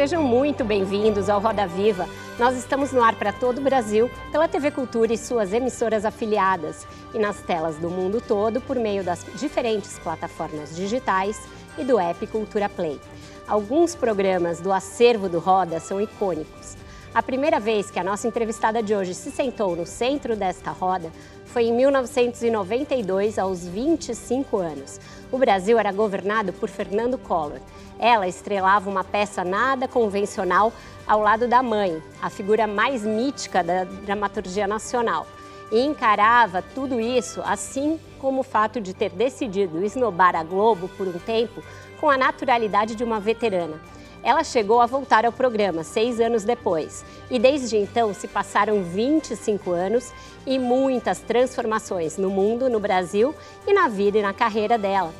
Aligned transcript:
Sejam 0.00 0.22
muito 0.22 0.64
bem-vindos 0.64 1.28
ao 1.28 1.38
Roda 1.38 1.66
Viva. 1.66 2.08
Nós 2.38 2.56
estamos 2.56 2.90
no 2.90 3.02
ar 3.02 3.16
para 3.16 3.34
todo 3.34 3.58
o 3.58 3.60
Brasil, 3.60 4.10
pela 4.32 4.48
TV 4.48 4.70
Cultura 4.70 5.12
e 5.12 5.18
suas 5.18 5.52
emissoras 5.52 6.06
afiliadas, 6.06 6.86
e 7.12 7.18
nas 7.18 7.42
telas 7.42 7.76
do 7.76 7.90
mundo 7.90 8.18
todo 8.18 8.62
por 8.62 8.76
meio 8.76 9.04
das 9.04 9.26
diferentes 9.34 9.98
plataformas 9.98 10.74
digitais 10.74 11.38
e 11.76 11.84
do 11.84 12.00
app 12.00 12.26
Cultura 12.28 12.66
Play. 12.66 12.98
Alguns 13.46 13.94
programas 13.94 14.58
do 14.58 14.72
acervo 14.72 15.28
do 15.28 15.38
Roda 15.38 15.78
são 15.80 16.00
icônicos. 16.00 16.78
A 17.12 17.22
primeira 17.22 17.60
vez 17.60 17.90
que 17.90 17.98
a 17.98 18.04
nossa 18.04 18.26
entrevistada 18.26 18.82
de 18.82 18.94
hoje 18.94 19.12
se 19.12 19.30
sentou 19.30 19.76
no 19.76 19.84
centro 19.84 20.34
desta 20.34 20.70
roda 20.70 21.10
foi 21.44 21.64
em 21.64 21.72
1992, 21.74 23.38
aos 23.38 23.66
25 23.66 24.56
anos. 24.56 24.98
O 25.32 25.38
Brasil 25.38 25.78
era 25.78 25.92
governado 25.92 26.52
por 26.52 26.68
Fernando 26.68 27.16
Collor. 27.16 27.60
Ela 27.98 28.26
estrelava 28.26 28.90
uma 28.90 29.04
peça 29.04 29.44
nada 29.44 29.86
convencional 29.86 30.72
ao 31.06 31.20
lado 31.20 31.46
da 31.46 31.62
mãe, 31.62 32.02
a 32.20 32.28
figura 32.28 32.66
mais 32.66 33.04
mítica 33.04 33.62
da 33.62 33.84
dramaturgia 33.84 34.66
nacional. 34.66 35.26
E 35.70 35.80
encarava 35.80 36.62
tudo 36.74 36.98
isso, 36.98 37.40
assim 37.44 38.00
como 38.18 38.40
o 38.40 38.44
fato 38.44 38.80
de 38.80 38.92
ter 38.92 39.10
decidido 39.10 39.84
esnobar 39.84 40.34
a 40.34 40.42
Globo 40.42 40.88
por 40.96 41.06
um 41.06 41.18
tempo, 41.18 41.62
com 42.00 42.10
a 42.10 42.18
naturalidade 42.18 42.96
de 42.96 43.04
uma 43.04 43.20
veterana. 43.20 43.80
Ela 44.22 44.44
chegou 44.44 44.80
a 44.80 44.86
voltar 44.86 45.24
ao 45.24 45.32
programa 45.32 45.82
seis 45.82 46.20
anos 46.20 46.44
depois 46.44 47.04
e 47.30 47.38
desde 47.38 47.76
então 47.76 48.12
se 48.12 48.28
passaram 48.28 48.82
25 48.82 49.70
anos 49.70 50.12
e 50.46 50.58
muitas 50.58 51.20
transformações 51.20 52.18
no 52.18 52.28
mundo, 52.28 52.68
no 52.68 52.78
Brasil 52.78 53.34
e 53.66 53.72
na 53.72 53.88
vida 53.88 54.18
e 54.18 54.22
na 54.22 54.34
carreira 54.34 54.76
dela. 54.76 55.12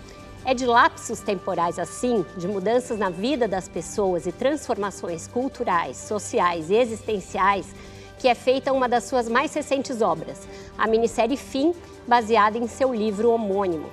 É 0.44 0.54
de 0.54 0.66
lapsos 0.66 1.20
temporais 1.20 1.78
assim, 1.78 2.24
de 2.36 2.46
mudanças 2.46 2.98
na 2.98 3.10
vida 3.10 3.48
das 3.48 3.68
pessoas 3.68 4.26
e 4.26 4.32
transformações 4.32 5.26
culturais, 5.26 5.96
sociais 5.96 6.70
e 6.70 6.74
existenciais, 6.74 7.66
que 8.18 8.28
é 8.28 8.34
feita 8.34 8.72
uma 8.72 8.88
das 8.88 9.04
suas 9.04 9.28
mais 9.28 9.52
recentes 9.54 10.02
obras, 10.02 10.46
a 10.76 10.86
minissérie 10.86 11.38
Fim, 11.38 11.74
baseada 12.06 12.58
em 12.58 12.66
seu 12.66 12.92
livro 12.92 13.30
homônimo. 13.30 13.90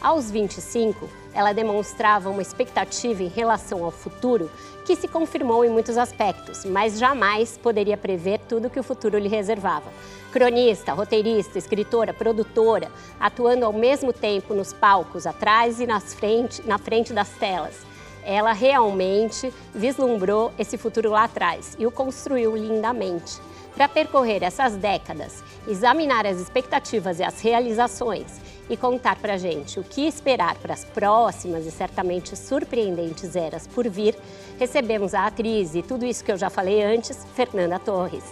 Aos 0.00 0.30
25, 0.30 1.08
ela 1.38 1.52
demonstrava 1.52 2.28
uma 2.30 2.42
expectativa 2.42 3.22
em 3.22 3.28
relação 3.28 3.84
ao 3.84 3.92
futuro 3.92 4.50
que 4.84 4.96
se 4.96 5.06
confirmou 5.06 5.64
em 5.64 5.70
muitos 5.70 5.96
aspectos, 5.96 6.64
mas 6.64 6.98
jamais 6.98 7.56
poderia 7.56 7.96
prever 7.96 8.40
tudo 8.48 8.68
que 8.68 8.80
o 8.80 8.82
futuro 8.82 9.16
lhe 9.16 9.28
reservava. 9.28 9.88
Cronista, 10.32 10.92
roteirista, 10.94 11.56
escritora, 11.56 12.12
produtora, 12.12 12.90
atuando 13.20 13.64
ao 13.64 13.72
mesmo 13.72 14.12
tempo 14.12 14.52
nos 14.52 14.72
palcos, 14.72 15.28
atrás 15.28 15.78
e 15.78 15.86
nas 15.86 16.12
frente, 16.12 16.60
na 16.66 16.76
frente 16.76 17.12
das 17.12 17.28
telas. 17.28 17.86
Ela 18.24 18.52
realmente 18.52 19.54
vislumbrou 19.72 20.52
esse 20.58 20.76
futuro 20.76 21.10
lá 21.10 21.22
atrás 21.22 21.76
e 21.78 21.86
o 21.86 21.92
construiu 21.92 22.56
lindamente. 22.56 23.40
Para 23.76 23.88
percorrer 23.88 24.42
essas 24.42 24.74
décadas, 24.74 25.44
examinar 25.68 26.26
as 26.26 26.40
expectativas 26.40 27.20
e 27.20 27.22
as 27.22 27.40
realizações 27.40 28.40
e 28.68 28.76
contar 28.76 29.16
para 29.16 29.34
a 29.34 29.38
gente 29.38 29.78
o 29.80 29.84
que 29.84 30.06
esperar 30.06 30.56
para 30.56 30.74
as 30.74 30.84
próximas 30.84 31.66
e 31.66 31.70
certamente 31.70 32.36
surpreendentes 32.36 33.34
eras 33.36 33.66
por 33.66 33.88
vir, 33.88 34.16
recebemos 34.58 35.14
a 35.14 35.26
atriz 35.26 35.74
e 35.74 35.82
tudo 35.82 36.04
isso 36.04 36.24
que 36.24 36.32
eu 36.32 36.36
já 36.36 36.50
falei 36.50 36.82
antes, 36.82 37.26
Fernanda 37.34 37.78
Torres. 37.78 38.24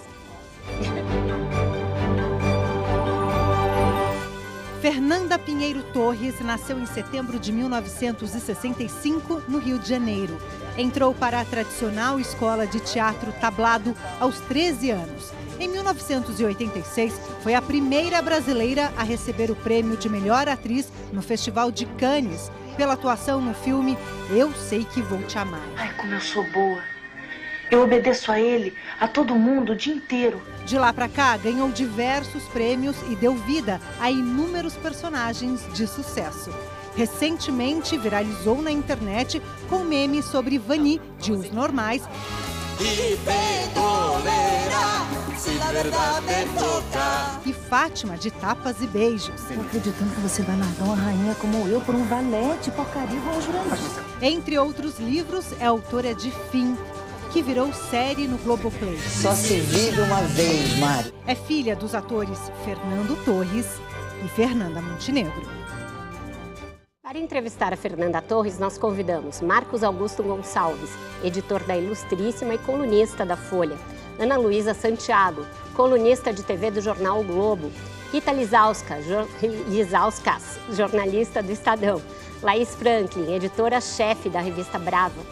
Fernanda 4.87 5.37
Pinheiro 5.37 5.83
Torres 5.93 6.39
nasceu 6.41 6.79
em 6.79 6.87
setembro 6.87 7.41
de 7.41 7.51
1965, 7.51 9.43
no 9.49 9.59
Rio 9.59 9.81
de 9.81 9.89
Janeiro. 9.89 10.39
Entrou 10.79 11.13
para 11.13 11.41
a 11.41 11.45
tradicional 11.45 12.21
escola 12.21 12.69
de 12.69 12.79
teatro 12.79 13.33
tablado 13.41 13.97
aos 14.21 14.39
13 14.43 14.91
anos 14.93 15.33
em 15.59 15.69
1986, 15.69 17.15
foi 17.43 17.55
a 17.55 17.63
primeira 17.63 18.21
brasileira 18.21 18.93
a 18.97 19.03
receber 19.03 19.51
o 19.51 19.57
prêmio 19.57 19.97
de 19.97 20.09
melhor 20.09 20.49
atriz 20.49 20.93
no 21.13 21.23
Festival 21.23 21.71
de 21.71 21.87
Cannes 21.87 22.51
pela 22.77 22.93
atuação 22.93 23.41
no 23.41 23.55
filme 23.55 23.97
Eu 24.31 24.53
Sei 24.53 24.85
Que 24.85 25.01
Vou 25.01 25.23
Te 25.23 25.39
Amar. 25.39 25.67
Ai, 25.77 25.95
como 25.97 26.13
eu 26.13 26.21
sou 26.21 26.45
boa. 26.53 26.83
Eu 27.71 27.83
obedeço 27.83 28.31
a 28.31 28.39
ele, 28.39 28.75
a 29.01 29.09
todo 29.09 29.35
mundo, 29.35 29.73
o 29.73 29.77
dia 29.77 29.95
inteiro. 29.95 30.41
De 30.65 30.79
lá 30.79 30.93
para 30.93 31.09
cá, 31.09 31.37
ganhou 31.37 31.69
diversos 31.71 32.45
prêmios 32.45 32.97
e 33.11 33.17
deu 33.17 33.35
vida 33.35 33.81
a 33.99 34.11
inúmeros 34.11 34.75
personagens 34.75 35.67
de 35.73 35.87
sucesso. 35.87 36.51
Recentemente 36.97 37.99
viralizou 37.99 38.63
na 38.63 38.71
internet 38.71 39.43
com 39.69 39.81
memes 39.81 40.25
sobre 40.27 40.59
Vani, 40.59 41.01
de 41.19 41.33
Os 41.33 41.51
Normais, 41.51 42.03
e 42.81 43.17
se 45.39 45.51
na 45.53 45.73
verdade 45.73 46.49
toca. 46.59 47.41
E 47.45 47.53
Fátima 47.53 48.17
de 48.17 48.31
tapas 48.31 48.81
e 48.81 48.87
beijos. 48.87 49.41
Tô 49.43 49.61
acreditando 49.61 50.15
que 50.15 50.21
você 50.21 50.43
vai 50.43 50.57
largar 50.57 50.85
uma 50.85 50.97
rainha 50.97 51.35
como 51.37 51.67
eu 51.69 51.81
por 51.81 51.95
um 51.95 52.05
valete, 52.05 52.71
porcaria 52.71 53.17
igual 53.17 53.41
Jurandir. 53.41 54.05
Entre 54.23 54.59
outros 54.59 54.99
livros, 54.99 55.47
é 55.61 55.67
autora 55.67 56.15
de 56.15 56.31
Fim, 56.51 56.77
que 57.33 57.43
virou 57.43 57.73
série 57.73 58.27
no 58.27 58.39
Globoplay. 58.39 58.99
Só 59.01 59.35
se 59.35 59.61
vive 59.61 60.01
uma 60.01 60.23
vez, 60.23 60.79
Mari. 60.79 61.13
É 61.27 61.35
filha 61.35 61.77
dos 61.77 61.95
atores 61.95 62.39
Fernando 62.65 63.17
Torres 63.25 63.67
e 64.25 64.29
Fernanda 64.29 64.81
Montenegro. 64.81 65.66
Para 67.07 67.21
entrevistar 67.21 67.73
a 67.73 67.77
Fernanda 67.77 68.21
Torres, 68.21 68.59
nós 68.59 68.77
convidamos 68.77 69.41
Marcos 69.41 69.85
Augusto 69.85 70.25
Gonçalves, 70.25 70.91
editor 71.23 71.63
da 71.63 71.77
Ilustríssima 71.77 72.55
e 72.55 72.59
colunista 72.59 73.25
da 73.25 73.37
Folha, 73.37 73.77
Ana 74.19 74.37
Luísa 74.37 74.75
Santiago, 74.75 75.47
colunista 75.77 76.33
de 76.33 76.43
TV 76.43 76.73
do 76.73 76.81
jornal 76.81 77.21
o 77.21 77.25
Globo, 77.25 77.71
Rita 78.11 78.33
Lizauskas, 78.33 79.05
jornalista 80.73 81.41
do 81.41 81.53
Estadão, 81.53 82.03
Laís 82.43 82.75
Franklin, 82.75 83.37
editora-chefe 83.37 84.29
da 84.29 84.41
revista 84.41 84.77
Brava, 84.77 85.23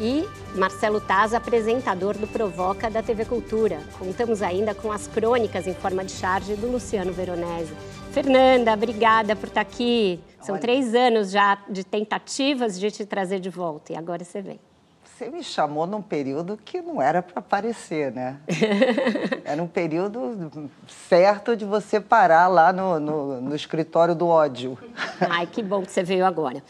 e 0.00 0.28
Marcelo 0.56 1.00
Taz, 1.00 1.34
apresentador 1.34 2.18
do 2.18 2.26
Provoca 2.26 2.90
da 2.90 3.00
TV 3.00 3.26
Cultura. 3.26 3.80
Contamos 3.96 4.42
ainda 4.42 4.74
com 4.74 4.90
as 4.90 5.06
crônicas 5.06 5.68
em 5.68 5.74
forma 5.74 6.04
de 6.04 6.10
charge 6.10 6.56
do 6.56 6.66
Luciano 6.66 7.12
Veronese. 7.12 7.72
Fernanda, 8.10 8.72
obrigada 8.72 9.36
por 9.36 9.46
estar 9.46 9.60
aqui. 9.60 10.20
São 10.42 10.54
Olha. 10.54 10.60
três 10.60 10.94
anos 10.94 11.30
já 11.30 11.58
de 11.68 11.84
tentativas 11.84 12.78
de 12.78 12.90
te 12.90 13.06
trazer 13.06 13.38
de 13.40 13.48
volta 13.48 13.92
e 13.92 13.96
agora 13.96 14.24
você 14.24 14.42
vem. 14.42 14.60
Você 15.04 15.30
me 15.30 15.44
chamou 15.44 15.86
num 15.86 16.02
período 16.02 16.56
que 16.56 16.82
não 16.82 17.00
era 17.00 17.22
para 17.22 17.38
aparecer, 17.38 18.10
né? 18.10 18.40
era 19.44 19.62
um 19.62 19.68
período 19.68 20.68
certo 21.08 21.56
de 21.56 21.64
você 21.64 22.00
parar 22.00 22.48
lá 22.48 22.72
no, 22.72 22.98
no, 22.98 23.40
no 23.40 23.54
escritório 23.54 24.16
do 24.16 24.26
ódio. 24.26 24.76
Ai, 25.20 25.46
que 25.46 25.62
bom 25.62 25.82
que 25.82 25.92
você 25.92 26.02
veio 26.02 26.26
agora. 26.26 26.62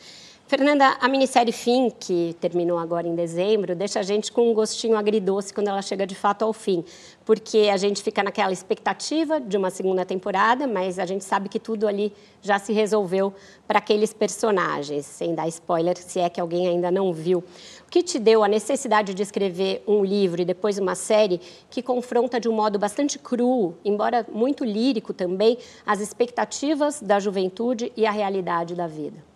Fernanda, 0.53 0.99
a 1.01 1.09
minissérie 1.09 1.51
Fim, 1.51 1.89
que 1.89 2.37
terminou 2.39 2.77
agora 2.77 3.09
em 3.09 3.15
dezembro, 3.15 3.75
deixa 3.75 4.01
a 4.01 4.03
gente 4.03 4.31
com 4.31 4.51
um 4.51 4.53
gostinho 4.53 4.99
agridoce 4.99 5.51
quando 5.51 5.69
ela 5.69 5.81
chega 5.81 6.07
de 6.07 6.15
fato 6.15 6.43
ao 6.43 6.53
fim, 6.53 6.85
porque 7.25 7.71
a 7.73 7.79
gente 7.79 8.03
fica 8.03 8.23
naquela 8.23 8.53
expectativa 8.53 9.41
de 9.41 9.57
uma 9.57 9.71
segunda 9.71 10.05
temporada, 10.05 10.67
mas 10.67 10.99
a 10.99 11.07
gente 11.07 11.25
sabe 11.25 11.49
que 11.49 11.59
tudo 11.59 11.89
ali 11.89 12.13
já 12.43 12.59
se 12.59 12.71
resolveu 12.71 13.33
para 13.67 13.79
aqueles 13.79 14.13
personagens, 14.13 15.07
sem 15.07 15.35
dar 15.35 15.49
spoiler, 15.49 15.97
se 15.97 16.21
é 16.21 16.29
que 16.29 16.39
alguém 16.39 16.69
ainda 16.69 16.91
não 16.91 17.15
viu. 17.15 17.39
O 17.39 17.91
que 17.91 18.03
te 18.03 18.19
deu 18.19 18.45
a 18.45 18.49
necessidade 18.49 19.15
de 19.15 19.23
escrever 19.23 19.83
um 19.89 20.05
livro 20.05 20.43
e 20.43 20.45
depois 20.45 20.79
uma 20.79 20.95
série 20.95 21.41
que 21.71 21.81
confronta 21.81 22.39
de 22.39 22.51
um 22.51 22.53
modo 22.53 22.79
bastante 22.79 23.19
cru, 23.19 23.75
embora 23.83 24.27
muito 24.31 24.67
lírico 24.67 25.15
também, 25.15 25.57
as 25.87 26.01
expectativas 26.01 27.01
da 27.01 27.19
juventude 27.19 27.91
e 27.97 28.05
a 28.05 28.11
realidade 28.11 28.75
da 28.75 28.87
vida? 28.87 29.32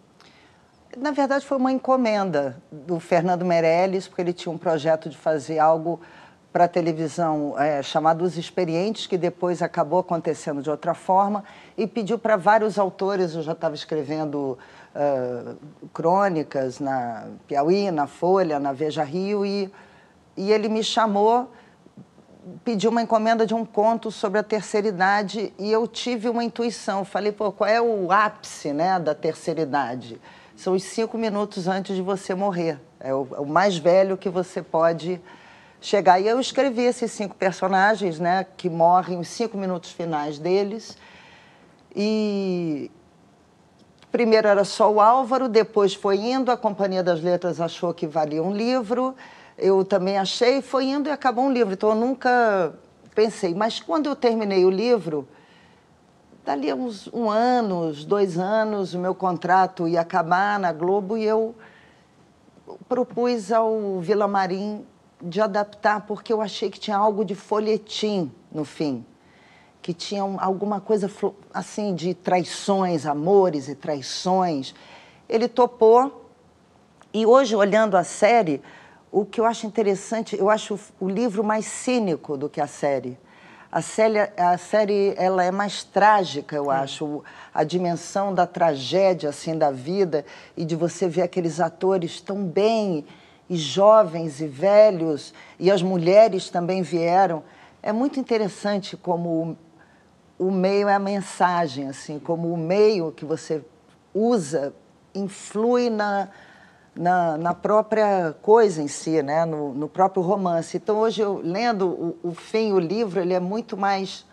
Na 0.97 1.11
verdade, 1.11 1.45
foi 1.45 1.59
uma 1.59 1.71
encomenda 1.71 2.57
do 2.73 2.99
Fernando 2.99 3.45
Meirelles, 3.45 4.09
porque 4.09 4.23
ele 4.23 4.33
tinha 4.33 4.53
um 4.53 4.59
projeto 4.59 5.09
de 5.09 5.17
fazer 5.17 5.59
algo 5.59 6.01
para 6.53 6.65
a 6.65 6.69
televisão 6.69 7.55
é, 7.59 7.83
chamado 7.83 8.25
Os 8.25 8.39
Experientes, 8.39 9.07
que 9.07 9.19
depois 9.19 9.61
acabou 9.61 9.99
acontecendo 9.99 10.63
de 10.63 10.71
outra 10.71 10.95
forma, 10.95 11.45
e 11.77 11.87
pediu 11.87 12.19
para 12.19 12.35
vários 12.37 12.79
autores, 12.79 13.35
eu 13.35 13.43
já 13.43 13.53
estava 13.53 13.75
escrevendo 13.75 14.59
uh, 14.95 15.57
crônicas 15.93 16.81
na 16.81 17.27
Piauí, 17.47 17.91
na 17.91 18.07
Folha, 18.07 18.59
na 18.59 18.73
Veja 18.73 19.05
Rio, 19.05 19.45
e, 19.45 19.71
e 20.35 20.51
ele 20.51 20.71
me 20.71 20.83
chamou, 20.83 21.53
pediu 22.65 22.91
uma 22.91 23.03
encomenda 23.03 23.47
de 23.47 23.53
um 23.53 23.67
conto 23.67 24.11
sobre 24.11 24.39
a 24.39 24.43
terceira 24.43 24.89
idade, 24.89 25.53
e 25.59 25.71
eu 25.71 25.87
tive 25.87 26.27
uma 26.27 26.43
intuição, 26.43 27.05
falei, 27.05 27.33
pô, 27.33 27.53
qual 27.53 27.69
é 27.69 27.83
o 27.83 28.11
ápice 28.11 28.73
né, 28.73 28.99
da 28.99 29.15
terceira 29.15 29.61
idade? 29.61 30.19
São 30.57 30.73
os 30.73 30.83
cinco 30.85 31.19
minutos 31.19 31.69
antes 31.69 31.95
de 31.95 32.01
você 32.01 32.35
morrer, 32.35 32.81
é 32.99 33.15
o, 33.15 33.29
é 33.35 33.41
o 33.41 33.47
mais 33.47 33.77
velho 33.77 34.17
que 34.17 34.31
você 34.31 34.63
pode 34.63 35.21
chegar. 35.83 36.19
E 36.19 36.27
eu 36.27 36.41
escrevi 36.41 36.83
esses 36.83 37.13
cinco 37.13 37.35
personagens, 37.35 38.19
né, 38.19 38.47
que 38.57 38.71
morrem 38.71 39.19
os 39.19 39.29
cinco 39.29 39.59
minutos 39.59 39.93
finais 39.93 40.39
deles. 40.39 40.97
E 41.95 42.91
primeiro 44.11 44.49
era 44.49 44.65
só 44.65 44.91
o 44.91 44.99
Álvaro, 44.99 45.47
depois 45.47 45.93
foi 45.93 46.17
indo, 46.17 46.51
a 46.51 46.57
Companhia 46.57 47.03
das 47.03 47.23
Letras 47.23 47.61
achou 47.61 47.93
que 47.93 48.07
valia 48.07 48.43
um 48.43 48.53
livro, 48.53 49.15
eu 49.59 49.85
também 49.85 50.17
achei, 50.17 50.63
foi 50.63 50.87
indo 50.87 51.11
e 51.11 51.13
acabou 51.13 51.45
um 51.45 51.53
livro. 51.53 51.75
Então 51.75 51.91
eu 51.91 51.95
nunca 51.95 52.75
pensei, 53.15 53.55
mas 53.55 53.79
quando 53.79 54.07
eu 54.07 54.17
terminei 54.17 54.65
o 54.65 54.71
livro, 54.71 55.29
dali 56.47 56.73
uns 56.73 57.09
um 57.13 57.29
ano, 57.29 57.93
dois 58.05 58.39
anos, 58.39 58.95
o 58.95 59.01
meu 59.01 59.17
contrato 59.17 59.89
ia 59.89 60.01
acabar 60.01 60.61
na 60.61 60.73
Globo 60.73 61.19
e 61.19 61.25
eu 61.25 61.57
propus 62.89 63.51
ao 63.51 63.99
Vila 63.99 64.29
Marim 64.29 64.87
de 65.21 65.41
adaptar, 65.41 66.07
porque 66.07 66.33
eu 66.33 66.41
achei 66.41 66.71
que 66.71 66.79
tinha 66.79 66.97
algo 66.97 67.25
de 67.25 67.35
folhetim 67.35 68.31
no 68.53 68.65
fim, 68.65 69.05
que 69.83 69.93
tinha 69.93 70.23
alguma 70.39 70.81
coisa 70.81 71.11
assim 71.53 71.97
de 71.97 72.15
traições, 72.15 73.07
amores 73.07 73.67
e 73.67 73.75
traições. 73.75 74.73
Ele 75.29 75.49
topou, 75.49 76.31
e 77.13 77.27
hoje, 77.27 77.57
olhando 77.57 77.97
a 77.97 78.05
série, 78.05 78.63
o 79.11 79.25
que 79.25 79.41
eu 79.41 79.45
acho 79.45 79.67
interessante, 79.67 80.39
eu 80.39 80.49
acho 80.49 80.79
o 81.01 81.09
livro 81.09 81.43
mais 81.43 81.67
cínico 81.67 82.37
do 82.37 82.49
que 82.49 82.61
a 82.61 82.69
série. 82.69 83.19
A 83.71 83.83
série, 83.83 84.21
a 84.37 84.57
série 84.57 85.15
ela 85.17 85.43
é 85.45 85.51
mais 85.51 85.83
trágica, 85.83 86.55
eu 86.55 86.71
acho, 86.71 87.25
a 87.53 87.65
dimensão 87.65 88.33
da 88.33 88.47
tragédia 88.47 89.31
assim 89.31 89.59
da 89.59 89.71
vida 89.71 90.25
e 90.57 90.65
de 90.65 90.77
você 90.77 91.09
ver 91.09 91.23
aqueles 91.23 91.61
atores 91.61 92.21
tão 92.21 92.45
bem 92.45 93.05
e 93.49 93.57
jovens 93.57 94.41
e 94.41 94.47
velhos, 94.47 95.33
e 95.59 95.71
as 95.71 95.83
mulheres 95.83 96.51
também 96.51 96.83
vieram. 96.83 97.43
É 97.83 97.93
muito 97.93 98.19
interessante 98.19 98.97
como 98.97 99.57
o, 100.39 100.47
o 100.47 100.51
meio 100.51 100.89
é 100.89 100.95
a 100.95 100.99
mensagem, 100.99 101.89
assim, 101.89 102.19
como 102.19 102.53
o 102.53 102.57
meio 102.57 103.13
que 103.13 103.25
você 103.25 103.65
usa 104.13 104.75
influi 105.15 105.91
na, 105.91 106.29
na, 106.97 107.37
na 107.37 107.55
própria 107.55 108.35
coisa 108.43 108.83
em 108.83 108.89
si, 108.89 109.23
né? 109.23 109.45
no, 109.45 109.75
no 109.75 109.89
próprio 109.89 110.23
romance. 110.23 110.77
Então, 110.77 110.99
hoje, 110.99 111.21
eu 111.21 111.41
lendo 111.43 111.87
o, 112.23 112.31
o 112.31 112.35
fim, 112.35 112.73
o 112.73 112.79
livro, 112.79 113.21
ele 113.21 113.35
é 113.35 113.41
muito 113.41 113.77
mais 113.77 114.25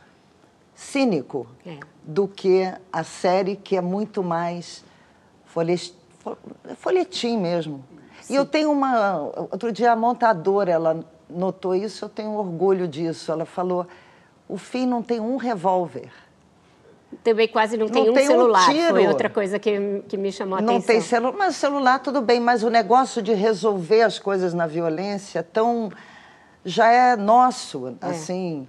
cínico 0.73 1.45
é. 1.65 1.77
do 2.03 2.27
que 2.27 2.73
a 2.91 3.03
série, 3.03 3.55
que 3.55 3.75
é 3.75 3.81
muito 3.81 4.23
mais 4.23 4.83
folhetim 6.77 7.37
mesmo. 7.37 7.83
Sim. 8.21 8.33
E 8.33 8.35
eu 8.35 8.45
tenho 8.45 8.71
uma. 8.71 9.17
Outro 9.51 9.71
dia 9.71 9.91
a 9.91 9.95
montadora, 9.95 10.71
ela 10.71 11.05
notou 11.29 11.75
isso, 11.75 12.05
eu 12.05 12.09
tenho 12.09 12.31
orgulho 12.31 12.87
disso. 12.87 13.31
Ela 13.31 13.45
falou: 13.45 13.85
o 14.47 14.57
fim 14.57 14.85
não 14.85 15.03
tem 15.03 15.19
um 15.19 15.35
revólver. 15.35 16.11
Também 17.23 17.47
quase 17.47 17.77
não, 17.77 17.87
não 17.87 17.93
tem 17.93 18.09
um 18.09 18.13
tem 18.13 18.27
celular. 18.27 18.69
Um 18.69 18.89
Foi 18.89 19.07
outra 19.07 19.29
coisa 19.29 19.59
que, 19.59 20.03
que 20.07 20.17
me 20.17 20.31
chamou 20.31 20.57
a 20.57 20.61
não 20.61 20.77
atenção. 20.77 20.95
Não 20.95 21.01
tem 21.01 21.01
celular, 21.01 21.37
mas 21.37 21.55
celular 21.55 21.99
tudo 21.99 22.21
bem, 22.21 22.39
mas 22.39 22.63
o 22.63 22.69
negócio 22.69 23.21
de 23.21 23.33
resolver 23.33 24.01
as 24.01 24.19
coisas 24.19 24.53
na 24.53 24.67
violência 24.67 25.43
tão 25.43 25.91
já 26.65 26.91
é 26.91 27.15
nosso, 27.15 27.95
é. 28.01 28.07
assim. 28.07 28.67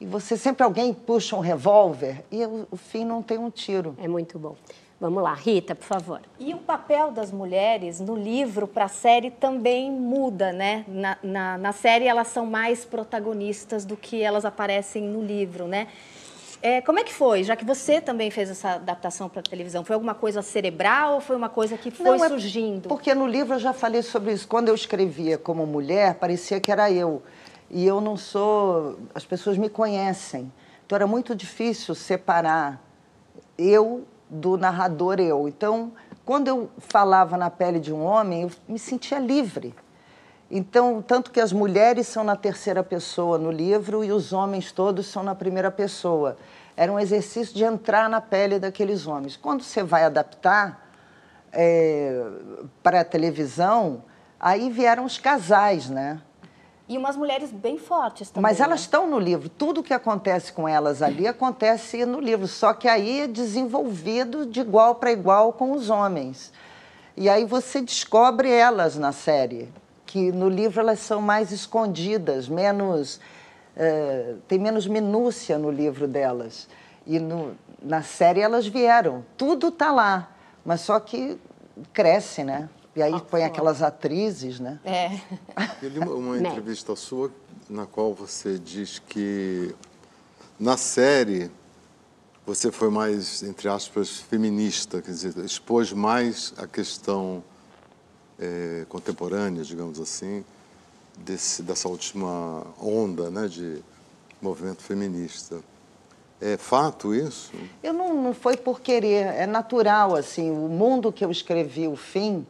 E 0.00 0.06
você 0.06 0.36
sempre 0.36 0.64
alguém 0.64 0.92
puxa 0.92 1.36
um 1.36 1.40
revólver 1.40 2.24
e 2.30 2.44
o, 2.44 2.66
o 2.70 2.76
fim 2.76 3.04
não 3.04 3.22
tem 3.22 3.38
um 3.38 3.50
tiro. 3.50 3.94
É 3.98 4.08
muito 4.08 4.38
bom. 4.38 4.56
Vamos 5.00 5.22
lá, 5.22 5.34
Rita, 5.34 5.74
por 5.74 5.84
favor. 5.84 6.20
E 6.38 6.54
o 6.54 6.58
papel 6.58 7.10
das 7.10 7.30
mulheres 7.30 8.00
no 8.00 8.16
livro 8.16 8.66
para 8.66 8.86
a 8.86 8.88
série 8.88 9.30
também 9.30 9.90
muda, 9.90 10.52
né? 10.52 10.84
Na, 10.88 11.18
na, 11.22 11.58
na, 11.58 11.72
série 11.72 12.06
elas 12.06 12.28
são 12.28 12.46
mais 12.46 12.84
protagonistas 12.84 13.84
do 13.84 13.96
que 13.96 14.22
elas 14.22 14.44
aparecem 14.44 15.02
no 15.02 15.22
livro, 15.22 15.66
né? 15.66 15.88
É, 16.66 16.80
como 16.80 16.98
é 16.98 17.04
que 17.04 17.12
foi? 17.12 17.44
Já 17.44 17.54
que 17.56 17.62
você 17.62 18.00
também 18.00 18.30
fez 18.30 18.48
essa 18.48 18.76
adaptação 18.76 19.28
para 19.28 19.40
a 19.40 19.42
televisão, 19.42 19.84
foi 19.84 19.92
alguma 19.92 20.14
coisa 20.14 20.40
cerebral 20.40 21.16
ou 21.16 21.20
foi 21.20 21.36
uma 21.36 21.50
coisa 21.50 21.76
que 21.76 21.90
foi 21.90 22.06
Não, 22.06 22.24
é 22.24 22.28
surgindo? 22.30 22.88
Porque 22.88 23.14
no 23.14 23.26
livro 23.26 23.56
eu 23.56 23.58
já 23.58 23.74
falei 23.74 24.00
sobre 24.00 24.32
isso. 24.32 24.48
Quando 24.48 24.68
eu 24.68 24.74
escrevia 24.74 25.36
como 25.36 25.66
mulher, 25.66 26.14
parecia 26.14 26.58
que 26.58 26.72
era 26.72 26.90
eu. 26.90 27.22
E 27.70 27.86
eu 27.86 28.00
não 28.00 28.16
sou. 28.16 28.98
As 29.14 29.26
pessoas 29.26 29.58
me 29.58 29.68
conhecem. 29.68 30.50
Então 30.86 30.96
era 30.96 31.06
muito 31.06 31.34
difícil 31.34 31.94
separar 31.94 32.82
eu 33.58 34.06
do 34.30 34.56
narrador 34.56 35.20
eu. 35.20 35.46
Então, 35.46 35.92
quando 36.24 36.48
eu 36.48 36.70
falava 36.78 37.36
na 37.36 37.50
pele 37.50 37.78
de 37.78 37.92
um 37.92 38.02
homem, 38.02 38.44
eu 38.44 38.50
me 38.66 38.78
sentia 38.78 39.18
livre. 39.18 39.74
Então, 40.56 41.02
tanto 41.02 41.32
que 41.32 41.40
as 41.40 41.52
mulheres 41.52 42.06
são 42.06 42.22
na 42.22 42.36
terceira 42.36 42.80
pessoa 42.80 43.36
no 43.36 43.50
livro 43.50 44.04
e 44.04 44.12
os 44.12 44.32
homens 44.32 44.70
todos 44.70 45.04
são 45.08 45.24
na 45.24 45.34
primeira 45.34 45.68
pessoa. 45.68 46.36
Era 46.76 46.92
um 46.92 47.00
exercício 47.00 47.52
de 47.52 47.64
entrar 47.64 48.08
na 48.08 48.20
pele 48.20 48.60
daqueles 48.60 49.04
homens. 49.04 49.36
Quando 49.36 49.64
você 49.64 49.82
vai 49.82 50.04
adaptar 50.04 50.88
é, 51.52 52.24
para 52.84 53.00
a 53.00 53.04
televisão, 53.04 54.04
aí 54.38 54.70
vieram 54.70 55.04
os 55.04 55.18
casais, 55.18 55.90
né? 55.90 56.22
E 56.88 56.96
umas 56.96 57.16
mulheres 57.16 57.50
bem 57.50 57.76
fortes 57.76 58.30
também. 58.30 58.48
Mas 58.48 58.60
elas 58.60 58.78
né? 58.78 58.84
estão 58.84 59.10
no 59.10 59.18
livro. 59.18 59.48
Tudo 59.48 59.82
que 59.82 59.92
acontece 59.92 60.52
com 60.52 60.68
elas 60.68 61.02
ali 61.02 61.26
acontece 61.28 62.06
no 62.06 62.20
livro. 62.20 62.46
Só 62.46 62.72
que 62.72 62.86
aí 62.86 63.22
é 63.22 63.26
desenvolvido 63.26 64.46
de 64.46 64.60
igual 64.60 64.94
para 64.94 65.10
igual 65.10 65.52
com 65.52 65.72
os 65.72 65.90
homens. 65.90 66.52
E 67.16 67.28
aí 67.28 67.44
você 67.44 67.80
descobre 67.80 68.48
elas 68.48 68.96
na 68.96 69.10
série. 69.10 69.68
Que 70.14 70.30
no 70.30 70.48
livro 70.48 70.78
elas 70.78 71.00
são 71.00 71.20
mais 71.20 71.50
escondidas, 71.50 72.48
menos. 72.48 73.18
É, 73.74 74.36
tem 74.46 74.60
menos 74.60 74.86
minúcia 74.86 75.58
no 75.58 75.72
livro 75.72 76.06
delas. 76.06 76.68
E 77.04 77.18
no, 77.18 77.56
na 77.82 78.00
série 78.00 78.38
elas 78.38 78.64
vieram. 78.64 79.26
Tudo 79.36 79.70
está 79.70 79.90
lá. 79.90 80.30
Mas 80.64 80.82
só 80.82 81.00
que 81.00 81.36
cresce, 81.92 82.44
né? 82.44 82.70
E 82.94 83.02
aí 83.02 83.20
põe 83.28 83.42
aquelas 83.42 83.82
atrizes, 83.82 84.60
né? 84.60 84.78
É. 84.84 85.18
Eu 85.82 85.88
li 85.88 85.98
uma, 85.98 86.14
uma 86.14 86.38
entrevista 86.48 86.94
sua 86.94 87.32
na 87.68 87.84
qual 87.84 88.14
você 88.14 88.56
diz 88.56 89.00
que 89.00 89.74
na 90.60 90.76
série 90.76 91.50
você 92.46 92.70
foi 92.70 92.88
mais, 92.88 93.42
entre 93.42 93.68
aspas, 93.68 94.18
feminista, 94.18 95.02
quer 95.02 95.10
dizer, 95.10 95.36
expôs 95.38 95.92
mais 95.92 96.54
a 96.56 96.68
questão 96.68 97.42
é, 98.44 98.84
contemporânea, 98.88 99.64
digamos 99.64 99.98
assim, 99.98 100.44
desse, 101.18 101.62
dessa 101.62 101.88
última 101.88 102.66
onda 102.80 103.30
né, 103.30 103.48
de 103.48 103.82
movimento 104.40 104.82
feminista. 104.82 105.60
É 106.40 106.56
fato 106.56 107.14
isso? 107.14 107.52
Eu 107.82 107.94
não, 107.94 108.22
não 108.22 108.34
foi 108.34 108.56
por 108.56 108.80
querer, 108.80 109.26
é 109.34 109.46
natural, 109.46 110.14
assim, 110.14 110.50
o 110.50 110.68
mundo 110.68 111.10
que 111.10 111.24
eu 111.24 111.30
escrevi, 111.30 111.88
o 111.88 111.96
fim, 111.96 112.46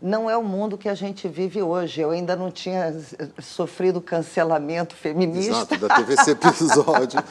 não 0.00 0.28
é 0.30 0.36
o 0.36 0.42
mundo 0.42 0.78
que 0.78 0.88
a 0.88 0.94
gente 0.94 1.28
vive 1.28 1.62
hoje. 1.62 2.00
Eu 2.00 2.10
ainda 2.10 2.34
não 2.34 2.50
tinha 2.50 2.94
sofrido 3.40 4.00
cancelamento 4.00 4.94
feminista. 4.94 5.74
Exato, 5.74 5.88
teve 5.96 6.14
esse 6.14 6.30
episódio. 6.32 7.22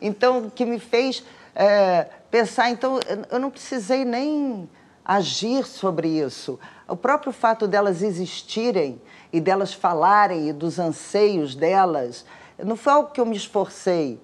então, 0.00 0.46
o 0.46 0.50
que 0.50 0.64
me 0.64 0.78
fez 0.78 1.22
é, 1.54 2.08
pensar, 2.30 2.70
então, 2.70 2.98
eu 3.30 3.38
não 3.38 3.50
precisei 3.50 4.04
nem 4.04 4.68
agir 5.04 5.66
sobre 5.66 6.08
isso. 6.08 6.58
O 6.92 6.96
próprio 6.96 7.32
fato 7.32 7.66
delas 7.66 8.02
existirem 8.02 9.00
e 9.32 9.40
delas 9.40 9.72
falarem 9.72 10.48
e 10.48 10.52
dos 10.52 10.78
anseios 10.78 11.54
delas, 11.54 12.24
não 12.62 12.76
foi 12.76 12.92
algo 12.92 13.10
que 13.10 13.20
eu 13.20 13.26
me 13.26 13.36
esforcei. 13.36 14.20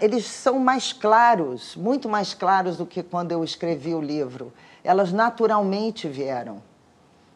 Eles 0.00 0.26
são 0.26 0.58
mais 0.58 0.92
claros, 0.92 1.76
muito 1.76 2.08
mais 2.08 2.34
claros 2.34 2.76
do 2.76 2.84
que 2.84 3.02
quando 3.02 3.32
eu 3.32 3.44
escrevi 3.44 3.94
o 3.94 4.00
livro 4.00 4.52
elas 4.88 5.12
naturalmente 5.12 6.08
vieram. 6.08 6.62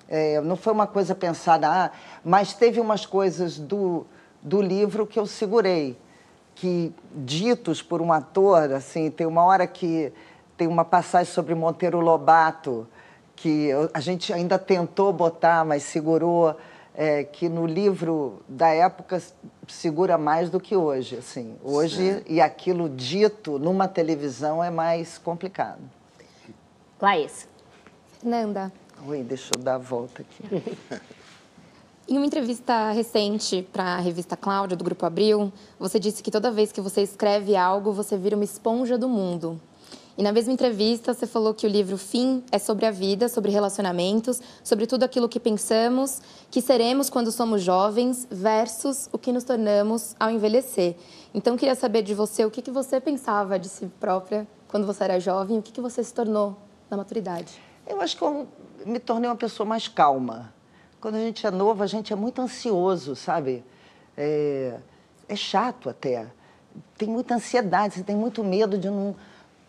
É, 0.08 0.40
não 0.40 0.56
foi 0.56 0.72
uma 0.72 0.86
coisa 0.86 1.14
pensada, 1.14 1.68
ah, 1.68 1.90
mas 2.24 2.54
teve 2.54 2.80
umas 2.80 3.04
coisas 3.04 3.58
do, 3.58 4.06
do 4.42 4.62
livro 4.62 5.06
que 5.06 5.18
eu 5.18 5.26
segurei, 5.26 5.98
que 6.54 6.94
ditos 7.14 7.82
por 7.82 8.00
um 8.00 8.10
ator, 8.10 8.72
assim, 8.72 9.10
tem 9.10 9.26
uma 9.26 9.44
hora 9.44 9.66
que 9.66 10.12
tem 10.56 10.66
uma 10.66 10.84
passagem 10.84 11.30
sobre 11.32 11.54
Monteiro 11.54 12.00
Lobato, 12.00 12.86
que 13.36 13.70
a 13.92 14.00
gente 14.00 14.32
ainda 14.32 14.58
tentou 14.58 15.12
botar, 15.12 15.64
mas 15.64 15.82
segurou, 15.82 16.56
é, 16.94 17.24
que 17.24 17.48
no 17.48 17.66
livro 17.66 18.42
da 18.48 18.68
época 18.68 19.20
segura 19.68 20.18
mais 20.18 20.50
do 20.50 20.60
que 20.60 20.76
hoje. 20.76 21.16
Assim. 21.16 21.56
Hoje, 21.62 22.14
Sim. 22.14 22.22
e 22.28 22.40
aquilo 22.40 22.88
dito 22.88 23.58
numa 23.58 23.88
televisão 23.88 24.62
é 24.62 24.70
mais 24.70 25.18
complicado. 25.18 25.80
Laís. 27.00 27.48
Nanda. 28.22 28.72
Oi, 29.06 29.22
deixa 29.22 29.50
eu 29.56 29.62
dar 29.62 29.74
a 29.74 29.78
volta 29.78 30.22
aqui. 30.22 30.62
Em 32.08 32.16
uma 32.16 32.26
entrevista 32.26 32.90
recente 32.90 33.66
para 33.72 33.94
a 33.94 33.98
revista 33.98 34.36
Cláudia, 34.36 34.76
do 34.76 34.84
Grupo 34.84 35.06
Abril, 35.06 35.52
você 35.78 35.98
disse 35.98 36.22
que 36.22 36.32
toda 36.32 36.50
vez 36.50 36.72
que 36.72 36.80
você 36.80 37.00
escreve 37.00 37.56
algo, 37.56 37.92
você 37.92 38.18
vira 38.18 38.34
uma 38.36 38.44
esponja 38.44 38.98
do 38.98 39.08
mundo. 39.08 39.60
E 40.16 40.22
na 40.22 40.30
mesma 40.30 40.52
entrevista, 40.52 41.14
você 41.14 41.26
falou 41.26 41.54
que 41.54 41.66
o 41.66 41.70
livro 41.70 41.96
Fim 41.96 42.44
é 42.52 42.58
sobre 42.58 42.84
a 42.84 42.90
vida, 42.90 43.28
sobre 43.28 43.50
relacionamentos, 43.50 44.40
sobre 44.62 44.86
tudo 44.86 45.04
aquilo 45.04 45.28
que 45.28 45.40
pensamos, 45.40 46.20
que 46.50 46.60
seremos 46.60 47.08
quando 47.08 47.32
somos 47.32 47.62
jovens, 47.62 48.26
versus 48.30 49.08
o 49.10 49.18
que 49.18 49.32
nos 49.32 49.44
tornamos 49.44 50.14
ao 50.20 50.30
envelhecer. 50.30 50.96
Então, 51.32 51.56
queria 51.56 51.74
saber 51.74 52.02
de 52.02 52.14
você 52.14 52.44
o 52.44 52.50
que, 52.50 52.60
que 52.60 52.70
você 52.70 53.00
pensava 53.00 53.58
de 53.58 53.70
si 53.70 53.86
própria 53.98 54.46
quando 54.68 54.86
você 54.86 55.04
era 55.04 55.18
jovem 55.18 55.58
o 55.58 55.62
que, 55.62 55.72
que 55.72 55.80
você 55.80 56.04
se 56.04 56.12
tornou 56.12 56.58
na 56.90 56.96
maturidade. 56.96 57.58
Eu 57.86 58.00
acho 58.00 58.16
que 58.16 58.22
eu 58.22 58.46
me 58.84 58.98
tornei 58.98 59.30
uma 59.30 59.36
pessoa 59.36 59.66
mais 59.66 59.88
calma. 59.88 60.52
Quando 61.00 61.14
a 61.14 61.20
gente 61.20 61.46
é 61.46 61.50
novo, 61.50 61.82
a 61.82 61.86
gente 61.86 62.12
é 62.12 62.16
muito 62.16 62.40
ansioso, 62.40 63.16
sabe? 63.16 63.64
É, 64.16 64.78
é 65.26 65.36
chato 65.36 65.88
até. 65.88 66.26
Tem 66.96 67.08
muita 67.08 67.34
ansiedade, 67.34 67.94
você 67.94 68.02
tem 68.02 68.14
muito 68.14 68.44
medo 68.44 68.76
de 68.76 68.88
não 68.90 69.16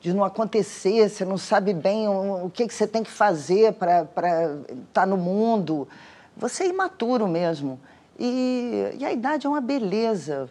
de 0.03 0.13
não 0.13 0.25
acontecer, 0.25 1.09
você 1.09 1.23
não 1.23 1.37
sabe 1.37 1.73
bem 1.73 2.09
o, 2.09 2.47
o 2.47 2.49
que, 2.49 2.67
que 2.67 2.73
você 2.73 2.85
tem 2.85 3.01
que 3.01 3.09
fazer 3.09 3.71
para 3.71 4.01
estar 4.01 4.83
tá 4.91 5.05
no 5.05 5.15
mundo. 5.15 5.87
Você 6.35 6.65
é 6.65 6.67
imaturo 6.67 7.25
mesmo. 7.25 7.79
E, 8.19 8.97
e, 8.99 9.05
a 9.05 9.13
idade 9.13 9.47
é 9.47 9.49
uma 9.49 9.61
beleza, 9.61 10.49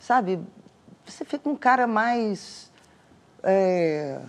sabe? 0.00 0.40
Você 1.04 1.22
fica 1.22 1.46
um 1.46 1.54
cara 1.54 1.86
mais. 1.86 2.72
É, 3.42 4.20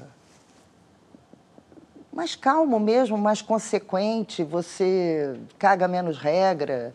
mais 2.12 2.36
calmo 2.36 2.78
mesmo, 2.78 3.18
mais 3.18 3.42
consequente, 3.42 4.44
você 4.44 5.40
caga 5.58 5.88
menos 5.88 6.18
regra, 6.18 6.94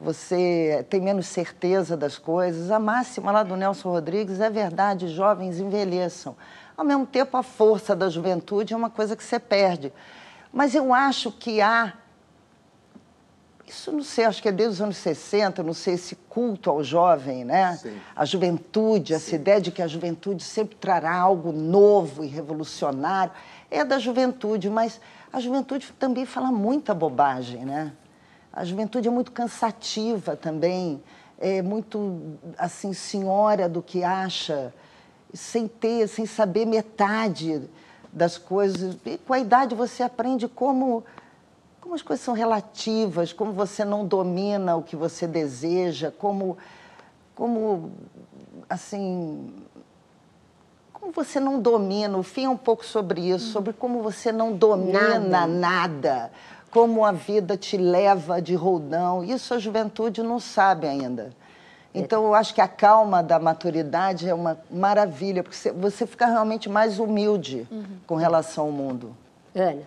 você 0.00 0.86
tem 0.88 1.00
menos 1.02 1.26
certeza 1.26 1.94
das 1.94 2.16
coisas. 2.16 2.70
A 2.70 2.78
máxima 2.78 3.30
lá 3.30 3.42
do 3.42 3.54
Nelson 3.54 3.90
Rodrigues 3.90 4.40
é 4.40 4.48
verdade: 4.48 5.08
jovens 5.08 5.60
envelheçam. 5.60 6.34
Ao 6.78 6.84
mesmo 6.84 7.04
tempo, 7.04 7.36
a 7.36 7.42
força 7.42 7.96
da 7.96 8.08
juventude 8.08 8.72
é 8.72 8.76
uma 8.76 8.88
coisa 8.88 9.16
que 9.16 9.24
você 9.24 9.40
perde. 9.40 9.92
Mas 10.52 10.76
eu 10.76 10.94
acho 10.94 11.32
que 11.32 11.60
há. 11.60 11.92
Isso 13.66 13.90
não 13.90 14.04
sei, 14.04 14.24
acho 14.24 14.40
que 14.40 14.48
é 14.48 14.52
desde 14.52 14.74
os 14.74 14.80
anos 14.80 14.96
60, 14.96 15.60
não 15.64 15.74
sei, 15.74 15.94
esse 15.94 16.14
culto 16.14 16.70
ao 16.70 16.84
jovem, 16.84 17.44
né? 17.44 17.76
Sim. 17.82 17.98
A 18.14 18.24
juventude, 18.24 19.12
essa 19.12 19.30
Sim. 19.30 19.36
ideia 19.36 19.60
de 19.60 19.72
que 19.72 19.82
a 19.82 19.88
juventude 19.88 20.44
sempre 20.44 20.76
trará 20.76 21.12
algo 21.14 21.50
novo 21.50 22.22
e 22.22 22.28
revolucionário. 22.28 23.32
É 23.68 23.84
da 23.84 23.98
juventude, 23.98 24.70
mas 24.70 25.00
a 25.32 25.40
juventude 25.40 25.92
também 25.98 26.24
fala 26.24 26.52
muita 26.52 26.94
bobagem, 26.94 27.64
né? 27.64 27.92
A 28.52 28.64
juventude 28.64 29.08
é 29.08 29.10
muito 29.10 29.32
cansativa 29.32 30.36
também, 30.36 31.02
é 31.40 31.60
muito, 31.60 32.38
assim, 32.56 32.92
senhora 32.92 33.68
do 33.68 33.82
que 33.82 34.04
acha 34.04 34.72
sem 35.32 35.68
ter, 35.68 36.08
sem 36.08 36.26
saber 36.26 36.66
metade 36.66 37.62
das 38.12 38.38
coisas. 38.38 38.96
E 39.04 39.18
com 39.18 39.32
a 39.32 39.38
idade 39.38 39.74
você 39.74 40.02
aprende 40.02 40.48
como, 40.48 41.04
como 41.80 41.94
as 41.94 42.02
coisas 42.02 42.24
são 42.24 42.34
relativas, 42.34 43.32
como 43.32 43.52
você 43.52 43.84
não 43.84 44.06
domina 44.06 44.76
o 44.76 44.82
que 44.82 44.96
você 44.96 45.26
deseja, 45.26 46.10
como, 46.10 46.56
como 47.34 47.90
assim, 48.68 49.54
como 50.92 51.12
você 51.12 51.38
não 51.38 51.60
domina. 51.60 52.16
O 52.16 52.22
fim 52.22 52.44
é 52.44 52.48
um 52.48 52.56
pouco 52.56 52.84
sobre 52.84 53.20
isso, 53.20 53.52
sobre 53.52 53.72
como 53.72 54.02
você 54.02 54.32
não 54.32 54.52
domina 54.52 55.18
nada. 55.18 55.46
nada 55.46 56.30
como 56.70 57.04
a 57.04 57.12
vida 57.12 57.56
te 57.56 57.76
leva 57.76 58.40
de 58.40 58.54
roldão. 58.54 59.24
Isso 59.24 59.54
a 59.54 59.58
juventude 59.58 60.22
não 60.22 60.38
sabe 60.38 60.86
ainda. 60.86 61.32
Então, 61.94 62.24
eu 62.24 62.34
acho 62.34 62.54
que 62.54 62.60
a 62.60 62.68
calma 62.68 63.22
da 63.22 63.38
maturidade 63.38 64.28
é 64.28 64.34
uma 64.34 64.58
maravilha, 64.70 65.42
porque 65.42 65.56
você 65.72 66.06
fica 66.06 66.26
realmente 66.26 66.68
mais 66.68 66.98
humilde 66.98 67.66
uhum. 67.70 67.84
com 68.06 68.14
relação 68.14 68.66
ao 68.66 68.72
mundo. 68.72 69.16
Ana. 69.54 69.82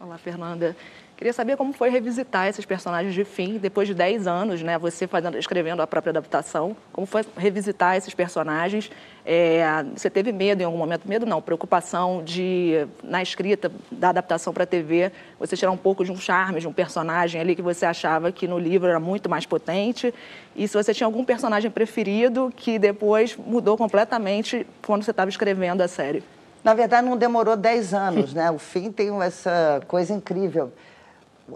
Olá, 0.00 0.18
Fernanda. 0.18 0.76
Queria 1.16 1.32
saber 1.32 1.56
como 1.56 1.72
foi 1.72 1.90
revisitar 1.90 2.46
esses 2.46 2.64
personagens 2.64 3.12
de 3.12 3.24
fim, 3.24 3.58
depois 3.58 3.88
de 3.88 3.94
10 3.94 4.28
anos, 4.28 4.62
né? 4.62 4.78
Você 4.78 5.08
fazendo, 5.08 5.36
escrevendo 5.36 5.82
a 5.82 5.86
própria 5.86 6.10
adaptação. 6.10 6.76
Como 6.92 7.08
foi 7.08 7.24
revisitar 7.36 7.96
esses 7.96 8.14
personagens? 8.14 8.88
É, 9.30 9.84
você 9.94 10.08
teve 10.08 10.32
medo 10.32 10.62
em 10.62 10.64
algum 10.64 10.78
momento? 10.78 11.06
Medo 11.06 11.26
não, 11.26 11.42
preocupação 11.42 12.22
de, 12.24 12.86
na 13.04 13.22
escrita 13.22 13.70
da 13.92 14.08
adaptação 14.08 14.54
para 14.54 14.64
a 14.64 14.66
TV, 14.66 15.12
você 15.38 15.54
tirar 15.54 15.70
um 15.70 15.76
pouco 15.76 16.02
de 16.02 16.10
um 16.10 16.16
charme, 16.16 16.60
de 16.60 16.66
um 16.66 16.72
personagem 16.72 17.38
ali 17.38 17.54
que 17.54 17.60
você 17.60 17.84
achava 17.84 18.32
que 18.32 18.48
no 18.48 18.58
livro 18.58 18.88
era 18.88 18.98
muito 18.98 19.28
mais 19.28 19.44
potente. 19.44 20.14
E 20.56 20.66
se 20.66 20.74
você 20.74 20.94
tinha 20.94 21.06
algum 21.06 21.26
personagem 21.26 21.70
preferido 21.70 22.50
que 22.56 22.78
depois 22.78 23.36
mudou 23.36 23.76
completamente 23.76 24.66
quando 24.86 25.02
você 25.02 25.10
estava 25.10 25.28
escrevendo 25.28 25.82
a 25.82 25.88
série? 25.88 26.24
Na 26.64 26.72
verdade, 26.72 27.06
não 27.06 27.14
demorou 27.14 27.54
10 27.54 27.92
anos, 27.92 28.32
né? 28.32 28.50
O 28.50 28.58
fim 28.58 28.90
tem 28.90 29.10
essa 29.22 29.82
coisa 29.86 30.14
incrível 30.14 30.72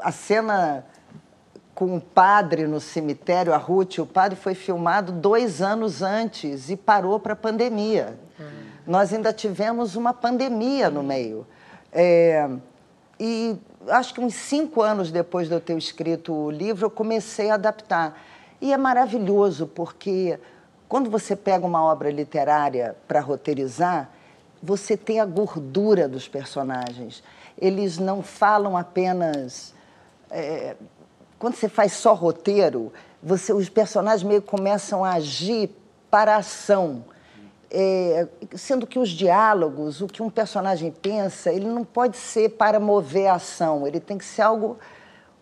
a 0.01 0.13
cena 0.13 0.85
com 1.83 1.97
o 1.97 2.01
padre 2.01 2.65
no 2.69 2.79
cemitério, 2.79 3.53
a 3.53 3.57
Ruth, 3.57 3.99
o 3.99 4.07
padre 4.07 4.37
foi 4.37 4.55
filmado 4.55 5.11
dois 5.11 5.61
anos 5.61 6.01
antes 6.01 6.71
e 6.71 6.77
parou 6.77 7.19
para 7.19 7.33
a 7.33 7.37
pandemia. 7.37 8.17
Uhum. 8.39 8.47
Nós 8.87 9.13
ainda 9.13 9.33
tivemos 9.33 9.97
uma 9.97 10.15
pandemia 10.15 10.89
no 10.89 11.03
meio. 11.03 11.45
É, 11.93 12.49
e 13.19 13.57
acho 13.89 14.15
que 14.15 14.21
uns 14.21 14.37
cinco 14.37 14.81
anos 14.81 15.11
depois 15.11 15.49
de 15.49 15.55
eu 15.55 15.61
ter 15.61 15.77
escrito 15.77 16.33
o 16.33 16.53
livro, 16.53 16.87
eu 16.87 16.91
comecei 16.91 17.51
a 17.51 17.55
adaptar. 17.55 18.17
E 18.61 18.73
é 18.73 18.77
maravilhoso, 18.77 19.67
porque 19.67 20.39
quando 20.89 21.11
você 21.11 21.35
pega 21.35 21.67
uma 21.67 21.83
obra 21.83 22.13
literária 22.13 22.95
para 23.09 23.19
roteirizar, 23.19 24.09
você 24.63 24.97
tem 24.97 25.19
a 25.19 25.27
gordura 25.27 26.09
dos 26.09 26.29
personagens. 26.29 27.25
Eles 27.59 27.99
não 27.99 28.23
falam 28.23 28.77
apenas 28.77 29.75
é, 30.33 30.77
quando 31.43 31.57
você 31.57 31.69
faz 31.69 31.95
só 31.95 32.15
roteiro, 32.15 32.93
você, 33.21 33.53
os 33.53 33.69
personagens 33.69 34.23
meio 34.23 34.41
começam 34.41 35.05
a 35.05 35.15
agir 35.15 35.71
para 36.09 36.35
a 36.35 36.37
ação. 36.37 37.05
É, 37.69 38.29
sendo 38.55 38.87
que 38.87 38.97
os 38.97 39.09
diálogos, 39.09 40.01
o 40.01 40.07
que 40.07 40.23
um 40.23 40.31
personagem 40.31 40.93
pensa, 40.93 41.53
ele 41.53 41.67
não 41.67 41.83
pode 41.83 42.17
ser 42.17 42.51
para 42.51 42.79
mover 42.79 43.27
a 43.27 43.35
ação, 43.35 43.89
ele 43.89 43.99
tem 43.99 44.17
que 44.17 44.25
ser 44.25 44.43
algo, 44.43 44.79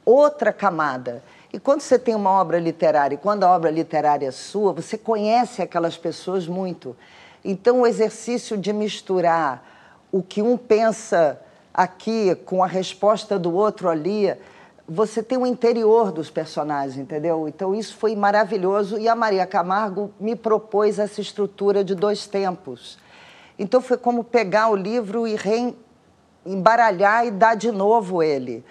outra 0.03 0.55
camada. 0.55 1.23
E 1.53 1.61
quando 1.61 1.83
você 1.83 1.99
tem 1.99 2.15
uma 2.15 2.31
obra 2.31 2.59
literária, 2.59 3.15
e 3.15 3.19
quando 3.19 3.45
a 3.45 3.55
obra 3.55 3.71
literária 3.71 4.27
é 4.27 4.31
sua, 4.31 4.73
você 4.73 4.97
conhece 4.97 5.61
aquelas 5.61 5.99
pessoas 5.99 6.47
muito. 6.47 6.97
Então, 7.45 7.83
o 7.83 7.87
exercício 7.87 8.57
de 8.57 8.73
misturar 8.73 9.63
o 10.11 10.23
que 10.23 10.41
um 10.41 10.57
pensa 10.57 11.39
aqui 11.75 12.35
com 12.47 12.65
a 12.65 12.67
resposta 12.67 13.39
do 13.39 13.55
outro 13.55 13.91
ali, 13.91 14.35
você 14.93 15.23
tem 15.23 15.39
o 15.39 15.47
interior 15.47 16.11
dos 16.11 16.31
personagens, 16.31 16.99
entendeu? 16.99 17.47
Então 17.47 17.73
isso 17.73 17.95
foi 17.95 18.17
maravilhoso 18.17 18.99
e 18.99 19.09
a 19.09 19.15
Maria 19.15 19.47
Camargo 19.47 20.13
me 20.19 20.35
propôs 20.35 20.99
essa 20.99 21.21
estrutura 21.21 21.85
de 21.85 21.95
dois 21.95 22.27
tempos. 22.27 22.99
Então 23.57 23.81
foi 23.81 23.97
como 23.97 24.25
pegar 24.25 24.69
o 24.69 24.75
livro 24.75 25.29
e 25.29 25.37
embaralhar 26.45 27.25
e 27.25 27.31
dar 27.31 27.55
de 27.55 27.71
novo 27.71 28.21
ele. 28.21 28.65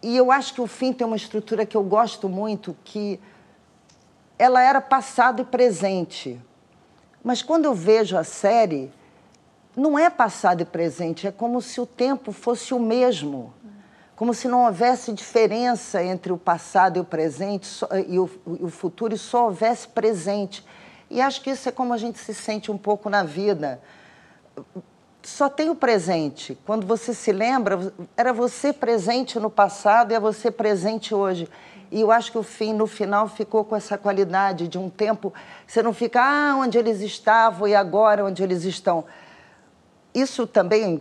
E 0.00 0.16
eu 0.16 0.30
acho 0.30 0.54
que 0.54 0.60
o 0.60 0.68
fim 0.68 0.92
tem 0.92 1.04
uma 1.04 1.16
estrutura 1.16 1.66
que 1.66 1.76
eu 1.76 1.82
gosto 1.82 2.28
muito, 2.28 2.76
que 2.84 3.18
ela 4.38 4.62
era 4.62 4.80
passado 4.80 5.42
e 5.42 5.44
presente. 5.44 6.40
Mas 7.24 7.42
quando 7.42 7.64
eu 7.64 7.74
vejo 7.74 8.16
a 8.16 8.22
série, 8.22 8.88
não 9.76 9.98
é 9.98 10.08
passado 10.08 10.60
e 10.60 10.64
presente, 10.64 11.26
é 11.26 11.32
como 11.32 11.60
se 11.60 11.80
o 11.80 11.86
tempo 11.86 12.30
fosse 12.30 12.72
o 12.72 12.78
mesmo 12.78 13.52
como 14.20 14.34
se 14.34 14.48
não 14.48 14.66
houvesse 14.66 15.14
diferença 15.14 16.04
entre 16.04 16.30
o 16.30 16.36
passado 16.36 16.98
e 16.98 17.00
o 17.00 17.04
presente 17.06 17.82
e 18.06 18.18
o, 18.18 18.28
o 18.44 18.68
futuro 18.68 19.14
e 19.14 19.18
só 19.18 19.46
houvesse 19.46 19.88
presente. 19.88 20.62
E 21.08 21.22
acho 21.22 21.40
que 21.40 21.48
isso 21.48 21.66
é 21.70 21.72
como 21.72 21.94
a 21.94 21.96
gente 21.96 22.18
se 22.18 22.34
sente 22.34 22.70
um 22.70 22.76
pouco 22.76 23.08
na 23.08 23.22
vida. 23.22 23.80
Só 25.22 25.48
tem 25.48 25.70
o 25.70 25.74
presente. 25.74 26.58
Quando 26.66 26.86
você 26.86 27.14
se 27.14 27.32
lembra, 27.32 27.94
era 28.14 28.30
você 28.30 28.74
presente 28.74 29.40
no 29.40 29.48
passado 29.48 30.12
e 30.12 30.14
é 30.14 30.20
você 30.20 30.50
presente 30.50 31.14
hoje. 31.14 31.48
E 31.90 32.02
eu 32.02 32.12
acho 32.12 32.30
que 32.30 32.36
o 32.36 32.42
fim, 32.42 32.74
no 32.74 32.86
final, 32.86 33.26
ficou 33.26 33.64
com 33.64 33.74
essa 33.74 33.96
qualidade 33.96 34.68
de 34.68 34.76
um 34.76 34.90
tempo. 34.90 35.32
Você 35.66 35.82
não 35.82 35.94
fica, 35.94 36.20
ah, 36.22 36.56
onde 36.58 36.76
eles 36.76 37.00
estavam 37.00 37.66
e 37.66 37.74
agora 37.74 38.22
onde 38.22 38.42
eles 38.42 38.64
estão 38.64 39.06
isso 40.14 40.46
também 40.46 41.00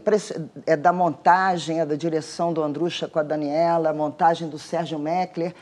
é 0.66 0.78
da 0.78 0.94
montagem, 0.94 1.80
é 1.80 1.86
da 1.86 1.96
direção 1.96 2.54
do 2.54 2.62
Andrucha 2.62 3.08
com 3.08 3.20
a 3.20 3.24
Daniela, 3.24 3.90
a 3.90 3.94
montagem 3.94 4.48
do 4.48 4.60
Sérgio 4.60 5.00
Meckler. 5.00 5.54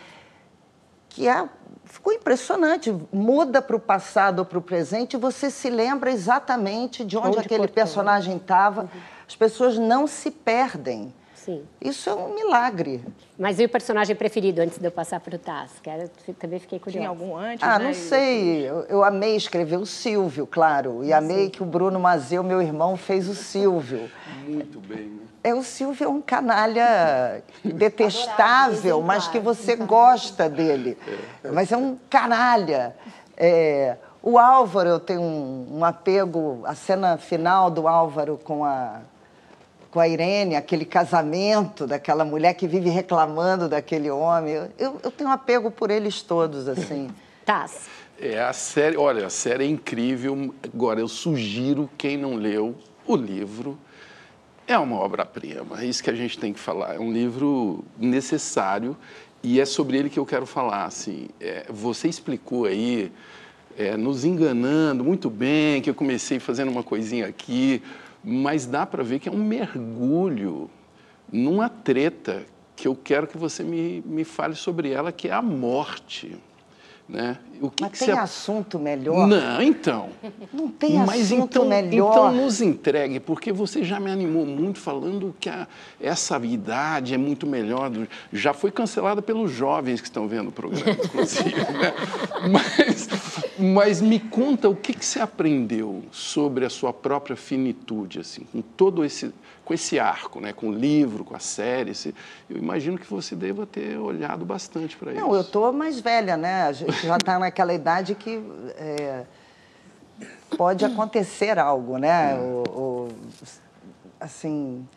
que 1.10 1.28
é 1.28 1.48
ficou 1.86 2.14
impressionante. 2.14 2.94
Muda 3.12 3.62
para 3.62 3.76
o 3.76 3.80
passado 3.80 4.40
ou 4.40 4.46
para 4.46 4.58
o 4.58 4.62
presente 4.62 5.14
e 5.16 5.20
você 5.20 5.50
se 5.50 5.70
lembra 5.70 6.12
exatamente 6.12 7.04
de 7.04 7.18
onde, 7.18 7.30
onde 7.30 7.40
aquele 7.40 7.68
personagem 7.68 8.38
estava. 8.38 8.82
Uhum. 8.82 9.02
As 9.28 9.36
pessoas 9.36 9.78
não 9.78 10.08
se 10.08 10.30
perdem. 10.30 11.14
Sim. 11.48 11.64
Isso 11.80 12.10
é 12.10 12.14
um 12.14 12.36
milagre. 12.36 13.02
Mas 13.40 13.58
e 13.58 13.64
o 13.64 13.70
personagem 13.70 14.14
preferido 14.14 14.60
antes 14.62 14.78
de 14.78 14.86
eu 14.86 14.92
passar 14.92 15.22
para 15.22 15.34
o 15.34 15.40
Taz? 15.40 15.72
Que 16.26 16.34
também 16.34 16.60
fiquei 16.60 16.78
curiosa. 16.78 17.00
Tinha 17.00 17.10
algum 17.10 17.38
antes? 17.38 17.64
Ah, 17.64 17.80
né? 17.80 17.86
não 17.86 17.94
sei. 17.94 18.70
Eu, 18.70 18.82
eu, 18.90 19.02
amei 19.02 19.38
escrever 19.38 19.78
o 19.78 19.86
Silvio, 19.86 20.46
claro. 20.46 21.06
E 21.06 21.14
amei 21.14 21.46
Sim. 21.46 21.50
que 21.52 21.64
o 21.64 21.66
Bruno 21.66 22.02
Mazeu, 22.02 22.44
meu 22.44 22.62
irmão, 22.62 22.98
fez 22.98 23.30
o 23.30 23.34
Silvio. 23.34 24.12
Muito 24.46 24.82
bem, 24.82 25.06
né? 25.06 25.22
É, 25.42 25.54
o 25.54 25.64
Silvio 25.64 26.04
é 26.04 26.10
um 26.10 26.20
canalha 26.20 27.42
detestável, 27.64 29.02
mas 29.02 29.30
que 29.30 29.40
você 29.40 29.78
gosta 29.78 30.50
dele. 30.50 30.98
É. 31.46 31.50
Mas 31.50 31.72
é 31.72 31.78
um 31.78 31.98
canalha. 32.10 32.94
É, 33.38 33.96
o 34.22 34.38
Álvaro, 34.38 34.90
eu 34.90 35.00
tenho 35.00 35.22
um, 35.22 35.78
um 35.78 35.86
apego, 35.86 36.60
a 36.66 36.76
cena 36.76 37.16
final 37.18 37.72
do 37.72 37.88
Álvaro 37.88 38.38
com 38.44 38.66
a 38.66 39.00
com 39.92 40.00
a 40.00 40.08
Irene, 40.08 40.56
aquele 40.56 40.86
casamento 40.86 41.88
daquela 41.88 42.26
mulher 42.26 42.54
que 42.54 42.68
vive 42.68 42.90
reclamando 42.90 43.70
daquele 43.70 44.10
homem. 44.10 44.54
Eu, 44.78 45.00
eu 45.04 45.12
tenho 45.12 45.30
um 45.30 45.34
apego 45.34 45.72
por 45.72 45.90
eles 45.90 46.22
todos, 46.22 46.68
assim. 46.68 47.10
Taz. 47.46 47.88
É, 48.20 48.42
a 48.42 48.52
série, 48.52 48.98
olha, 48.98 49.28
a 49.28 49.30
série 49.30 49.64
é 49.64 49.68
incrível. 49.68 50.54
Agora, 50.64 51.00
eu 51.00 51.08
sugiro, 51.08 51.90
quem 51.98 52.18
não 52.18 52.36
leu 52.36 52.76
o 53.06 53.16
livro, 53.16 53.78
é 54.68 54.78
uma 54.78 54.98
obra-prima. 54.98 55.82
É 55.82 55.86
isso 55.86 56.04
que 56.04 56.10
a 56.10 56.16
gente 56.16 56.38
tem 56.38 56.52
que 56.52 56.60
falar. 56.60 56.96
É 56.96 57.00
um 57.00 57.12
livro 57.12 57.86
necessário 57.98 58.98
e 59.42 59.62
é 59.62 59.66
sobre 59.66 59.98
ele 59.98 60.10
que 60.10 60.20
eu 60.20 60.26
quero 60.26 60.46
falar. 60.46 60.86
Assim, 60.86 61.30
é, 61.40 61.66
você 61.70 62.10
explicou 62.10 62.66
aí, 62.66 63.12
é, 63.78 63.96
nos 63.96 64.26
enganando 64.26 65.04
muito 65.04 65.30
bem, 65.30 65.82
que 65.82 65.90
eu 65.90 65.96
comecei 65.96 66.40
fazendo 66.40 66.70
uma 66.70 66.84
coisinha 66.84 67.28
aqui, 67.28 67.82
mas 68.30 68.66
dá 68.66 68.86
para 68.86 69.04
ver 69.04 69.20
que 69.20 69.30
é 69.30 69.32
um 69.32 69.42
mergulho 69.42 70.70
numa 71.32 71.70
treta 71.70 72.46
que 72.76 72.86
eu 72.86 72.94
quero 72.94 73.26
que 73.26 73.38
você 73.38 73.64
me, 73.64 74.04
me 74.06 74.26
fale 74.26 74.54
sobre 74.54 74.92
ela, 74.92 75.14
que 75.14 75.30
é 75.30 75.32
a 75.32 75.42
morte. 75.42 76.38
Né? 77.08 77.38
O 77.62 77.72
que 77.72 77.84
Mas 77.84 77.94
que 77.94 78.06
tem 78.06 78.14
assunto 78.14 78.78
melhor? 78.78 79.26
Não, 79.26 79.62
então. 79.62 80.10
Não 80.52 80.68
tem 80.68 80.96
Mas 80.96 81.32
assunto 81.32 81.52
então, 81.52 81.66
melhor. 81.66 82.12
Então 82.12 82.32
nos 82.34 82.60
entregue, 82.60 83.22
porque 83.22 83.54
você 83.54 83.82
já 83.82 83.98
me 83.98 84.12
animou 84.12 84.46
muito 84.46 84.78
falando 84.78 85.34
que 85.40 85.48
a, 85.48 85.66
essa 86.02 86.38
idade 86.46 87.14
é 87.14 87.18
muito 87.18 87.48
melhor. 87.48 87.90
Do... 87.90 88.06
Já 88.34 88.54
foi 88.54 88.72
cancelada 88.72 89.22
pelos 89.22 89.52
jovens 89.52 90.02
que 90.02 90.08
estão 90.08 90.28
vendo 90.28 90.50
o 90.50 90.52
programa, 90.52 90.92
inclusive. 91.02 91.56
né? 91.56 91.94
mas, 92.52 93.08
mas 93.60 94.02
me 94.02 94.20
conta 94.20 94.70
o 94.70 94.76
que, 94.76 94.94
que 94.94 95.06
você 95.06 95.20
aprendeu 95.20 96.04
sobre 96.12 96.66
a 96.66 96.70
sua 96.70 96.94
própria 96.94 97.36
finitude, 97.36 98.20
assim, 98.20 98.44
com 98.52 98.62
todo 98.62 99.04
esse 99.04 99.34
com 99.68 99.74
esse 99.74 100.00
arco, 100.00 100.40
né? 100.40 100.54
com 100.54 100.70
o 100.70 100.72
livro, 100.72 101.26
com 101.26 101.36
a 101.36 101.40
série. 101.40 101.92
Eu 102.50 102.56
imagino 102.56 102.98
que 102.98 103.06
você 103.06 103.36
deva 103.36 103.66
ter 103.66 103.98
olhado 103.98 104.46
bastante 104.46 104.96
para 104.96 105.12
isso. 105.12 105.20
Não, 105.20 105.36
eu 105.36 105.42
estou 105.42 105.74
mais 105.74 106.00
velha, 106.00 106.38
né? 106.38 106.64
A 106.64 106.72
gente 106.72 107.06
já 107.06 107.18
está 107.18 107.38
naquela 107.38 107.74
idade 107.74 108.16
que 108.16 108.42
é, 108.78 109.26
pode 110.58 110.86
acontecer 110.86 111.60
algo, 111.60 111.98
né? 111.98 112.38
É. 112.38 113.14
Assim, 114.22 114.88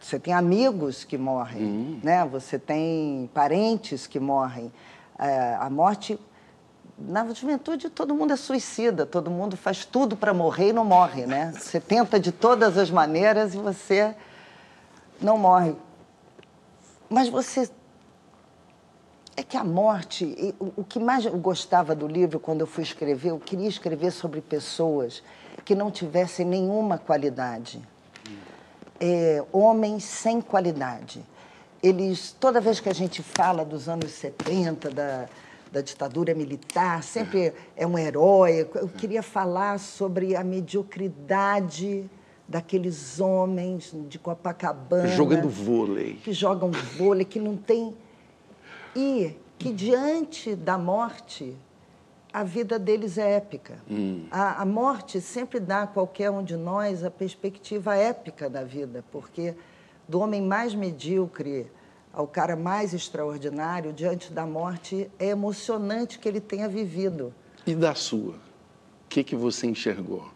você 0.00 0.20
tem 0.20 0.32
amigos 0.32 1.02
que 1.02 1.18
morrem, 1.18 1.62
uhum. 1.62 2.00
né? 2.04 2.24
Você 2.26 2.56
tem 2.56 3.28
parentes 3.34 4.06
que 4.06 4.20
morrem. 4.20 4.72
É, 5.18 5.56
a 5.58 5.68
morte 5.68 6.16
na 6.98 7.32
juventude 7.32 7.88
todo 7.88 8.14
mundo 8.14 8.32
é 8.32 8.36
suicida, 8.36 9.06
todo 9.06 9.30
mundo 9.30 9.56
faz 9.56 9.84
tudo 9.84 10.16
para 10.16 10.34
morrer 10.34 10.70
e 10.70 10.72
não 10.72 10.84
morre, 10.84 11.26
né? 11.26 11.52
Você 11.56 11.78
tenta 11.78 12.18
de 12.18 12.32
todas 12.32 12.76
as 12.76 12.90
maneiras 12.90 13.54
e 13.54 13.58
você 13.58 14.14
não 15.20 15.38
morre. 15.38 15.76
Mas 17.08 17.28
você 17.28 17.70
é 19.36 19.42
que 19.42 19.56
a 19.56 19.62
morte, 19.62 20.54
o 20.58 20.82
que 20.82 20.98
mais 20.98 21.24
eu 21.24 21.38
gostava 21.38 21.94
do 21.94 22.08
livro 22.08 22.40
quando 22.40 22.62
eu 22.62 22.66
fui 22.66 22.82
escrever, 22.82 23.30
eu 23.30 23.38
queria 23.38 23.68
escrever 23.68 24.10
sobre 24.10 24.40
pessoas 24.40 25.22
que 25.64 25.76
não 25.76 25.92
tivessem 25.92 26.44
nenhuma 26.44 26.98
qualidade. 26.98 27.80
É, 28.98 29.44
homens 29.52 30.02
sem 30.02 30.40
qualidade. 30.40 31.24
Eles, 31.80 32.34
toda 32.40 32.60
vez 32.60 32.80
que 32.80 32.88
a 32.88 32.92
gente 32.92 33.22
fala 33.22 33.64
dos 33.64 33.88
anos 33.88 34.10
70, 34.10 34.90
da, 34.90 35.28
da 35.70 35.80
ditadura 35.80 36.34
militar, 36.34 37.02
sempre 37.02 37.52
é 37.76 37.86
um 37.86 37.98
herói. 37.98 38.68
Eu 38.74 38.88
queria 38.88 39.22
falar 39.22 39.78
sobre 39.78 40.34
a 40.34 40.42
mediocridade 40.42 42.08
daqueles 42.46 43.20
homens 43.20 43.94
de 44.08 44.18
Copacabana. 44.18 45.08
Jogando 45.08 45.48
vôlei. 45.48 46.14
Que 46.14 46.32
jogam 46.32 46.70
vôlei, 46.70 47.24
que 47.24 47.38
não 47.38 47.56
tem. 47.56 47.94
E 48.96 49.34
que 49.58 49.72
diante 49.72 50.54
da 50.54 50.78
morte, 50.78 51.54
a 52.32 52.42
vida 52.42 52.78
deles 52.78 53.18
é 53.18 53.32
épica. 53.32 53.78
Hum. 53.90 54.26
A, 54.30 54.62
a 54.62 54.64
morte 54.64 55.20
sempre 55.20 55.60
dá 55.60 55.82
a 55.82 55.86
qualquer 55.86 56.30
um 56.30 56.42
de 56.42 56.56
nós 56.56 57.04
a 57.04 57.10
perspectiva 57.10 57.96
épica 57.96 58.48
da 58.48 58.64
vida, 58.64 59.04
porque 59.12 59.54
do 60.08 60.20
homem 60.20 60.40
mais 60.40 60.74
medíocre 60.74 61.70
ao 62.18 62.26
cara 62.26 62.56
mais 62.56 62.92
extraordinário 62.92 63.92
diante 63.92 64.32
da 64.32 64.44
morte, 64.44 65.08
é 65.20 65.28
emocionante 65.28 66.18
que 66.18 66.28
ele 66.28 66.40
tenha 66.40 66.68
vivido. 66.68 67.32
E 67.64 67.76
da 67.76 67.94
sua? 67.94 68.32
O 68.34 69.08
que, 69.08 69.22
que 69.22 69.36
você 69.36 69.68
enxergou? 69.68 70.28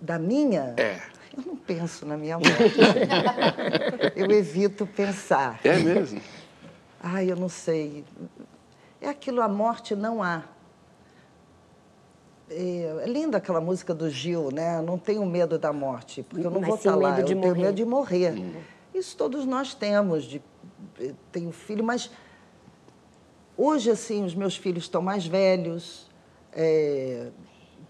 Da 0.00 0.18
minha? 0.18 0.72
É. 0.78 0.98
Eu 1.36 1.44
não 1.44 1.56
penso 1.56 2.06
na 2.06 2.16
minha 2.16 2.38
morte. 2.38 2.54
eu 4.16 4.30
evito 4.30 4.86
pensar. 4.86 5.60
É 5.62 5.76
mesmo? 5.76 6.22
Ai, 6.98 7.30
eu 7.30 7.36
não 7.36 7.50
sei. 7.50 8.02
É 8.98 9.10
aquilo, 9.10 9.42
a 9.42 9.48
morte 9.48 9.94
não 9.94 10.22
há. 10.22 10.42
É, 12.48 13.02
é 13.04 13.06
linda 13.06 13.36
aquela 13.36 13.60
música 13.60 13.92
do 13.92 14.08
Gil, 14.08 14.48
né? 14.50 14.80
Não 14.80 14.96
tenho 14.96 15.26
medo 15.26 15.58
da 15.58 15.70
morte, 15.70 16.22
porque 16.22 16.46
eu 16.46 16.50
não 16.50 16.60
Mas 16.60 16.68
vou 16.68 16.78
estar 16.78 16.94
lá. 16.94 17.20
eu 17.20 17.26
tenho 17.26 17.54
medo 17.54 17.74
de 17.74 17.84
morrer. 17.84 18.32
Hum. 18.32 18.54
Isso 18.94 19.14
todos 19.14 19.44
nós 19.44 19.74
temos, 19.74 20.24
de 20.24 20.40
tenho 21.32 21.52
filho, 21.52 21.84
mas 21.84 22.10
hoje, 23.56 23.90
assim, 23.90 24.24
os 24.24 24.34
meus 24.34 24.56
filhos 24.56 24.84
estão 24.84 25.02
mais 25.02 25.26
velhos. 25.26 26.06
É, 26.52 27.28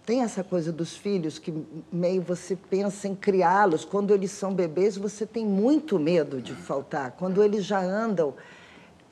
tem 0.04 0.22
essa 0.22 0.44
coisa 0.44 0.72
dos 0.72 0.96
filhos 0.96 1.38
que 1.38 1.52
meio 1.92 2.22
você 2.22 2.56
pensa 2.56 3.08
em 3.08 3.14
criá-los. 3.14 3.84
Quando 3.84 4.14
eles 4.14 4.30
são 4.30 4.54
bebês, 4.54 4.96
você 4.96 5.26
tem 5.26 5.44
muito 5.44 5.98
medo 5.98 6.40
de 6.40 6.54
faltar. 6.54 7.12
Quando 7.12 7.42
eles 7.42 7.64
já 7.64 7.80
andam. 7.80 8.34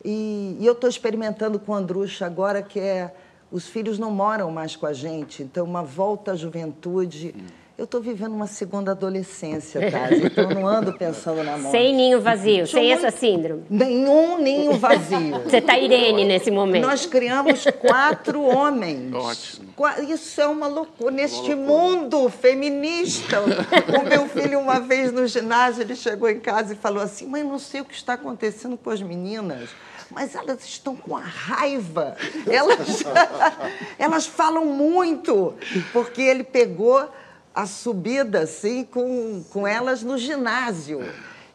E, 0.05 0.57
e 0.61 0.67
eu 0.67 0.73
estou 0.73 0.89
experimentando 0.89 1.59
com 1.59 1.73
o 1.73 1.75
Andrucha 1.75 2.27
agora, 2.27 2.63
que 2.63 2.79
é. 2.79 3.15
Os 3.51 3.69
filhos 3.69 4.01
não 4.01 4.11
moram 4.11 4.51
mais 4.51 4.75
com 4.75 4.85
a 4.85 4.93
gente, 4.93 5.41
então, 5.41 5.65
uma 5.65 5.83
volta 5.83 6.33
à 6.33 6.37
juventude. 6.37 7.33
Hum 7.37 7.64
eu 7.77 7.87
estou 7.87 8.01
vivendo 8.01 8.33
uma 8.33 8.47
segunda 8.47 8.93
adolescência, 8.93 9.91
Tati, 9.91 10.27
então 10.27 10.49
eu 10.49 10.55
não 10.55 10.67
ando 10.67 10.93
pensando 10.93 11.43
na 11.43 11.59
morte. 11.59 11.77
Sem 11.77 11.93
ninho 11.93 12.21
vazio, 12.21 12.69
sem 12.69 12.93
essa 12.93 13.11
síndrome. 13.11 13.65
Nenhum 13.69 14.39
ninho 14.39 14.75
vazio. 14.75 15.41
Você 15.43 15.57
está 15.57 15.77
Irene 15.77 16.25
nesse 16.25 16.53
momento. 16.53 16.87
Nós 16.87 17.05
criamos 17.05 17.65
quatro 17.81 18.43
homens. 18.43 19.13
Ótimo. 19.13 19.75
Isso 20.09 20.41
é 20.41 20.47
uma 20.47 20.69
loucura. 20.69 21.11
Neste 21.11 21.53
uma 21.53 21.67
loucura. 21.67 21.97
mundo 21.97 22.29
feminista. 22.29 23.41
o 23.41 24.09
meu 24.09 24.29
filho, 24.29 24.61
uma 24.61 24.79
vez 24.79 25.11
no 25.11 25.27
ginásio, 25.27 25.83
ele 25.83 25.97
chegou 25.97 26.29
em 26.29 26.39
casa 26.39 26.75
e 26.75 26.77
falou 26.77 27.03
assim, 27.03 27.27
mãe, 27.27 27.43
não 27.43 27.59
sei 27.59 27.81
o 27.81 27.85
que 27.85 27.95
está 27.95 28.13
acontecendo 28.13 28.77
com 28.77 28.91
as 28.91 29.03
meninas 29.03 29.71
mas 30.11 30.37
elas 30.37 30.65
estão 30.65 30.95
com 30.95 31.17
a 31.17 31.21
raiva. 31.21 32.17
Elas, 32.47 33.03
elas 33.99 34.27
falam 34.27 34.65
muito, 34.67 35.55
porque 35.93 36.23
ele 36.23 36.45
pegou 36.45 37.09
a 37.55 37.67
subida 37.67 38.41
assim 38.41 38.85
com, 38.85 39.45
com 39.51 39.67
elas 39.67 40.03
no 40.03 40.19
ginásio. 40.19 41.01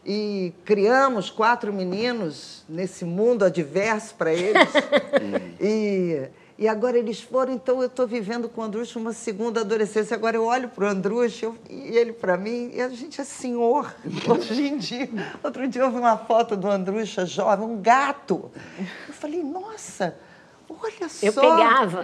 E 0.05 0.53
criamos 0.63 1.29
quatro 1.29 1.73
meninos 1.73 2.63
nesse 2.69 3.03
mundo 3.03 3.43
adverso 3.43 4.15
para 4.15 4.33
eles. 4.33 4.69
e, 5.59 6.29
e 6.57 6.67
agora 6.67 6.97
eles 6.97 7.21
foram, 7.21 7.53
então 7.53 7.81
eu 7.81 7.87
estou 7.87 8.07
vivendo 8.07 8.47
com 8.47 8.61
o 8.61 8.63
Andrucho 8.63 8.97
uma 8.97 9.11
segunda 9.11 9.59
adolescência. 9.59 10.15
Agora 10.15 10.37
eu 10.37 10.45
olho 10.45 10.69
para 10.69 10.85
o 10.85 10.87
Andrucho 10.87 11.55
e 11.69 11.97
ele 11.97 12.13
para 12.13 12.37
mim, 12.37 12.71
e 12.73 12.81
a 12.81 12.89
gente 12.89 13.19
é 13.19 13.23
senhor 13.25 13.93
hoje 14.27 14.67
em 14.67 14.77
dia. 14.77 15.09
Outro 15.43 15.67
dia 15.67 15.81
eu 15.81 15.91
vi 15.91 15.97
uma 15.97 16.17
foto 16.17 16.55
do 16.55 16.69
Andrucha 16.69 17.25
jovem, 17.25 17.67
um 17.67 17.81
gato. 17.81 18.49
Eu 19.07 19.13
falei, 19.13 19.43
nossa, 19.43 20.15
Olha 20.69 21.09
só! 21.09 21.25
Eu 21.25 21.33
pegava. 21.33 22.01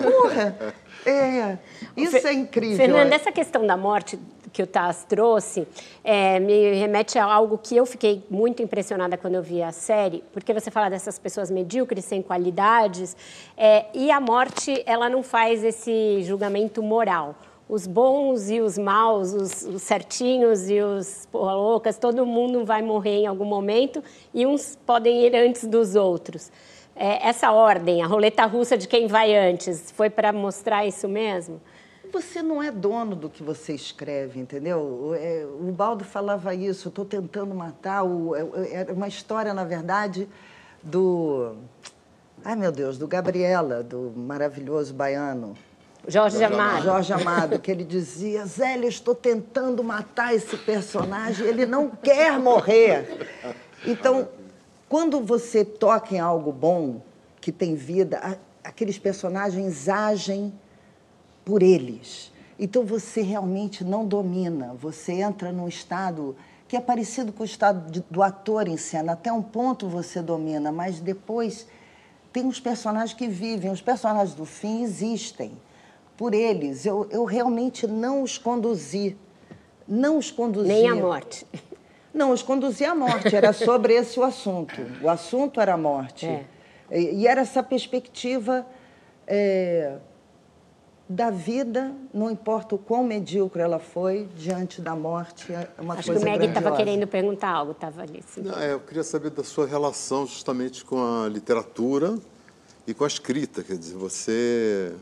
Porra! 0.00 0.74
É, 1.04 1.58
isso 1.96 2.26
é 2.26 2.32
incrível. 2.32 2.76
Fernanda, 2.76 3.14
essa 3.14 3.32
questão 3.32 3.66
da 3.66 3.76
morte 3.76 4.18
que 4.52 4.62
o 4.62 4.66
Taz 4.66 5.04
trouxe 5.08 5.66
é, 6.04 6.38
me 6.38 6.74
remete 6.74 7.18
a 7.18 7.24
algo 7.24 7.58
que 7.58 7.76
eu 7.76 7.86
fiquei 7.86 8.22
muito 8.30 8.62
impressionada 8.62 9.16
quando 9.16 9.34
eu 9.34 9.42
vi 9.42 9.62
a 9.62 9.72
série, 9.72 10.22
porque 10.32 10.52
você 10.52 10.70
fala 10.70 10.90
dessas 10.90 11.18
pessoas 11.18 11.50
medíocres, 11.50 12.04
sem 12.04 12.20
qualidades, 12.20 13.16
é, 13.56 13.86
e 13.94 14.10
a 14.10 14.20
morte 14.20 14.82
ela 14.86 15.08
não 15.08 15.22
faz 15.22 15.64
esse 15.64 16.22
julgamento 16.22 16.82
moral. 16.82 17.34
Os 17.68 17.86
bons 17.86 18.50
e 18.50 18.60
os 18.60 18.76
maus, 18.76 19.32
os, 19.32 19.62
os 19.62 19.82
certinhos 19.82 20.68
e 20.68 20.80
os 20.82 21.26
porra 21.32 21.54
loucas, 21.54 21.96
todo 21.96 22.26
mundo 22.26 22.66
vai 22.66 22.82
morrer 22.82 23.20
em 23.20 23.26
algum 23.26 23.46
momento 23.46 24.04
e 24.34 24.44
uns 24.44 24.76
podem 24.84 25.24
ir 25.24 25.34
antes 25.34 25.66
dos 25.66 25.94
outros. 25.94 26.52
É, 26.94 27.28
essa 27.28 27.50
ordem, 27.52 28.02
a 28.02 28.06
roleta 28.06 28.44
russa 28.44 28.76
de 28.76 28.86
quem 28.86 29.06
vai 29.06 29.34
antes, 29.34 29.90
foi 29.92 30.10
para 30.10 30.32
mostrar 30.32 30.86
isso 30.86 31.08
mesmo? 31.08 31.60
você 32.12 32.42
não 32.42 32.62
é 32.62 32.70
dono 32.70 33.16
do 33.16 33.30
que 33.30 33.42
você 33.42 33.72
escreve, 33.72 34.38
entendeu? 34.38 34.78
O, 34.78 35.14
é, 35.14 35.46
o 35.46 35.72
Baldo 35.72 36.04
falava 36.04 36.54
isso, 36.54 36.88
estou 36.88 37.04
tentando 37.04 37.54
matar. 37.54 38.04
O, 38.04 38.36
é, 38.36 38.40
é, 38.40 38.74
era 38.74 38.92
uma 38.92 39.08
história, 39.08 39.54
na 39.54 39.64
verdade, 39.64 40.28
do. 40.82 41.56
Ai, 42.44 42.54
meu 42.54 42.70
Deus, 42.70 42.98
do 42.98 43.08
Gabriela, 43.08 43.82
do 43.82 44.12
maravilhoso 44.14 44.92
baiano. 44.92 45.56
Jorge, 46.06 46.36
Jorge 46.38 46.54
Amado. 46.54 46.82
Jorge 46.82 47.12
Amado, 47.12 47.58
que 47.58 47.70
ele 47.70 47.84
dizia: 47.84 48.44
Zélia, 48.44 48.88
estou 48.88 49.14
tentando 49.14 49.82
matar 49.82 50.34
esse 50.34 50.56
personagem, 50.58 51.46
ele 51.46 51.64
não 51.64 51.88
quer 51.88 52.38
morrer. 52.38 53.28
Então, 53.86 54.28
quando 54.92 55.22
você 55.22 55.64
toca 55.64 56.14
em 56.14 56.20
algo 56.20 56.52
bom, 56.52 57.00
que 57.40 57.50
tem 57.50 57.74
vida, 57.74 58.38
aqueles 58.62 58.98
personagens 58.98 59.88
agem 59.88 60.52
por 61.46 61.62
eles. 61.62 62.30
Então 62.58 62.84
você 62.84 63.22
realmente 63.22 63.82
não 63.84 64.04
domina, 64.04 64.76
você 64.78 65.12
entra 65.12 65.50
num 65.50 65.66
estado 65.66 66.36
que 66.68 66.76
é 66.76 66.80
parecido 66.80 67.32
com 67.32 67.42
o 67.42 67.46
estado 67.46 67.90
de, 67.90 68.04
do 68.10 68.22
ator 68.22 68.68
em 68.68 68.76
cena. 68.76 69.14
Até 69.14 69.32
um 69.32 69.40
ponto 69.40 69.88
você 69.88 70.20
domina, 70.20 70.70
mas 70.70 71.00
depois 71.00 71.66
tem 72.30 72.46
os 72.46 72.60
personagens 72.60 73.14
que 73.14 73.28
vivem, 73.28 73.70
os 73.70 73.80
personagens 73.80 74.34
do 74.34 74.44
fim 74.44 74.82
existem 74.82 75.52
por 76.18 76.34
eles. 76.34 76.84
Eu, 76.84 77.08
eu 77.10 77.24
realmente 77.24 77.86
não 77.86 78.22
os 78.22 78.36
conduzi. 78.36 79.16
Não 79.88 80.18
os 80.18 80.30
conduzi. 80.30 80.68
Nem 80.68 80.86
a 80.86 80.94
morte. 80.94 81.46
Não, 82.12 82.30
os 82.30 82.42
conduzi 82.42 82.84
à 82.84 82.94
morte. 82.94 83.34
Era 83.34 83.52
sobre 83.52 83.94
esse 83.94 84.18
o 84.18 84.22
assunto. 84.22 84.74
O 85.02 85.08
assunto 85.08 85.60
era 85.60 85.74
a 85.74 85.78
morte. 85.78 86.26
É. 86.26 86.44
E, 86.90 87.22
e, 87.22 87.26
era 87.26 87.40
essa 87.40 87.62
perspectiva. 87.62 88.66
É, 89.26 89.96
da 91.12 91.30
vida, 91.30 91.94
não 92.12 92.30
importa 92.30 92.74
o 92.74 92.78
quão 92.78 93.04
medíocre 93.04 93.60
ela 93.60 93.78
foi, 93.78 94.26
diante 94.34 94.80
da 94.80 94.96
morte, 94.96 95.52
é 95.52 95.68
uma 95.78 95.94
Acho 95.94 96.08
coisa 96.08 96.24
que 96.24 96.26
o 96.26 96.38
Meg 96.38 96.46
estava 96.46 96.74
querendo 96.74 97.06
perguntar 97.06 97.50
algo, 97.50 97.72
estava 97.72 98.02
ali. 98.02 98.24
Não, 98.38 98.58
é, 98.58 98.72
eu 98.72 98.80
queria 98.80 99.04
saber 99.04 99.30
da 99.30 99.44
sua 99.44 99.66
relação 99.66 100.26
justamente 100.26 100.82
com 100.84 101.22
a 101.22 101.28
literatura 101.28 102.18
e 102.86 102.94
com 102.94 103.04
a 103.04 103.06
escrita. 103.06 103.62
Quer 103.62 103.76
dizer, 103.76 103.96
você 103.96 104.94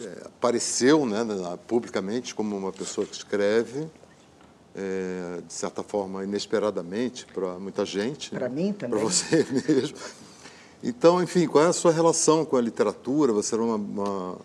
é, 0.00 0.26
apareceu 0.26 1.04
né, 1.04 1.18
publicamente 1.66 2.34
como 2.34 2.56
uma 2.56 2.72
pessoa 2.72 3.06
que 3.06 3.14
escreve, 3.14 3.86
é, 4.76 5.40
de 5.46 5.52
certa 5.52 5.82
forma, 5.82 6.22
inesperadamente 6.22 7.26
para 7.26 7.58
muita 7.58 7.84
gente. 7.84 8.30
Para 8.30 8.48
né? 8.48 8.54
mim 8.54 8.72
também. 8.72 8.98
Para 8.98 9.08
você 9.08 9.46
mesmo. 9.66 9.96
Então, 10.82 11.22
enfim, 11.22 11.46
qual 11.46 11.64
é 11.64 11.68
a 11.68 11.72
sua 11.72 11.90
relação 11.90 12.44
com 12.44 12.56
a 12.56 12.60
literatura? 12.60 13.32
Você 13.32 13.54
era 13.54 13.64
uma, 13.64 13.76
uma 13.76 14.38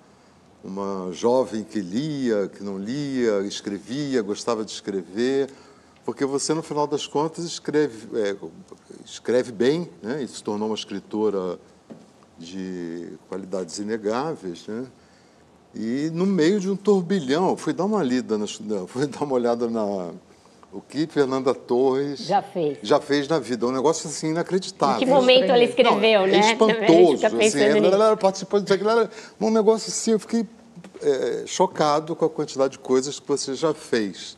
uma 0.63 1.11
jovem 1.11 1.63
que 1.63 1.79
lia, 1.79 2.47
que 2.47 2.63
não 2.63 2.77
lia, 2.77 3.41
escrevia, 3.41 4.21
gostava 4.21 4.63
de 4.63 4.71
escrever, 4.71 5.49
porque 6.05 6.25
você, 6.25 6.53
no 6.53 6.61
final 6.61 6.87
das 6.87 7.07
contas, 7.07 7.43
escreve, 7.45 8.07
é, 8.17 8.35
escreve 9.05 9.51
bem, 9.51 9.89
né? 10.01 10.23
e 10.23 10.27
se 10.27 10.43
tornou 10.43 10.69
uma 10.69 10.75
escritora 10.75 11.59
de 12.37 13.13
qualidades 13.29 13.77
inegáveis, 13.79 14.67
né? 14.67 14.87
E 15.73 16.09
no 16.13 16.25
meio 16.25 16.59
de 16.59 16.69
um 16.69 16.75
turbilhão, 16.75 17.55
fui 17.55 17.73
dar 17.73 17.85
uma 17.85 18.03
lida, 18.03 18.37
fui 18.87 19.07
dar 19.07 19.23
uma 19.23 19.33
olhada 19.33 19.69
na 19.69 20.11
o 20.73 20.79
que 20.79 21.05
Fernanda 21.05 21.53
Torres 21.53 22.19
já 22.19 22.41
fez, 22.41 22.77
já 22.81 22.99
fez 22.99 23.27
na 23.27 23.39
vida. 23.39 23.67
Um 23.67 23.71
negócio 23.71 24.09
assim 24.09 24.29
inacreditável. 24.29 24.95
Em 24.95 24.99
que 24.99 25.05
momento 25.05 25.43
ela 25.43 25.63
escreveu, 25.63 26.21
Não, 26.21 26.27
né? 26.27 26.37
É 26.37 26.51
espantoso. 26.51 27.25
Assim, 27.25 27.59
ela, 27.59 27.87
ela 27.87 28.17
participou 28.17 28.61
disso, 28.61 28.73
ela, 28.73 29.09
um 29.39 29.49
negócio 29.49 29.89
assim, 29.89 30.11
eu 30.11 30.19
fiquei 30.19 30.47
é, 31.01 31.43
chocado 31.45 32.15
com 32.15 32.23
a 32.23 32.29
quantidade 32.29 32.73
de 32.73 32.79
coisas 32.79 33.19
que 33.19 33.27
você 33.27 33.53
já 33.53 33.73
fez. 33.73 34.37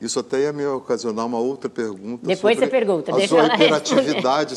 Isso 0.00 0.20
até 0.20 0.42
ia 0.42 0.52
me 0.52 0.64
ocasionar 0.64 1.26
uma 1.26 1.38
outra 1.38 1.68
pergunta. 1.68 2.24
Depois 2.24 2.56
você 2.56 2.68
pergunta, 2.68 3.10
a 3.10 3.16
deixa 3.16 3.28
sua 3.28 3.40
ela 3.40 3.54
interatividade, 3.56 4.54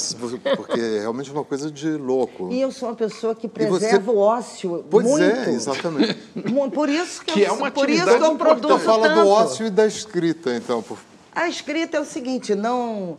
porque 0.56 0.80
é 0.80 0.99
realmente 0.99 1.32
uma 1.32 1.43
coisa 1.43 1.71
de 1.71 1.89
louco. 1.97 2.49
E 2.51 2.62
eu 2.62 2.71
sou 2.71 2.89
uma 2.89 2.95
pessoa 2.95 3.34
que 3.34 3.47
preserva 3.47 3.99
você... 3.99 4.17
o 4.17 4.19
ócio 4.19 4.86
pois 4.88 5.06
muito. 5.08 5.23
é, 5.23 5.49
exatamente. 5.49 6.13
Por 6.73 6.89
isso 6.89 7.25
que, 7.25 7.34
que 7.34 7.41
eu, 7.41 7.47
é 7.47 7.51
uma 7.51 7.71
por 7.71 7.89
isso 7.89 8.06
que 8.06 8.23
eu 8.23 8.36
produzo 8.36 8.75
Então 8.75 8.80
fala 8.80 9.10
tanto. 9.10 9.21
do 9.21 9.27
ócio 9.30 9.65
e 9.65 9.69
da 9.71 9.86
escrita, 9.86 10.56
então. 10.56 10.82
Por... 10.84 10.97
A 11.34 11.49
escrita 11.49 11.97
é 11.97 11.99
o 11.99 12.06
seguinte, 12.06 12.54
não 12.54 13.17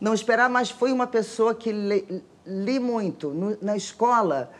não 0.00 0.14
esperar, 0.14 0.48
mas 0.48 0.70
foi 0.70 0.92
uma 0.92 1.06
pessoa 1.06 1.54
que 1.54 1.72
li, 1.72 2.22
li 2.46 2.78
muito. 2.78 3.30
No, 3.30 3.58
na 3.60 3.76
escola, 3.76 4.50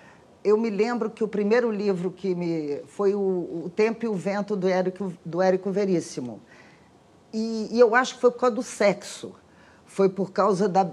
eu 0.43 0.57
me 0.59 0.69
lembro 0.69 1.11
que 1.11 1.23
o 1.23 1.29
primeiro 1.29 1.71
livro 1.71 2.11
que 2.11 2.35
me 2.35 2.81
foi 2.87 3.15
o, 3.15 3.21
o 3.67 3.73
Tempo 3.75 4.05
e 4.05 4.09
o 4.09 4.15
Vento 4.15 4.57
do 4.57 4.67
Érico, 4.69 5.13
do 5.25 5.41
Érico 5.41 5.71
Veríssimo. 5.71 6.41
E, 7.33 7.69
e, 7.73 7.81
eu 7.81 7.95
acho 7.95 8.15
que 8.15 8.21
foi 8.21 8.31
por 8.31 8.41
causa 8.41 8.57
do 8.57 8.63
sexo. 8.63 9.35
Foi 9.87 10.09
por 10.09 10.31
causa 10.33 10.69
da, 10.69 10.87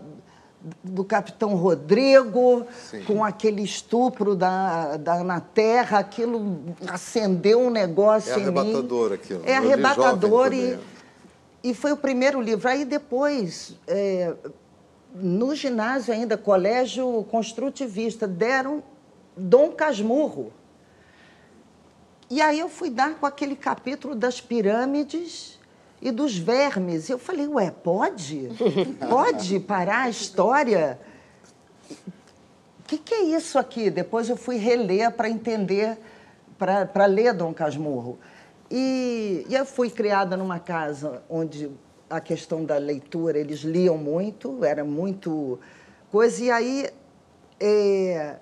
do 0.84 1.04
Capitão 1.04 1.56
Rodrigo, 1.56 2.65
Sim. 2.89 3.04
com 3.04 3.24
aquele 3.24 3.62
estupro 3.62 4.36
da, 4.36 4.98
da, 4.98 5.24
na 5.24 5.39
terra, 5.39 6.00
aquilo 6.00 6.60
acendeu 6.88 7.60
um 7.60 7.69
negócio 7.69 8.34
é 8.34 8.39
em 8.39 8.45
mim. 8.45 8.58
É 8.58 8.60
arrebatador 8.60 9.13
aquilo. 9.13 9.41
É 9.45 9.56
arrebatador 9.56 10.54
e, 10.54 10.80
e 11.63 11.74
foi 11.74 11.91
o 11.91 11.98
primeiro 11.98 12.41
livro. 12.41 12.67
Aí 12.67 12.84
depois, 12.84 13.76
é, 13.88 14.34
no 15.13 15.54
ginásio 15.56 16.13
ainda, 16.13 16.38
colégio 16.38 17.24
construtivista, 17.30 18.28
deram 18.28 18.84
Dom 19.38 19.71
Casmurro. 19.71 20.52
E 22.30 22.41
aí 22.41 22.60
eu 22.60 22.69
fui 22.69 22.89
dar 22.89 23.15
com 23.15 23.26
aquele 23.26 23.56
capítulo 23.56 24.15
das 24.15 24.41
pirâmides 24.41 25.55
e 26.06 26.12
dos 26.12 26.38
vermes. 26.38 27.10
Eu 27.10 27.18
falei, 27.18 27.48
ué, 27.48 27.72
pode? 27.72 28.50
Pode 29.10 29.60
parar 29.60 30.04
a 30.04 30.10
história? 30.10 31.00
O 32.80 32.84
que, 32.86 33.00
que 33.00 33.15
é 33.15 33.24
isso 33.24 33.58
aqui? 33.58 33.89
Depois 33.89 34.30
eu 34.30 34.38
fui 34.38 34.58
reler 34.58 35.12
para 35.12 35.28
entender, 35.28 35.98
para 36.60 37.08
ler 37.08 37.34
Dom 37.34 37.52
Casmurro. 37.52 38.20
E, 38.70 39.48
e 39.50 39.56
eu 39.56 39.65
fui 39.65 39.89
criada 39.89 40.38
numa 40.38 40.60
casa 40.60 41.24
onde 41.28 41.72
a 42.08 42.22
questão 42.22 42.63
da 42.63 42.78
leitura, 42.78 43.39
eles 43.39 43.62
liam 43.62 43.98
muito, 43.98 44.63
era 44.63 44.86
muito 44.86 45.58
coisa. 46.12 46.44
E 46.44 46.52
aí, 46.52 46.88
é, 47.60 48.36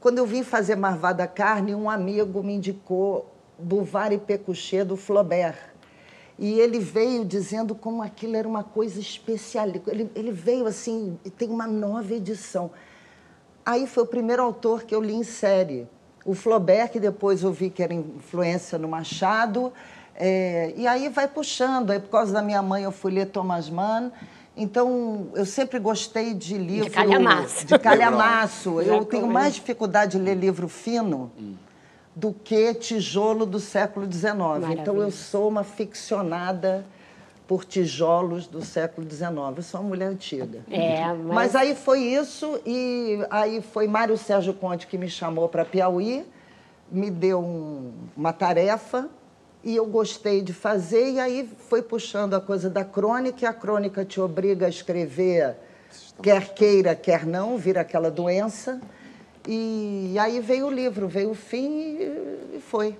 quando 0.00 0.18
eu 0.18 0.26
vim 0.26 0.42
fazer 0.42 0.76
Marvada 0.76 1.26
Carne, 1.26 1.74
um 1.74 1.88
amigo 1.88 2.42
me 2.42 2.52
indicou 2.56 3.34
Bouvard 3.58 4.14
e 4.14 4.18
Pécuchet 4.18 4.84
do 4.84 4.98
Flaubert. 4.98 5.56
E 6.38 6.60
ele 6.60 6.78
veio 6.78 7.24
dizendo 7.24 7.74
como 7.74 8.00
aquilo 8.00 8.36
era 8.36 8.46
uma 8.46 8.62
coisa 8.62 9.00
especial. 9.00 9.66
Ele, 9.66 10.10
ele 10.14 10.30
veio 10.30 10.66
assim, 10.66 11.18
tem 11.36 11.48
uma 11.48 11.66
nova 11.66 12.14
edição. 12.14 12.70
Aí 13.66 13.86
foi 13.86 14.04
o 14.04 14.06
primeiro 14.06 14.42
autor 14.42 14.84
que 14.84 14.94
eu 14.94 15.02
li 15.02 15.14
em 15.14 15.24
série. 15.24 15.88
O 16.24 16.34
Flaubert, 16.34 16.90
que 16.90 17.00
depois 17.00 17.42
eu 17.42 17.52
vi 17.52 17.70
que 17.70 17.82
era 17.82 17.92
influência 17.92 18.78
no 18.78 18.88
Machado. 18.88 19.72
É, 20.14 20.72
e 20.76 20.86
aí 20.86 21.08
vai 21.08 21.26
puxando. 21.26 21.90
Aí, 21.90 21.98
por 21.98 22.10
causa 22.10 22.32
da 22.32 22.42
minha 22.42 22.62
mãe, 22.62 22.84
eu 22.84 22.92
fui 22.92 23.12
ler 23.12 23.26
Thomas 23.26 23.68
Mann. 23.68 24.12
Então, 24.56 25.28
eu 25.34 25.46
sempre 25.46 25.78
gostei 25.78 26.34
de 26.34 26.56
livro... 26.56 26.84
De 26.84 26.90
calhamaço. 26.90 27.66
De 27.66 27.78
calhamaço. 27.78 28.80
eu 28.80 29.04
tenho 29.04 29.26
mais 29.26 29.54
dificuldade 29.54 30.18
de 30.18 30.24
ler 30.24 30.34
livro 30.34 30.68
fino 30.68 31.30
hum. 31.38 31.54
Do 32.18 32.32
que 32.32 32.74
tijolo 32.74 33.46
do 33.46 33.60
século 33.60 34.10
XIX. 34.10 34.34
Então, 34.72 34.96
eu 34.96 35.10
sou 35.12 35.48
uma 35.48 35.62
ficcionada 35.62 36.84
por 37.46 37.64
tijolos 37.64 38.48
do 38.48 38.60
século 38.60 39.08
XIX. 39.08 39.30
Eu 39.56 39.62
sou 39.62 39.80
uma 39.80 39.90
mulher 39.90 40.06
antiga. 40.06 40.64
É, 40.68 41.06
mas... 41.12 41.26
mas 41.26 41.56
aí 41.56 41.76
foi 41.76 42.00
isso, 42.00 42.60
e 42.66 43.20
aí 43.30 43.62
foi 43.62 43.86
Mário 43.86 44.18
Sérgio 44.18 44.52
Conte 44.52 44.88
que 44.88 44.98
me 44.98 45.08
chamou 45.08 45.48
para 45.48 45.64
Piauí, 45.64 46.26
me 46.90 47.08
deu 47.08 47.38
um, 47.38 47.92
uma 48.16 48.32
tarefa 48.32 49.08
e 49.62 49.76
eu 49.76 49.86
gostei 49.86 50.42
de 50.42 50.52
fazer, 50.52 51.12
e 51.12 51.20
aí 51.20 51.48
foi 51.68 51.82
puxando 51.82 52.34
a 52.34 52.40
coisa 52.40 52.68
da 52.68 52.84
crônica, 52.84 53.44
e 53.44 53.46
a 53.46 53.52
crônica 53.52 54.04
te 54.04 54.20
obriga 54.20 54.66
a 54.66 54.68
escrever 54.68 55.56
quer 56.22 56.52
queira, 56.52 56.94
quer 56.94 57.24
não, 57.24 57.56
vira 57.56 57.80
aquela 57.80 58.10
doença. 58.10 58.80
E 59.50 60.14
aí 60.18 60.40
veio 60.40 60.66
o 60.66 60.70
livro, 60.70 61.08
veio 61.08 61.30
o 61.30 61.34
fim 61.34 61.96
e 62.52 62.60
foi. 62.60 62.94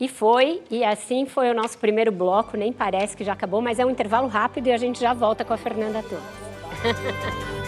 E 0.00 0.08
foi, 0.08 0.60
e 0.68 0.82
assim 0.82 1.24
foi 1.24 1.48
o 1.48 1.54
nosso 1.54 1.78
primeiro 1.78 2.10
bloco, 2.10 2.56
nem 2.56 2.72
parece 2.72 3.16
que 3.16 3.22
já 3.22 3.32
acabou, 3.32 3.62
mas 3.62 3.78
é 3.78 3.86
um 3.86 3.90
intervalo 3.90 4.26
rápido 4.26 4.66
e 4.66 4.72
a 4.72 4.76
gente 4.76 4.98
já 5.00 5.14
volta 5.14 5.44
com 5.44 5.52
a 5.52 5.56
Fernanda 5.56 6.02
Torres. 6.02 7.54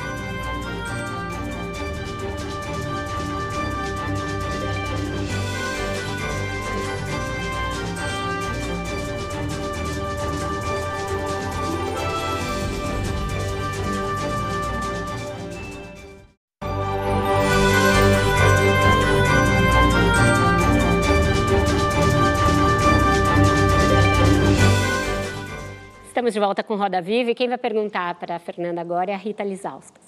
Estamos 26.26 26.34
de 26.34 26.40
volta 26.40 26.64
com 26.64 26.74
Roda 26.74 27.00
Viva 27.00 27.30
e 27.30 27.36
quem 27.36 27.48
vai 27.48 27.56
perguntar 27.56 28.16
para 28.16 28.34
a 28.34 28.38
Fernanda 28.40 28.80
agora 28.80 29.12
é 29.12 29.14
a 29.14 29.16
Rita 29.16 29.44
Lizauskas. 29.44 30.02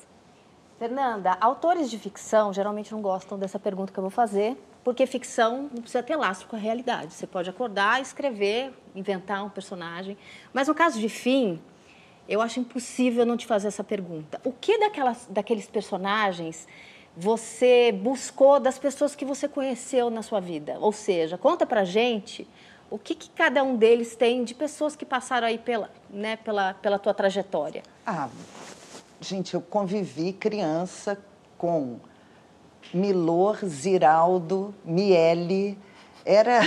Fernanda, 0.76 1.38
autores 1.40 1.88
de 1.88 1.96
ficção 1.96 2.52
geralmente 2.52 2.90
não 2.90 3.00
gostam 3.00 3.38
dessa 3.38 3.56
pergunta 3.56 3.92
que 3.92 3.98
eu 4.00 4.02
vou 4.02 4.10
fazer, 4.10 4.56
porque 4.82 5.06
ficção 5.06 5.70
não 5.72 5.80
precisa 5.80 6.02
ter 6.02 6.16
lastro 6.16 6.48
com 6.48 6.56
a 6.56 6.58
realidade. 6.58 7.14
Você 7.14 7.24
pode 7.24 7.48
acordar, 7.48 8.02
escrever, 8.02 8.72
inventar 8.96 9.44
um 9.44 9.48
personagem. 9.48 10.18
Mas 10.52 10.66
no 10.66 10.74
caso 10.74 10.98
de 10.98 11.08
fim, 11.08 11.62
eu 12.28 12.40
acho 12.40 12.58
impossível 12.58 13.24
não 13.24 13.36
te 13.36 13.46
fazer 13.46 13.68
essa 13.68 13.84
pergunta. 13.84 14.40
O 14.42 14.50
que 14.50 14.76
daquelas, 14.76 15.24
daqueles 15.30 15.68
personagens 15.68 16.66
você 17.16 17.92
buscou 17.92 18.58
das 18.58 18.76
pessoas 18.76 19.14
que 19.14 19.24
você 19.24 19.46
conheceu 19.46 20.10
na 20.10 20.22
sua 20.22 20.40
vida? 20.40 20.78
Ou 20.80 20.90
seja, 20.90 21.38
conta 21.38 21.64
pra 21.64 21.84
gente 21.84 22.44
o 22.90 22.98
que, 22.98 23.14
que, 23.14 23.30
cada 23.30 23.62
um 23.62 23.76
deles 23.76 24.16
tem 24.16 24.44
de 24.44 24.54
pessoas 24.54 24.96
que 24.96 25.04
passaram 25.04 25.46
aí 25.46 25.58
pela, 25.58 25.90
né, 26.08 26.36
pela, 26.36 26.74
pela 26.74 26.98
tua 26.98 27.12
trajetória? 27.12 27.82
Ah, 28.06 28.28
gente, 29.20 29.54
eu 29.54 29.60
convivi 29.60 30.32
criança 30.32 31.18
com 31.56 31.98
Milor, 32.92 33.58
Ziraldo, 33.66 34.74
Miele. 34.84 35.78
Era. 36.24 36.60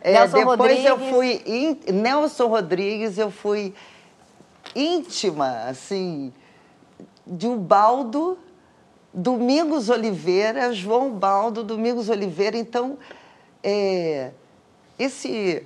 é, 0.00 0.26
depois 0.26 0.44
Rodrigues. 0.44 0.84
eu 0.84 0.98
fui. 0.98 1.42
In... 1.46 1.92
Nelson 1.92 2.46
Rodrigues, 2.46 3.18
eu 3.18 3.30
fui 3.30 3.74
íntima, 4.74 5.64
assim, 5.68 6.32
de 7.26 7.46
Ubaldo, 7.46 8.38
Domingos 9.12 9.90
Oliveira, 9.90 10.72
João 10.72 11.10
Baldo, 11.10 11.62
Domingos 11.62 12.08
Oliveira. 12.08 12.56
Então 12.56 12.96
é, 13.62 14.30
esse, 14.98 15.62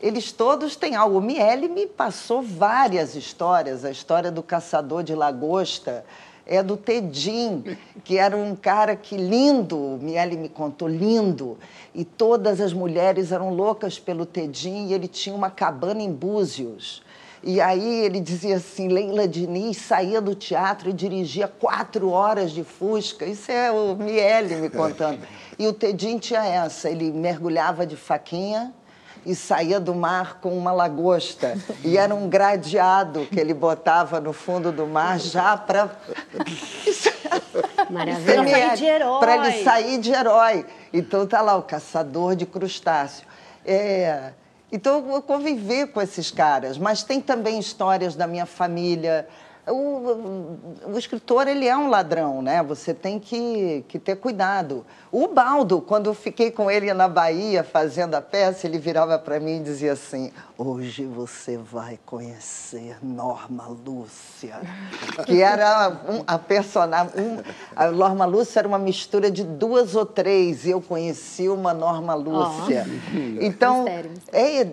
eles 0.00 0.32
todos 0.32 0.76
têm 0.76 0.94
algo. 0.94 1.18
O 1.18 1.20
Miele 1.20 1.68
me 1.68 1.86
passou 1.86 2.42
várias 2.42 3.14
histórias. 3.14 3.84
A 3.84 3.90
história 3.90 4.30
do 4.30 4.42
caçador 4.42 5.02
de 5.02 5.14
lagosta 5.14 6.04
é 6.44 6.62
do 6.62 6.76
Tedim, 6.76 7.64
que 8.02 8.18
era 8.18 8.36
um 8.36 8.56
cara 8.56 8.96
que 8.96 9.16
lindo, 9.16 9.76
o 9.76 9.98
Miele 9.98 10.36
me 10.36 10.48
contou, 10.48 10.88
lindo. 10.88 11.56
E 11.94 12.04
todas 12.04 12.60
as 12.60 12.72
mulheres 12.72 13.32
eram 13.32 13.54
loucas 13.54 13.98
pelo 13.98 14.26
Tedim 14.26 14.88
e 14.88 14.94
ele 14.94 15.08
tinha 15.08 15.34
uma 15.34 15.50
cabana 15.50 16.02
em 16.02 16.12
Búzios. 16.12 17.01
E 17.42 17.60
aí 17.60 18.04
ele 18.04 18.20
dizia 18.20 18.56
assim, 18.56 18.86
Leila 18.88 19.26
Diniz 19.26 19.78
saía 19.78 20.20
do 20.20 20.34
teatro 20.34 20.90
e 20.90 20.92
dirigia 20.92 21.48
quatro 21.48 22.10
horas 22.10 22.52
de 22.52 22.62
Fusca. 22.62 23.26
Isso 23.26 23.50
é 23.50 23.70
o 23.70 23.96
Miele 23.96 24.56
me 24.56 24.70
contando. 24.70 25.20
E 25.58 25.66
o 25.66 25.72
Tedim 25.72 26.18
tinha 26.18 26.44
essa, 26.44 26.88
ele 26.88 27.12
mergulhava 27.12 27.86
de 27.86 27.94
faquinha 27.94 28.72
e 29.24 29.34
saía 29.34 29.78
do 29.78 29.94
mar 29.94 30.40
com 30.40 30.56
uma 30.56 30.72
lagosta. 30.72 31.56
E 31.84 31.96
era 31.96 32.12
um 32.12 32.28
gradeado 32.28 33.26
que 33.26 33.38
ele 33.38 33.54
botava 33.54 34.18
no 34.18 34.32
fundo 34.32 34.72
do 34.72 34.86
mar 34.86 35.20
já 35.20 35.56
para... 35.56 35.90
Maravilha. 37.90 38.42
Para 39.20 39.36
ele 39.36 39.62
sair 39.62 39.98
de 39.98 40.10
herói. 40.10 40.66
Então 40.92 41.26
tá 41.26 41.40
lá 41.40 41.54
o 41.56 41.62
caçador 41.62 42.34
de 42.34 42.46
crustáceo. 42.46 43.26
É... 43.64 44.32
Então 44.72 45.06
eu 45.14 45.20
convivi 45.20 45.86
com 45.86 46.00
esses 46.00 46.30
caras, 46.30 46.78
mas 46.78 47.02
tem 47.02 47.20
também 47.20 47.58
histórias 47.58 48.16
da 48.16 48.26
minha 48.26 48.46
família. 48.46 49.28
O, 49.66 50.56
o, 50.88 50.98
escritor 50.98 51.46
ele 51.46 51.68
é 51.68 51.76
um 51.76 51.88
ladrão, 51.88 52.40
né? 52.40 52.62
Você 52.62 52.94
tem 52.94 53.20
que, 53.20 53.84
que 53.86 53.98
ter 53.98 54.16
cuidado. 54.16 54.84
O 55.12 55.28
Baldo, 55.28 55.82
quando 55.82 56.06
eu 56.06 56.14
fiquei 56.14 56.50
com 56.50 56.70
ele 56.70 56.90
na 56.94 57.06
Bahia 57.06 57.62
fazendo 57.62 58.14
a 58.14 58.22
peça, 58.22 58.66
ele 58.66 58.78
virava 58.78 59.18
para 59.18 59.38
mim 59.38 59.58
e 59.58 59.60
dizia 59.60 59.92
assim: 59.92 60.32
Hoje 60.56 61.04
você 61.04 61.58
vai 61.58 62.00
conhecer 62.06 62.96
Norma 63.02 63.66
Lúcia, 63.68 64.58
que 65.26 65.42
era 65.42 65.90
um, 66.08 66.24
a 66.26 66.38
personagem. 66.38 67.12
Um, 67.14 67.42
a 67.76 67.90
Norma 67.90 68.24
Lúcia 68.24 68.60
era 68.60 68.66
uma 68.66 68.78
mistura 68.78 69.30
de 69.30 69.44
duas 69.44 69.94
ou 69.94 70.06
três. 70.06 70.64
E 70.64 70.70
eu 70.70 70.80
conheci 70.80 71.46
uma 71.46 71.74
Norma 71.74 72.14
Lúcia. 72.14 72.86
Oh. 72.88 73.12
Então 73.42 73.84
é, 74.32 74.66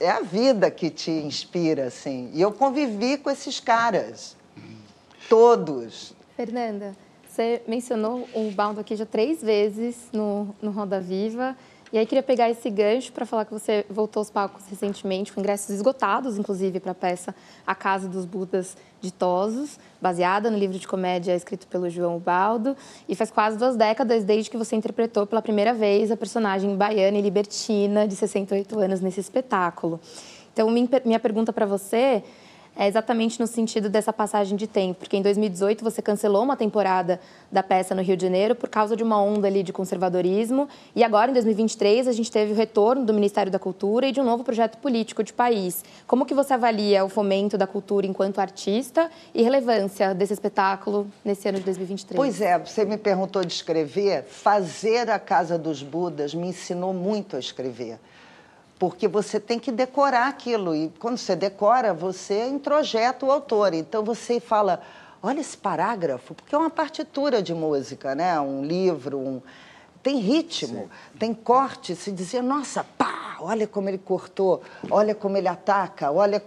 é 0.00 0.10
a 0.10 0.20
vida 0.20 0.70
que 0.70 0.90
te 0.90 1.10
inspira, 1.10 1.84
assim. 1.86 2.30
E 2.32 2.40
eu 2.40 2.50
convivi 2.50 3.16
com 3.16 3.30
esses 3.30 3.60
caras, 3.60 4.36
todos. 5.28 6.14
Fernanda. 6.36 7.05
Você 7.36 7.60
mencionou 7.68 8.26
o 8.32 8.50
Baldo 8.50 8.80
aqui 8.80 8.96
já 8.96 9.04
três 9.04 9.42
vezes 9.42 10.08
no, 10.10 10.54
no 10.62 10.70
Roda 10.70 10.98
Viva. 10.98 11.54
E 11.92 11.98
aí 11.98 12.06
queria 12.06 12.22
pegar 12.22 12.48
esse 12.48 12.70
gancho 12.70 13.12
para 13.12 13.26
falar 13.26 13.44
que 13.44 13.52
você 13.52 13.84
voltou 13.90 14.22
aos 14.22 14.30
palcos 14.30 14.64
recentemente, 14.70 15.34
com 15.34 15.40
ingressos 15.40 15.68
esgotados, 15.68 16.38
inclusive, 16.38 16.80
para 16.80 16.92
a 16.92 16.94
peça 16.94 17.34
A 17.66 17.74
Casa 17.74 18.08
dos 18.08 18.24
Budas 18.24 18.74
Ditosos, 19.02 19.78
baseada 20.00 20.50
no 20.50 20.56
livro 20.56 20.78
de 20.78 20.88
comédia 20.88 21.36
escrito 21.36 21.66
pelo 21.66 21.90
João 21.90 22.18
Baldo. 22.18 22.74
E 23.06 23.14
faz 23.14 23.30
quase 23.30 23.58
duas 23.58 23.76
décadas 23.76 24.24
desde 24.24 24.48
que 24.48 24.56
você 24.56 24.74
interpretou 24.74 25.26
pela 25.26 25.42
primeira 25.42 25.74
vez 25.74 26.10
a 26.10 26.16
personagem 26.16 26.74
baiana 26.74 27.18
e 27.18 27.20
libertina 27.20 28.08
de 28.08 28.16
68 28.16 28.78
anos 28.78 29.02
nesse 29.02 29.20
espetáculo. 29.20 30.00
Então, 30.54 30.70
minha 30.70 31.20
pergunta 31.20 31.52
para 31.52 31.66
você 31.66 32.24
é 32.76 32.86
exatamente 32.86 33.40
no 33.40 33.46
sentido 33.46 33.88
dessa 33.88 34.12
passagem 34.12 34.56
de 34.56 34.66
tempo, 34.66 35.00
porque 35.00 35.16
em 35.16 35.22
2018 35.22 35.82
você 35.82 36.02
cancelou 36.02 36.42
uma 36.42 36.56
temporada 36.56 37.18
da 37.50 37.62
peça 37.62 37.94
no 37.94 38.02
Rio 38.02 38.16
de 38.16 38.24
Janeiro 38.24 38.54
por 38.54 38.68
causa 38.68 38.94
de 38.94 39.02
uma 39.02 39.20
onda 39.20 39.46
ali 39.48 39.62
de 39.62 39.72
conservadorismo, 39.72 40.68
e 40.94 41.02
agora 41.02 41.30
em 41.30 41.34
2023 41.34 42.06
a 42.06 42.12
gente 42.12 42.30
teve 42.30 42.52
o 42.52 42.54
retorno 42.54 43.04
do 43.04 43.14
Ministério 43.14 43.50
da 43.50 43.58
Cultura 43.58 44.06
e 44.06 44.12
de 44.12 44.20
um 44.20 44.24
novo 44.24 44.44
projeto 44.44 44.76
político 44.78 45.22
de 45.22 45.32
país. 45.32 45.82
Como 46.06 46.26
que 46.26 46.34
você 46.34 46.52
avalia 46.54 47.04
o 47.04 47.08
fomento 47.08 47.56
da 47.56 47.66
cultura 47.66 48.06
enquanto 48.06 48.38
artista 48.38 49.10
e 49.34 49.42
relevância 49.42 50.14
desse 50.14 50.34
espetáculo 50.34 51.06
nesse 51.24 51.48
ano 51.48 51.58
de 51.58 51.64
2023? 51.64 52.16
Pois 52.16 52.40
é, 52.40 52.58
você 52.58 52.84
me 52.84 52.98
perguntou 52.98 53.42
de 53.42 53.52
escrever, 53.52 54.24
fazer 54.24 55.08
a 55.08 55.18
Casa 55.18 55.56
dos 55.58 55.82
Budas 55.82 56.34
me 56.34 56.48
ensinou 56.48 56.92
muito 56.92 57.36
a 57.36 57.38
escrever 57.38 57.98
porque 58.78 59.08
você 59.08 59.40
tem 59.40 59.58
que 59.58 59.72
decorar 59.72 60.28
aquilo. 60.28 60.74
E 60.74 60.92
quando 60.98 61.16
você 61.16 61.34
decora, 61.34 61.94
você 61.94 62.46
introjeta 62.46 63.24
o 63.24 63.30
autor. 63.30 63.74
Então 63.74 64.04
você 64.04 64.38
fala, 64.38 64.82
olha 65.22 65.40
esse 65.40 65.56
parágrafo, 65.56 66.34
porque 66.34 66.54
é 66.54 66.58
uma 66.58 66.70
partitura 66.70 67.42
de 67.42 67.54
música, 67.54 68.14
né? 68.14 68.38
um 68.40 68.64
livro, 68.64 69.18
um... 69.18 69.42
tem 70.02 70.18
ritmo, 70.18 70.82
Sim. 70.82 71.18
tem 71.18 71.34
corte. 71.34 71.96
Se 71.96 72.12
dizia, 72.12 72.42
nossa, 72.42 72.84
pá, 72.84 73.36
olha 73.40 73.66
como 73.66 73.88
ele 73.88 73.98
cortou, 73.98 74.62
olha 74.90 75.14
como 75.14 75.36
ele 75.36 75.48
ataca, 75.48 76.10
olha. 76.10 76.42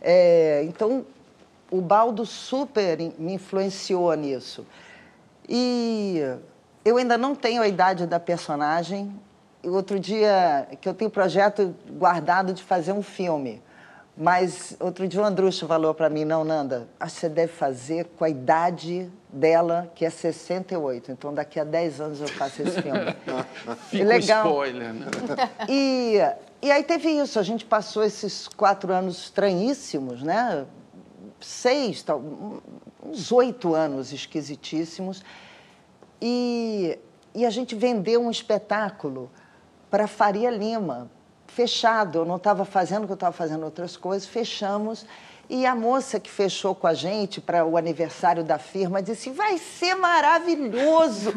É... 0.00 0.62
Então, 0.64 1.04
o 1.70 1.80
Baldo 1.80 2.24
super 2.26 2.98
me 3.18 3.34
influenciou 3.34 4.12
nisso. 4.14 4.64
E 5.48 6.20
eu 6.84 6.96
ainda 6.96 7.18
não 7.18 7.34
tenho 7.34 7.62
a 7.62 7.66
idade 7.66 8.06
da 8.06 8.20
personagem, 8.20 9.12
outro 9.70 9.98
dia, 9.98 10.68
que 10.80 10.88
eu 10.88 10.94
tenho 10.94 11.10
projeto 11.10 11.74
guardado 11.90 12.52
de 12.52 12.62
fazer 12.62 12.92
um 12.92 13.02
filme. 13.02 13.62
Mas 14.16 14.76
outro 14.78 15.08
dia 15.08 15.20
o 15.20 15.24
Andrucho 15.24 15.66
falou 15.66 15.94
para 15.94 16.10
mim, 16.10 16.24
não, 16.24 16.44
Nanda, 16.44 16.86
acho 17.00 17.14
que 17.14 17.20
você 17.22 17.28
deve 17.30 17.52
fazer 17.52 18.04
com 18.18 18.24
a 18.24 18.28
idade 18.28 19.10
dela, 19.32 19.90
que 19.94 20.04
é 20.04 20.10
68. 20.10 21.12
Então 21.12 21.32
daqui 21.32 21.58
a 21.58 21.64
10 21.64 22.00
anos 22.00 22.20
eu 22.20 22.28
faço 22.28 22.60
esse 22.62 22.82
filme. 22.82 23.00
Fica 23.88 24.04
legal. 24.04 24.46
spoiler, 24.46 24.92
né? 24.92 25.06
E, 25.66 26.18
e 26.60 26.70
aí 26.70 26.82
teve 26.82 27.08
isso, 27.08 27.38
a 27.38 27.42
gente 27.42 27.64
passou 27.64 28.04
esses 28.04 28.46
quatro 28.48 28.92
anos 28.92 29.24
estranhíssimos, 29.24 30.22
né? 30.22 30.66
Seis, 31.40 32.02
tal, 32.02 32.22
uns 33.02 33.32
oito 33.32 33.74
anos 33.74 34.12
esquisitíssimos. 34.12 35.24
E, 36.20 36.98
e 37.34 37.46
a 37.46 37.50
gente 37.50 37.74
vendeu 37.74 38.20
um 38.20 38.30
espetáculo 38.30 39.30
para 39.92 40.06
Faria 40.06 40.50
Lima, 40.50 41.10
fechado. 41.46 42.20
Eu 42.20 42.24
não 42.24 42.36
estava 42.36 42.64
fazendo, 42.64 43.00
porque 43.00 43.12
eu 43.12 43.16
estava 43.16 43.32
fazendo 43.34 43.62
outras 43.64 43.94
coisas. 43.94 44.26
Fechamos 44.26 45.04
E 45.50 45.66
a 45.66 45.74
moça 45.74 46.18
que 46.18 46.30
fechou 46.30 46.74
com 46.74 46.86
a 46.86 46.94
gente 46.94 47.38
para 47.38 47.62
o 47.62 47.76
aniversário 47.76 48.42
da 48.42 48.58
firma 48.58 49.02
disse: 49.02 49.28
vai 49.28 49.58
ser 49.58 49.94
maravilhoso. 49.94 51.34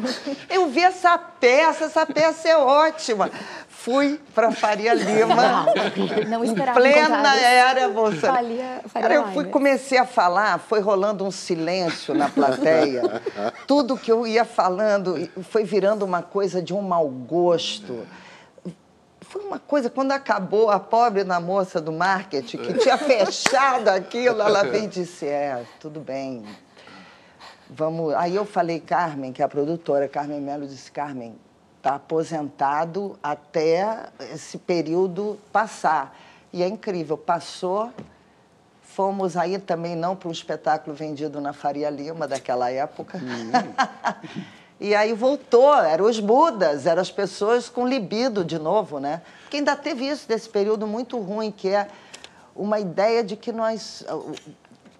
Eu 0.48 0.70
vi 0.70 0.82
essa 0.82 1.18
peça, 1.18 1.84
essa 1.84 2.06
peça 2.06 2.48
é 2.48 2.56
ótima. 2.56 3.30
Fui 3.68 4.18
para 4.34 4.50
Faria 4.50 4.94
Lima. 4.94 5.66
Não 6.30 6.42
em 6.42 6.48
esperava 6.48 6.80
plena 6.80 7.36
era, 7.36 7.88
moça. 7.90 8.32
Faria, 8.32 8.80
Faria 8.86 9.16
eu 9.16 9.32
fui, 9.32 9.44
comecei 9.44 9.98
a 9.98 10.06
falar, 10.06 10.58
foi 10.60 10.80
rolando 10.80 11.22
um 11.26 11.30
silêncio 11.30 12.14
na 12.14 12.30
plateia. 12.30 13.02
Tudo 13.66 13.98
que 13.98 14.10
eu 14.10 14.26
ia 14.26 14.46
falando 14.46 15.28
foi 15.50 15.62
virando 15.62 16.06
uma 16.06 16.22
coisa 16.22 16.62
de 16.62 16.72
um 16.72 16.80
mau 16.80 17.06
gosto. 17.06 18.06
Foi 19.36 19.44
uma 19.44 19.58
coisa, 19.58 19.90
quando 19.90 20.12
acabou, 20.12 20.70
a 20.70 20.80
pobre 20.80 21.22
da 21.22 21.38
moça 21.38 21.78
do 21.78 21.92
marketing, 21.92 22.56
que 22.56 22.72
tinha 22.78 22.96
fechado 22.96 23.88
aquilo, 23.88 24.40
ela 24.40 24.62
veio 24.62 24.84
e 24.84 24.86
disse, 24.86 25.26
é, 25.26 25.62
tudo 25.78 26.00
bem, 26.00 26.42
vamos... 27.68 28.14
Aí 28.14 28.34
eu 28.34 28.46
falei, 28.46 28.80
Carmen, 28.80 29.34
que 29.34 29.42
é 29.42 29.44
a 29.44 29.48
produtora, 29.48 30.08
Carmen 30.08 30.40
Melo, 30.40 30.66
disse, 30.66 30.90
Carmen, 30.90 31.38
está 31.76 31.96
aposentado 31.96 33.18
até 33.22 34.08
esse 34.32 34.56
período 34.56 35.38
passar. 35.52 36.16
E 36.50 36.62
é 36.62 36.66
incrível, 36.66 37.18
passou, 37.18 37.92
fomos 38.80 39.36
aí 39.36 39.58
também 39.58 39.94
não 39.94 40.16
para 40.16 40.30
um 40.30 40.32
espetáculo 40.32 40.96
vendido 40.96 41.42
na 41.42 41.52
Faria 41.52 41.90
Lima 41.90 42.26
daquela 42.26 42.70
época. 42.70 43.20
E 44.78 44.94
aí 44.94 45.14
voltou, 45.14 45.74
eram 45.74 46.04
os 46.04 46.20
Budas, 46.20 46.86
eram 46.86 47.00
as 47.00 47.10
pessoas 47.10 47.68
com 47.68 47.86
libido 47.86 48.44
de 48.44 48.58
novo, 48.58 48.98
né? 49.00 49.22
Porque 49.42 49.56
ainda 49.56 49.74
teve 49.74 50.06
isso 50.06 50.28
desse 50.28 50.48
período 50.48 50.86
muito 50.86 51.18
ruim, 51.18 51.50
que 51.50 51.68
é 51.68 51.88
uma 52.54 52.78
ideia 52.78 53.24
de 53.24 53.36
que 53.36 53.52
nós, 53.52 54.04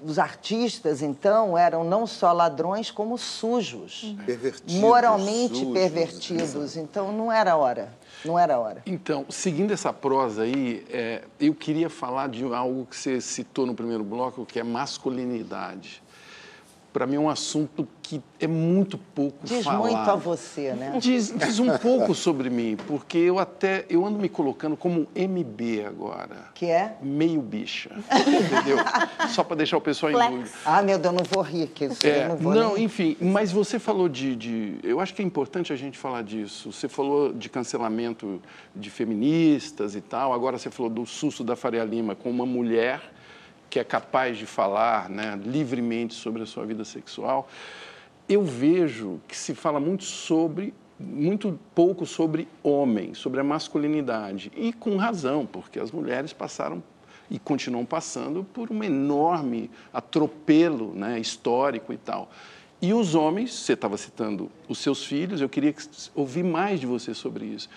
os 0.02 0.18
artistas, 0.18 1.02
então, 1.02 1.58
eram 1.58 1.84
não 1.84 2.06
só 2.06 2.32
ladrões, 2.32 2.90
como 2.90 3.18
sujos. 3.18 4.14
Pervertidos, 4.24 4.74
Moralmente 4.76 5.58
sujos, 5.58 5.72
pervertidos. 5.72 6.76
Então, 6.76 7.12
não 7.12 7.30
era 7.30 7.56
hora. 7.56 7.92
Não 8.24 8.38
era 8.38 8.58
hora. 8.58 8.82
Então, 8.86 9.26
seguindo 9.28 9.72
essa 9.72 9.92
prosa 9.92 10.42
aí, 10.42 10.86
é, 10.90 11.22
eu 11.38 11.54
queria 11.54 11.90
falar 11.90 12.28
de 12.28 12.44
algo 12.44 12.86
que 12.86 12.96
você 12.96 13.20
citou 13.20 13.66
no 13.66 13.74
primeiro 13.74 14.02
bloco, 14.02 14.46
que 14.46 14.58
é 14.58 14.62
masculinidade. 14.62 16.02
Para 16.96 17.06
mim 17.06 17.16
é 17.16 17.20
um 17.20 17.28
assunto 17.28 17.86
que 18.00 18.22
é 18.40 18.46
muito 18.46 18.96
pouco 18.96 19.36
Diz 19.44 19.62
falado. 19.62 19.82
muito 19.82 20.10
a 20.10 20.16
você, 20.16 20.72
né? 20.72 20.96
Diz, 20.98 21.30
diz 21.30 21.58
um 21.58 21.76
pouco 21.76 22.14
sobre 22.14 22.48
mim, 22.48 22.74
porque 22.86 23.18
eu 23.18 23.38
até 23.38 23.84
eu 23.90 24.06
ando 24.06 24.18
me 24.18 24.30
colocando 24.30 24.78
como 24.78 25.06
MB 25.14 25.84
agora. 25.86 26.36
Que 26.54 26.64
é? 26.64 26.96
Meio 27.02 27.42
bicha. 27.42 27.90
Entendeu? 28.10 28.78
Só 29.28 29.44
para 29.44 29.56
deixar 29.56 29.76
o 29.76 29.80
pessoal 29.82 30.10
em 30.10 30.36
dúvida. 30.38 30.56
Ah, 30.64 30.80
meu 30.80 30.98
Deus, 30.98 31.12
eu 31.14 31.18
não 31.18 31.24
vou 31.30 31.42
rir, 31.42 31.66
que 31.66 31.84
isso 31.84 32.06
É, 32.06 32.24
eu 32.24 32.28
não 32.30 32.36
vou 32.38 32.54
não, 32.54 32.78
enfim, 32.78 33.14
mas 33.20 33.52
você 33.52 33.78
falou 33.78 34.08
de, 34.08 34.34
de. 34.34 34.78
Eu 34.82 34.98
acho 34.98 35.12
que 35.12 35.20
é 35.20 35.24
importante 35.24 35.74
a 35.74 35.76
gente 35.76 35.98
falar 35.98 36.22
disso. 36.22 36.72
Você 36.72 36.88
falou 36.88 37.30
de 37.30 37.50
cancelamento 37.50 38.40
de 38.74 38.88
feministas 38.88 39.94
e 39.94 40.00
tal, 40.00 40.32
agora 40.32 40.56
você 40.56 40.70
falou 40.70 40.90
do 40.90 41.04
susto 41.04 41.44
da 41.44 41.56
Faria 41.56 41.84
Lima 41.84 42.14
com 42.14 42.30
uma 42.30 42.46
mulher 42.46 43.02
que 43.68 43.78
é 43.78 43.84
capaz 43.84 44.38
de 44.38 44.46
falar 44.46 45.08
né, 45.08 45.38
livremente 45.44 46.14
sobre 46.14 46.42
a 46.42 46.46
sua 46.46 46.64
vida 46.64 46.84
sexual. 46.84 47.48
Eu 48.28 48.42
vejo 48.42 49.20
que 49.26 49.36
se 49.36 49.54
fala 49.54 49.80
muito 49.80 50.04
sobre. 50.04 50.74
Muito 50.98 51.60
pouco 51.74 52.06
sobre 52.06 52.48
homem, 52.62 53.12
sobre 53.12 53.38
a 53.38 53.44
masculinidade. 53.44 54.50
E 54.56 54.72
com 54.72 54.96
razão, 54.96 55.44
porque 55.44 55.78
as 55.78 55.92
mulheres 55.92 56.32
passaram 56.32 56.82
e 57.30 57.38
continuam 57.38 57.84
passando 57.84 58.44
por 58.44 58.70
um 58.72 58.82
enorme 58.82 59.70
atropelo 59.92 60.94
né, 60.94 61.18
histórico 61.18 61.92
e 61.92 61.98
tal. 61.98 62.30
E 62.80 62.92
os 62.92 63.14
homens, 63.14 63.54
você 63.54 63.72
estava 63.72 63.96
citando 63.96 64.50
os 64.68 64.78
seus 64.78 65.04
filhos, 65.04 65.40
eu 65.40 65.48
queria 65.48 65.74
ouvir 66.14 66.42
mais 66.42 66.78
de 66.78 66.86
você 66.86 67.14
sobre 67.14 67.46
isso. 67.46 67.68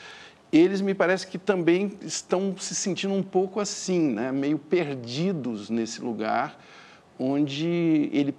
Eles 0.52 0.82
me 0.82 0.94
parece 0.94 1.28
que 1.28 1.38
também 1.38 1.92
estão 2.02 2.56
se 2.58 2.74
sentindo 2.74 3.14
um 3.14 3.22
pouco 3.22 3.60
assim, 3.60 4.10
né, 4.10 4.32
meio 4.32 4.58
perdidos 4.58 5.70
nesse 5.70 6.02
lugar 6.02 6.60
onde 7.20 8.10
ele 8.14 8.34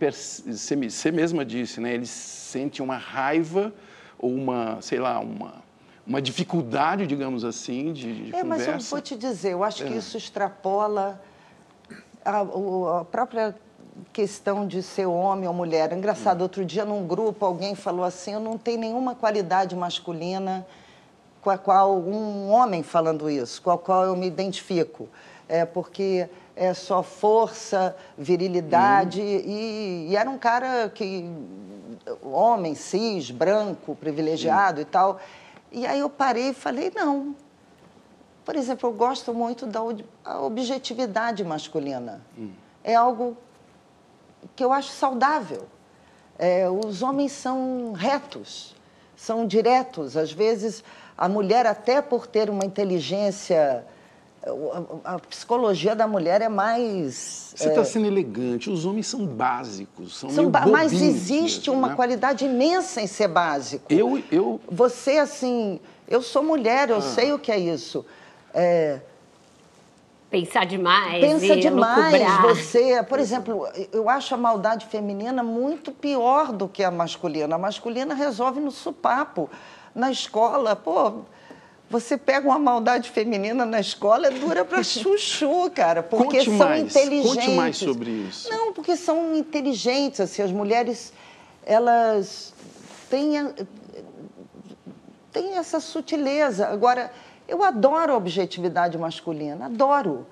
você, 0.46 1.12
mesma 1.12 1.44
disse, 1.44 1.81
né, 1.81 1.92
eles 1.92 2.09
sentem 2.09 2.83
uma 2.83 2.96
raiva 2.96 3.73
ou 4.18 4.33
uma, 4.35 4.81
sei 4.81 4.99
lá, 4.99 5.20
uma 5.20 5.61
uma 6.07 6.20
dificuldade, 6.20 7.07
digamos 7.07 7.44
assim, 7.44 7.92
de, 7.92 8.25
de 8.25 8.35
é, 8.35 8.40
conversa. 8.40 8.73
mas 8.73 8.85
eu 8.85 8.90
vou 8.90 9.01
te 9.01 9.16
dizer, 9.16 9.53
eu 9.53 9.62
acho 9.62 9.85
que 9.85 9.94
isso 9.94 10.16
extrapola 10.16 11.23
a, 12.25 12.40
a 12.40 13.05
própria 13.05 13.55
questão 14.12 14.66
de 14.66 14.83
ser 14.83 15.07
homem 15.07 15.46
ou 15.46 15.55
mulher. 15.55 15.92
Engraçado, 15.92 16.40
outro 16.40 16.64
dia 16.64 16.85
num 16.85 17.07
grupo 17.07 17.44
alguém 17.44 17.77
falou 17.77 18.05
assim, 18.05 18.33
eu 18.33 18.40
não 18.40 18.59
tenho 18.59 18.81
nenhuma 18.81 19.14
qualidade 19.14 19.77
masculina 19.77 20.66
com 21.42 21.50
a 21.50 21.59
qual 21.59 21.98
um 21.98 22.50
homem 22.50 22.83
falando 22.83 23.31
isso, 23.31 23.62
com 23.62 23.70
a 23.70 23.79
qual 23.79 24.05
eu 24.05 24.16
me 24.16 24.26
identifico. 24.26 25.09
É 25.48 25.64
porque 25.64 26.29
é 26.55 26.74
só 26.74 27.03
força, 27.03 27.96
virilidade 28.16 29.20
e, 29.20 30.09
e 30.11 30.16
era 30.16 30.29
um 30.29 30.38
cara 30.38 30.90
que 30.90 31.29
homem 32.22 32.74
cis, 32.74 33.31
branco, 33.31 33.94
privilegiado 33.96 34.81
e 34.81 34.85
tal. 34.85 35.20
E 35.72 35.87
aí 35.87 36.00
eu 36.00 36.11
parei 36.11 36.50
e 36.50 36.55
falei 36.55 36.92
não. 36.94 37.35
Por 38.44 38.57
exemplo, 38.57 38.88
eu 38.88 38.92
gosto 38.92 39.33
muito 39.33 39.66
da 39.66 39.81
objetividade 40.42 41.44
masculina. 41.44 42.20
É 42.83 42.94
algo 42.94 43.37
que 44.57 44.64
eu 44.64 44.72
acho 44.72 44.90
saudável. 44.90 45.66
É, 46.38 46.68
os 46.68 47.03
homens 47.03 47.33
são 47.33 47.92
retos, 47.92 48.74
são 49.14 49.46
diretos. 49.46 50.16
Às 50.16 50.33
vezes, 50.33 50.83
a 51.20 51.28
mulher, 51.28 51.66
até 51.66 52.00
por 52.00 52.26
ter 52.26 52.48
uma 52.48 52.64
inteligência. 52.64 53.85
A, 55.04 55.18
psicologia 55.18 55.94
da 55.94 56.06
mulher 56.09 56.40
é 56.40 56.48
mais. 56.48 57.52
Você 57.54 57.68
está 57.68 57.85
sendo 57.85 58.06
elegante, 58.06 58.70
os 58.70 58.87
homens 58.87 59.06
são 59.06 59.26
básicos, 59.26 60.16
são, 60.18 60.30
São 60.30 60.44
meio 60.44 60.48
ba- 60.50 60.64
mas 60.66 60.94
existe 60.94 61.68
mesmo, 61.68 61.74
uma 61.74 61.88
né? 61.88 61.94
qualidade 61.94 62.46
imensa 62.46 63.02
em 63.02 63.06
ser 63.06 63.28
básico. 63.28 63.85
Eu, 63.90 64.22
eu, 64.33 64.59
Você, 64.70 65.18
assim, 65.18 65.78
eu 66.09 66.22
sou 66.22 66.42
mulher, 66.42 66.88
eu 66.88 67.02
sei 67.02 67.35
o 67.35 67.38
que 67.38 67.52
é 67.52 67.59
isso. 67.59 68.02
É, 68.54 69.00
Pensar 70.30 70.64
demais. 70.64 71.20
pensa 71.20 71.54
e 71.56 71.61
demais 71.61 72.12
lucubrar. 72.14 72.42
você. 72.46 73.02
Por 73.02 73.18
exemplo, 73.18 73.68
eu 73.92 74.09
acho 74.09 74.33
a 74.35 74.38
maldade 74.38 74.87
feminina 74.87 75.42
muito 75.42 75.92
pior 75.92 76.50
do 76.52 76.66
que 76.66 76.83
a 76.83 76.90
masculina. 76.90 77.56
A 77.56 77.59
masculina 77.59 78.14
resolve 78.14 78.59
no 78.61 78.70
supapo. 78.70 79.50
Na 79.94 80.11
escola, 80.11 80.76
pô, 80.76 81.22
você 81.88 82.16
pega 82.16 82.46
uma 82.46 82.59
maldade 82.59 83.11
feminina 83.11 83.64
na 83.66 83.81
escola, 83.81 84.29
é 84.29 84.31
dura 84.31 84.64
pra 84.64 84.83
chuchu, 84.85 85.70
cara. 85.74 86.03
Porque 86.03 86.38
Conte 86.38 86.44
são 86.57 86.68
mais, 86.68 86.83
inteligentes. 86.96 87.35
conte 87.35 87.50
mais 87.50 87.76
sobre 87.76 88.11
isso. 88.11 88.48
Não, 88.48 88.72
porque 88.72 88.96
são 88.96 89.35
inteligentes, 89.35 90.20
assim, 90.20 90.42
as 90.42 90.53
mulheres, 90.53 91.12
elas 91.66 92.55
têm, 93.09 93.38
a- 93.38 93.53
têm 95.33 95.57
essa 95.57 95.81
sutileza. 95.81 96.68
Agora, 96.68 97.11
eu 97.48 97.64
adoro 97.64 98.12
a 98.12 98.16
objetividade 98.16 98.96
masculina, 98.96 99.66
adoro. 99.66 100.26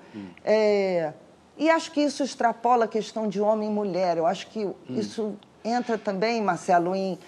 É, 0.45 1.11
e 1.57 1.69
acho 1.69 1.91
que 1.91 1.99
isso 2.01 2.23
extrapola 2.23 2.85
a 2.85 2.87
questão 2.87 3.27
de 3.27 3.41
homem 3.41 3.69
e 3.69 3.71
mulher. 3.71 4.17
Eu 4.17 4.25
acho 4.25 4.47
que 4.47 4.65
isso 4.89 5.35
entra 5.65 5.97
também, 5.97 6.41
Marcelo, 6.41 6.95
em 6.95 7.19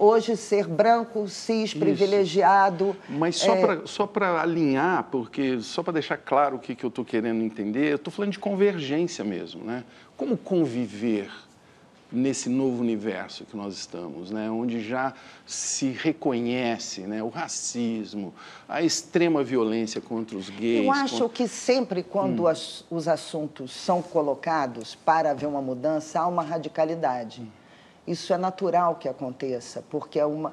hoje 0.00 0.34
ser 0.34 0.66
branco, 0.66 1.28
cis, 1.28 1.74
privilegiado. 1.74 2.96
Mas 3.06 3.36
só 3.36 4.04
É, 4.04 4.06
para 4.06 4.40
alinhar, 4.40 5.04
porque 5.12 5.60
só 5.60 5.82
para 5.82 5.92
deixar 5.92 6.16
claro 6.16 6.56
o 6.56 6.58
que, 6.58 6.74
que 6.74 6.84
eu 6.84 6.88
estou 6.88 7.04
querendo 7.04 7.42
entender, 7.44 7.92
eu 7.92 7.96
estou 7.96 8.10
falando 8.10 8.32
de 8.32 8.38
convergência 8.38 9.22
mesmo, 9.22 9.62
né? 9.62 9.84
Como 10.16 10.38
conviver 10.38 11.30
nesse 12.12 12.48
novo 12.48 12.80
universo 12.80 13.44
que 13.44 13.56
nós 13.56 13.74
estamos, 13.74 14.30
né? 14.32 14.50
Onde 14.50 14.80
já 14.82 15.12
se 15.46 15.90
reconhece, 15.90 17.02
né? 17.02 17.22
O 17.22 17.28
racismo, 17.28 18.34
a 18.68 18.82
extrema 18.82 19.44
violência 19.44 20.00
contra 20.00 20.36
os 20.36 20.48
gays. 20.48 20.84
Eu 20.86 20.90
acho 20.90 21.18
contra- 21.20 21.28
que 21.36 21.46
sempre 21.46 22.02
quando 22.02 22.48
as- 22.48 22.84
os 22.90 23.06
assuntos 23.06 23.70
são 23.72 24.00
colocados 24.02 24.94
para 24.96 25.30
haver 25.30 25.46
uma 25.46 25.60
mudança, 25.62 26.20
há 26.20 26.26
uma 26.26 26.42
radicalidade. 26.42 27.42
Isso 28.10 28.32
é 28.32 28.36
natural 28.36 28.96
que 28.96 29.08
aconteça, 29.08 29.84
porque 29.88 30.18
é, 30.18 30.26
uma, 30.26 30.52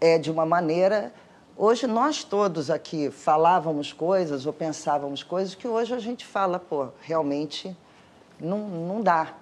é 0.00 0.16
de 0.16 0.30
uma 0.30 0.46
maneira. 0.46 1.12
Hoje 1.54 1.86
nós 1.86 2.24
todos 2.24 2.70
aqui 2.70 3.10
falávamos 3.10 3.92
coisas 3.92 4.46
ou 4.46 4.52
pensávamos 4.54 5.22
coisas 5.22 5.54
que 5.54 5.68
hoje 5.68 5.92
a 5.92 5.98
gente 5.98 6.24
fala, 6.24 6.58
pô, 6.58 6.88
realmente 7.02 7.76
não, 8.40 8.60
não 8.60 9.02
dá. 9.02 9.34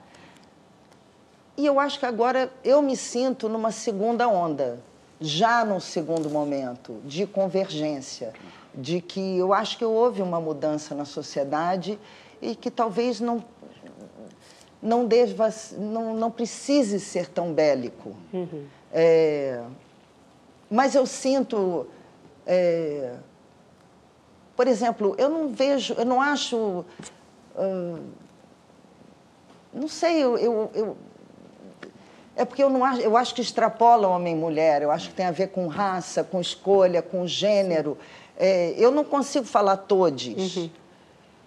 E 1.56 1.64
eu 1.64 1.78
acho 1.78 2.00
que 2.00 2.06
agora 2.06 2.52
eu 2.64 2.82
me 2.82 2.96
sinto 2.96 3.48
numa 3.48 3.70
segunda 3.70 4.26
onda, 4.26 4.80
já 5.20 5.64
num 5.64 5.78
segundo 5.78 6.28
momento 6.28 7.00
de 7.04 7.24
convergência, 7.24 8.32
de 8.74 9.00
que 9.00 9.38
eu 9.38 9.54
acho 9.54 9.78
que 9.78 9.84
houve 9.84 10.22
uma 10.22 10.40
mudança 10.40 10.92
na 10.92 11.04
sociedade 11.04 12.00
e 12.42 12.56
que 12.56 12.68
talvez 12.68 13.20
não 13.20 13.44
não, 14.84 15.06
deva, 15.06 15.48
não, 15.78 16.14
não 16.14 16.30
precise 16.30 17.00
ser 17.00 17.26
tão 17.28 17.54
bélico. 17.54 18.14
Uhum. 18.32 18.66
É, 18.92 19.62
mas 20.70 20.94
eu 20.94 21.06
sinto. 21.06 21.86
É, 22.46 23.14
por 24.54 24.68
exemplo, 24.68 25.14
eu 25.18 25.30
não 25.30 25.48
vejo, 25.48 25.94
eu 25.94 26.04
não 26.04 26.20
acho. 26.20 26.84
Uh, 27.56 27.98
não 29.72 29.88
sei, 29.88 30.22
eu, 30.22 30.36
eu, 30.36 30.70
eu, 30.74 30.96
é 32.36 32.44
porque 32.44 32.62
eu 32.62 32.68
não 32.68 32.84
acho, 32.84 33.00
eu 33.00 33.16
acho 33.16 33.34
que 33.34 33.40
extrapola 33.40 34.06
homem 34.06 34.34
e 34.34 34.38
mulher, 34.38 34.82
eu 34.82 34.90
acho 34.90 35.08
que 35.08 35.14
tem 35.14 35.26
a 35.26 35.30
ver 35.30 35.48
com 35.48 35.66
raça, 35.66 36.22
com 36.22 36.40
escolha, 36.40 37.00
com 37.00 37.26
gênero. 37.26 37.96
É, 38.36 38.74
eu 38.76 38.90
não 38.90 39.02
consigo 39.02 39.46
falar 39.46 39.78
todes. 39.78 40.56
Uhum. 40.56 40.70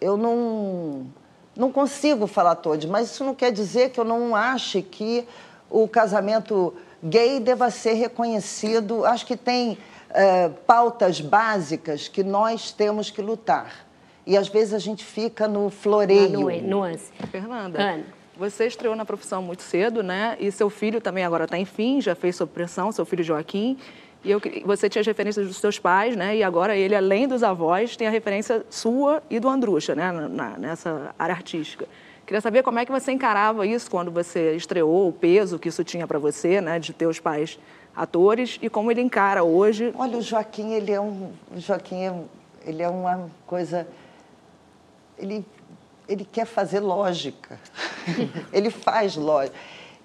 Eu 0.02 0.18
não, 0.18 1.08
não 1.58 1.72
consigo 1.72 2.28
falar 2.28 2.56
todes, 2.56 2.90
mas 2.90 3.12
isso 3.12 3.24
não 3.24 3.34
quer 3.34 3.52
dizer 3.52 3.90
que 3.90 4.00
eu 4.00 4.06
não 4.06 4.36
ache 4.36 4.82
que 4.82 5.28
o 5.70 5.88
casamento 5.88 6.74
gay 7.04 7.40
deva 7.40 7.70
ser 7.70 7.94
reconhecido. 7.94 9.06
Acho 9.06 9.26
que 9.26 9.36
tem 9.36 9.78
é, 10.12 10.50
pautas 10.50 11.20
básicas 11.20 12.08
que 12.08 12.24
nós 12.24 12.72
temos 12.72 13.10
que 13.10 13.22
lutar. 13.22 13.88
E 14.26 14.38
às 14.38 14.48
vezes 14.48 14.74
a 14.74 14.80
gente 14.80 15.04
fica 15.04 15.48
no 15.48 15.70
floreio. 15.70 16.48
Na 16.48 16.62
nuance. 16.62 17.12
Fernanda, 17.32 17.82
Ana. 17.82 18.04
você 18.36 18.68
estreou 18.68 18.96
na 18.96 19.06
profissão 19.06 19.42
muito 19.42 19.64
cedo, 19.64 20.04
né? 20.04 20.36
E 20.40 20.52
seu 20.52 20.70
filho 20.70 21.00
também 21.00 21.24
agora 21.24 21.46
está 21.46 21.58
em 21.58 21.66
fim, 21.66 22.02
já 22.02 22.14
fez 22.14 22.36
sua 22.36 22.48
pressão, 22.48 22.92
seu 22.92 23.06
filho 23.06 23.24
Joaquim. 23.24 23.78
E 24.24 24.32
eu, 24.32 24.42
você 24.66 24.90
tinha 24.90 25.02
as 25.02 25.08
referências 25.08 25.48
dos 25.48 25.58
seus 25.58 25.80
pais, 25.80 26.16
né? 26.16 26.36
E 26.36 26.44
agora 26.44 26.76
ele, 26.76 26.96
além 26.96 27.28
dos 27.28 27.44
avós, 27.44 27.96
tem 27.96 28.08
a 28.08 28.12
referência 28.12 28.66
sua 28.70 29.22
e 29.30 29.40
do 29.40 29.48
Andrucha, 29.48 29.96
né? 29.96 30.12
Na, 30.12 30.58
nessa 30.58 31.14
área 31.18 31.34
artística. 31.34 31.88
Queria 32.26 32.42
saber 32.42 32.62
como 32.62 32.78
é 32.78 32.86
que 32.86 32.92
você 32.92 33.12
encarava 33.12 33.66
isso 33.66 33.90
quando 33.90 34.12
você 34.12 34.54
estreou, 34.54 35.08
o 35.08 35.14
peso 35.14 35.58
que 35.58 35.70
isso 35.70 35.84
tinha 35.84 36.06
para 36.06 36.20
você, 36.20 36.60
né? 36.60 36.78
De 36.78 36.92
ter 36.92 37.08
os 37.08 37.20
pais 37.20 37.58
atores 37.96 38.60
e 38.62 38.70
como 38.70 38.92
ele 38.92 39.02
encara 39.02 39.44
hoje. 39.44 39.94
Olha, 39.98 40.18
o 40.18 40.22
Joaquim, 40.22 40.74
ele 40.74 40.92
é 40.92 41.00
um, 41.00 41.32
Joaquim, 41.56 42.04
é, 42.04 42.14
ele 42.66 42.84
é 42.84 42.90
uma 42.90 43.30
coisa, 43.46 43.88
ele, 45.18 45.46
ele 46.08 46.28
quer 46.30 46.46
fazer 46.46 46.80
lógica. 46.80 47.60
ele 48.54 48.70
faz 48.70 49.16
lógica. 49.16 49.58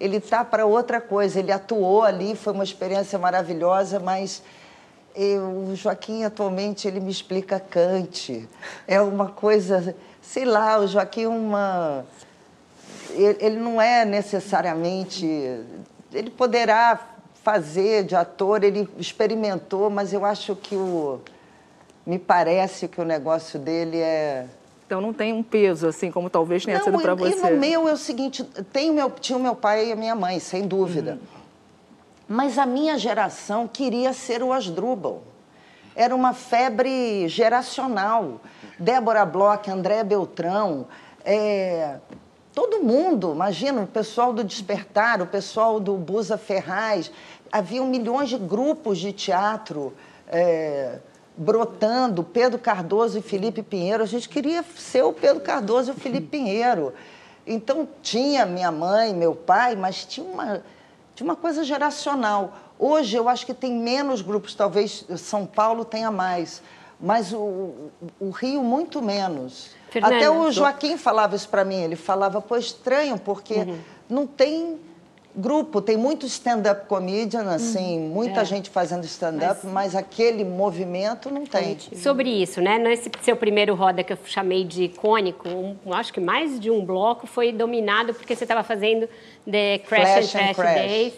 Ele 0.03 0.19
tá 0.19 0.43
para 0.43 0.65
outra 0.65 0.99
coisa. 0.99 1.39
Ele 1.39 1.51
atuou 1.51 2.03
ali, 2.03 2.35
foi 2.35 2.53
uma 2.53 2.63
experiência 2.63 3.17
maravilhosa, 3.17 3.99
mas 3.99 4.43
eu, 5.15 5.69
o 5.69 5.75
Joaquim 5.75 6.23
atualmente 6.23 6.87
ele 6.87 6.99
me 6.99 7.11
explica 7.11 7.59
Kant. 7.59 8.47
É 8.87 8.99
uma 8.99 9.29
coisa, 9.29 9.95
sei 10.21 10.45
lá, 10.45 10.79
o 10.79 10.87
Joaquim 10.87 11.27
uma 11.27 12.05
ele, 13.11 13.37
ele 13.39 13.57
não 13.57 13.79
é 13.79 14.03
necessariamente 14.05 15.25
ele 16.13 16.29
poderá 16.29 16.99
fazer 17.43 18.03
de 18.03 18.15
ator, 18.15 18.63
ele 18.63 18.87
experimentou, 18.97 19.89
mas 19.89 20.13
eu 20.13 20.23
acho 20.23 20.55
que 20.55 20.75
o. 20.75 21.19
Me 22.05 22.19
parece 22.19 22.87
que 22.87 22.99
o 22.99 23.05
negócio 23.05 23.59
dele 23.59 23.97
é. 23.97 24.45
Então 24.93 25.01
não 25.01 25.11
tem 25.11 25.33
um 25.33 25.41
peso, 25.41 25.87
assim, 25.87 26.11
como 26.11 26.29
talvez 26.29 26.63
tenha 26.63 26.77
não, 26.77 26.85
sido 26.85 26.99
para 26.99 27.15
você. 27.15 27.35
E 27.35 27.51
no 27.51 27.59
meu 27.59 27.89
é 27.89 27.93
o 27.93 27.97
seguinte: 27.97 28.43
tem 28.71 28.91
o 28.91 28.93
meu, 28.93 29.09
tinha 29.09 29.35
o 29.35 29.41
meu 29.41 29.55
pai 29.55 29.87
e 29.87 29.91
a 29.91 29.95
minha 29.95 30.13
mãe, 30.13 30.39
sem 30.39 30.67
dúvida. 30.67 31.13
Uhum. 31.13 31.27
Mas 32.27 32.59
a 32.59 32.65
minha 32.67 32.95
geração 32.95 33.67
queria 33.67 34.13
ser 34.13 34.43
o 34.43 34.53
Asdrubal. 34.53 35.23
Era 35.95 36.15
uma 36.15 36.31
febre 36.31 37.27
geracional. 37.27 38.39
Débora 38.77 39.25
Bloch, 39.25 39.67
André 39.67 40.03
Beltrão, 40.03 40.85
é, 41.25 41.95
todo 42.53 42.83
mundo, 42.83 43.31
imagina, 43.33 43.81
o 43.81 43.87
pessoal 43.87 44.31
do 44.31 44.43
Despertar, 44.43 45.23
o 45.23 45.27
pessoal 45.27 45.79
do 45.79 45.95
Busa 45.95 46.37
Ferraz, 46.37 47.11
haviam 47.51 47.87
milhões 47.87 48.29
de 48.29 48.37
grupos 48.37 48.99
de 48.99 49.11
teatro 49.11 49.93
é, 50.27 50.99
brotando, 51.35 52.23
Pedro 52.23 52.59
Cardoso 52.59 53.17
e 53.17 53.21
Felipe 53.21 53.63
Pinheiro. 53.63 54.03
A 54.03 54.05
gente 54.05 54.29
queria 54.29 54.63
ser 54.75 55.03
o 55.03 55.13
Pedro 55.13 55.41
Cardoso 55.41 55.91
e 55.91 55.95
o 55.95 55.99
Felipe 55.99 56.27
Pinheiro. 56.27 56.93
Então 57.45 57.87
tinha 58.01 58.45
minha 58.45 58.71
mãe, 58.71 59.13
meu 59.13 59.35
pai, 59.35 59.75
mas 59.75 60.05
tinha 60.05 60.25
uma, 60.25 60.63
tinha 61.15 61.25
uma 61.25 61.35
coisa 61.35 61.63
geracional. 61.63 62.53
Hoje 62.79 63.15
eu 63.15 63.27
acho 63.27 63.45
que 63.45 63.53
tem 63.53 63.73
menos 63.73 64.21
grupos, 64.21 64.55
talvez 64.55 65.05
São 65.17 65.45
Paulo 65.45 65.83
tenha 65.83 66.09
mais, 66.09 66.61
mas 66.99 67.33
o, 67.33 67.91
o 68.19 68.29
Rio 68.29 68.63
muito 68.63 69.01
menos. 69.01 69.71
Fernanda, 69.89 70.15
Até 70.15 70.29
o 70.29 70.51
Joaquim 70.51 70.97
falava 70.97 71.35
isso 71.35 71.49
para 71.49 71.63
mim, 71.63 71.81
ele 71.81 71.95
falava, 71.95 72.41
pô, 72.41 72.55
estranho, 72.57 73.17
porque 73.17 73.55
uhum. 73.55 73.79
não 74.09 74.27
tem 74.27 74.79
grupo, 75.35 75.81
tem 75.81 75.97
muito 75.97 76.25
stand-up 76.25 76.87
comedian, 76.87 77.49
assim, 77.49 77.99
hum, 77.99 78.09
muita 78.09 78.41
é. 78.41 78.45
gente 78.45 78.69
fazendo 78.69 79.03
stand-up, 79.05 79.61
mas... 79.65 79.93
mas... 79.93 79.95
aquele 79.95 80.43
movimento 80.43 81.29
não 81.31 81.45
tem. 81.45 81.77
Sobre 81.95 82.29
isso, 82.29 82.61
né? 82.61 82.77
Nesse 82.77 83.09
seu 83.21 83.35
primeiro 83.35 83.73
roda 83.73 84.03
que 84.03 84.13
eu 84.13 84.17
chamei 84.25 84.63
de 84.63 84.83
icônico, 84.83 85.49
um, 85.49 85.93
acho 85.93 86.13
que 86.13 86.19
mais 86.19 86.59
de 86.59 86.69
um 86.69 86.85
bloco 86.85 87.25
foi 87.27 87.51
dominado 87.51 88.13
porque 88.13 88.35
você 88.35 88.43
estava 88.43 88.63
fazendo 88.63 89.09
The 89.49 89.79
Crash 89.79 90.29
Flash 90.29 90.35
and, 90.35 90.39
and 90.39 90.53
Crash 90.53 90.75
Days. 90.75 91.13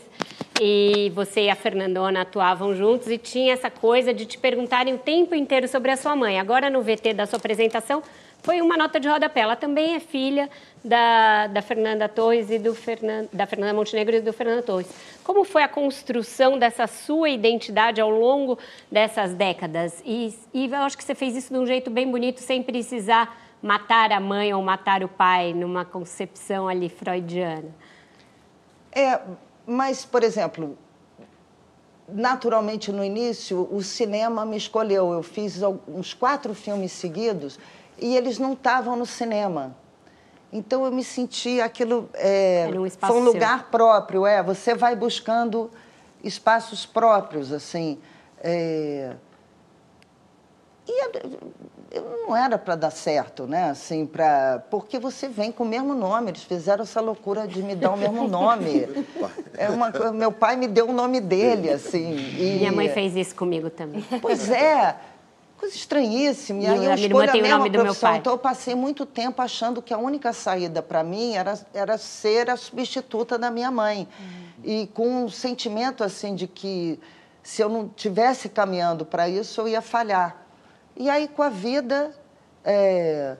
E 0.62 1.12
você 1.14 1.42
e 1.42 1.50
a 1.50 1.56
Fernandona 1.56 2.22
atuavam 2.22 2.74
juntos 2.74 3.10
e 3.10 3.18
tinha 3.18 3.54
essa 3.54 3.70
coisa 3.70 4.14
de 4.14 4.26
te 4.26 4.38
perguntarem 4.38 4.94
o 4.94 4.98
tempo 4.98 5.36
inteiro 5.36 5.68
sobre 5.68 5.92
a 5.92 5.98
sua 5.98 6.16
mãe. 6.16 6.40
Agora, 6.40 6.70
no 6.70 6.82
VT 6.82 7.14
da 7.14 7.26
sua 7.26 7.38
apresentação, 7.38 8.02
foi 8.44 8.62
uma 8.62 8.78
nota 8.78 9.00
de 9.00 9.08
rodapé. 9.08 9.42
Ela 9.42 9.56
também 9.56 9.96
é 9.96 10.00
filha 10.00 10.50
da, 10.84 11.48
da 11.48 11.62
Fernanda 11.62 12.08
Torres 12.08 12.50
e 12.50 12.60
do 12.60 12.76
Fernan, 12.76 13.26
da 13.34 13.48
Fernanda 13.48 13.74
Montenegro 13.74 14.16
e 14.16 14.22
do 14.22 14.32
Fernando 14.32 14.64
Torres. 14.64 14.88
Como 15.24 15.44
foi 15.44 15.64
a 15.64 15.68
construção 15.68 16.60
dessa 16.60 16.86
sua 16.88 17.30
identidade 17.30 18.00
ao 18.00 18.10
longo 18.10 18.60
dessas 18.92 19.34
décadas? 19.34 20.02
E, 20.06 20.34
e 20.54 20.66
eu 20.68 20.76
acho 20.76 20.98
que 20.98 21.04
você 21.04 21.16
fez 21.16 21.36
isso 21.36 21.52
de 21.52 21.60
um 21.60 21.66
jeito 21.66 21.90
bem 21.90 22.10
bonito, 22.10 22.40
sem 22.40 22.62
precisar 22.62 23.36
matar 23.62 24.12
a 24.12 24.20
mãe 24.20 24.54
ou 24.54 24.62
matar 24.62 25.04
o 25.04 25.08
pai 25.08 25.54
numa 25.54 25.84
concepção 25.84 26.68
ali 26.68 26.88
freudiana. 26.88 27.74
É, 28.92 29.20
mas, 29.66 30.06
por 30.06 30.24
exemplo, 30.24 30.78
naturalmente 32.08 32.92
no 32.92 33.04
início 33.04 33.68
o 33.72 33.82
cinema 33.82 34.46
me 34.46 34.58
escolheu. 34.58 35.12
Eu 35.12 35.24
fiz 35.24 35.62
uns 35.88 36.14
quatro 36.14 36.54
filmes 36.54 36.92
seguidos 36.92 37.60
e 37.98 38.16
eles 38.16 38.40
não 38.40 38.54
estavam 38.54 38.96
no 38.96 39.06
cinema. 39.06 39.76
Então 40.52 40.86
eu 40.86 40.92
me 40.92 41.04
senti 41.04 41.60
aquilo 41.60 42.10
é, 42.14 42.68
um 42.72 42.90
foi 42.90 43.18
um 43.18 43.24
lugar 43.24 43.60
seu. 43.60 43.68
próprio, 43.70 44.26
é. 44.26 44.42
Você 44.42 44.74
vai 44.74 44.96
buscando 44.96 45.70
espaços 46.24 46.86
próprios, 46.86 47.52
assim. 47.52 48.00
É, 48.42 49.16
e 50.88 52.00
não 52.28 52.36
era 52.36 52.58
para 52.58 52.76
dar 52.76 52.92
certo, 52.92 53.48
né? 53.48 53.70
Assim, 53.70 54.06
para 54.06 54.64
porque 54.70 55.00
você 55.00 55.28
vem 55.28 55.52
com 55.52 55.64
o 55.64 55.68
mesmo 55.68 55.96
nome. 55.96 56.32
Eles 56.32 56.44
fizeram 56.44 56.84
essa 56.84 57.02
loucura 57.02 57.48
de 57.48 57.64
me 57.64 57.76
dar 57.76 57.92
o 57.92 57.98
mesmo 57.98 58.26
nome. 58.30 58.88
É 59.58 59.70
uma, 59.70 59.90
meu 60.12 60.32
pai 60.32 60.56
me 60.56 60.68
deu 60.68 60.90
o 60.90 60.94
nome 60.94 61.20
dele, 61.20 61.72
assim. 61.72 62.16
E... 62.38 62.58
Minha 62.60 62.72
mãe 62.72 62.90
fez 62.90 63.16
isso 63.16 63.36
comigo 63.36 63.70
também. 63.70 64.06
Pois 64.22 64.50
é. 64.50 64.96
Coisa 65.58 65.76
estranhíssima. 65.76 66.64
E 66.64 66.68
aí 66.68 66.86
eu 66.86 66.94
escolho 66.94 67.30
a 67.30 67.34
mesma 67.34 67.70
profissão. 67.70 68.16
Então 68.16 68.34
eu 68.34 68.38
passei 68.38 68.76
muito 68.76 69.06
tempo 69.06 69.42
achando 69.42 69.82
que 69.82 69.94
a 69.94 69.98
única 69.98 70.34
saída 70.34 70.82
para 70.82 71.04
mim 71.04 71.34
era, 71.34 71.58
era 71.74 71.98
ser 71.98 72.50
a 72.50 72.58
substituta 72.58 73.38
da 73.38 73.50
minha 73.50 73.72
mãe. 73.72 74.08
Uhum. 74.20 74.46
E 74.64 74.88
com 74.88 75.24
um 75.26 75.30
sentimento 75.30 76.04
assim 76.04 76.36
de 76.36 76.48
que 76.48 77.00
se 77.42 77.62
eu 77.62 77.70
não 77.70 77.88
tivesse 77.88 78.50
caminhando 78.50 79.06
para 79.06 79.30
isso, 79.30 79.62
eu 79.62 79.68
ia 79.68 79.82
falhar. 79.82 80.46
E 80.96 81.10
aí 81.10 81.28
com 81.28 81.42
a 81.42 81.50
vida, 81.50 82.14
é, 82.64 83.38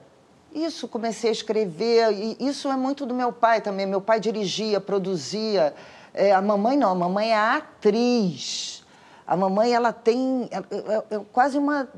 isso, 0.56 0.88
comecei 0.88 1.28
a 1.28 1.32
escrever. 1.32 2.12
E 2.12 2.36
isso 2.40 2.68
é 2.68 2.76
muito 2.76 3.04
do 3.04 3.14
meu 3.14 3.30
pai 3.30 3.60
também. 3.60 3.84
Meu 3.84 4.00
pai 4.00 4.18
dirigia, 4.20 4.80
produzia. 4.80 5.74
É, 6.14 6.32
a 6.32 6.40
mamãe 6.40 6.78
não, 6.78 6.92
a 6.92 6.94
mamãe 6.94 7.32
é 7.32 7.36
atriz. 7.36 8.82
A 9.26 9.36
mamãe, 9.36 9.74
ela 9.74 9.92
tem 9.92 10.48
é, 10.50 10.58
é, 10.58 11.16
é 11.16 11.20
quase 11.32 11.58
uma 11.58 11.88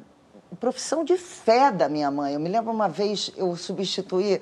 profissão 0.57 1.05
de 1.05 1.17
fé 1.17 1.71
da 1.71 1.89
minha 1.89 2.11
mãe. 2.11 2.35
Eu 2.35 2.41
me 2.41 2.49
lembro 2.49 2.73
uma 2.73 2.89
vez 2.89 3.31
eu 3.37 3.55
substituí 3.57 4.41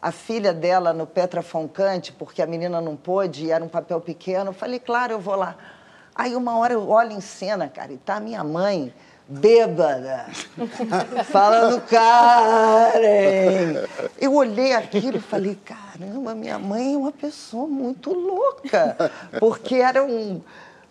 a 0.00 0.12
filha 0.12 0.52
dela 0.52 0.92
no 0.92 1.06
Petra 1.06 1.42
Foncante, 1.42 2.12
porque 2.12 2.42
a 2.42 2.46
menina 2.46 2.80
não 2.80 2.94
pôde 2.94 3.46
e 3.46 3.50
era 3.50 3.64
um 3.64 3.68
papel 3.68 4.00
pequeno. 4.00 4.50
Eu 4.50 4.54
falei, 4.54 4.78
claro, 4.78 5.14
eu 5.14 5.18
vou 5.18 5.34
lá. 5.34 5.56
Aí 6.14 6.36
uma 6.36 6.58
hora 6.58 6.74
eu 6.74 6.88
olho 6.88 7.12
em 7.12 7.20
cena, 7.20 7.68
cara, 7.68 7.92
e 7.92 7.96
tá 7.96 8.20
minha 8.20 8.44
mãe 8.44 8.92
bêbada, 9.26 10.26
falando 11.24 11.80
Karen. 11.82 13.08
Eu 14.20 14.34
olhei 14.34 14.74
aquilo 14.74 15.16
e 15.16 15.20
falei, 15.20 15.58
caramba, 15.64 16.34
minha 16.34 16.58
mãe 16.58 16.94
é 16.94 16.96
uma 16.96 17.12
pessoa 17.12 17.66
muito 17.66 18.12
louca, 18.12 18.96
porque 19.40 19.76
era 19.76 20.04
um 20.04 20.42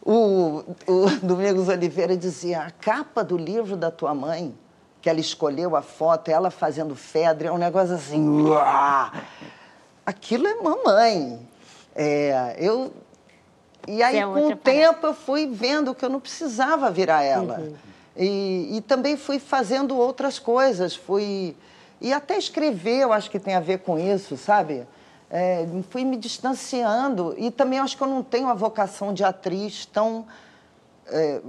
o, 0.06 0.64
o 0.88 1.10
Domingos 1.24 1.70
Oliveira 1.70 2.16
dizia: 2.16 2.62
a 2.64 2.72
capa 2.72 3.24
do 3.24 3.38
livro 3.38 3.76
da 3.76 3.89
tua 3.89 4.14
mãe, 4.14 4.54
que 5.01 5.10
ela 5.10 5.20
escolheu 5.20 5.76
a 5.76 5.82
foto, 5.82 6.30
ela 6.30 6.51
fazendo 6.51 6.95
fedra, 6.95 7.47
é 7.47 7.51
um 7.51 7.58
negócio 7.58 7.95
assim. 7.95 8.47
Uá! 8.47 9.12
aquilo 10.06 10.47
é 10.47 10.56
mamãe. 10.56 11.39
É, 11.95 12.56
eu 12.60 12.91
e 13.88 14.01
aí, 14.01 14.18
é 14.18 14.26
com 14.26 14.47
o 14.47 14.56
tempo, 14.56 15.08
eu 15.08 15.14
fui 15.14 15.47
vendo 15.47 15.93
que 15.93 16.06
eu 16.06 16.10
não 16.10 16.20
precisava 16.20 16.89
virar 16.89 17.24
ela. 17.24 17.60
Uhum. 17.60 17.76
E, 18.16 18.78
e, 18.78 18.82
também 18.82 19.18
fui 19.18 19.39
fazendo 19.39 19.97
outras 19.97 20.39
coisas, 20.39 20.95
fui... 20.95 21.56
E 21.99 22.14
até 22.14 22.38
escrever, 22.38 23.01
eu 23.01 23.12
acho 23.12 23.30
que 23.30 23.39
tem 23.39 23.56
a 23.56 23.60
ver 23.60 23.80
com 23.80 23.97
isso, 23.97 24.38
sabe? 24.38 24.86
É, 25.36 25.67
fui 25.89 26.05
me 26.05 26.15
distanciando. 26.15 27.34
E 27.39 27.49
também 27.49 27.79
acho 27.79 27.97
que 27.97 28.03
eu 28.03 28.07
não 28.07 28.21
tenho 28.21 28.47
a 28.47 28.53
vocação 28.53 29.11
de 29.11 29.23
atriz 29.23 29.88
tão... 29.88 30.27
É, 31.07 31.41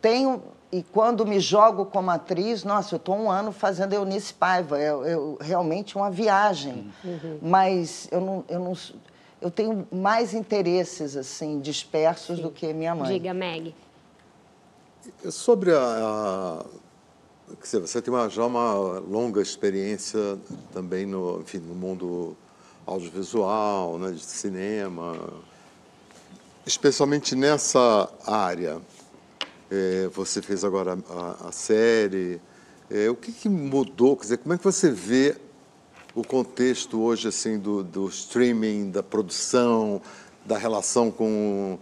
tenho... 0.00 0.40
E 0.70 0.82
quando 0.82 1.24
me 1.26 1.38
jogo 1.38 1.86
como 1.86 2.10
atriz, 2.10 2.64
nossa, 2.64 2.94
eu 2.94 2.96
estou 2.96 3.16
um 3.16 3.30
ano 3.30 3.50
fazendo 3.50 3.92
Eunice 3.92 4.34
Paiva. 4.34 4.78
É, 4.78 4.92
realmente 5.40 5.96
uma 5.96 6.10
viagem. 6.10 6.92
Uhum. 7.04 7.38
Mas 7.42 8.08
eu 8.10 8.20
não, 8.20 8.44
eu 8.48 8.60
não 8.60 8.76
eu 9.40 9.50
tenho 9.50 9.86
mais 9.92 10.32
interesses 10.32 11.16
assim 11.16 11.60
dispersos 11.60 12.36
Sim. 12.36 12.42
do 12.42 12.50
que 12.50 12.72
minha 12.72 12.94
mãe. 12.94 13.12
Diga, 13.12 13.34
Meg. 13.34 13.74
Sobre 15.30 15.72
a, 15.72 15.78
a 15.78 16.64
você 17.62 18.00
tem 18.00 18.12
uma, 18.12 18.28
já 18.28 18.46
uma 18.46 18.72
longa 19.00 19.42
experiência 19.42 20.38
também 20.72 21.04
no, 21.04 21.40
enfim, 21.40 21.58
no 21.58 21.74
mundo 21.74 22.36
audiovisual, 22.86 23.98
né, 23.98 24.10
de 24.10 24.20
cinema, 24.20 25.16
especialmente 26.66 27.34
nessa 27.34 28.08
área. 28.26 28.80
É, 29.70 30.08
você 30.12 30.42
fez 30.42 30.64
agora 30.64 30.98
a, 31.08 31.48
a 31.48 31.52
série. 31.52 32.40
É, 32.90 33.08
o 33.10 33.16
que, 33.16 33.32
que, 33.32 33.48
mudou? 33.48 34.16
Quer 34.16 34.22
dizer, 34.22 34.38
como 34.38 34.54
é 34.54 34.58
que 34.58 34.64
você 34.64 34.90
vê 34.90 35.36
o 36.14 36.22
contexto 36.22 37.00
hoje 37.00 37.28
assim 37.28 37.58
do, 37.58 37.82
do 37.82 38.08
streaming, 38.08 38.90
da 38.90 39.02
produção, 39.02 40.00
da 40.44 40.56
relação 40.56 41.10
com 41.10 41.78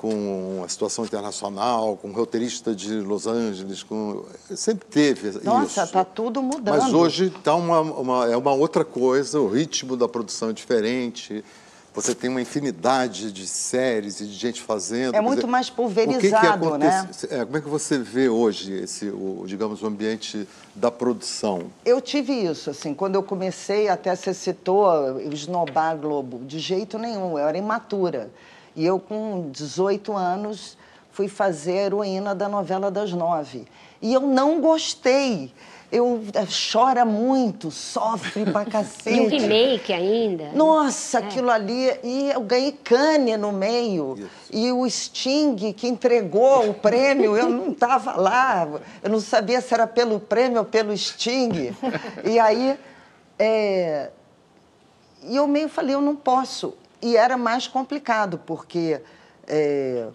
com 0.00 0.62
a 0.64 0.68
situação 0.68 1.04
internacional, 1.04 1.94
com 1.94 2.08
o 2.08 2.12
roteirista 2.12 2.74
de 2.74 3.00
Los 3.00 3.26
Angeles, 3.26 3.82
com... 3.82 4.24
sempre 4.56 4.86
teve 4.88 5.26
Nossa, 5.26 5.38
isso. 5.38 5.46
Nossa, 5.50 5.82
está 5.82 6.04
tudo 6.06 6.42
mudando. 6.42 6.80
Mas 6.80 6.94
hoje 6.94 7.28
tá 7.28 7.54
uma, 7.54 7.82
uma, 7.82 8.26
é 8.26 8.34
uma 8.34 8.54
outra 8.54 8.82
coisa, 8.82 9.38
o 9.38 9.46
ritmo 9.46 9.98
da 9.98 10.08
produção 10.08 10.48
é 10.48 10.52
diferente, 10.54 11.44
você 11.92 12.14
tem 12.14 12.30
uma 12.30 12.40
infinidade 12.40 13.30
de 13.30 13.46
séries 13.46 14.22
e 14.22 14.26
de 14.26 14.32
gente 14.32 14.62
fazendo. 14.62 15.14
É 15.14 15.20
muito 15.20 15.40
dizer, 15.40 15.50
mais 15.50 15.68
pulverizado, 15.68 16.66
o 16.66 16.70
que 16.70 16.78
que 16.78 16.78
né? 16.78 17.10
É, 17.28 17.44
como 17.44 17.58
é 17.58 17.60
que 17.60 17.68
você 17.68 17.98
vê 17.98 18.26
hoje 18.26 18.72
esse, 18.72 19.10
o, 19.10 19.44
digamos, 19.46 19.82
o 19.82 19.86
ambiente 19.86 20.48
da 20.74 20.90
produção? 20.90 21.64
Eu 21.84 22.00
tive 22.00 22.32
isso, 22.32 22.70
assim, 22.70 22.94
quando 22.94 23.16
eu 23.16 23.22
comecei, 23.22 23.90
até 23.90 24.16
você 24.16 24.32
citou 24.32 25.20
esnobar 25.30 25.94
Globo, 25.98 26.42
de 26.46 26.58
jeito 26.58 26.98
nenhum, 26.98 27.38
eu 27.38 27.46
era 27.46 27.58
imatura. 27.58 28.30
E 28.74 28.84
eu, 28.84 28.98
com 28.98 29.50
18 29.50 30.12
anos, 30.12 30.76
fui 31.10 31.28
fazer 31.28 31.78
a 31.78 31.82
heroína 31.82 32.34
da 32.34 32.48
novela 32.48 32.90
das 32.90 33.12
nove. 33.12 33.66
E 34.00 34.12
eu 34.12 34.20
não 34.20 34.60
gostei 34.60 35.52
eu 35.92 36.22
eh, 36.34 36.46
chora 36.72 37.04
muito, 37.04 37.70
sofre 37.70 38.44
pra 38.44 38.64
cacete. 38.66 39.16
E 39.16 39.20
o 39.20 39.28
remake 39.28 39.92
ainda. 39.92 40.52
Nossa, 40.52 41.18
é. 41.18 41.22
aquilo 41.22 41.50
ali. 41.50 41.92
E 42.04 42.30
eu 42.30 42.40
ganhei 42.42 42.72
cane 42.72 43.36
no 43.36 43.52
meio. 43.52 44.14
Isso. 44.16 44.30
E 44.52 44.72
o 44.72 44.88
Sting, 44.88 45.72
que 45.72 45.88
entregou 45.88 46.70
o 46.70 46.74
prêmio, 46.74 47.36
eu 47.36 47.48
não 47.48 47.72
estava 47.72 48.16
lá. 48.16 48.68
Eu 49.02 49.10
não 49.10 49.20
sabia 49.20 49.60
se 49.60 49.74
era 49.74 49.86
pelo 49.86 50.20
prêmio 50.20 50.58
ou 50.58 50.64
pelo 50.64 50.96
Sting. 50.96 51.74
E 52.24 52.38
aí. 52.38 52.78
É... 53.38 54.10
E 55.22 55.36
eu 55.36 55.46
meio 55.46 55.68
falei, 55.68 55.94
eu 55.94 56.00
não 56.00 56.16
posso. 56.16 56.74
E 57.02 57.16
era 57.16 57.36
mais 57.36 57.66
complicado, 57.66 58.38
porque. 58.38 59.00
É 59.46 60.08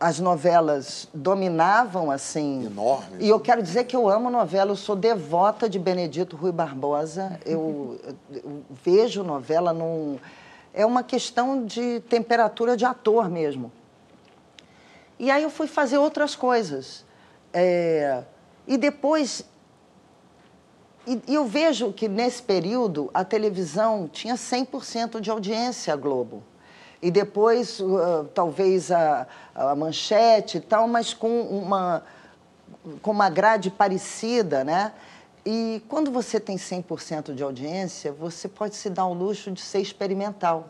as 0.00 0.18
novelas 0.18 1.06
dominavam 1.12 2.10
assim. 2.10 2.64
Enorme. 2.64 3.18
E 3.20 3.28
eu 3.28 3.38
quero 3.38 3.62
dizer 3.62 3.84
que 3.84 3.94
eu 3.94 4.08
amo 4.08 4.30
novela, 4.30 4.70
eu 4.70 4.76
sou 4.76 4.96
devota 4.96 5.68
de 5.68 5.78
Benedito 5.78 6.36
Rui 6.36 6.50
Barbosa. 6.50 7.38
Eu, 7.44 8.00
eu 8.32 8.62
vejo 8.82 9.22
novela 9.22 9.74
num. 9.74 10.18
É 10.72 10.86
uma 10.86 11.02
questão 11.02 11.66
de 11.66 12.00
temperatura 12.08 12.76
de 12.76 12.84
ator 12.86 13.28
mesmo. 13.28 13.70
E 15.18 15.30
aí 15.30 15.42
eu 15.42 15.50
fui 15.50 15.66
fazer 15.66 15.98
outras 15.98 16.34
coisas. 16.34 17.04
É... 17.52 18.22
E 18.66 18.78
depois. 18.78 19.44
E, 21.06 21.20
e 21.26 21.34
eu 21.34 21.46
vejo 21.46 21.92
que 21.92 22.08
nesse 22.08 22.42
período 22.42 23.10
a 23.14 23.24
televisão 23.24 24.08
tinha 24.08 24.34
100% 24.34 25.20
de 25.20 25.30
audiência, 25.30 25.92
a 25.92 25.96
Globo 25.96 26.42
e 27.02 27.10
depois 27.10 27.80
uh, 27.80 28.28
talvez 28.34 28.90
a, 28.90 29.26
a 29.54 29.74
manchete 29.74 30.58
e 30.58 30.60
tal, 30.60 30.86
mas 30.86 31.14
com 31.14 31.40
uma, 31.42 32.02
com 33.00 33.10
uma 33.10 33.30
grade 33.30 33.70
parecida, 33.70 34.62
né? 34.64 34.92
E 35.44 35.82
quando 35.88 36.10
você 36.10 36.38
tem 36.38 36.56
100% 36.56 37.34
de 37.34 37.42
audiência, 37.42 38.12
você 38.12 38.46
pode 38.46 38.76
se 38.76 38.90
dar 38.90 39.06
o 39.06 39.14
luxo 39.14 39.50
de 39.50 39.60
ser 39.60 39.80
experimental. 39.80 40.68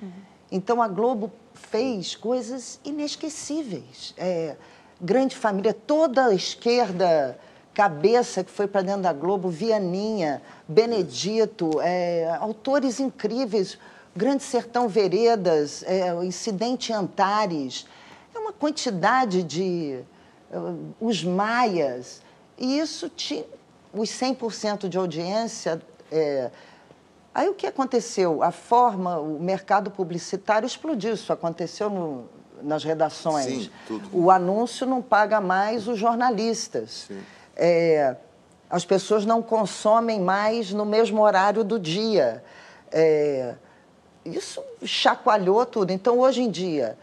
Uhum. 0.00 0.12
Então 0.50 0.80
a 0.80 0.86
Globo 0.86 1.32
fez 1.52 2.14
coisas 2.14 2.78
inesquecíveis. 2.84 4.14
É, 4.16 4.56
grande 5.00 5.34
família, 5.34 5.74
toda 5.74 6.26
a 6.26 6.34
esquerda 6.34 7.36
cabeça 7.74 8.44
que 8.44 8.50
foi 8.50 8.66
para 8.66 8.82
dentro 8.82 9.02
da 9.02 9.12
Globo, 9.12 9.48
Vianinha, 9.48 10.42
Benedito, 10.68 11.80
é, 11.80 12.36
autores 12.40 13.00
incríveis. 13.00 13.78
Grande 14.14 14.42
Sertão 14.42 14.88
Veredas, 14.88 15.82
é, 15.84 16.12
Incidente 16.22 16.92
Antares, 16.92 17.86
é 18.34 18.38
uma 18.38 18.52
quantidade 18.52 19.42
de. 19.42 20.00
Uh, 20.52 20.92
os 21.00 21.24
Maias, 21.24 22.20
e 22.58 22.78
isso 22.78 23.08
tinha 23.08 23.42
os 23.92 24.10
100% 24.10 24.86
de 24.86 24.98
audiência. 24.98 25.80
É, 26.10 26.50
aí 27.34 27.48
o 27.48 27.54
que 27.54 27.66
aconteceu? 27.66 28.42
A 28.42 28.50
forma, 28.50 29.18
o 29.18 29.40
mercado 29.40 29.90
publicitário 29.90 30.66
explodiu, 30.66 31.14
isso 31.14 31.32
aconteceu 31.32 31.88
no, 31.88 32.28
nas 32.62 32.84
redações. 32.84 33.46
Sim, 33.46 33.70
tudo. 33.86 34.08
O 34.12 34.30
anúncio 34.30 34.86
não 34.86 35.00
paga 35.00 35.40
mais 35.40 35.88
os 35.88 35.98
jornalistas. 35.98 37.08
É, 37.56 38.16
as 38.68 38.84
pessoas 38.84 39.26
não 39.26 39.42
consomem 39.42 40.20
mais 40.20 40.72
no 40.72 40.84
mesmo 40.84 41.20
horário 41.22 41.62
do 41.62 41.78
dia. 41.78 42.42
É, 42.90 43.54
isso 44.24 44.62
chacoalhou 44.82 45.66
tudo. 45.66 45.90
Então, 45.90 46.18
hoje 46.18 46.42
em 46.42 46.50
dia, 46.50 46.96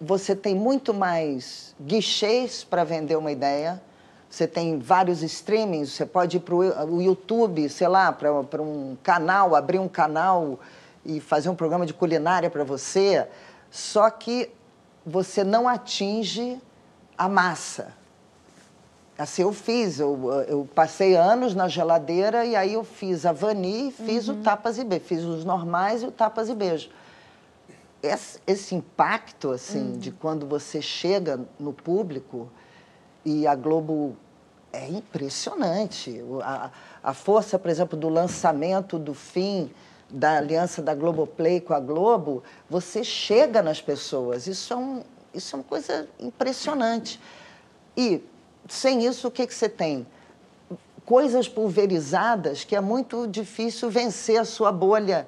você 0.00 0.36
tem 0.36 0.54
muito 0.54 0.94
mais 0.94 1.74
guichês 1.80 2.62
para 2.62 2.84
vender 2.84 3.16
uma 3.16 3.32
ideia. 3.32 3.82
Você 4.30 4.46
tem 4.46 4.78
vários 4.78 5.22
streamings, 5.22 5.92
você 5.92 6.04
pode 6.04 6.36
ir 6.36 6.40
para 6.40 6.54
o 6.54 7.00
YouTube, 7.00 7.68
sei 7.68 7.88
lá, 7.88 8.12
para 8.12 8.62
um 8.62 8.96
canal, 9.02 9.56
abrir 9.56 9.78
um 9.78 9.88
canal 9.88 10.60
e 11.04 11.18
fazer 11.18 11.48
um 11.48 11.54
programa 11.54 11.86
de 11.86 11.94
culinária 11.94 12.50
para 12.50 12.62
você. 12.62 13.26
Só 13.70 14.10
que 14.10 14.50
você 15.04 15.42
não 15.42 15.66
atinge 15.66 16.60
a 17.16 17.28
massa. 17.28 17.97
Assim, 19.18 19.42
eu 19.42 19.52
fiz, 19.52 19.98
eu, 19.98 20.30
eu 20.46 20.68
passei 20.72 21.16
anos 21.16 21.52
na 21.52 21.66
geladeira 21.66 22.44
e 22.44 22.54
aí 22.54 22.74
eu 22.74 22.84
fiz 22.84 23.26
a 23.26 23.32
Vani, 23.32 23.90
fiz 23.90 24.28
uhum. 24.28 24.38
o 24.38 24.42
tapas 24.44 24.78
e 24.78 24.84
beijo, 24.84 25.04
fiz 25.06 25.24
os 25.24 25.44
normais 25.44 26.04
e 26.04 26.06
o 26.06 26.12
tapas 26.12 26.48
e 26.48 26.54
beijo. 26.54 26.88
Esse, 28.00 28.38
esse 28.46 28.76
impacto, 28.76 29.50
assim, 29.50 29.92
uhum. 29.92 29.98
de 29.98 30.12
quando 30.12 30.46
você 30.46 30.80
chega 30.80 31.40
no 31.58 31.72
público 31.72 32.48
e 33.24 33.44
a 33.44 33.56
Globo 33.56 34.16
é 34.72 34.88
impressionante. 34.88 36.22
A, 36.44 36.70
a 37.02 37.12
força, 37.12 37.58
por 37.58 37.68
exemplo, 37.70 37.98
do 37.98 38.08
lançamento 38.08 39.00
do 39.00 39.14
fim 39.14 39.68
da 40.08 40.38
aliança 40.38 40.80
da 40.80 40.94
Globoplay 40.94 41.60
com 41.60 41.74
a 41.74 41.80
Globo, 41.80 42.42
você 42.70 43.02
chega 43.02 43.62
nas 43.62 43.80
pessoas. 43.80 44.46
Isso 44.46 44.72
é, 44.72 44.76
um, 44.76 45.02
isso 45.34 45.56
é 45.56 45.58
uma 45.58 45.64
coisa 45.64 46.08
impressionante. 46.20 47.20
E 47.96 48.22
sem 48.68 49.04
isso, 49.04 49.28
o 49.28 49.30
que, 49.30 49.46
que 49.46 49.54
você 49.54 49.68
tem? 49.68 50.06
Coisas 51.04 51.48
pulverizadas 51.48 52.64
que 52.64 52.76
é 52.76 52.80
muito 52.80 53.26
difícil 53.26 53.90
vencer 53.90 54.38
a 54.38 54.44
sua 54.44 54.70
bolha. 54.70 55.26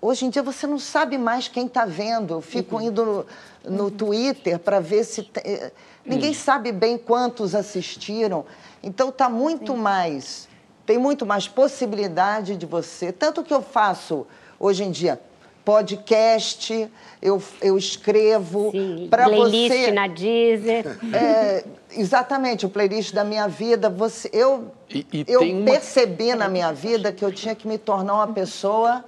Hoje 0.00 0.26
em 0.26 0.30
dia 0.30 0.42
você 0.42 0.66
não 0.66 0.78
sabe 0.78 1.16
mais 1.16 1.48
quem 1.48 1.66
está 1.66 1.86
vendo. 1.86 2.34
Eu 2.34 2.42
fico 2.42 2.76
uhum. 2.76 2.82
indo 2.82 3.04
no, 3.04 3.26
no 3.64 3.84
uhum. 3.84 3.90
Twitter 3.90 4.58
para 4.58 4.78
ver 4.78 5.04
se. 5.04 5.22
Te... 5.22 5.40
Eh, 5.42 5.72
ninguém 6.04 6.30
uhum. 6.30 6.34
sabe 6.34 6.70
bem 6.70 6.98
quantos 6.98 7.54
assistiram. 7.54 8.44
Então 8.82 9.08
está 9.08 9.28
muito 9.28 9.74
mais. 9.74 10.46
Tem 10.84 10.98
muito 10.98 11.24
mais 11.24 11.48
possibilidade 11.48 12.56
de 12.56 12.66
você. 12.66 13.10
Tanto 13.10 13.42
que 13.42 13.54
eu 13.54 13.62
faço 13.62 14.26
hoje 14.58 14.84
em 14.84 14.90
dia 14.90 15.18
podcast, 15.64 16.90
eu, 17.22 17.42
eu 17.60 17.76
escrevo 17.76 18.72
para 19.08 19.28
você. 19.28 19.68
Playlist 19.68 19.92
na 19.92 20.06
Deezer. 20.08 20.98
É, 21.14 21.64
exatamente, 21.92 22.66
o 22.66 22.68
playlist 22.68 23.12
da 23.14 23.24
minha 23.24 23.48
vida. 23.48 23.88
Você, 23.88 24.30
eu 24.32 24.72
e, 24.88 25.06
e 25.12 25.24
eu 25.26 25.40
percebi 25.64 26.28
uma... 26.28 26.36
na 26.36 26.48
minha 26.48 26.72
vida 26.72 27.12
que 27.12 27.24
eu 27.24 27.32
tinha 27.32 27.54
que 27.54 27.66
me 27.66 27.78
tornar 27.78 28.14
uma 28.14 28.28
pessoa 28.28 29.04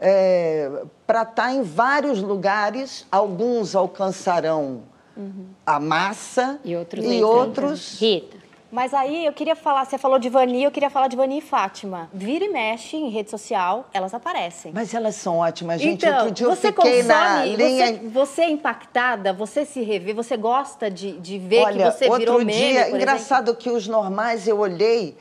é, 0.00 0.70
para 1.06 1.22
estar 1.22 1.34
tá 1.34 1.52
em 1.52 1.62
vários 1.62 2.20
lugares. 2.20 3.06
Alguns 3.10 3.74
alcançarão 3.74 4.82
uhum. 5.16 5.46
a 5.64 5.78
massa 5.78 6.58
e 6.64 6.76
outros. 6.76 7.04
E 7.04 7.22
outros... 7.22 8.00
Rita. 8.00 8.41
Mas 8.72 8.94
aí 8.94 9.26
eu 9.26 9.34
queria 9.34 9.54
falar, 9.54 9.84
você 9.84 9.98
falou 9.98 10.18
de 10.18 10.30
Vani, 10.30 10.64
eu 10.64 10.70
queria 10.70 10.88
falar 10.88 11.06
de 11.06 11.14
Vani 11.14 11.38
e 11.38 11.40
Fátima. 11.42 12.08
Vira 12.10 12.46
e 12.46 12.48
mexe 12.48 12.96
em 12.96 13.10
rede 13.10 13.28
social, 13.28 13.86
elas 13.92 14.14
aparecem. 14.14 14.72
Mas 14.72 14.94
elas 14.94 15.14
são 15.14 15.36
ótimas, 15.36 15.78
gente. 15.78 16.06
Então, 16.06 16.20
Outro 16.20 16.30
dia 16.30 16.46
você 16.46 16.68
eu 16.68 16.72
fiquei 16.72 17.02
consome, 17.02 17.06
na 17.06 17.44
linha... 17.44 17.86
Você, 17.92 18.08
você 18.08 18.42
é 18.42 18.50
impactada, 18.50 19.30
você 19.30 19.66
se 19.66 19.82
revê, 19.82 20.14
você 20.14 20.38
gosta 20.38 20.90
de, 20.90 21.18
de 21.20 21.38
ver 21.38 21.64
Olha, 21.64 21.90
que 21.90 21.98
você 21.98 22.04
virou 22.16 22.38
outro 22.38 22.50
dia, 22.50 22.88
engraçado 22.88 23.48
exemplo? 23.48 23.62
que 23.62 23.68
os 23.68 23.86
normais 23.86 24.48
eu 24.48 24.58
olhei 24.58 25.18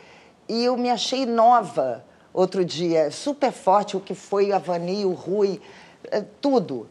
e 0.47 0.64
eu 0.64 0.78
me 0.78 0.89
achei 0.89 1.26
nova 1.26 2.06
outro 2.34 2.64
dia. 2.64 3.12
Super 3.12 3.52
forte 3.52 3.97
o 3.97 3.99
que 3.99 4.16
foi 4.16 4.54
a 4.54 4.60
Vani, 4.60 5.04
o 5.04 5.12
Rui, 5.12 5.60
é, 6.10 6.24
tudo. 6.39 6.88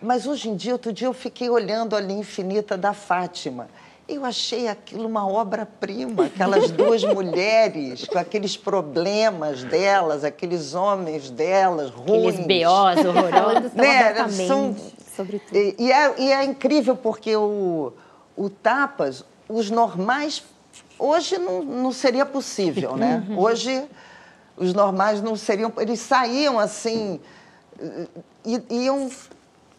Mas 0.00 0.26
hoje 0.26 0.48
em 0.48 0.56
dia, 0.56 0.72
outro 0.72 0.94
dia 0.94 1.08
eu 1.08 1.12
fiquei 1.12 1.50
olhando 1.50 1.94
a 1.94 2.00
linha 2.00 2.20
infinita 2.20 2.78
da 2.78 2.94
Fátima. 2.94 3.68
Eu 4.10 4.24
achei 4.24 4.66
aquilo 4.66 5.06
uma 5.06 5.26
obra-prima, 5.26 6.26
aquelas 6.26 6.70
duas 6.72 7.04
mulheres 7.14 8.04
com 8.06 8.18
aqueles 8.18 8.56
problemas 8.56 9.62
delas, 9.62 10.24
aqueles 10.24 10.74
homens 10.74 11.30
delas, 11.30 11.90
ruins. 11.90 12.34
Aqueles 12.34 12.46
B.O.s 12.46 13.06
horrorosos, 13.06 13.72
né? 13.72 14.28
São. 14.46 14.76
E, 15.52 15.76
e, 15.78 15.92
é, 15.92 16.14
e 16.18 16.32
é 16.32 16.44
incrível 16.44 16.96
porque 16.96 17.36
o, 17.36 17.92
o 18.36 18.50
Tapas, 18.50 19.24
os 19.48 19.70
normais, 19.70 20.42
hoje 20.98 21.38
não, 21.38 21.62
não 21.62 21.92
seria 21.92 22.26
possível, 22.26 22.96
né? 22.96 23.24
Uhum. 23.28 23.38
Hoje 23.38 23.84
os 24.56 24.74
normais 24.74 25.22
não 25.22 25.36
seriam... 25.36 25.72
Eles 25.78 26.00
saíam 26.00 26.58
assim, 26.58 27.20
iam 28.68 29.08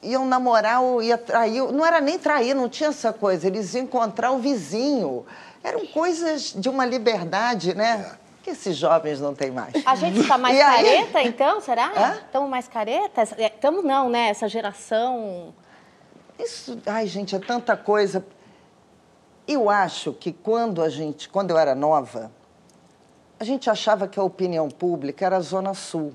iam 0.02 0.26
namorar 0.26 0.82
ou 0.82 1.02
ia 1.02 1.18
trair. 1.18 1.62
Não 1.72 1.86
era 1.86 2.02
nem 2.02 2.18
trair, 2.18 2.54
não 2.54 2.68
tinha 2.68 2.90
essa 2.90 3.14
coisa. 3.14 3.48
Eles 3.48 3.74
iam 3.74 3.84
encontrar 3.84 4.32
o 4.32 4.40
vizinho. 4.40 5.26
Eram 5.64 5.86
coisas 5.88 6.54
de 6.56 6.70
uma 6.70 6.86
liberdade, 6.86 7.76
né? 7.76 8.14
É. 8.18 8.22
Que 8.44 8.50
esses 8.50 8.76
jovens 8.76 9.22
não 9.22 9.36
têm 9.36 9.52
mais. 9.52 9.74
A 9.86 9.96
gente 9.96 10.20
está 10.20 10.38
mais 10.38 10.58
e 10.58 10.60
careta, 10.60 11.20
aí... 11.20 11.28
então, 11.28 11.62
será? 11.62 12.20
Estamos 12.26 12.50
mais 12.50 12.68
caretas? 12.68 13.34
Estamos 13.38 13.84
não, 13.84 14.10
né? 14.10 14.30
Essa 14.30 14.48
geração. 14.48 15.54
Isso, 16.40 16.82
ai, 16.88 17.06
gente, 17.06 17.36
é 17.36 17.40
tanta 17.40 17.78
coisa. 17.78 18.26
Eu 19.48 19.70
acho 19.70 20.14
que 20.14 20.32
quando 20.32 20.82
a 20.82 20.90
gente, 20.90 21.30
quando 21.30 21.52
eu 21.52 21.58
era 21.58 21.76
nova, 21.76 22.32
a 23.40 23.44
gente 23.44 23.70
achava 23.70 24.08
que 24.08 24.20
a 24.20 24.24
opinião 24.24 24.70
pública 24.70 25.26
era 25.26 25.38
a 25.38 25.42
Zona 25.42 25.76
Sul. 25.76 26.14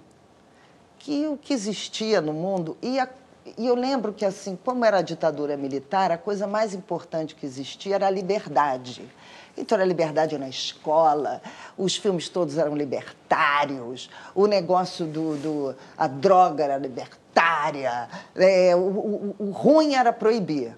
Que 0.99 1.29
o 1.29 1.37
que 1.37 1.53
existia 1.53 2.21
no 2.21 2.33
mundo 2.33 2.77
ia 2.83 3.09
e 3.57 3.67
eu 3.67 3.75
lembro 3.75 4.13
que, 4.13 4.25
assim, 4.25 4.59
como 4.65 4.85
era 4.85 4.99
a 4.99 5.03
ditadura 5.03 5.57
militar, 5.57 6.11
a 6.11 6.19
coisa 6.19 6.47
mais 6.47 6.75
importante 6.75 7.35
que 7.35 7.47
existia 7.47 7.95
era 7.95 8.07
a 8.07 8.11
liberdade. 8.11 9.09
Então, 9.57 9.77
era 9.77 9.87
liberdade 9.87 10.37
na 10.37 10.49
escola, 10.49 11.41
os 11.79 11.97
filmes 11.97 12.29
todos 12.29 12.59
eram 12.59 12.77
libertários, 12.77 14.11
o 14.35 14.47
negócio 14.47 15.07
do. 15.07 15.37
do 15.37 15.77
a 15.97 16.07
droga 16.07 16.65
era 16.65 16.77
libertária, 16.77 18.09
é, 18.35 18.75
o, 18.75 18.81
o, 18.81 19.37
o 19.39 19.51
ruim 19.51 19.95
era 19.95 20.13
proibir. 20.13 20.77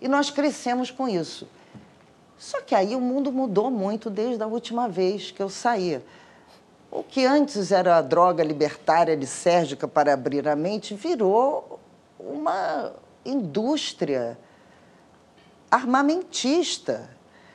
E 0.00 0.08
nós 0.08 0.30
crescemos 0.30 0.90
com 0.90 1.08
isso. 1.08 1.48
Só 2.38 2.60
que 2.60 2.74
aí 2.74 2.94
o 2.94 3.00
mundo 3.00 3.32
mudou 3.32 3.70
muito 3.70 4.10
desde 4.10 4.42
a 4.42 4.46
última 4.46 4.88
vez 4.88 5.30
que 5.30 5.42
eu 5.42 5.48
saí. 5.48 6.00
O 6.90 7.02
que 7.02 7.26
antes 7.26 7.72
era 7.72 7.96
a 7.96 8.02
droga 8.02 8.44
libertária 8.44 9.14
lisérgica 9.14 9.88
para 9.88 10.12
abrir 10.12 10.46
a 10.46 10.54
mente 10.54 10.94
virou 10.94 11.73
uma 12.24 12.92
indústria 13.24 14.38
armamentista. 15.70 17.10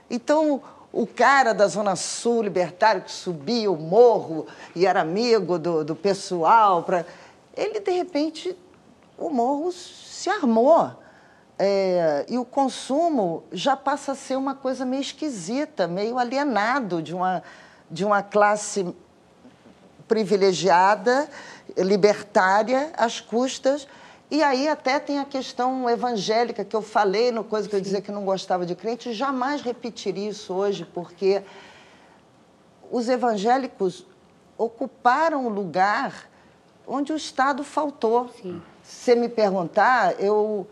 Então, 0.10 0.62
o 0.92 1.06
cara 1.06 1.54
da 1.54 1.68
Zona 1.68 1.96
Sul 1.96 2.44
libertário 2.44 3.02
que 3.02 3.12
subia 3.12 3.72
o 3.72 3.78
morro 3.78 4.48
e 4.76 4.86
era 4.86 5.02
amigo 5.02 5.58
do, 5.58 5.84
do 5.84 5.96
pessoal, 5.96 6.84
pra... 6.84 7.06
ele, 7.56 7.80
de 7.80 7.92
repente, 7.92 8.58
o 9.18 9.30
morro 9.30 9.72
se 9.72 10.30
armou. 10.30 10.92
É, 11.62 12.26
e 12.30 12.38
o 12.38 12.46
consumo 12.46 13.44
já 13.52 13.76
passa 13.76 14.14
a 14.14 14.16
ser 14.16 14.38
uma 14.38 14.56
coisa 14.56 14.86
meio 14.86 15.02
esquisita, 15.02 15.88
meio 15.88 16.18
alienado 16.18 17.02
de 17.02 17.14
uma, 17.14 17.44
de 17.92 18.06
uma 18.06 18.24
classe 18.24 18.96
privilegiada, 20.08 21.30
libertária, 21.78 22.94
às 22.96 23.20
custas 23.20 23.86
e 24.32 24.44
aí 24.44 24.68
até 24.68 25.00
tem 25.00 25.20
a 25.20 25.26
questão 25.26 25.90
evangélica 25.90 26.64
que 26.64 26.76
eu 26.76 26.82
falei 26.82 27.32
no 27.32 27.44
coisa 27.44 27.68
que 27.68 27.76
eu 27.76 27.82
dizia 27.82 28.02
que 28.02 28.12
não 28.12 28.24
gostava 28.24 28.66
de 28.66 28.76
crente, 28.76 29.12
jamais 29.14 29.62
repetiria 29.62 30.30
isso 30.30 30.54
hoje, 30.54 30.86
porque 30.86 31.42
os 32.92 33.10
evangélicos 33.10 34.06
ocuparam 34.58 35.46
o 35.46 35.50
lugar 35.50 36.30
onde 36.88 37.12
o 37.12 37.16
Estado 37.16 37.64
faltou. 37.64 38.30
Sim. 38.42 38.62
Se 38.84 39.16
me 39.16 39.30
perguntar, 39.30 40.20
eu 40.20 40.68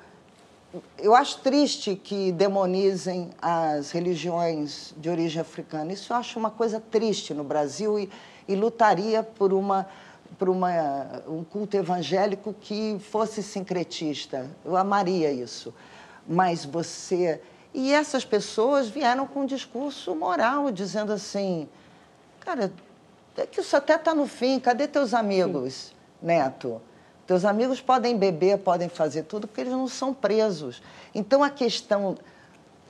eu 0.97 1.15
acho 1.15 1.39
triste 1.39 1.95
que 1.95 2.31
demonizem 2.31 3.29
as 3.41 3.91
religiões 3.91 4.93
de 4.97 5.09
origem 5.09 5.41
africana. 5.41 5.93
Isso 5.93 6.11
eu 6.11 6.17
acho 6.17 6.37
uma 6.37 6.51
coisa 6.51 6.79
triste 6.79 7.33
no 7.33 7.43
Brasil 7.43 7.97
e, 7.97 8.09
e 8.47 8.55
lutaria 8.55 9.23
por 9.23 9.53
uma 9.53 9.87
para 10.37 10.51
um 10.51 11.43
culto 11.43 11.75
evangélico 11.75 12.53
que 12.53 12.97
fosse 12.99 13.41
sincretista. 13.41 14.49
Eu 14.63 14.75
amaria 14.75 15.31
isso. 15.31 15.73
Mas 16.27 16.63
você. 16.63 17.41
E 17.73 17.91
essas 17.91 18.23
pessoas 18.23 18.87
vieram 18.87 19.25
com 19.25 19.41
um 19.41 19.45
discurso 19.45 20.15
moral, 20.15 20.71
dizendo 20.71 21.11
assim: 21.11 21.67
cara, 22.39 22.71
é 23.35 23.45
que 23.45 23.61
isso 23.61 23.75
até 23.75 23.95
está 23.95 24.13
no 24.13 24.27
fim, 24.27 24.59
cadê 24.59 24.87
teus 24.87 25.13
amigos. 25.13 25.93
Neto? 26.21 26.81
Teus 27.25 27.43
amigos 27.43 27.81
podem 27.81 28.17
beber, 28.17 28.59
podem 28.59 28.87
fazer 28.87 29.23
tudo, 29.23 29.47
porque 29.47 29.61
eles 29.61 29.73
não 29.73 29.87
são 29.87 30.13
presos. 30.13 30.81
Então 31.13 31.43
a 31.43 31.49
questão 31.49 32.17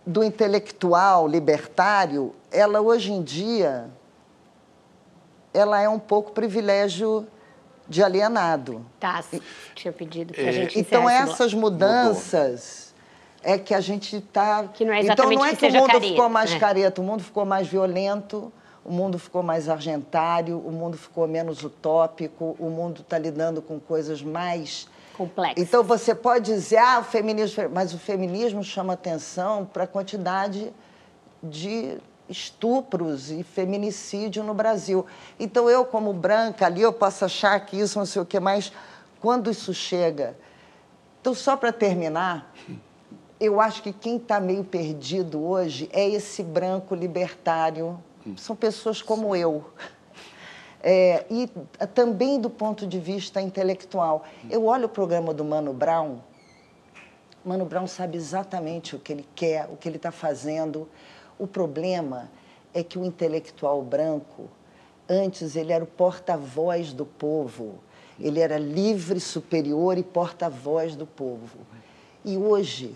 do 0.06 0.24
intelectual 0.24 1.28
libertário, 1.28 2.34
ela 2.52 2.80
hoje 2.80 3.12
em 3.12 3.22
dia, 3.22 3.90
ela 5.54 5.82
é 5.82 5.90
um 5.90 6.00
pouco 6.00 6.32
privilégio 6.32 7.28
de 7.88 8.04
alienado. 8.04 8.86
Tá, 9.00 9.24
tinha 9.76 9.92
pedido 9.92 10.34
para 10.34 10.44
a 10.44 10.48
é, 10.48 10.52
gente 10.52 10.80
Então, 10.80 11.10
essas 11.10 11.54
mudanças 11.54 12.94
é 13.44 13.58
que 13.58 13.74
a 13.74 13.80
gente 13.80 14.18
está... 14.18 14.68
Que 14.68 14.84
não 14.84 14.94
é 14.94 15.00
exatamente 15.00 15.34
Então, 15.34 15.44
não 15.44 15.46
é 15.46 15.56
que, 15.56 15.58
que 15.58 15.66
o 15.66 15.72
mundo 15.72 15.88
careta, 15.88 16.08
ficou 16.08 16.30
mais 16.30 16.52
né? 16.52 16.60
careta, 16.60 17.02
o 17.02 17.04
mundo 17.04 17.24
ficou 17.24 17.46
mais 17.46 17.68
violento, 17.68 18.52
o 18.84 18.92
mundo 18.92 19.18
ficou 19.18 19.44
mais 19.44 19.70
argentário, 19.70 20.60
o 20.60 20.72
mundo 20.72 20.98
ficou 20.98 21.28
menos 21.28 21.64
utópico, 21.64 22.56
o 22.60 22.70
mundo 22.70 23.02
está 23.02 23.18
lidando 23.18 23.62
com 23.62 23.80
coisas 23.80 24.22
mais... 24.22 24.88
Complexas. 25.18 25.64
Então, 25.64 25.84
você 25.84 26.14
pode 26.14 26.46
dizer, 26.46 26.78
ah, 26.78 27.00
o 27.00 27.04
feminismo... 27.04 27.70
Mas 27.74 27.94
o 27.94 27.98
feminismo 27.98 28.64
chama 28.64 28.94
atenção 28.94 29.66
para 29.66 29.86
a 29.86 29.88
quantidade 29.88 30.72
de 31.42 31.98
estupros 32.30 33.32
e 33.32 33.44
feminicídio 33.44 34.44
no 34.44 34.54
Brasil. 34.54 35.06
Então, 35.40 35.70
eu, 35.70 35.86
como 35.86 36.14
branca, 36.14 36.66
ali 36.66 36.82
eu 36.82 36.94
posso 36.94 37.26
achar 37.26 37.60
que 37.66 37.80
isso 37.80 37.98
não 37.98 38.06
sei 38.06 38.22
o 38.22 38.26
que, 38.26 38.40
mas 38.40 38.72
quando 39.20 39.50
isso 39.50 39.74
chega. 39.74 40.38
Então, 41.22 41.34
só 41.34 41.58
para 41.58 41.72
terminar, 41.72 42.54
eu 43.40 43.60
acho 43.60 43.84
que 43.84 43.94
quem 43.94 44.18
está 44.18 44.40
meio 44.40 44.64
perdido 44.64 45.44
hoje 45.44 45.90
é 45.92 46.08
esse 46.08 46.42
branco 46.44 46.96
libertário. 46.96 48.02
São 48.36 48.56
pessoas 48.56 49.02
como 49.02 49.36
eu. 49.36 49.66
É, 50.82 51.26
e 51.30 51.50
também 51.94 52.40
do 52.40 52.50
ponto 52.50 52.86
de 52.86 53.00
vista 53.00 53.42
intelectual. 53.42 54.24
Eu 54.50 54.66
olho 54.66 54.86
o 54.86 54.90
programa 54.90 55.34
do 55.34 55.44
Mano 55.44 55.74
Brown. 55.74 56.20
Mano 57.44 57.66
Brown 57.66 57.88
sabe 57.88 58.18
exatamente 58.18 58.96
o 58.96 59.00
que 59.00 59.12
ele 59.12 59.28
quer, 59.34 59.68
o 59.72 59.78
que 59.78 59.88
ele 59.88 59.98
está 59.98 60.12
fazendo. 60.12 60.88
O 61.40 61.46
problema 61.46 62.30
é 62.74 62.84
que 62.84 62.98
o 62.98 63.06
intelectual 63.06 63.82
branco, 63.82 64.50
antes 65.10 65.56
ele 65.56 65.72
era 65.72 65.84
o 65.84 65.88
porta-voz 65.88 66.94
do 66.94 67.06
povo, 67.06 67.76
ele 68.20 68.40
era 68.40 68.58
livre, 68.58 69.20
superior 69.20 69.98
e 69.98 70.04
porta-voz 70.04 70.96
do 70.96 71.06
povo. 71.06 71.60
E 72.26 72.38
hoje, 72.38 72.96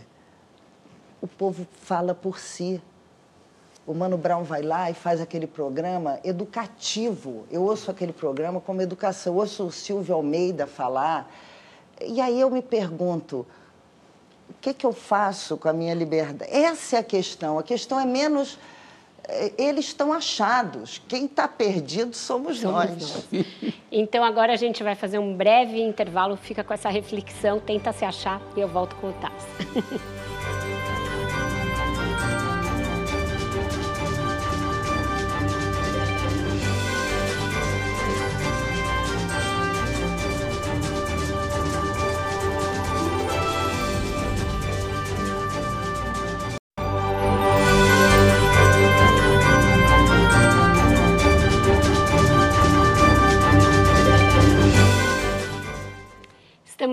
o 1.22 1.28
povo 1.28 1.68
fala 1.72 2.16
por 2.16 2.40
si. 2.40 2.82
O 3.86 3.94
Mano 3.94 4.18
Brown 4.18 4.44
vai 4.44 4.62
lá 4.62 4.90
e 4.90 4.94
faz 4.94 5.22
aquele 5.22 5.46
programa 5.46 6.20
educativo. 6.24 7.46
Eu 7.52 7.64
ouço 7.64 7.92
aquele 7.92 8.14
programa 8.14 8.60
como 8.60 8.82
educação. 8.82 9.34
Eu 9.34 9.40
ouço 9.40 9.66
o 9.66 9.72
Silvio 9.72 10.16
Almeida 10.16 10.66
falar. 10.66 11.32
E 12.04 12.20
aí 12.20 12.40
eu 12.40 12.50
me 12.50 12.62
pergunto, 12.62 13.46
o 14.52 14.62
que, 14.62 14.74
que 14.74 14.86
eu 14.86 14.94
faço 14.94 15.58
com 15.58 15.68
a 15.68 15.74
minha 15.74 15.94
liberdade? 15.94 16.52
Essa 16.52 16.98
é 16.98 17.00
a 17.00 17.04
questão. 17.04 17.58
A 17.58 17.64
questão 17.64 18.00
é 18.00 18.06
menos 18.06 18.58
é, 19.28 19.52
eles 19.58 19.86
estão 19.86 20.12
achados. 20.12 21.02
Quem 21.08 21.26
está 21.26 21.48
perdido 21.48 22.16
somos, 22.16 22.60
somos 22.60 22.62
nós. 22.62 23.26
nós. 23.32 23.46
Então 23.92 24.24
agora 24.24 24.54
a 24.54 24.56
gente 24.56 24.84
vai 24.84 24.96
fazer 24.96 25.20
um 25.20 25.36
breve 25.36 25.82
intervalo, 25.82 26.36
fica 26.38 26.64
com 26.64 26.74
essa 26.74 26.90
reflexão, 26.90 27.60
tenta 27.60 27.92
se 27.92 28.06
achar 28.06 28.42
e 28.56 28.60
eu 28.62 28.68
volto 28.68 28.96
com 28.98 29.10
o 29.10 29.14
Taz. 29.14 29.34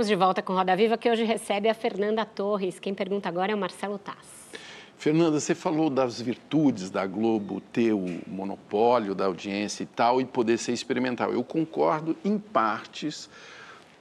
de 0.08 0.16
volta 0.16 0.42
com 0.42 0.54
Roda 0.54 0.74
Viva, 0.74 0.96
que 0.96 1.10
hoje 1.10 1.22
recebe 1.22 1.68
a 1.68 1.74
Fernanda 1.74 2.24
Torres. 2.24 2.80
Quem 2.80 2.94
pergunta 2.94 3.28
agora 3.28 3.52
é 3.52 3.54
o 3.54 3.58
Marcelo 3.58 3.98
Tass. 3.98 4.48
Fernanda, 4.96 5.38
você 5.38 5.54
falou 5.54 5.90
das 5.90 6.20
virtudes 6.20 6.90
da 6.90 7.06
Globo 7.06 7.60
ter 7.60 7.92
o 7.92 8.20
monopólio 8.26 9.14
da 9.14 9.26
audiência 9.26 9.82
e 9.84 9.86
tal, 9.86 10.20
e 10.20 10.24
poder 10.24 10.58
ser 10.58 10.72
experimental. 10.72 11.30
Eu 11.30 11.44
concordo 11.44 12.16
em 12.24 12.38
partes, 12.38 13.28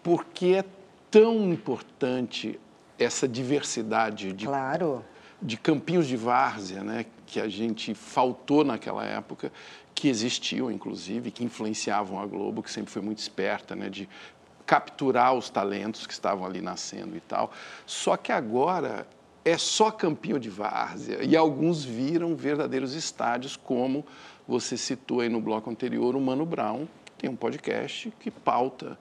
porque 0.02 0.56
é 0.56 0.66
tão 1.12 1.52
importante 1.52 2.60
essa 2.98 3.28
diversidade 3.28 4.32
de, 4.32 4.46
claro. 4.46 5.04
de 5.42 5.58
campinhos 5.58 6.08
de 6.08 6.16
várzea, 6.16 6.84
né, 6.84 7.06
que 7.26 7.40
a 7.40 7.50
gente 7.50 7.94
faltou 7.94 8.64
naquela 8.64 9.06
época, 9.06 9.52
que 9.94 10.08
existiam, 10.08 10.72
inclusive, 10.72 11.32
que 11.32 11.44
influenciavam 11.44 12.20
a 12.20 12.26
Globo, 12.26 12.64
que 12.64 12.72
sempre 12.72 12.92
foi 12.92 13.02
muito 13.02 13.20
esperta, 13.20 13.76
né, 13.76 13.90
de 13.90 14.08
capturar 14.68 15.34
os 15.34 15.50
talentos 15.50 16.06
que 16.06 16.12
estavam 16.12 16.46
ali 16.46 16.62
nascendo 16.62 17.16
e 17.16 17.22
tal. 17.22 17.52
Só 17.86 18.18
que 18.18 18.34
agora 18.34 19.08
é 19.46 19.58
só 19.58 19.90
campinho 19.90 20.38
de 20.38 20.50
várzea 20.50 21.24
e 21.24 21.38
alguns 21.38 21.86
viram 21.86 22.36
verdadeiros 22.36 22.94
estádios, 22.94 23.56
como 23.56 24.06
você 24.46 24.76
citou 24.76 25.22
aí 25.22 25.30
no 25.30 25.40
bloco 25.40 25.70
anterior, 25.70 26.18
o 26.18 26.22
Mano 26.22 26.46
Brown, 26.46 26.86
tem 27.18 27.30
um 27.30 27.36
podcast 27.36 28.14
que 28.20 28.30
pauta 28.30 29.00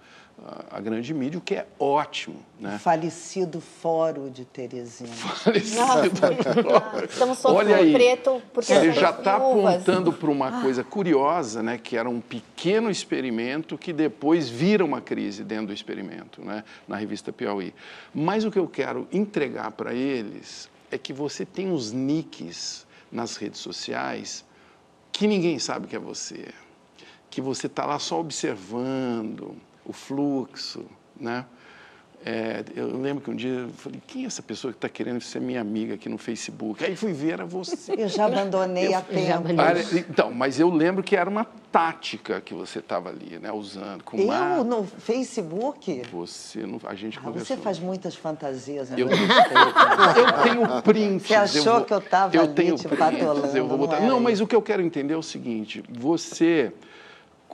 a 0.71 0.81
grande 0.81 1.15
mídia, 1.15 1.39
o 1.39 1.41
que 1.41 1.55
é 1.55 1.67
ótimo. 1.79 2.37
Né? 2.61 2.79
Falecido 2.79 3.61
Fórum 3.61 4.31
de 4.31 4.45
Teresina. 4.45 5.09
Falecido 5.17 6.63
Fórum. 6.63 7.05
Estamos 7.05 7.45
Olha 7.45 7.77
aí, 7.77 7.93
preto 7.93 8.43
porque 8.53 8.75
você 8.75 8.93
já 8.93 9.11
está 9.11 9.37
apontando 9.37 10.13
para 10.13 10.31
uma 10.31 10.61
coisa 10.61 10.85
curiosa, 10.85 11.63
né, 11.63 11.79
que 11.79 11.97
era 11.97 12.09
um 12.09 12.21
pequeno 12.21 12.91
experimento 12.91 13.79
que 13.79 13.93
depois 13.93 14.49
vira 14.49 14.85
uma 14.85 15.01
crise 15.01 15.43
dentro 15.43 15.69
do 15.69 15.73
experimento, 15.73 16.43
né, 16.43 16.65
na 16.87 16.97
revista 16.97 17.33
Piauí. 17.33 17.75
Mas 18.15 18.45
o 18.45 18.51
que 18.51 18.59
eu 18.59 18.69
quero 18.69 19.09
entregar 19.11 19.71
para 19.73 19.95
eles 19.95 20.69
é 20.91 20.99
que 20.99 21.13
você 21.13 21.45
tem 21.45 21.73
os 21.73 21.93
nicks 21.93 22.87
nas 23.11 23.37
redes 23.37 23.61
sociais 23.61 24.45
que 25.11 25.27
ninguém 25.27 25.59
sabe 25.59 25.87
que 25.87 25.97
é 25.97 25.99
você, 25.99 26.49
que 27.31 27.41
você 27.41 27.69
está 27.69 27.87
lá 27.87 27.99
só 27.99 28.21
observando, 28.21 29.57
o 29.87 29.93
fluxo, 29.93 30.85
né? 31.19 31.45
É, 32.29 32.65
eu 32.75 32.99
lembro 32.99 33.23
que 33.23 33.31
um 33.31 33.37
dia 33.37 33.53
eu 33.53 33.69
falei, 33.69 34.03
quem 34.05 34.25
é 34.25 34.27
essa 34.27 34.43
pessoa 34.43 34.73
que 34.73 34.79
está 34.79 34.89
querendo 34.89 35.21
ser 35.21 35.41
minha 35.41 35.61
amiga 35.61 35.95
aqui 35.95 36.09
no 36.09 36.19
Facebook? 36.19 36.85
Aí 36.85 36.97
fui 36.97 37.13
ver, 37.13 37.35
era 37.35 37.45
você. 37.45 37.93
Eu 37.97 38.09
já 38.09 38.25
abandonei 38.25 38.89
eu, 38.93 38.99
a 38.99 39.01
tempo. 39.01 39.47
Então, 40.11 40.33
mas 40.33 40.59
eu 40.59 40.69
lembro 40.69 41.05
que 41.05 41.15
era 41.15 41.31
uma 41.31 41.45
tática 41.71 42.41
que 42.41 42.53
você 42.53 42.81
estava 42.81 43.11
ali, 43.11 43.39
né, 43.39 43.53
usando. 43.53 44.03
Com 44.03 44.17
eu 44.17 44.25
uma... 44.25 44.65
no 44.65 44.83
Facebook? 44.83 46.03
Você, 46.11 46.67
não, 46.67 46.81
a 46.85 46.97
gente 46.97 47.17
ah, 47.19 47.23
conversou. 47.23 47.57
Você 47.57 47.63
faz 47.63 47.79
muitas 47.79 48.17
fantasias. 48.17 48.91
Né? 48.91 48.97
Eu, 48.99 49.09
eu 49.09 50.43
tenho 50.43 50.83
prints. 50.83 51.29
Você 51.29 51.35
achou 51.35 51.75
vou, 51.75 51.85
que 51.85 51.95
eu 51.95 51.99
estava 51.99 52.37
ali 52.37 52.55
tenho 52.55 52.75
te 52.75 52.89
prints, 52.89 52.99
patolando, 52.99 53.57
eu 53.57 53.69
vou 53.69 53.79
botar. 53.79 54.01
Não, 54.01 54.09
não, 54.09 54.21
mas 54.21 54.41
o 54.41 54.49
que 54.49 54.57
eu 54.57 54.63
quero 54.63 54.83
entender 54.83 55.15
é 55.15 55.17
o 55.17 55.23
seguinte, 55.23 55.81
você 55.89 56.73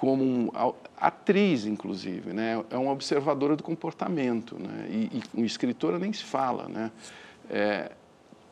como 0.03 0.53
atriz, 0.97 1.65
inclusive, 1.65 2.33
né? 2.33 2.61
é 2.71 2.77
uma 2.77 2.91
observadora 2.91 3.55
do 3.55 3.63
comportamento, 3.63 4.59
né? 4.59 4.89
e, 4.91 5.23
e 5.33 5.45
escritora 5.45 5.97
nem 5.97 6.13
se 6.13 6.25
fala. 6.25 6.67
Né? 6.69 6.91
É, 7.49 7.93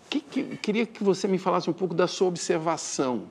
que, 0.09 0.21
que, 0.21 0.45
queria 0.59 0.87
que 0.87 1.03
você 1.03 1.27
me 1.27 1.39
falasse 1.39 1.69
um 1.69 1.73
pouco 1.73 1.93
da 1.93 2.07
sua 2.07 2.29
observação 2.29 3.25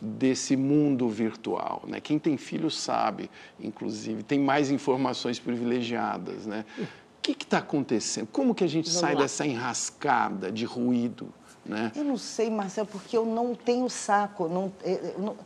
desse 0.00 0.56
mundo 0.56 1.08
virtual. 1.08 1.84
Né? 1.86 2.00
Quem 2.00 2.18
tem 2.18 2.36
filho 2.36 2.68
sabe, 2.68 3.30
inclusive, 3.60 4.24
tem 4.24 4.40
mais 4.40 4.68
informações 4.72 5.38
privilegiadas. 5.38 6.46
Né? 6.46 6.64
O 6.80 6.86
que 7.22 7.30
está 7.30 7.58
acontecendo? 7.58 8.26
Como 8.32 8.56
que 8.56 8.64
a 8.64 8.68
gente 8.68 8.86
Vamos 8.86 9.00
sai 9.00 9.14
lá. 9.14 9.20
dessa 9.20 9.46
enrascada 9.46 10.50
de 10.50 10.64
ruído? 10.64 11.32
Né? 11.64 11.92
Eu 11.94 12.02
não 12.02 12.18
sei, 12.18 12.50
Marcelo, 12.50 12.88
porque 12.88 13.16
eu 13.16 13.24
não 13.24 13.54
tenho 13.54 13.88
saco, 13.88 14.48
não, 14.48 14.72
eu, 14.82 15.20
não, 15.20 15.36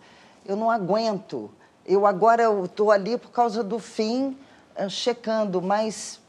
eu 0.47 0.57
não 0.57 0.71
aguento. 0.71 1.51
Eu 1.87 2.05
agora 2.05 2.45
estou 2.65 2.91
ali 2.91 3.17
por 3.17 3.31
causa 3.31 3.63
do 3.63 3.79
fim, 3.79 4.37
uh, 4.77 4.91
checando, 4.91 5.63
mas 5.63 6.21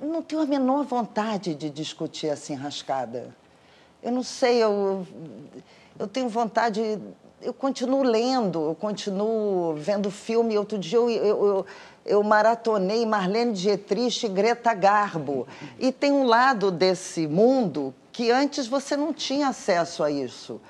não 0.00 0.22
tenho 0.22 0.42
a 0.42 0.46
menor 0.46 0.84
vontade 0.84 1.54
de 1.54 1.70
discutir 1.70 2.28
assim 2.28 2.54
rascada. 2.54 3.34
Eu 4.02 4.12
não 4.12 4.22
sei, 4.22 4.62
eu, 4.62 5.06
eu 5.98 6.06
tenho 6.06 6.28
vontade. 6.28 6.98
Eu 7.40 7.54
continuo 7.54 8.02
lendo, 8.02 8.66
eu 8.66 8.74
continuo 8.74 9.74
vendo 9.76 10.10
filme. 10.10 10.56
Outro 10.58 10.78
dia 10.78 10.98
eu, 10.98 11.10
eu, 11.10 11.46
eu, 11.46 11.66
eu 12.04 12.22
maratonei 12.22 13.06
Marlene 13.06 13.52
Dietrich 13.52 14.26
e 14.26 14.28
Greta 14.28 14.74
Garbo. 14.74 15.46
E 15.78 15.90
tem 15.90 16.12
um 16.12 16.24
lado 16.24 16.70
desse 16.70 17.26
mundo 17.26 17.94
que 18.12 18.30
antes 18.30 18.66
você 18.66 18.96
não 18.96 19.12
tinha 19.12 19.48
acesso 19.48 20.02
a 20.02 20.10
isso. 20.10 20.60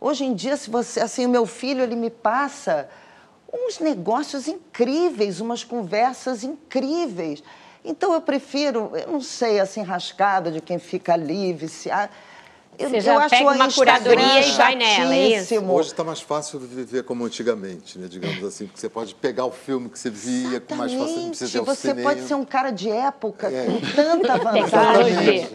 Hoje 0.00 0.24
em 0.24 0.34
dia, 0.34 0.56
se 0.56 0.70
você, 0.70 1.00
assim, 1.00 1.26
o 1.26 1.28
meu 1.28 1.44
filho, 1.44 1.82
ele 1.82 1.94
me 1.94 2.08
passa 2.08 2.88
uns 3.52 3.78
negócios 3.78 4.48
incríveis, 4.48 5.40
umas 5.40 5.62
conversas 5.62 6.42
incríveis. 6.42 7.42
Então 7.84 8.14
eu 8.14 8.20
prefiro, 8.20 8.92
eu 8.94 9.12
não 9.12 9.20
sei, 9.20 9.60
assim, 9.60 9.82
rascada 9.82 10.50
de 10.50 10.60
quem 10.60 10.78
fica 10.78 11.16
livre, 11.16 11.68
se 11.68 11.90
eu, 12.80 12.88
Você 12.88 13.00
já 13.00 13.14
eu 13.14 13.28
pega 13.28 13.50
uma 13.50 13.70
curadoria 13.70 14.40
e 14.40 14.52
vai 14.52 14.74
nela, 14.74 15.14
é 15.14 15.28
isso? 15.28 15.62
Hoje 15.62 15.88
está 15.88 16.02
mais 16.02 16.20
fácil 16.20 16.58
viver 16.58 17.04
como 17.04 17.24
antigamente, 17.24 17.98
né? 17.98 18.08
digamos 18.08 18.42
assim, 18.42 18.66
porque 18.66 18.80
você 18.80 18.88
pode 18.88 19.14
pegar 19.14 19.44
o 19.44 19.50
filme 19.50 19.90
que 19.90 19.98
você 19.98 20.08
via 20.08 20.56
Exatamente. 20.56 20.66
com 20.66 20.74
mais 20.76 20.92
facilidade, 20.92 21.20
não 21.20 21.28
precisa 21.28 21.64
Você 21.64 21.94
pode 21.94 22.20
ser 22.22 22.34
um 22.34 22.44
cara 22.44 22.70
de 22.70 22.90
época 22.90 23.48
é. 23.48 23.66
com 23.66 23.80
tanta 23.94 24.36
vantagem. 24.38 25.48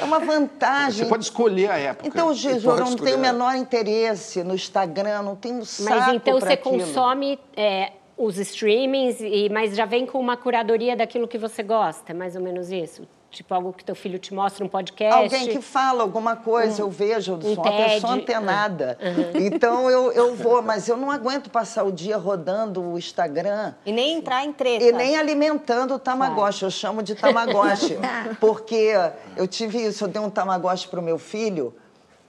é 0.00 0.04
uma 0.04 0.18
vantagem. 0.18 1.04
Você 1.04 1.08
pode 1.08 1.24
escolher 1.24 1.70
a 1.70 1.78
época. 1.78 2.08
Então, 2.08 2.34
Jesus, 2.34 2.64
eu 2.64 2.84
não 2.84 2.96
tenho 2.96 3.16
o 3.16 3.20
menor 3.20 3.54
interesse 3.54 4.42
no 4.42 4.54
Instagram, 4.54 5.22
não 5.22 5.36
tenho 5.36 5.64
saco 5.64 5.90
Mas 5.90 6.14
então 6.14 6.40
você 6.40 6.54
aquilo. 6.54 6.78
consome... 6.80 7.38
É, 7.56 7.92
os 8.16 8.38
streamings, 8.38 9.20
e, 9.20 9.48
mas 9.48 9.74
já 9.74 9.84
vem 9.84 10.06
com 10.06 10.20
uma 10.20 10.36
curadoria 10.36 10.96
daquilo 10.96 11.26
que 11.26 11.36
você 11.36 11.64
gosta, 11.64 12.12
é 12.12 12.14
mais 12.14 12.36
ou 12.36 12.42
menos 12.42 12.70
isso? 12.70 13.02
Tipo, 13.34 13.52
algo 13.52 13.72
que 13.72 13.84
teu 13.84 13.96
filho 13.96 14.16
te 14.16 14.32
mostra, 14.32 14.64
um 14.64 14.68
podcast. 14.68 15.22
Alguém 15.22 15.48
que 15.48 15.60
fala 15.60 16.02
alguma 16.02 16.36
coisa, 16.36 16.82
um, 16.82 16.86
eu 16.86 16.90
vejo, 16.90 17.32
eu 17.32 17.42
sou 17.42 17.50
um 17.50 17.54
uma 17.54 17.72
pessoa 17.72 18.12
antenada. 18.12 18.96
Uhum. 19.02 19.46
Então 19.46 19.90
eu, 19.90 20.12
eu 20.12 20.36
vou, 20.36 20.62
mas 20.62 20.88
eu 20.88 20.96
não 20.96 21.10
aguento 21.10 21.50
passar 21.50 21.82
o 21.82 21.90
dia 21.90 22.16
rodando 22.16 22.80
o 22.80 22.96
Instagram. 22.96 23.74
E 23.84 23.90
nem 23.90 24.18
entrar 24.18 24.44
em 24.44 24.52
treta. 24.52 24.84
E 24.84 24.92
nem 24.92 25.16
alimentando 25.16 25.94
o 25.94 25.98
Tamagotchi, 25.98 26.60
claro. 26.60 26.66
eu 26.66 26.70
chamo 26.70 27.02
de 27.02 27.16
Tamagotchi. 27.16 27.98
porque 28.38 28.92
eu 29.36 29.48
tive 29.48 29.84
isso, 29.84 30.04
eu 30.04 30.08
dei 30.08 30.22
um 30.22 30.30
Tamagotchi 30.30 30.86
para 30.86 31.00
o 31.00 31.02
meu 31.02 31.18
filho. 31.18 31.74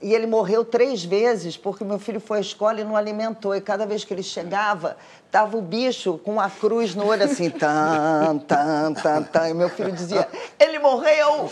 E 0.00 0.12
ele 0.12 0.26
morreu 0.26 0.62
três 0.62 1.02
vezes 1.02 1.56
porque 1.56 1.82
meu 1.82 1.98
filho 1.98 2.20
foi 2.20 2.36
à 2.36 2.40
escola 2.40 2.80
e 2.80 2.84
não 2.84 2.94
alimentou. 2.94 3.56
E 3.56 3.62
cada 3.62 3.86
vez 3.86 4.04
que 4.04 4.12
ele 4.12 4.22
chegava, 4.22 4.94
tava 5.30 5.56
o 5.56 5.62
bicho 5.62 6.18
com 6.18 6.38
a 6.38 6.50
cruz 6.50 6.94
no 6.94 7.06
olho 7.06 7.24
assim, 7.24 7.48
tan, 7.48 8.38
tan, 8.46 8.92
tan, 8.92 9.22
tan. 9.22 9.48
E 9.48 9.54
meu 9.54 9.70
filho 9.70 9.90
dizia, 9.90 10.28
ele 10.60 10.78
morreu! 10.78 11.50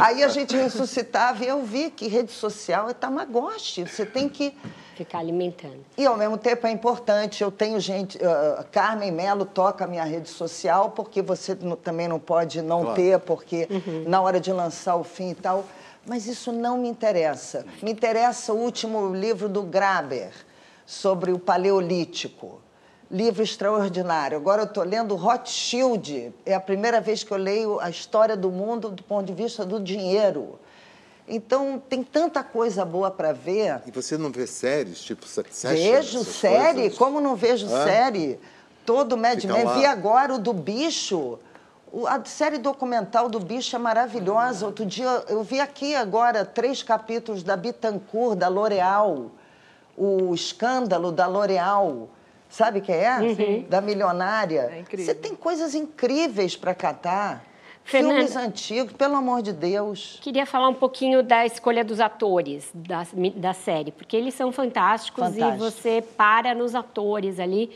Aí 0.00 0.24
a 0.24 0.28
gente 0.28 0.56
ressuscitava 0.56 1.44
e 1.44 1.48
eu 1.48 1.62
vi 1.62 1.90
que 1.90 2.08
rede 2.08 2.32
social 2.32 2.88
é 2.88 2.94
tamagotchi. 2.94 3.86
Você 3.86 4.06
tem 4.06 4.30
que... 4.30 4.56
Ficar 4.96 5.18
alimentando. 5.18 5.84
E 5.96 6.06
ao 6.06 6.16
mesmo 6.16 6.38
tempo 6.38 6.66
é 6.66 6.70
importante. 6.70 7.42
Eu 7.42 7.50
tenho 7.50 7.78
gente... 7.78 8.16
Uh, 8.16 8.64
Carmen 8.72 9.12
Melo 9.12 9.44
toca 9.44 9.84
a 9.84 9.86
minha 9.86 10.04
rede 10.04 10.30
social 10.30 10.90
porque 10.90 11.20
você 11.20 11.54
também 11.84 12.08
não 12.08 12.18
pode 12.18 12.62
não 12.62 12.80
claro. 12.80 12.96
ter, 12.96 13.18
porque 13.18 13.68
uhum. 13.70 14.04
na 14.08 14.22
hora 14.22 14.40
de 14.40 14.50
lançar 14.54 14.96
o 14.96 15.04
fim 15.04 15.32
e 15.32 15.34
tal... 15.34 15.66
Mas 16.08 16.26
isso 16.26 16.50
não 16.50 16.78
me 16.78 16.88
interessa. 16.88 17.66
Me 17.82 17.92
interessa 17.92 18.54
o 18.54 18.56
último 18.56 19.14
livro 19.14 19.46
do 19.48 19.62
Graber 19.62 20.32
sobre 20.86 21.30
o 21.30 21.38
Paleolítico. 21.38 22.62
Livro 23.10 23.42
extraordinário. 23.42 24.38
Agora 24.38 24.62
eu 24.62 24.66
estou 24.66 24.84
lendo 24.84 25.14
Rothschild. 25.14 26.32
É 26.46 26.54
a 26.54 26.60
primeira 26.60 26.98
vez 27.00 27.22
que 27.22 27.30
eu 27.30 27.36
leio 27.36 27.78
a 27.78 27.90
história 27.90 28.36
do 28.36 28.50
mundo 28.50 28.90
do 28.90 29.02
ponto 29.02 29.26
de 29.26 29.34
vista 29.34 29.66
do 29.66 29.78
dinheiro. 29.78 30.58
Então, 31.28 31.82
tem 31.90 32.02
tanta 32.02 32.42
coisa 32.42 32.86
boa 32.86 33.10
para 33.10 33.32
ver. 33.32 33.82
E 33.86 33.90
você 33.90 34.16
não 34.16 34.30
vê 34.30 34.46
séries, 34.46 35.00
tipo 35.00 35.26
Succession? 35.26 35.76
Vejo 35.76 36.24
série, 36.24 36.80
coisas? 36.80 36.98
como 36.98 37.20
não 37.20 37.36
vejo 37.36 37.66
ah? 37.66 37.84
série? 37.84 38.40
Todo 38.86 39.14
Mad 39.14 39.44
Men. 39.44 39.66
Vi 39.74 39.84
agora 39.84 40.34
o 40.34 40.38
do 40.38 40.54
Bicho. 40.54 41.38
A 42.06 42.24
série 42.24 42.58
documental 42.58 43.28
do 43.28 43.40
Bicho 43.40 43.74
é 43.74 43.78
maravilhosa. 43.78 44.66
Outro 44.66 44.84
dia, 44.84 45.24
eu 45.28 45.42
vi 45.42 45.60
aqui 45.60 45.94
agora 45.94 46.44
três 46.44 46.82
capítulos 46.82 47.42
da 47.42 47.56
Bitancourt, 47.56 48.36
da 48.36 48.48
L'Oréal. 48.48 49.30
O 49.96 50.34
escândalo 50.34 51.10
da 51.10 51.26
L'Oréal. 51.26 52.08
Sabe 52.48 52.80
quem 52.80 52.94
é? 52.94 53.18
Uhum. 53.18 53.66
Da 53.68 53.80
milionária. 53.80 54.70
É 54.72 54.80
incrível. 54.80 55.06
Você 55.06 55.14
tem 55.14 55.34
coisas 55.34 55.74
incríveis 55.74 56.56
para 56.56 56.74
catar. 56.74 57.44
Fernanda, 57.84 58.16
Filmes 58.16 58.36
antigos, 58.36 58.92
pelo 58.92 59.16
amor 59.16 59.40
de 59.40 59.50
Deus. 59.50 60.18
Queria 60.20 60.44
falar 60.44 60.68
um 60.68 60.74
pouquinho 60.74 61.22
da 61.22 61.46
escolha 61.46 61.82
dos 61.82 62.00
atores 62.00 62.70
da, 62.74 63.06
da 63.34 63.54
série, 63.54 63.92
porque 63.92 64.14
eles 64.14 64.34
são 64.34 64.52
fantásticos 64.52 65.24
Fantástico. 65.24 65.54
e 65.54 65.58
você 65.58 66.02
para 66.02 66.54
nos 66.54 66.74
atores 66.74 67.40
ali. 67.40 67.70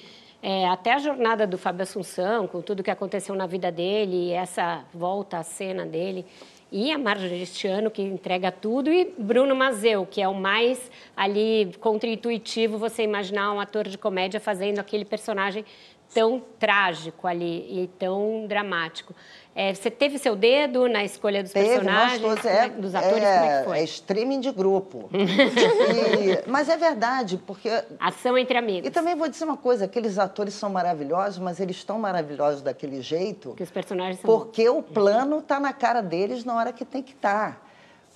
É, 0.45 0.68
até 0.68 0.93
a 0.93 0.99
jornada 0.99 1.47
do 1.47 1.57
Fábio 1.57 1.84
Assunção, 1.84 2.49
com 2.49 2.61
tudo 2.61 2.82
que 2.82 2.90
aconteceu 2.90 3.32
na 3.36 3.47
vida 3.47 3.70
dele, 3.70 4.32
essa 4.32 4.84
volta 4.93 5.38
à 5.38 5.45
cena 5.45 5.86
dele, 5.86 6.26
e 6.72 6.90
a 6.90 6.99
Marjorie 6.99 7.43
este 7.43 7.68
ano, 7.68 7.93
que 7.93 8.03
entrega 8.03 8.51
tudo, 8.51 8.90
e 8.90 9.14
Bruno 9.16 9.55
Mazeu, 9.55 10.05
que 10.05 10.20
é 10.20 10.26
o 10.26 10.34
mais 10.34 10.90
ali 11.16 11.70
contra-intuitivo 11.78 12.76
você 12.76 13.05
imaginar 13.05 13.53
um 13.53 13.61
ator 13.61 13.86
de 13.86 13.97
comédia 13.97 14.40
fazendo 14.40 14.80
aquele 14.80 15.05
personagem 15.05 15.64
tão 16.12 16.43
trágico 16.59 17.28
ali 17.28 17.84
e 17.84 17.86
tão 17.99 18.45
dramático. 18.49 19.14
É, 19.55 19.74
você 19.74 19.90
teve 19.90 20.18
seu 20.18 20.34
dedo 20.34 20.88
na 20.88 21.05
escolha 21.05 21.42
dos 21.42 21.53
teve, 21.53 21.68
personagens, 21.68 22.20
todos, 22.22 22.44
é, 22.44 22.68
dos 22.70 22.94
atores? 22.94 23.22
É, 23.22 23.38
como 23.38 23.50
é 23.50 23.59
que 23.59 23.64
foi? 23.66 23.78
É 23.78 23.84
streaming 23.84 24.40
de 24.40 24.50
grupo. 24.50 25.11
e, 25.12 26.48
mas 26.50 26.70
é 26.70 26.76
verdade, 26.76 27.36
porque... 27.46 27.68
Ação 28.00 28.38
entre 28.38 28.57
amigos. 28.57 28.88
E 28.88 28.90
também 28.90 29.14
vou 29.14 29.28
dizer 29.28 29.44
uma 29.44 29.59
coisa, 29.59 29.84
aqueles 29.84 30.18
atores 30.18 30.55
são 30.55 30.70
maravilhosos, 30.70 31.38
mas 31.38 31.61
eles 31.61 31.76
estão 31.76 31.98
maravilhosos 31.98 32.62
daquele 32.62 33.03
jeito... 33.03 33.53
Que 33.55 33.62
os 33.62 33.70
personagens 33.70 34.20
são 34.20 34.26
Porque 34.26 34.66
o 34.70 34.82
plano 34.82 35.40
está 35.40 35.61
na 35.61 35.74
cara 35.74 36.00
deles 36.00 36.44
na 36.44 36.57
hora 36.57 36.72
que 36.72 36.84
tem 36.84 37.03
que 37.03 37.12
estar. 37.12 37.53
Tá. 37.53 37.57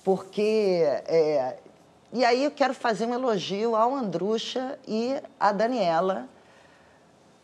Porque... 0.03 0.81
É, 1.05 1.57
e 2.11 2.25
aí 2.25 2.45
eu 2.45 2.51
quero 2.51 2.73
fazer 2.73 3.05
um 3.05 3.13
elogio 3.13 3.75
ao 3.75 3.93
Andrucha 3.93 4.79
e 4.87 5.15
à 5.39 5.51
Daniela, 5.51 6.27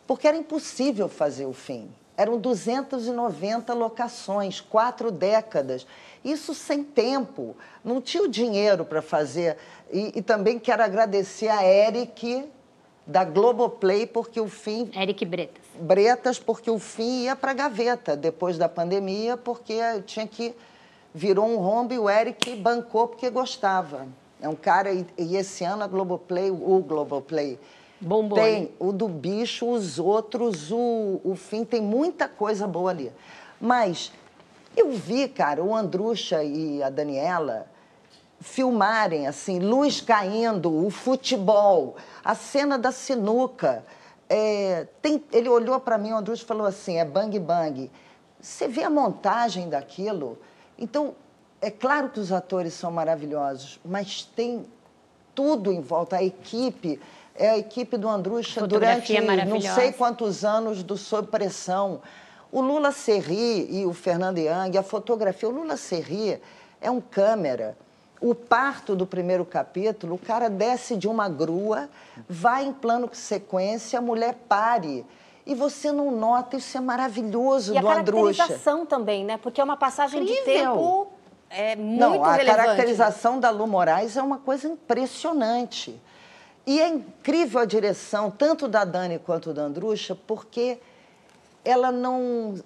porque 0.04 0.26
era 0.26 0.36
impossível 0.36 1.08
fazer 1.08 1.46
o 1.46 1.52
fim. 1.52 1.88
Eram 2.16 2.38
290 2.38 3.74
locações, 3.74 4.60
quatro 4.60 5.10
décadas. 5.10 5.86
Isso 6.24 6.54
sem 6.54 6.84
tempo. 6.84 7.56
Não 7.84 8.00
tinha 8.00 8.22
o 8.22 8.28
dinheiro 8.28 8.84
para 8.84 9.02
fazer. 9.02 9.56
E, 9.92 10.12
e, 10.16 10.22
também 10.22 10.58
quero 10.58 10.82
agradecer 10.82 11.48
a 11.48 11.64
Eric, 11.64 12.48
da 13.06 13.24
Globoplay, 13.24 14.06
porque 14.06 14.40
o 14.40 14.48
fim. 14.48 14.90
Eric 14.96 15.24
Bretas. 15.24 15.62
Bretas, 15.78 16.38
porque 16.38 16.70
o 16.70 16.78
fim 16.78 17.24
ia 17.24 17.34
para 17.36 17.50
a 17.50 17.54
gaveta 17.54 18.16
depois 18.16 18.56
da 18.56 18.68
pandemia, 18.68 19.36
porque 19.36 19.74
tinha 20.06 20.26
que. 20.26 20.54
Virou 21.12 21.46
um 21.46 21.56
rombo 21.58 21.94
e 21.94 21.98
o 21.98 22.10
Eric 22.10 22.56
bancou 22.56 23.06
porque 23.06 23.30
gostava. 23.30 24.06
É 24.40 24.48
um 24.48 24.56
cara. 24.56 24.92
E, 24.92 25.06
e 25.18 25.36
esse 25.36 25.64
ano 25.64 25.84
a 25.84 25.86
Globoplay, 25.86 26.50
o 26.50 26.78
Globoplay 26.80 27.58
Tem 28.34 28.72
o 28.78 28.92
do 28.92 29.08
bicho, 29.08 29.68
os 29.68 29.98
outros, 29.98 30.70
o, 30.70 31.20
o 31.24 31.34
fim, 31.34 31.64
tem 31.64 31.80
muita 31.80 32.28
coisa 32.28 32.66
boa 32.66 32.90
ali. 32.90 33.10
Mas 33.60 34.12
eu 34.76 34.92
vi, 34.92 35.28
cara, 35.28 35.62
o 35.62 35.74
Andrucha 35.74 36.42
e 36.44 36.82
a 36.82 36.90
Daniela 36.90 37.66
filmarem, 38.40 39.26
assim, 39.26 39.58
luz 39.58 40.02
caindo, 40.02 40.84
o 40.84 40.90
futebol, 40.90 41.96
a 42.22 42.34
cena 42.34 42.78
da 42.78 42.92
sinuca. 42.92 43.84
É, 44.28 44.86
tem, 45.00 45.24
ele 45.32 45.48
olhou 45.48 45.80
para 45.80 45.96
mim, 45.96 46.12
o 46.12 46.16
Andrucha 46.16 46.44
falou 46.44 46.66
assim, 46.66 46.98
é 46.98 47.04
bang 47.04 47.38
bang. 47.38 47.90
Você 48.40 48.68
vê 48.68 48.82
a 48.82 48.90
montagem 48.90 49.68
daquilo. 49.70 50.38
Então, 50.78 51.14
é 51.60 51.70
claro 51.70 52.10
que 52.10 52.20
os 52.20 52.30
atores 52.32 52.74
são 52.74 52.90
maravilhosos, 52.90 53.80
mas 53.82 54.24
tem 54.36 54.66
tudo 55.34 55.72
em 55.72 55.80
volta, 55.80 56.16
a 56.16 56.22
equipe 56.22 57.00
é 57.34 57.50
a 57.50 57.58
equipe 57.58 57.96
do 57.96 58.08
Andrucha 58.08 58.66
durante 58.66 59.12
não 59.46 59.60
sei 59.60 59.92
quantos 59.92 60.44
anos 60.44 60.82
do 60.82 60.96
Sob 60.96 61.28
Pressão. 61.28 62.00
O 62.50 62.60
Lula 62.60 62.92
Serri 62.92 63.66
e 63.68 63.84
o 63.84 63.92
Fernando 63.92 64.38
Young, 64.38 64.78
a 64.78 64.82
fotografia, 64.82 65.48
o 65.48 65.52
Lula 65.52 65.76
Serri 65.76 66.40
é 66.80 66.90
um 66.90 67.00
câmera. 67.00 67.76
O 68.20 68.34
parto 68.34 68.94
do 68.94 69.06
primeiro 69.06 69.44
capítulo, 69.44 70.14
o 70.14 70.18
cara 70.18 70.48
desce 70.48 70.96
de 70.96 71.08
uma 71.08 71.28
grua, 71.28 71.88
vai 72.28 72.64
em 72.64 72.72
plano 72.72 73.10
sequência, 73.12 73.98
a 73.98 74.02
mulher 74.02 74.34
pare. 74.48 75.04
E 75.44 75.54
você 75.54 75.92
não 75.92 76.10
nota, 76.10 76.56
isso 76.56 76.78
é 76.78 76.80
maravilhoso 76.80 77.74
e 77.74 77.80
do 77.80 77.88
Andrucha. 77.88 77.98
E 77.98 78.42
a 78.42 78.46
caracterização 78.46 78.86
também, 78.86 79.24
né? 79.24 79.36
Porque 79.36 79.60
é 79.60 79.64
uma 79.64 79.76
passagem 79.76 80.22
Incrível. 80.22 80.44
de 80.44 80.50
tempo 80.52 81.08
é, 81.50 81.76
muito 81.76 82.00
não, 82.00 82.24
a 82.24 82.34
relevante. 82.34 82.64
caracterização 82.64 83.38
da 83.38 83.50
Lu 83.50 83.66
Moraes 83.66 84.16
é 84.16 84.22
uma 84.22 84.38
coisa 84.38 84.68
impressionante. 84.68 86.00
E 86.66 86.80
é 86.80 86.88
incrível 86.88 87.60
a 87.60 87.64
direção, 87.64 88.30
tanto 88.30 88.66
da 88.66 88.84
Dani 88.84 89.18
quanto 89.18 89.52
da 89.52 89.62
Andrucha, 89.62 90.14
porque 90.14 90.78
ela 91.64 91.92
não, 91.92 92.58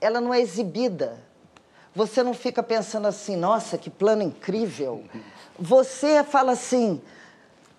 ela 0.00 0.20
não 0.20 0.32
é 0.32 0.40
exibida. 0.40 1.18
Você 1.94 2.22
não 2.22 2.34
fica 2.34 2.62
pensando 2.62 3.06
assim, 3.08 3.36
nossa, 3.36 3.78
que 3.78 3.88
plano 3.88 4.22
incrível. 4.22 5.02
Você 5.58 6.22
fala 6.22 6.52
assim, 6.52 7.00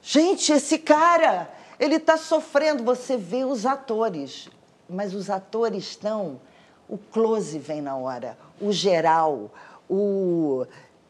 gente, 0.01 0.51
esse 0.51 0.79
cara, 0.79 1.47
ele 1.79 1.97
está 1.97 2.17
sofrendo. 2.17 2.83
Você 2.83 3.15
vê 3.15 3.45
os 3.45 3.63
atores, 3.63 4.49
mas 4.89 5.13
os 5.13 5.29
atores 5.29 5.83
estão. 5.83 6.41
O 6.89 6.97
close 6.97 7.59
vem 7.59 7.81
na 7.81 7.95
hora, 7.95 8.37
o 8.59 8.71
geral, 8.71 9.51
o. 9.89 10.65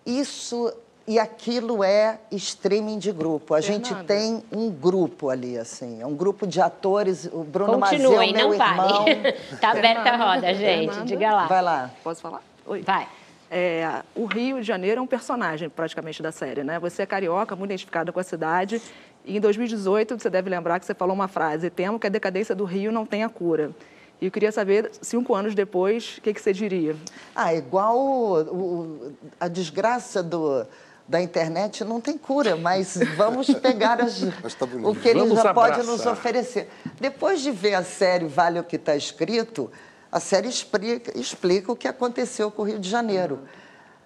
Isso 0.05 0.73
e 1.07 1.17
aquilo 1.17 1.83
é 1.83 2.19
streaming 2.31 2.99
de 2.99 3.13
grupo. 3.13 3.53
A 3.53 3.61
Fernanda. 3.61 3.87
gente 3.87 4.03
tem 4.05 4.43
um 4.51 4.69
grupo 4.69 5.29
ali, 5.29 5.57
assim, 5.57 6.01
é 6.01 6.05
um 6.05 6.13
grupo 6.13 6.45
de 6.45 6.59
atores. 6.59 7.29
O 7.31 7.45
Bruno 7.45 7.79
Continuem, 7.79 8.33
Mazeu, 8.33 8.49
meu 8.49 8.57
não 8.59 8.65
irmão. 8.67 9.05
tá 9.61 9.71
aberta 9.71 10.09
a 10.09 10.17
roda, 10.17 10.53
gente. 10.53 10.89
Fernanda. 10.89 11.05
Diga 11.05 11.33
lá. 11.33 11.47
Vai 11.47 11.61
lá. 11.61 11.91
Posso 12.03 12.21
falar? 12.21 12.43
Oi. 12.65 12.81
Vai. 12.81 13.07
É, 13.49 14.03
o 14.13 14.25
Rio 14.25 14.59
de 14.59 14.67
Janeiro 14.67 14.99
é 14.99 15.01
um 15.01 15.07
personagem 15.07 15.69
praticamente 15.69 16.21
da 16.21 16.33
série, 16.33 16.65
né? 16.65 16.77
Você 16.79 17.03
é 17.03 17.05
carioca, 17.05 17.55
muito 17.55 17.71
identificada 17.71 18.11
com 18.11 18.19
a 18.19 18.23
cidade. 18.23 18.81
E 19.23 19.37
em 19.37 19.39
2018, 19.39 20.19
você 20.19 20.29
deve 20.29 20.49
lembrar 20.49 20.77
que 20.77 20.85
você 20.85 20.93
falou 20.93 21.15
uma 21.15 21.29
frase: 21.29 21.69
temo 21.69 21.97
que 21.97 22.07
a 22.07 22.09
decadência 22.09 22.53
do 22.53 22.65
Rio 22.65 22.91
não 22.91 23.05
tenha 23.05 23.29
cura. 23.29 23.71
E 24.19 24.25
eu 24.25 24.31
queria 24.31 24.51
saber, 24.51 24.91
cinco 25.01 25.35
anos 25.35 25.53
depois, 25.53 26.17
o 26.17 26.21
que, 26.21 26.33
que 26.33 26.41
você 26.41 26.51
diria? 26.51 26.95
Ah, 27.35 27.53
igual 27.53 27.97
o, 27.97 28.39
o, 28.41 29.13
a 29.39 29.47
desgraça 29.47 30.23
do, 30.23 30.65
da 31.07 31.21
internet 31.21 31.85
não 31.85 32.01
tem 32.01 32.17
cura, 32.17 32.57
mas 32.57 32.99
vamos 33.15 33.47
pegar 33.53 34.01
as, 34.01 34.19
tá 34.59 34.67
o 34.83 34.93
que 34.93 35.07
ele 35.07 35.33
já 35.33 35.53
pode 35.53 35.83
nos 35.83 36.05
oferecer. 36.05 36.69
Depois 36.99 37.41
de 37.41 37.51
ver 37.51 37.75
a 37.75 37.83
série 37.83 38.27
Vale 38.27 38.59
o 38.59 38.63
que 38.63 38.75
está 38.75 38.95
escrito, 38.95 39.71
a 40.11 40.19
série 40.19 40.49
explica, 40.49 41.17
explica 41.17 41.71
o 41.71 41.75
que 41.75 41.87
aconteceu 41.87 42.51
com 42.51 42.63
o 42.63 42.65
Rio 42.65 42.79
de 42.79 42.89
Janeiro. 42.89 43.39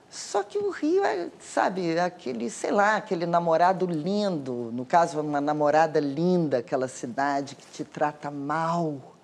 Só 0.10 0.43
que 0.43 0.58
o 0.58 0.70
Rio 0.70 1.06
é, 1.06 1.30
sabe, 1.39 1.97
aquele, 1.97 2.49
sei 2.49 2.70
lá, 2.72 2.97
aquele 2.97 3.26
namorado 3.26 3.86
lindo, 3.86 4.70
no 4.74 4.86
caso, 4.86 5.22
uma 5.22 5.39
namorada 5.39 6.02
linda, 6.02 6.58
aquela 6.58 6.89
cidade 6.89 7.56
que 7.56 7.66
te 7.68 7.86
trata 7.86 8.30
mal. 8.30 9.16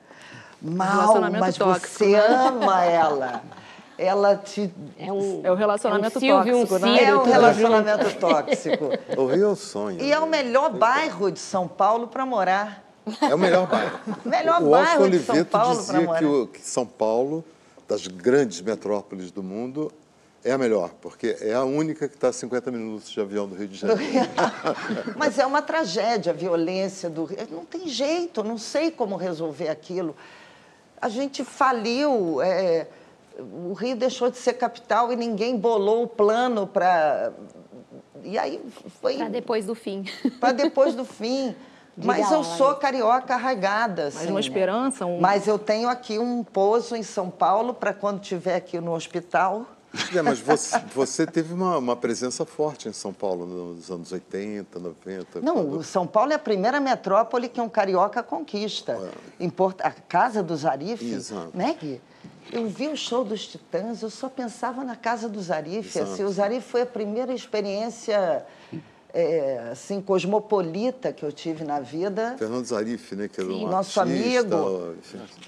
Mal, 0.61 1.29
mas 1.29 1.57
tóxico, 1.57 1.87
você 1.87 2.11
né? 2.11 2.25
ama 2.25 2.85
ela. 2.85 3.43
ela 3.97 4.35
te. 4.35 4.71
É, 4.97 5.11
um, 5.11 5.41
é 5.43 5.51
o 5.51 5.55
relacionamento 5.55 6.23
é 6.23 6.35
um 6.35 6.43
tóxico, 6.43 6.75
um 6.75 6.79
né? 6.79 7.03
É 7.03 7.15
um 7.15 7.23
relacionamento 7.23 8.15
tóxico. 8.19 8.89
O 9.17 9.25
Rio 9.25 9.45
é 9.45 9.47
o 9.47 9.55
sonho. 9.55 10.01
E 10.01 10.11
é 10.11 10.19
o 10.19 10.25
né? 10.25 10.43
melhor 10.43 10.71
bairro 10.71 11.31
de 11.31 11.39
São 11.39 11.67
Paulo 11.67 12.07
para 12.07 12.25
morar. 12.25 12.83
É 13.21 13.33
o 13.33 13.37
melhor 13.37 13.67
bairro. 13.67 13.99
melhor 14.23 14.61
o 14.61 14.69
bairro 14.69 15.03
Oscar 15.05 15.09
de 15.09 15.19
São 15.19 15.45
Paulo 15.45 15.83
para 15.83 16.01
morar. 16.01 16.19
Que, 16.19 16.25
o, 16.25 16.47
que 16.47 16.61
São 16.61 16.85
Paulo, 16.85 17.43
das 17.87 18.05
grandes 18.05 18.61
metrópoles 18.61 19.31
do 19.31 19.41
mundo, 19.41 19.91
é 20.43 20.51
a 20.51 20.57
melhor, 20.57 20.91
porque 21.01 21.35
é 21.41 21.53
a 21.53 21.63
única 21.63 22.07
que 22.07 22.15
está 22.15 22.27
a 22.27 22.33
50 22.33 22.69
minutos 22.69 23.09
de 23.09 23.19
avião 23.19 23.47
do 23.47 23.55
Rio 23.55 23.67
de 23.67 23.77
Janeiro. 23.77 24.29
Mas 25.17 25.39
é 25.39 25.45
uma 25.45 25.61
tragédia 25.61 26.31
a 26.31 26.35
violência 26.35 27.09
do 27.09 27.23
Rio. 27.23 27.39
Não 27.49 27.65
tem 27.65 27.87
jeito, 27.87 28.43
não 28.43 28.57
sei 28.57 28.91
como 28.91 29.15
resolver 29.15 29.69
aquilo. 29.69 30.15
A 31.01 31.09
gente 31.09 31.43
faliu. 31.43 32.41
É 32.41 32.87
o 33.39 33.73
Rio 33.73 33.95
deixou 33.95 34.29
de 34.29 34.37
ser 34.37 34.53
capital 34.53 35.11
e 35.11 35.15
ninguém 35.15 35.57
bolou 35.57 36.03
o 36.03 36.07
plano 36.07 36.67
para. 36.67 37.31
E 38.23 38.37
aí 38.37 38.61
foi. 39.01 39.17
Para 39.17 39.29
depois 39.29 39.65
do 39.65 39.75
fim. 39.75 40.05
Para 40.39 40.51
depois 40.51 40.95
do 40.95 41.05
fim. 41.05 41.55
Mas 41.95 42.31
eu 42.31 42.43
sou 42.43 42.75
carioca 42.75 43.33
arraigada. 43.33 44.07
Assim, 44.07 44.19
Mas 44.19 44.29
uma 44.29 44.39
esperança? 44.39 45.05
Um... 45.05 45.19
Mas 45.19 45.47
eu 45.47 45.57
tenho 45.57 45.89
aqui 45.89 46.19
um 46.19 46.43
pouso 46.43 46.95
em 46.95 47.01
São 47.01 47.29
Paulo 47.29 47.73
para 47.73 47.91
quando 47.91 48.21
estiver 48.21 48.55
aqui 48.55 48.79
no 48.79 48.93
hospital. 48.93 49.65
É, 50.13 50.21
mas 50.21 50.39
você, 50.39 50.79
você 50.93 51.25
teve 51.25 51.53
uma, 51.53 51.77
uma, 51.77 51.95
presença 51.95 52.45
forte 52.45 52.87
em 52.87 52.93
São 52.93 53.11
Paulo 53.11 53.45
nos 53.45 53.89
anos 53.89 54.11
80, 54.11 54.77
90. 54.77 55.41
Não, 55.41 55.55
quando... 55.55 55.83
São 55.83 56.05
Paulo 56.05 56.31
é 56.31 56.35
a 56.35 56.39
primeira 56.39 56.79
metrópole 56.79 57.49
que 57.49 57.59
um 57.59 57.69
carioca 57.69 58.21
conquista. 58.21 58.99
É. 59.39 59.47
A 59.83 59.91
casa 59.91 60.43
do 60.43 60.55
Zarif, 60.55 61.03
Exato. 61.03 61.51
né, 61.53 61.75
Gui? 61.79 62.01
Eu 62.51 62.67
vi 62.67 62.87
o 62.87 62.95
show 62.95 63.23
dos 63.23 63.47
Titãs, 63.47 64.01
eu 64.01 64.09
só 64.09 64.29
pensava 64.29 64.83
na 64.83 64.95
casa 64.95 65.27
do 65.27 65.41
Zarif. 65.41 65.99
Assim, 65.99 66.23
o 66.23 66.31
Zarif 66.31 66.67
foi 66.69 66.81
a 66.81 66.85
primeira 66.85 67.33
experiência 67.33 68.45
é, 69.13 69.69
assim, 69.71 70.01
cosmopolita 70.01 71.11
que 71.11 71.23
eu 71.23 71.31
tive 71.31 71.63
na 71.63 71.79
vida. 71.79 72.35
Fernando 72.37 72.65
Zarif, 72.65 73.15
né? 73.15 73.27
Que 73.27 73.41
era 73.41 73.49
um 73.49 73.67
Nosso 73.67 73.99
artista, 73.99 74.39
amigo. 74.39 74.95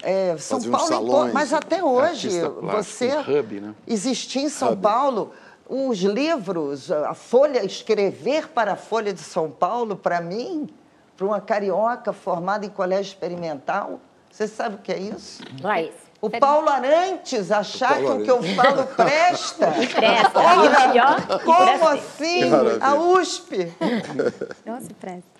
É, 0.02 0.36
São 0.38 0.60
Paulo, 0.62 0.86
salões, 0.88 1.32
mas 1.32 1.52
até 1.52 1.82
hoje, 1.82 2.30
você 2.72 3.16
hub, 3.18 3.60
né? 3.60 3.74
existia 3.86 4.42
em 4.42 4.48
São 4.48 4.72
hub. 4.72 4.82
Paulo, 4.82 5.32
os 5.68 5.98
livros, 5.98 6.90
a 6.90 7.14
Folha, 7.14 7.64
escrever 7.64 8.48
para 8.48 8.72
a 8.72 8.76
Folha 8.76 9.12
de 9.12 9.20
São 9.20 9.50
Paulo, 9.50 9.96
para 9.96 10.20
mim, 10.20 10.68
para 11.16 11.26
uma 11.26 11.40
carioca 11.40 12.12
formada 12.12 12.66
em 12.66 12.70
colégio 12.70 13.10
experimental, 13.10 14.00
você 14.30 14.48
sabe 14.48 14.76
o 14.76 14.78
que 14.78 14.90
é 14.90 14.98
isso? 14.98 15.42
Vai. 15.60 15.92
O 16.20 16.28
Paulo 16.28 16.68
Arantes 16.68 17.50
achar 17.50 17.94
Paulo 17.94 18.24
que 18.24 18.30
o 18.30 18.40
que 18.40 18.48
eu 18.48 18.54
falo 18.54 18.86
presta. 18.88 19.72
Presta. 19.72 20.38
Olha, 20.38 21.40
como 21.42 21.88
assim? 21.88 22.42
A 22.80 22.94
USP. 22.94 23.72
Nossa, 24.66 24.88
presta. 25.00 25.30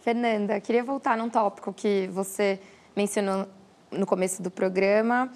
Fernanda, 0.00 0.60
queria 0.60 0.82
voltar 0.82 1.16
num 1.16 1.30
tópico 1.30 1.72
que 1.72 2.08
você 2.12 2.58
mencionou 2.96 3.46
no 3.92 4.04
começo 4.04 4.42
do 4.42 4.50
programa, 4.50 5.30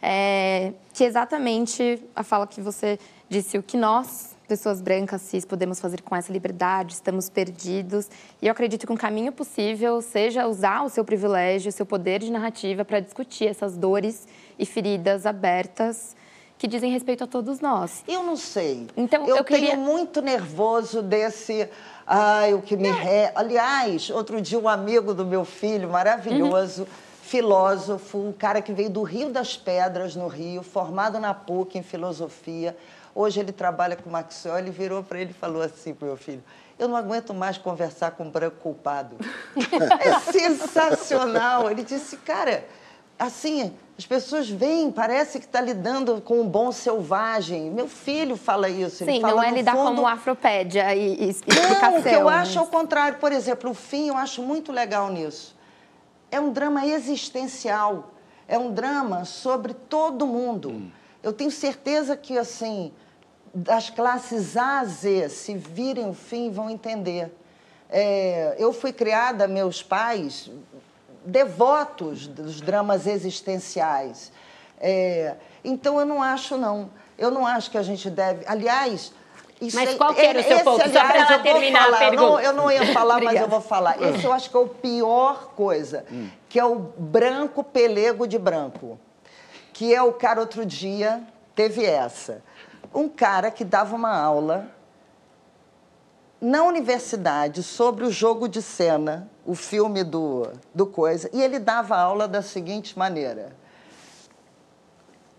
é, 0.00 0.72
que 0.92 1.02
é 1.02 1.06
exatamente 1.08 2.00
a 2.14 2.22
fala 2.22 2.46
que 2.46 2.60
você 2.60 3.00
disse, 3.28 3.58
o 3.58 3.62
que 3.62 3.76
nós 3.76 4.36
pessoas 4.52 4.82
brancas, 4.82 5.22
cis, 5.22 5.46
podemos 5.46 5.80
fazer 5.80 6.02
com 6.02 6.14
essa 6.14 6.30
liberdade, 6.30 6.92
estamos 6.92 7.30
perdidos. 7.30 8.06
E 8.42 8.48
eu 8.48 8.52
acredito 8.52 8.86
que 8.86 8.92
um 8.92 8.96
caminho 8.98 9.32
possível 9.32 10.02
seja 10.02 10.46
usar 10.46 10.82
o 10.82 10.90
seu 10.90 11.02
privilégio, 11.06 11.70
o 11.70 11.72
seu 11.72 11.86
poder 11.86 12.20
de 12.20 12.30
narrativa 12.30 12.84
para 12.84 13.00
discutir 13.00 13.46
essas 13.46 13.78
dores 13.78 14.28
e 14.58 14.66
feridas 14.66 15.24
abertas 15.24 16.14
que 16.58 16.68
dizem 16.68 16.92
respeito 16.92 17.24
a 17.24 17.26
todos 17.26 17.60
nós. 17.60 18.04
Eu 18.06 18.22
não 18.22 18.36
sei. 18.36 18.86
Então, 18.94 19.26
eu, 19.26 19.38
eu 19.38 19.44
queria... 19.44 19.70
tenho 19.70 19.80
muito 19.80 20.20
nervoso 20.20 21.00
desse... 21.00 21.66
Ai, 22.06 22.52
o 22.52 22.60
que 22.60 22.76
me... 22.76 22.90
Re... 22.90 23.32
Aliás, 23.34 24.10
outro 24.10 24.38
dia 24.38 24.58
um 24.58 24.68
amigo 24.68 25.14
do 25.14 25.24
meu 25.24 25.46
filho, 25.46 25.88
maravilhoso, 25.88 26.82
uhum. 26.82 26.88
filósofo, 27.22 28.18
um 28.18 28.32
cara 28.32 28.60
que 28.60 28.74
veio 28.74 28.90
do 28.90 29.02
Rio 29.02 29.30
das 29.30 29.56
Pedras, 29.56 30.14
no 30.14 30.28
Rio, 30.28 30.62
formado 30.62 31.18
na 31.18 31.32
PUC 31.32 31.78
em 31.78 31.82
filosofia, 31.82 32.76
Hoje 33.14 33.40
ele 33.40 33.52
trabalha 33.52 33.96
com 33.96 34.08
o 34.08 34.12
Maxwell, 34.12 34.58
ele 34.58 34.70
virou 34.70 35.02
para 35.02 35.20
ele 35.20 35.30
e 35.30 35.34
falou 35.34 35.62
assim 35.62 35.92
para 35.92 36.04
o 36.04 36.08
meu 36.08 36.16
filho, 36.16 36.42
eu 36.78 36.88
não 36.88 36.96
aguento 36.96 37.34
mais 37.34 37.58
conversar 37.58 38.12
com 38.12 38.24
um 38.24 38.30
branco 38.30 38.56
culpado. 38.56 39.16
é 40.00 40.18
sensacional. 40.32 41.70
Ele 41.70 41.82
disse, 41.84 42.16
cara, 42.16 42.66
assim, 43.18 43.72
as 43.96 44.06
pessoas 44.06 44.48
veem, 44.48 44.90
parece 44.90 45.38
que 45.38 45.44
está 45.44 45.60
lidando 45.60 46.20
com 46.22 46.40
um 46.40 46.48
bom 46.48 46.72
selvagem. 46.72 47.70
Meu 47.70 47.86
filho 47.86 48.36
fala 48.36 48.68
isso. 48.68 49.04
Sim, 49.04 49.20
fala, 49.20 49.34
não 49.34 49.42
é 49.42 49.50
lidar 49.50 49.76
fundo... 49.76 49.96
como 49.96 50.06
afropédia 50.06 50.94
e, 50.94 51.30
e 51.30 51.36
Não, 51.82 51.98
o 51.98 52.02
que 52.02 52.08
eu 52.08 52.28
acho 52.28 52.58
ao 52.58 52.66
contrário. 52.66 53.18
Por 53.18 53.30
exemplo, 53.30 53.70
o 53.70 53.74
fim 53.74 54.08
eu 54.08 54.16
acho 54.16 54.42
muito 54.42 54.72
legal 54.72 55.10
nisso. 55.10 55.54
É 56.30 56.40
um 56.40 56.50
drama 56.50 56.86
existencial. 56.86 58.10
É 58.48 58.58
um 58.58 58.72
drama 58.72 59.24
sobre 59.24 59.74
todo 59.74 60.26
mundo. 60.26 60.70
Hum. 60.70 60.90
Eu 61.22 61.32
tenho 61.32 61.50
certeza 61.50 62.16
que, 62.16 62.36
assim, 62.36 62.92
das 63.54 63.90
classes 63.90 64.56
A 64.56 64.80
a 64.80 64.84
Z, 64.84 65.28
se 65.28 65.54
virem 65.54 66.08
o 66.08 66.14
fim, 66.14 66.50
vão 66.50 66.68
entender. 66.68 67.30
É, 67.88 68.56
eu 68.58 68.72
fui 68.72 68.92
criada, 68.92 69.46
meus 69.46 69.82
pais, 69.82 70.50
devotos 71.24 72.26
dos 72.26 72.60
dramas 72.60 73.06
existenciais. 73.06 74.32
É, 74.80 75.36
então, 75.62 76.00
eu 76.00 76.06
não 76.06 76.22
acho, 76.22 76.56
não. 76.56 76.90
Eu 77.16 77.30
não 77.30 77.46
acho 77.46 77.70
que 77.70 77.78
a 77.78 77.82
gente 77.82 78.10
deve... 78.10 78.44
Aliás... 78.46 79.12
Isso 79.60 79.76
mas 79.76 79.94
qual 79.94 80.12
que 80.12 80.20
era 80.20 80.40
o 80.40 80.42
seu 80.42 80.56
esse, 80.56 80.64
ponto? 80.64 80.82
Aliás, 80.82 80.92
Só 80.92 81.06
para 81.06 81.34
ela 81.34 81.38
terminar 81.38 81.84
falar, 81.84 81.96
a 81.96 82.00
pergunta. 82.00 82.20
Não, 82.20 82.40
eu 82.40 82.52
não 82.52 82.68
ia 82.68 82.92
falar, 82.92 83.22
mas 83.22 83.40
eu 83.40 83.46
vou 83.46 83.60
falar. 83.60 84.02
Esse 84.02 84.24
eu 84.24 84.32
acho 84.32 84.50
que 84.50 84.56
é 84.56 84.58
o 84.58 84.66
pior 84.66 85.52
coisa, 85.54 86.04
hum. 86.10 86.28
que 86.48 86.58
é 86.58 86.64
o 86.64 86.74
branco 86.74 87.62
pelego 87.62 88.26
de 88.26 88.40
branco. 88.40 88.98
Que 89.82 89.92
é 89.92 90.00
o 90.00 90.12
cara, 90.12 90.38
outro 90.38 90.64
dia, 90.64 91.26
teve 91.56 91.84
essa 91.84 92.40
um 92.94 93.08
cara 93.08 93.50
que 93.50 93.64
dava 93.64 93.96
uma 93.96 94.16
aula 94.16 94.68
na 96.40 96.62
universidade 96.62 97.64
sobre 97.64 98.04
o 98.04 98.10
jogo 98.12 98.46
de 98.46 98.62
cena, 98.62 99.28
o 99.44 99.56
filme 99.56 100.04
do, 100.04 100.48
do 100.72 100.86
Coisa, 100.86 101.28
e 101.32 101.42
ele 101.42 101.58
dava 101.58 101.96
aula 101.96 102.28
da 102.28 102.42
seguinte 102.42 102.96
maneira. 102.96 103.56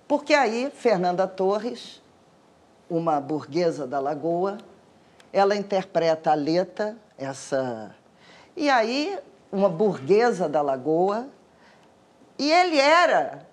Porque 0.10 0.34
aí, 0.34 0.70
Fernanda 0.76 1.26
Torres, 1.26 2.02
uma 2.90 3.22
burguesa 3.22 3.88
da 3.88 4.02
Lagoa, 4.02 4.58
ela 5.32 5.56
interpreta 5.56 6.32
a 6.32 6.36
Leta, 6.36 6.98
essa. 7.18 7.96
E 8.58 8.70
aí, 8.70 9.18
uma 9.50 9.70
burguesa 9.70 10.50
da 10.50 10.62
Lagoa, 10.62 11.30
e 12.38 12.52
ele 12.52 12.78
era 12.78 13.53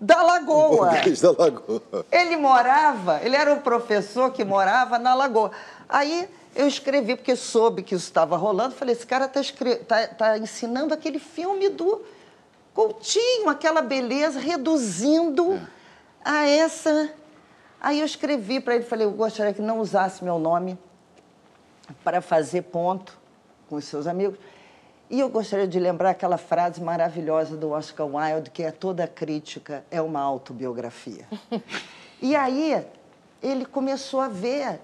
da 0.00 0.22
Lagoa. 0.22 0.90
Um 0.90 1.34
da 1.34 1.44
Lagoa. 1.44 2.06
Ele 2.12 2.36
morava, 2.36 3.20
ele 3.22 3.36
era 3.36 3.52
um 3.52 3.60
professor 3.60 4.30
que 4.32 4.44
morava 4.44 4.98
na 4.98 5.14
Lagoa. 5.14 5.50
Aí 5.88 6.28
eu 6.54 6.66
escrevi, 6.66 7.16
porque 7.16 7.36
soube 7.36 7.82
que 7.82 7.94
isso 7.94 8.04
estava 8.04 8.36
rolando, 8.36 8.74
falei, 8.74 8.94
esse 8.94 9.06
cara 9.06 9.26
está 9.26 9.40
tá, 9.86 10.06
tá 10.08 10.38
ensinando 10.38 10.92
aquele 10.92 11.18
filme 11.18 11.68
do 11.68 12.02
Coutinho, 12.74 13.48
aquela 13.48 13.80
beleza, 13.80 14.38
reduzindo 14.38 15.54
é. 15.54 15.66
a 16.24 16.46
essa... 16.46 17.10
Aí 17.80 18.00
eu 18.00 18.06
escrevi 18.06 18.58
para 18.58 18.74
ele, 18.74 18.84
falei, 18.84 19.06
eu 19.06 19.10
gostaria 19.12 19.52
que 19.52 19.62
não 19.62 19.80
usasse 19.80 20.24
meu 20.24 20.38
nome 20.38 20.78
para 22.02 22.20
fazer 22.20 22.62
ponto 22.62 23.16
com 23.68 23.76
os 23.76 23.84
seus 23.84 24.06
amigos. 24.06 24.38
E 25.08 25.20
eu 25.20 25.28
gostaria 25.28 25.68
de 25.68 25.78
lembrar 25.78 26.10
aquela 26.10 26.36
frase 26.36 26.82
maravilhosa 26.82 27.56
do 27.56 27.70
Oscar 27.70 28.06
Wilde, 28.06 28.50
que 28.50 28.62
é 28.62 28.72
toda 28.72 29.06
crítica 29.06 29.84
é 29.90 30.02
uma 30.02 30.20
autobiografia. 30.20 31.28
e 32.20 32.34
aí 32.34 32.84
ele 33.40 33.64
começou 33.64 34.20
a 34.20 34.28
ver. 34.28 34.80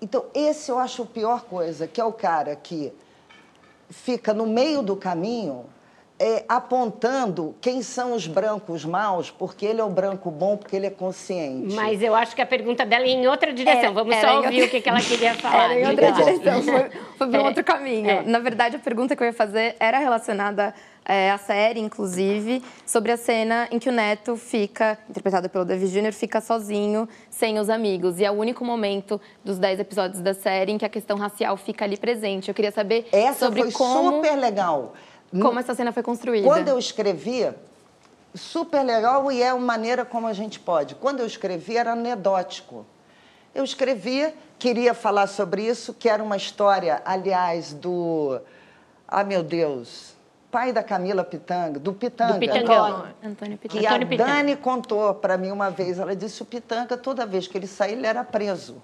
Então, 0.00 0.24
esse 0.32 0.70
eu 0.70 0.78
acho 0.78 1.02
a 1.02 1.06
pior 1.06 1.42
coisa, 1.42 1.86
que 1.86 2.00
é 2.00 2.04
o 2.04 2.12
cara 2.12 2.56
que 2.56 2.90
fica 3.90 4.32
no 4.32 4.46
meio 4.46 4.82
do 4.82 4.96
caminho 4.96 5.66
é, 6.20 6.44
apontando 6.46 7.54
quem 7.62 7.80
são 7.80 8.12
os 8.12 8.26
brancos 8.26 8.84
maus, 8.84 9.30
porque 9.30 9.64
ele 9.64 9.80
é 9.80 9.84
o 9.84 9.88
branco 9.88 10.30
bom, 10.30 10.54
porque 10.54 10.76
ele 10.76 10.86
é 10.86 10.90
consciente. 10.90 11.74
Mas 11.74 12.02
eu 12.02 12.14
acho 12.14 12.36
que 12.36 12.42
a 12.42 12.46
pergunta 12.46 12.84
dela 12.84 13.06
é 13.06 13.08
em 13.08 13.26
outra 13.26 13.50
direção. 13.54 13.90
É, 13.90 13.90
Vamos 13.90 14.14
só 14.16 14.36
ouvir 14.36 14.46
outra... 14.48 14.66
o 14.66 14.68
que, 14.68 14.80
que 14.82 14.88
ela 14.90 15.00
queria 15.00 15.32
falar. 15.40 15.64
Era 15.64 15.80
em 15.80 15.88
outra 15.88 16.12
direção, 16.12 16.62
foi, 16.62 16.90
foi 17.16 17.28
para 17.28 17.40
um 17.40 17.44
é, 17.44 17.48
outro 17.48 17.64
caminho. 17.64 18.10
É. 18.10 18.22
Na 18.22 18.38
verdade, 18.38 18.76
a 18.76 18.78
pergunta 18.78 19.16
que 19.16 19.22
eu 19.22 19.26
ia 19.26 19.32
fazer 19.32 19.76
era 19.80 19.98
relacionada 19.98 20.74
é, 21.06 21.30
à 21.30 21.38
série, 21.38 21.80
inclusive, 21.80 22.62
sobre 22.84 23.12
a 23.12 23.16
cena 23.16 23.66
em 23.70 23.78
que 23.78 23.88
o 23.88 23.92
Neto 23.92 24.36
fica, 24.36 24.98
interpretado 25.08 25.48
pelo 25.48 25.64
David 25.64 25.90
Jr., 25.90 26.12
fica 26.12 26.42
sozinho, 26.42 27.08
sem 27.30 27.58
os 27.58 27.70
amigos. 27.70 28.20
E 28.20 28.26
é 28.26 28.30
o 28.30 28.34
único 28.34 28.62
momento 28.62 29.18
dos 29.42 29.58
dez 29.58 29.80
episódios 29.80 30.20
da 30.20 30.34
série 30.34 30.72
em 30.72 30.76
que 30.76 30.84
a 30.84 30.88
questão 30.90 31.16
racial 31.16 31.56
fica 31.56 31.86
ali 31.86 31.96
presente. 31.96 32.48
Eu 32.48 32.54
queria 32.54 32.70
saber 32.70 33.08
Essa 33.10 33.46
sobre 33.46 33.62
foi 33.62 33.72
como... 33.72 34.16
super 34.16 34.36
legal. 34.36 34.92
Como 35.30 35.58
essa 35.58 35.74
cena 35.74 35.92
foi 35.92 36.02
construída? 36.02 36.46
Quando 36.46 36.68
eu 36.68 36.78
escrevi, 36.78 37.52
super 38.34 38.82
legal 38.82 39.30
e 39.30 39.42
é 39.42 39.52
uma 39.52 39.64
maneira 39.64 40.04
como 40.04 40.26
a 40.26 40.32
gente 40.32 40.58
pode. 40.58 40.94
Quando 40.94 41.20
eu 41.20 41.26
escrevi, 41.26 41.76
era 41.76 41.92
anedótico. 41.92 42.84
Eu 43.54 43.64
escrevi, 43.64 44.32
queria 44.58 44.94
falar 44.94 45.26
sobre 45.26 45.66
isso, 45.66 45.94
que 45.94 46.08
era 46.08 46.22
uma 46.22 46.36
história, 46.36 47.02
aliás, 47.04 47.72
do. 47.72 48.40
Ah, 49.06 49.24
meu 49.24 49.42
Deus! 49.42 50.14
Pai 50.50 50.72
da 50.72 50.82
Camila 50.82 51.22
Pitanga, 51.22 51.78
do 51.78 51.92
Pitanga. 51.92 52.32
Do 52.32 52.38
Pitanga. 52.40 53.14
Antônio 53.22 53.56
Pitanga. 53.56 53.80
Que 53.80 53.86
a 53.86 54.26
Dani 54.26 54.56
contou 54.56 55.14
para 55.14 55.36
mim 55.36 55.52
uma 55.52 55.70
vez. 55.70 55.98
Ela 55.98 56.14
disse: 56.14 56.42
o 56.42 56.44
Pitanga, 56.44 56.96
toda 56.96 57.24
vez 57.24 57.46
que 57.46 57.56
ele 57.56 57.68
saía, 57.68 57.92
ele 57.92 58.06
era 58.06 58.24
preso. 58.24 58.82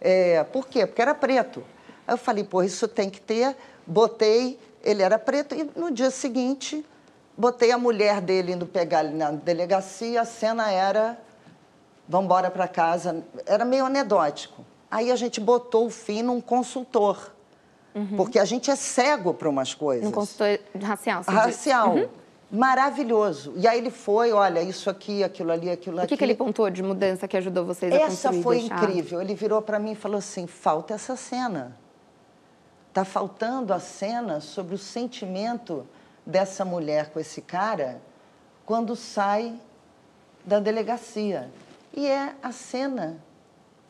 É, 0.00 0.44
por 0.44 0.68
quê? 0.68 0.86
Porque 0.86 1.02
era 1.02 1.14
preto. 1.14 1.64
Aí 2.06 2.14
eu 2.14 2.18
falei: 2.18 2.44
pô, 2.44 2.62
isso 2.62 2.86
tem 2.86 3.10
que 3.10 3.20
ter. 3.20 3.56
Botei 3.84 4.60
ele 4.82 5.02
era 5.02 5.18
preto 5.18 5.54
e 5.54 5.70
no 5.76 5.90
dia 5.90 6.10
seguinte 6.10 6.84
botei 7.36 7.72
a 7.72 7.78
mulher 7.78 8.20
dele 8.20 8.52
indo 8.52 8.66
pegar 8.66 9.04
ele 9.04 9.16
na 9.16 9.30
delegacia, 9.30 10.20
a 10.20 10.24
cena 10.24 10.70
era 10.70 11.18
vamos 12.08 12.26
embora 12.26 12.50
para 12.50 12.68
casa, 12.68 13.24
era 13.46 13.64
meio 13.64 13.86
anedótico. 13.86 14.64
Aí 14.90 15.10
a 15.10 15.16
gente 15.16 15.40
botou 15.40 15.86
o 15.86 15.90
fim 15.90 16.22
num 16.22 16.40
consultor. 16.40 17.32
Uhum. 17.94 18.16
Porque 18.16 18.38
a 18.38 18.44
gente 18.44 18.70
é 18.70 18.76
cego 18.76 19.32
para 19.32 19.48
umas 19.48 19.74
coisas. 19.74 20.06
Um 20.06 20.12
consultor 20.12 20.58
racial. 20.80 21.22
Racial. 21.26 21.94
Uhum. 21.94 22.08
maravilhoso. 22.50 23.54
E 23.56 23.66
aí 23.66 23.78
ele 23.78 23.90
foi, 23.90 24.32
olha, 24.32 24.60
isso 24.60 24.90
aqui, 24.90 25.24
aquilo 25.24 25.50
ali, 25.50 25.70
aquilo 25.70 25.98
aqui. 25.98 26.06
O 26.06 26.08
que, 26.08 26.16
que 26.16 26.24
ele 26.24 26.34
pontuou 26.34 26.68
de 26.68 26.82
mudança 26.82 27.26
que 27.26 27.36
ajudou 27.36 27.64
vocês 27.64 27.92
essa 27.92 28.28
a 28.28 28.32
construir? 28.32 28.36
Essa 28.38 28.42
foi 28.42 28.58
incrível. 28.60 29.20
Ele 29.20 29.34
virou 29.34 29.62
para 29.62 29.78
mim 29.78 29.92
e 29.92 29.94
falou 29.94 30.18
assim: 30.18 30.46
falta 30.46 30.92
essa 30.92 31.16
cena. 31.16 31.76
Está 32.92 33.06
faltando 33.06 33.72
a 33.72 33.80
cena 33.80 34.38
sobre 34.38 34.74
o 34.74 34.78
sentimento 34.78 35.86
dessa 36.26 36.62
mulher 36.62 37.08
com 37.08 37.18
esse 37.18 37.40
cara 37.40 38.02
quando 38.66 38.94
sai 38.94 39.58
da 40.44 40.60
delegacia. 40.60 41.50
E 41.96 42.06
é 42.06 42.34
a 42.42 42.52
cena, 42.52 43.16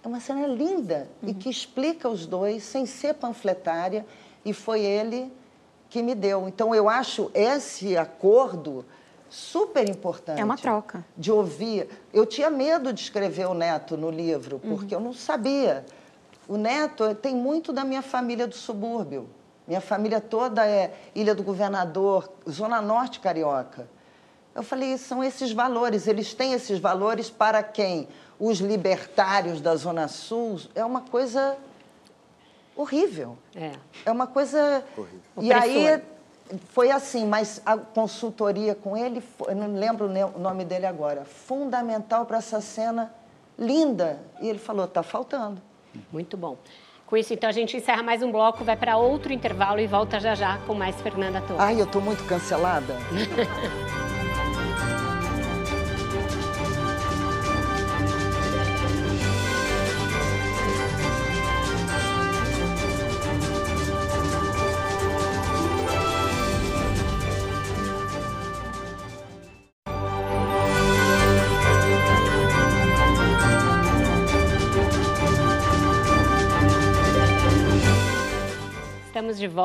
é 0.05 0.07
uma 0.07 0.21
cena 0.21 0.47
linda 0.47 1.09
uhum. 1.21 1.31
e 1.31 1.35
que 1.35 1.51
explica 1.51 2.09
os 2.09 2.27
dois 2.27 2.63
sem 2.63 2.87
ser 2.87 3.15
panfletária. 3.15 4.07
E 4.45 4.53
foi 4.53 4.83
ele 4.83 5.33
que 5.91 6.01
me 6.01 6.15
deu. 6.15 6.47
Então, 6.47 6.73
eu 6.73 6.89
acho 6.89 7.29
esse 7.35 7.97
acordo 7.97 8.85
super 9.29 9.91
importante. 9.91 10.41
É 10.41 10.45
uma 10.45 10.57
troca. 10.57 11.05
De 11.19 11.33
ouvir. 11.33 11.89
Eu 12.13 12.25
tinha 12.25 12.49
medo 12.49 12.93
de 12.93 13.01
escrever 13.01 13.49
o 13.49 13.55
Neto 13.55 13.97
no 13.97 14.13
livro, 14.13 14.61
uhum. 14.63 14.77
porque 14.77 14.95
uhum. 14.95 15.01
eu 15.01 15.05
não 15.07 15.13
sabia. 15.13 15.85
O 16.53 16.59
Neto 16.59 17.15
tem 17.15 17.35
muito 17.35 17.73
da 17.73 17.83
minha 17.83 18.03
família 18.03 18.47
do 18.47 18.55
subúrbio. 18.55 19.27
Minha 19.67 19.81
família 19.81 20.21
toda 20.21 20.67
é 20.67 20.93
Ilha 21.15 21.35
do 21.35 21.43
Governador, 21.43 22.31
Zona 22.47 22.83
Norte 22.83 23.21
Carioca. 23.21 23.89
Eu 24.55 24.63
falei, 24.63 24.99
são 24.99 25.25
esses 25.25 25.51
valores, 25.51 26.07
eles 26.07 26.35
têm 26.35 26.53
esses 26.53 26.79
valores 26.79 27.31
para 27.31 27.63
quem? 27.63 28.07
Os 28.39 28.59
libertários 28.59 29.63
da 29.63 29.75
Zona 29.77 30.09
Sul, 30.09 30.61
é 30.75 30.85
uma 30.85 31.01
coisa 31.01 31.57
horrível. 32.77 33.39
É. 33.57 33.73
É 34.05 34.13
uma 34.13 34.27
coisa. 34.27 34.85
Horrível. 34.95 35.23
E 35.41 35.51
aí 35.55 36.03
foi 36.69 36.91
assim, 36.91 37.25
mas 37.25 37.63
a 37.65 37.79
consultoria 37.79 38.75
com 38.75 38.95
ele, 38.95 39.25
eu 39.49 39.57
não 39.57 39.75
lembro 39.75 40.05
o 40.05 40.39
nome 40.39 40.67
dele 40.67 40.85
agora, 40.85 41.25
fundamental 41.25 42.27
para 42.27 42.37
essa 42.37 42.61
cena 42.61 43.11
linda. 43.59 44.21
E 44.39 44.51
ele 44.51 44.59
falou: 44.59 44.85
está 44.85 45.03
faltando. 45.03 45.72
Muito 46.13 46.37
bom. 46.37 46.57
Com 47.07 47.17
isso, 47.17 47.35
então, 47.35 47.49
a 47.49 47.53
gente 47.53 47.77
encerra 47.77 48.03
mais 48.03 48.23
um 48.23 48.33
bloco, 48.33 48.65
vai 48.65 48.77
para 48.77 48.97
outro 48.97 49.33
intervalo 49.33 49.79
e 49.79 49.87
volta 49.87 50.19
já 50.19 50.35
já 50.35 50.57
com 50.67 50.75
mais 50.75 50.99
Fernanda 51.01 51.43
Torres. 51.43 51.63
Ai, 51.63 51.79
eu 51.79 51.85
estou 51.85 52.01
muito 52.01 52.25
cancelada. 52.25 52.97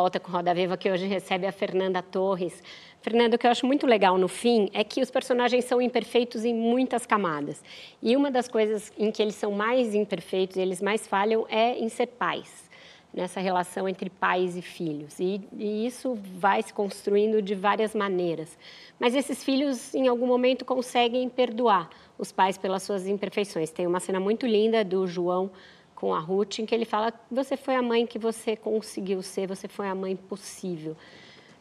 volta 0.08 0.22
com 0.22 0.32
Roda 0.32 0.54
Viva, 0.54 0.78
que 0.78 0.90
hoje 0.90 1.06
recebe 1.06 1.46
a 1.46 1.52
Fernanda 1.52 2.02
Torres. 2.02 2.64
Fernanda, 3.02 3.36
o 3.36 3.38
que 3.38 3.46
eu 3.46 3.52
acho 3.52 3.66
muito 3.66 3.86
legal 3.86 4.18
no 4.18 4.30
fim 4.30 4.70
é 4.74 4.82
que 4.82 5.02
os 5.02 5.12
personagens 5.12 5.66
são 5.66 5.82
imperfeitos 5.82 6.46
em 6.46 6.54
muitas 6.54 7.06
camadas. 7.06 7.62
E 8.02 8.16
uma 8.16 8.32
das 8.32 8.48
coisas 8.48 8.90
em 8.98 9.12
que 9.12 9.22
eles 9.22 9.36
são 9.36 9.52
mais 9.52 9.94
imperfeitos 9.94 10.56
eles 10.56 10.82
mais 10.82 11.06
falham 11.06 11.46
é 11.50 11.78
em 11.78 11.90
ser 11.90 12.08
pais, 12.08 12.70
nessa 13.14 13.42
relação 13.42 13.86
entre 13.86 14.10
pais 14.10 14.56
e 14.56 14.62
filhos. 14.62 15.20
E, 15.20 15.42
e 15.58 15.86
isso 15.86 16.18
vai 16.38 16.64
se 16.64 16.74
construindo 16.74 17.42
de 17.42 17.54
várias 17.54 17.94
maneiras. 17.94 18.58
Mas 18.98 19.14
esses 19.14 19.44
filhos, 19.44 19.94
em 19.94 20.08
algum 20.08 20.26
momento, 20.26 20.64
conseguem 20.64 21.28
perdoar 21.28 21.90
os 22.18 22.32
pais 22.32 22.58
pelas 22.58 22.82
suas 22.82 23.08
imperfeições. 23.08 23.72
Tem 23.72 23.86
uma 23.86 24.00
cena 24.00 24.22
muito 24.22 24.48
linda 24.48 24.86
do 24.86 25.06
João 25.06 25.52
com 25.98 26.14
a 26.14 26.20
Ruth, 26.20 26.60
em 26.60 26.66
que 26.66 26.74
ele 26.74 26.86
fala: 26.86 27.12
você 27.30 27.58
foi 27.58 27.76
a 27.76 27.82
mãe 27.82 28.06
que 28.06 28.20
você 28.20 28.56
conseguiu 28.56 29.22
ser, 29.24 29.48
você 29.48 29.68
foi 29.68 29.88
a 29.88 29.96
mãe 29.96 30.16
possível. 30.16 30.96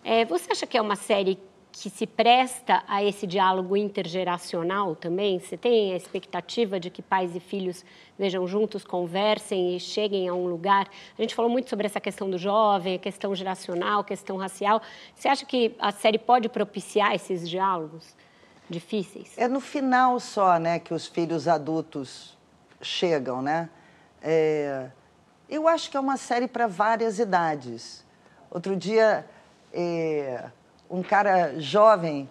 É, 0.05 0.25
você 0.25 0.53
acha 0.53 0.67
que 0.67 0.77
é 0.77 0.81
uma 0.81 0.95
série 0.95 1.39
que 1.73 1.91
se 1.91 2.07
presta 2.07 2.83
a 2.87 3.03
esse 3.03 3.27
diálogo 3.27 3.77
intergeracional 3.77 4.95
também? 4.95 5.39
Você 5.39 5.57
tem 5.57 5.93
a 5.93 5.97
expectativa 5.97 6.79
de 6.79 6.91
que 6.91 7.03
pais 7.03 7.35
e 7.35 7.41
filhos 7.41 7.85
vejam 8.19 8.47
juntos, 8.47 8.85
conversem 8.85 9.75
e 9.75 9.81
cheguem 9.81 10.29
a 10.29 10.35
um 10.35 10.47
lugar? 10.47 10.89
A 11.19 11.23
gente 11.23 11.35
falou 11.35 11.51
muito 11.51 11.69
sobre 11.69 11.87
essa 11.87 12.01
questão 12.01 12.31
do 12.31 12.39
jovem, 12.39 12.95
a 12.95 12.99
questão 12.99 13.35
geracional, 13.35 14.01
a 14.01 14.05
questão 14.05 14.37
racial. 14.37 14.81
Você 15.15 15.29
acha 15.29 15.45
que 15.45 15.75
a 15.79 15.91
série 15.93 16.19
pode 16.19 16.49
propiciar 16.49 17.15
esses 17.15 17.49
diálogos 17.49 18.15
difíceis? 18.69 19.37
É 19.37 19.49
no 19.49 19.61
final 19.61 20.21
só, 20.21 20.59
né, 20.59 20.79
que 20.79 20.93
os 20.95 21.07
filhos 21.07 21.49
adultos 21.49 22.37
chegam, 22.81 23.43
né? 23.43 23.69
É, 24.29 24.89
eu 25.49 25.69
acho 25.69 25.89
que 25.89 25.97
é 25.97 26.01
uma 26.01 26.17
série 26.17 26.49
para 26.49 26.67
várias 26.67 27.21
idades. 27.21 28.05
Outro 28.51 28.75
dia, 28.75 29.25
é, 29.73 30.51
um 30.91 31.01
cara 31.01 31.61
jovem 31.61 32.29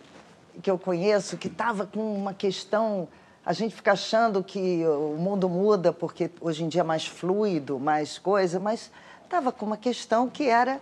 que 0.61 0.69
eu 0.69 0.77
conheço, 0.77 1.37
que 1.37 1.47
estava 1.47 1.85
com 1.85 2.13
uma 2.13 2.33
questão. 2.33 3.07
A 3.45 3.53
gente 3.53 3.73
fica 3.73 3.93
achando 3.93 4.43
que 4.43 4.85
o 4.85 5.15
mundo 5.17 5.47
muda 5.47 5.93
porque 5.93 6.29
hoje 6.41 6.65
em 6.65 6.67
dia 6.67 6.81
é 6.81 6.83
mais 6.83 7.07
fluido, 7.07 7.79
mais 7.79 8.17
coisa, 8.17 8.59
mas 8.59 8.91
estava 9.23 9.49
com 9.53 9.65
uma 9.65 9.77
questão 9.77 10.29
que 10.29 10.49
era. 10.49 10.81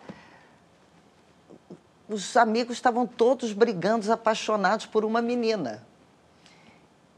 Os 2.09 2.36
amigos 2.36 2.76
estavam 2.76 3.05
todos 3.05 3.53
brigando, 3.53 4.11
apaixonados 4.11 4.88
por 4.88 5.05
uma 5.05 5.22
menina. 5.22 5.86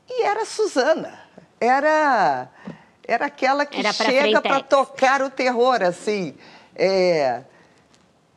E 0.10 0.24
era 0.24 0.42
a 0.42 0.46
Suzana. 0.46 1.18
Era 1.62 2.50
era 3.08 3.26
aquela 3.26 3.66
que 3.66 3.80
Era 3.80 3.94
chega 3.94 4.42
para 4.42 4.62
tocar 4.62 5.22
o 5.22 5.30
terror, 5.30 5.82
assim. 5.82 6.36
É... 6.76 7.44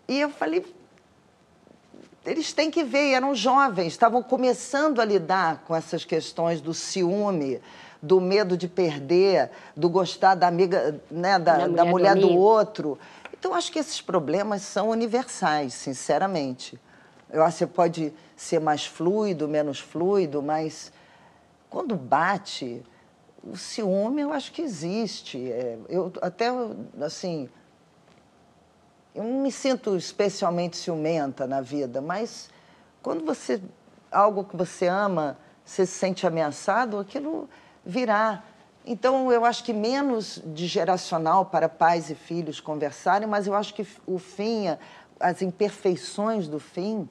E 0.06 0.20
eu 0.20 0.30
falei, 0.30 0.64
eles 2.24 2.52
têm 2.52 2.70
que 2.70 2.84
ver, 2.84 3.12
eram 3.12 3.34
jovens, 3.34 3.88
estavam 3.88 4.22
começando 4.22 5.00
a 5.00 5.04
lidar 5.04 5.64
com 5.66 5.74
essas 5.74 6.04
questões 6.04 6.60
do 6.60 6.72
ciúme, 6.74 7.60
do 8.00 8.20
medo 8.20 8.56
de 8.56 8.68
perder, 8.68 9.50
do 9.76 9.88
gostar 9.88 10.34
da 10.34 10.46
amiga, 10.46 11.00
né, 11.10 11.38
da, 11.38 11.56
da 11.56 11.66
mulher, 11.66 11.76
da 11.76 11.84
mulher 11.84 12.14
do, 12.14 12.28
do 12.28 12.34
outro. 12.34 12.98
Então, 13.32 13.54
acho 13.54 13.70
que 13.70 13.78
esses 13.78 14.00
problemas 14.00 14.62
são 14.62 14.88
universais, 14.88 15.74
sinceramente. 15.74 16.78
Eu 17.30 17.42
acho 17.42 17.58
que 17.58 17.58
você 17.58 17.66
pode 17.66 18.12
ser 18.36 18.60
mais 18.60 18.86
fluido, 18.86 19.46
menos 19.46 19.78
fluido, 19.78 20.42
mas 20.42 20.92
quando 21.68 21.94
bate, 21.94 22.82
o 23.43 23.57
ciúme 23.57 24.22
eu 24.22 24.32
acho 24.32 24.53
que 24.53 24.62
existe. 24.62 25.51
É, 25.51 25.78
eu 25.89 26.12
até, 26.20 26.49
assim, 27.01 27.49
eu 29.14 29.24
não 29.24 29.43
me 29.43 29.53
sinto 29.53 29.97
especialmente 29.97 30.76
ciumenta 30.76 31.47
na 31.47 31.61
vida, 31.61 32.01
mas 32.01 32.51
quando 33.03 33.24
você, 33.24 33.61
algo 34.11 34.45
que 34.45 34.57
você 34.57 34.86
ama, 34.86 35.39
você 35.64 35.86
se 35.86 35.93
sente 35.93 36.26
ameaçado, 36.26 36.99
aquilo 36.99 37.49
virá. 37.84 38.43
Então, 38.84 39.30
eu 39.32 39.45
acho 39.45 39.64
que 39.64 39.72
menos 39.72 40.41
de 40.47 40.66
geracional 40.66 41.45
para 41.45 41.68
pais 41.68 42.11
e 42.11 42.14
filhos 42.14 42.61
conversarem, 42.61 43.28
mas 43.28 43.47
eu 43.47 43.55
acho 43.55 43.74
que 43.74 43.86
o 44.07 44.18
fim, 44.18 44.64
as 45.20 45.43
imperfeições 45.43 46.49
do 46.49 46.59
fim, 46.59 47.09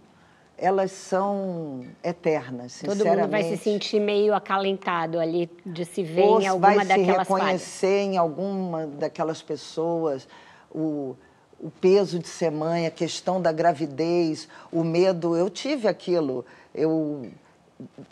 elas 0.57 0.91
são 0.91 1.85
eternas, 2.03 2.73
sinceramente. 2.73 3.03
Todo 3.03 3.17
mundo 3.17 3.29
vai 3.29 3.43
se 3.43 3.57
sentir 3.57 3.99
meio 3.99 4.33
acalentado 4.33 5.19
ali 5.19 5.49
de 5.63 5.85
se 5.85 6.01
ver 6.03 6.23
Ou 6.23 6.41
em 6.41 6.47
alguma 6.47 6.83
daquelas 6.83 6.87
vai 6.87 6.97
se 6.97 7.19
reconhecer 7.19 7.87
falhas. 7.87 8.07
em 8.07 8.17
alguma 8.17 8.87
daquelas 8.87 9.41
pessoas, 9.41 10.27
o, 10.71 11.15
o 11.59 11.69
peso 11.69 12.17
de 12.17 12.27
ser 12.27 12.49
mãe, 12.49 12.87
a 12.87 12.91
questão 12.91 13.39
da 13.39 13.51
gravidez, 13.51 14.47
o 14.71 14.83
medo. 14.83 15.35
Eu 15.37 15.47
tive 15.47 15.87
aquilo. 15.87 16.43
Eu, 16.73 17.29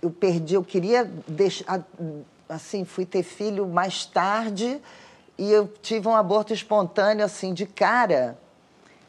eu 0.01 0.11
perdi, 0.11 0.53
eu 0.53 0.63
queria 0.63 1.03
deixar... 1.27 1.83
Assim, 2.47 2.85
fui 2.85 3.07
ter 3.07 3.23
filho 3.23 3.67
mais 3.67 4.05
tarde 4.05 4.79
e 5.35 5.51
eu 5.51 5.67
tive 5.81 6.07
um 6.07 6.15
aborto 6.15 6.53
espontâneo, 6.53 7.25
assim, 7.25 7.55
de 7.55 7.65
cara. 7.65 8.37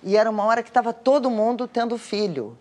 E 0.03 0.17
era 0.17 0.31
uma 0.31 0.43
hora 0.45 0.63
que 0.63 0.71
estava 0.71 0.91
todo 0.91 1.31
mundo 1.31 1.69
tendo 1.69 1.99
filho. 1.99 2.57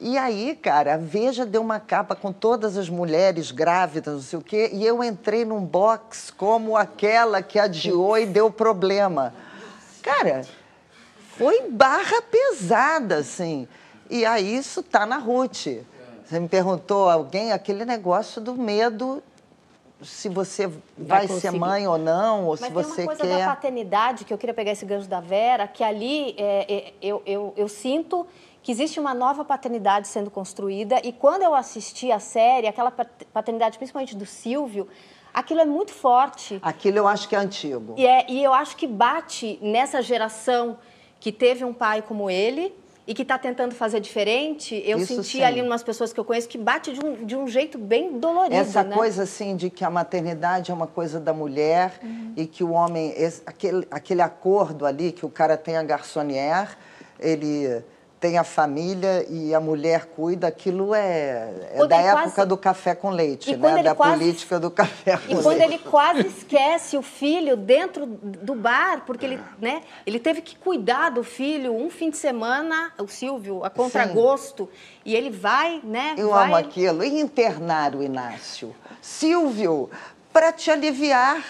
E 0.00 0.18
aí, 0.18 0.56
cara, 0.56 0.94
a 0.94 0.96
Veja 0.96 1.46
deu 1.46 1.62
uma 1.62 1.78
capa 1.78 2.16
com 2.16 2.32
todas 2.32 2.76
as 2.76 2.88
mulheres 2.88 3.50
grávidas, 3.50 4.14
não 4.14 4.22
sei 4.22 4.38
o 4.38 4.42
quê, 4.42 4.70
e 4.72 4.84
eu 4.84 5.02
entrei 5.02 5.44
num 5.44 5.64
box 5.64 6.30
como 6.32 6.76
aquela 6.76 7.40
que 7.42 7.58
adiou 7.58 8.18
e 8.18 8.26
deu 8.26 8.50
problema. 8.50 9.32
Cara, 10.02 10.42
foi 11.36 11.70
barra 11.70 12.20
pesada, 12.22 13.16
assim. 13.16 13.68
E 14.10 14.24
aí 14.26 14.56
isso 14.56 14.82
tá 14.82 15.06
na 15.06 15.16
Ruth. 15.16 15.66
Você 16.24 16.40
me 16.40 16.48
perguntou, 16.48 17.08
alguém, 17.08 17.52
aquele 17.52 17.84
negócio 17.84 18.40
do 18.40 18.54
medo 18.54 19.22
se 20.02 20.28
você 20.28 20.66
vai, 20.98 21.26
vai 21.26 21.28
ser 21.28 21.50
mãe 21.50 21.86
ou 21.86 21.96
não, 21.96 22.44
ou 22.44 22.50
Mas 22.50 22.60
se 22.60 22.70
você 22.70 22.96
quer... 22.96 23.06
Mas 23.06 23.18
tem 23.18 23.26
uma 23.26 23.36
coisa 23.36 23.38
da 23.38 23.46
paternidade, 23.46 24.24
que 24.24 24.34
eu 24.34 24.38
queria 24.38 24.54
pegar 24.54 24.72
esse 24.72 24.84
gancho 24.84 25.08
da 25.08 25.20
Vera, 25.20 25.66
que 25.66 25.82
ali 25.82 26.34
é, 26.36 26.72
é, 26.72 26.92
eu, 27.00 27.22
eu, 27.24 27.54
eu 27.56 27.68
sinto 27.68 28.26
que 28.64 28.72
existe 28.72 28.98
uma 28.98 29.12
nova 29.12 29.44
paternidade 29.44 30.08
sendo 30.08 30.30
construída 30.30 30.98
e 31.04 31.12
quando 31.12 31.42
eu 31.42 31.54
assisti 31.54 32.10
a 32.10 32.18
série, 32.18 32.66
aquela 32.66 32.90
paternidade, 32.90 33.76
principalmente 33.76 34.16
do 34.16 34.24
Silvio, 34.24 34.88
aquilo 35.34 35.60
é 35.60 35.66
muito 35.66 35.92
forte. 35.92 36.58
Aquilo 36.62 36.96
eu 36.96 37.06
acho 37.06 37.28
que 37.28 37.36
é 37.36 37.38
antigo. 37.38 37.94
E, 37.98 38.06
é, 38.06 38.24
e 38.26 38.42
eu 38.42 38.54
acho 38.54 38.74
que 38.74 38.86
bate 38.86 39.58
nessa 39.60 40.00
geração 40.00 40.78
que 41.20 41.30
teve 41.30 41.62
um 41.62 41.74
pai 41.74 42.00
como 42.00 42.30
ele 42.30 42.74
e 43.06 43.12
que 43.12 43.20
está 43.20 43.36
tentando 43.36 43.74
fazer 43.74 44.00
diferente, 44.00 44.82
eu 44.86 44.96
Isso 44.96 45.14
senti 45.14 45.36
sim. 45.36 45.42
ali 45.42 45.60
umas 45.60 45.82
pessoas 45.82 46.10
que 46.10 46.18
eu 46.18 46.24
conheço 46.24 46.48
que 46.48 46.56
bate 46.56 46.94
de 46.94 47.04
um, 47.04 47.22
de 47.22 47.36
um 47.36 47.46
jeito 47.46 47.76
bem 47.76 48.18
dolorido. 48.18 48.54
Essa 48.54 48.82
né? 48.82 48.96
coisa 48.96 49.24
assim 49.24 49.56
de 49.56 49.68
que 49.68 49.84
a 49.84 49.90
maternidade 49.90 50.70
é 50.70 50.74
uma 50.74 50.86
coisa 50.86 51.20
da 51.20 51.34
mulher 51.34 52.00
uhum. 52.02 52.32
e 52.34 52.46
que 52.46 52.64
o 52.64 52.70
homem, 52.70 53.12
esse, 53.14 53.42
aquele, 53.44 53.86
aquele 53.90 54.22
acordo 54.22 54.86
ali 54.86 55.12
que 55.12 55.26
o 55.26 55.28
cara 55.28 55.54
tem 55.58 55.76
a 55.76 55.82
garçonnière, 55.82 56.70
ele 57.20 57.84
tem 58.24 58.38
a 58.38 58.44
família 58.44 59.26
e 59.28 59.54
a 59.54 59.60
mulher 59.60 60.06
cuida, 60.06 60.46
aquilo 60.46 60.94
é, 60.94 61.52
é 61.74 61.86
da 61.86 61.96
época 61.98 62.30
quase... 62.30 62.48
do 62.48 62.56
café 62.56 62.94
com 62.94 63.10
leite, 63.10 63.54
né? 63.54 63.82
Da 63.82 63.94
quase... 63.94 64.16
política 64.16 64.58
do 64.58 64.70
café 64.70 65.18
com 65.18 65.26
leite. 65.26 65.40
E 65.40 65.42
quando 65.42 65.60
ele 65.60 65.76
quase 65.76 66.26
esquece 66.26 66.96
o 66.96 67.02
filho 67.02 67.54
dentro 67.54 68.06
do 68.06 68.54
bar, 68.54 69.02
porque 69.04 69.26
ele, 69.26 69.40
né, 69.60 69.82
ele 70.06 70.18
teve 70.18 70.40
que 70.40 70.56
cuidar 70.56 71.10
do 71.10 71.22
filho 71.22 71.76
um 71.76 71.90
fim 71.90 72.08
de 72.08 72.16
semana, 72.16 72.94
o 72.98 73.06
Silvio, 73.06 73.62
a 73.62 73.68
contragosto, 73.68 74.70
Sim. 74.72 75.00
e 75.04 75.14
ele 75.14 75.28
vai, 75.28 75.82
né? 75.84 76.14
Eu 76.16 76.30
vai... 76.30 76.46
amo 76.46 76.56
aquilo. 76.56 77.04
E 77.04 77.20
internar 77.20 77.94
o 77.94 78.02
Inácio. 78.02 78.74
Silvio, 79.02 79.90
para 80.32 80.50
te 80.50 80.70
aliviar. 80.70 81.44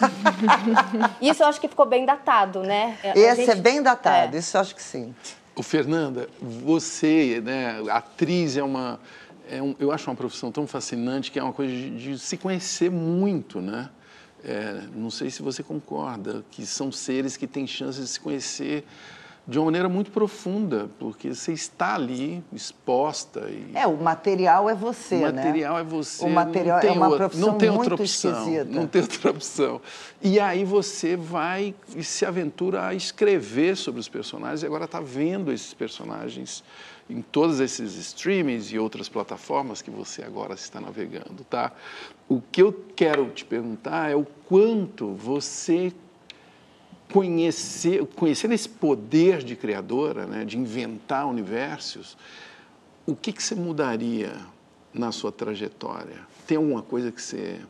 Isso 1.20 1.42
eu 1.42 1.48
acho 1.48 1.60
que 1.60 1.68
ficou 1.68 1.84
bem 1.84 2.06
datado, 2.06 2.62
né? 2.62 2.96
Esse 3.14 3.26
é 3.26 3.34
gente... 3.34 3.50
é 3.50 3.54
bem 3.56 3.82
datado, 3.82 4.36
é. 4.36 4.38
isso 4.38 4.56
eu 4.56 4.60
acho 4.62 4.74
que 4.74 4.82
sim. 4.82 5.14
O 5.58 5.62
Fernanda, 5.64 6.28
você, 6.40 7.42
né, 7.44 7.82
atriz 7.90 8.56
é 8.56 8.62
uma, 8.62 9.00
é 9.50 9.60
um, 9.60 9.74
eu 9.80 9.90
acho 9.90 10.08
uma 10.08 10.14
profissão 10.14 10.52
tão 10.52 10.68
fascinante 10.68 11.32
que 11.32 11.38
é 11.40 11.42
uma 11.42 11.52
coisa 11.52 11.72
de, 11.72 11.90
de 11.98 12.16
se 12.16 12.36
conhecer 12.36 12.88
muito, 12.92 13.60
né? 13.60 13.90
É, 14.44 14.84
não 14.94 15.10
sei 15.10 15.30
se 15.30 15.42
você 15.42 15.64
concorda 15.64 16.44
que 16.48 16.64
são 16.64 16.92
seres 16.92 17.36
que 17.36 17.44
têm 17.44 17.66
chance 17.66 18.00
de 18.00 18.06
se 18.06 18.20
conhecer 18.20 18.84
de 19.48 19.58
uma 19.58 19.64
maneira 19.64 19.88
muito 19.88 20.10
profunda, 20.10 20.90
porque 20.98 21.34
você 21.34 21.54
está 21.54 21.94
ali 21.94 22.44
exposta. 22.52 23.48
E... 23.48 23.70
É, 23.74 23.86
o 23.86 23.96
material 23.96 24.68
é 24.68 24.74
você, 24.74 25.14
o 25.14 25.20
né? 25.20 25.30
O 25.30 25.34
material 25.46 25.78
é 25.78 25.84
você. 25.84 26.24
O 26.26 26.28
material 26.28 26.80
é 26.80 26.90
uma 26.90 27.16
profissão 27.16 27.48
não 27.48 27.58
tem 27.58 27.70
outra 27.70 27.94
opção, 27.94 28.30
esquisita. 28.30 28.64
Não 28.66 28.86
tem 28.86 29.00
outra 29.00 29.30
opção. 29.30 29.80
E 30.20 30.38
aí 30.38 30.66
você 30.66 31.16
vai 31.16 31.74
e 31.96 32.04
se 32.04 32.26
aventura 32.26 32.88
a 32.88 32.94
escrever 32.94 33.74
sobre 33.74 33.98
os 33.98 34.08
personagens 34.08 34.62
e 34.62 34.66
agora 34.66 34.84
está 34.84 35.00
vendo 35.00 35.50
esses 35.50 35.72
personagens 35.72 36.62
em 37.08 37.22
todos 37.22 37.58
esses 37.58 37.94
streamings 37.96 38.70
e 38.70 38.78
outras 38.78 39.08
plataformas 39.08 39.80
que 39.80 39.90
você 39.90 40.22
agora 40.22 40.52
está 40.52 40.78
navegando, 40.78 41.42
tá? 41.48 41.72
O 42.28 42.42
que 42.52 42.60
eu 42.60 42.84
quero 42.94 43.30
te 43.30 43.46
perguntar 43.46 44.10
é 44.10 44.14
o 44.14 44.26
quanto 44.46 45.14
você 45.14 45.90
conhecer, 47.12 48.04
conhecendo 48.14 48.54
esse 48.54 48.68
poder 48.68 49.42
de 49.42 49.56
criadora, 49.56 50.26
né, 50.26 50.44
de 50.44 50.58
inventar 50.58 51.26
universos, 51.26 52.16
o 53.06 53.16
que, 53.16 53.32
que 53.32 53.42
você 53.42 53.54
mudaria 53.54 54.32
na 54.92 55.10
sua 55.10 55.32
trajetória? 55.32 56.16
Tem 56.46 56.56
alguma 56.56 56.82
coisa 56.82 57.10
que 57.10 57.20
você 57.20 57.60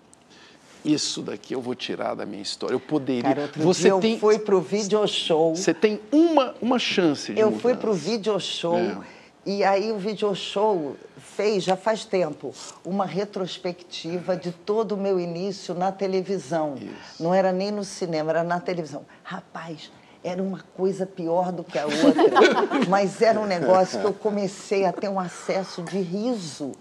isso 0.84 1.22
daqui 1.22 1.54
eu 1.54 1.60
vou 1.60 1.74
tirar 1.74 2.14
da 2.14 2.24
minha 2.24 2.42
história. 2.42 2.74
Eu 2.74 2.80
poderia. 2.80 3.22
Cara, 3.22 3.50
você 3.56 3.90
tem... 4.00 4.12
eu 4.12 4.18
fui 4.18 4.38
pro 4.38 4.60
video 4.60 5.06
show. 5.06 5.54
Você 5.54 5.74
tem 5.74 6.00
uma, 6.10 6.54
uma 6.62 6.78
chance 6.78 7.32
de 7.32 7.40
Eu 7.40 7.50
mudar. 7.50 7.60
fui 7.60 7.76
pro 7.76 7.92
video 7.92 8.38
show. 8.38 8.76
É. 8.76 8.98
E 9.44 9.64
aí 9.64 9.90
o 9.90 9.98
video 9.98 10.34
show 10.34 10.96
fez, 11.38 11.62
já 11.62 11.76
faz 11.76 12.04
tempo, 12.04 12.52
uma 12.84 13.06
retrospectiva 13.06 14.36
de 14.36 14.50
todo 14.50 14.96
o 14.96 14.96
meu 14.96 15.20
início 15.20 15.72
na 15.72 15.92
televisão. 15.92 16.74
Isso. 16.74 17.22
Não 17.22 17.32
era 17.32 17.52
nem 17.52 17.70
no 17.70 17.84
cinema, 17.84 18.30
era 18.30 18.42
na 18.42 18.58
televisão. 18.58 19.06
Rapaz, 19.22 19.88
era 20.22 20.42
uma 20.42 20.60
coisa 20.76 21.06
pior 21.06 21.52
do 21.52 21.62
que 21.62 21.78
a 21.78 21.84
outra, 21.84 22.02
mas 22.88 23.22
era 23.22 23.38
um 23.38 23.46
negócio 23.46 24.00
que 24.00 24.06
eu 24.06 24.12
comecei 24.12 24.84
a 24.84 24.92
ter 24.92 25.08
um 25.08 25.18
acesso 25.18 25.82
de 25.82 26.00
riso 26.00 26.72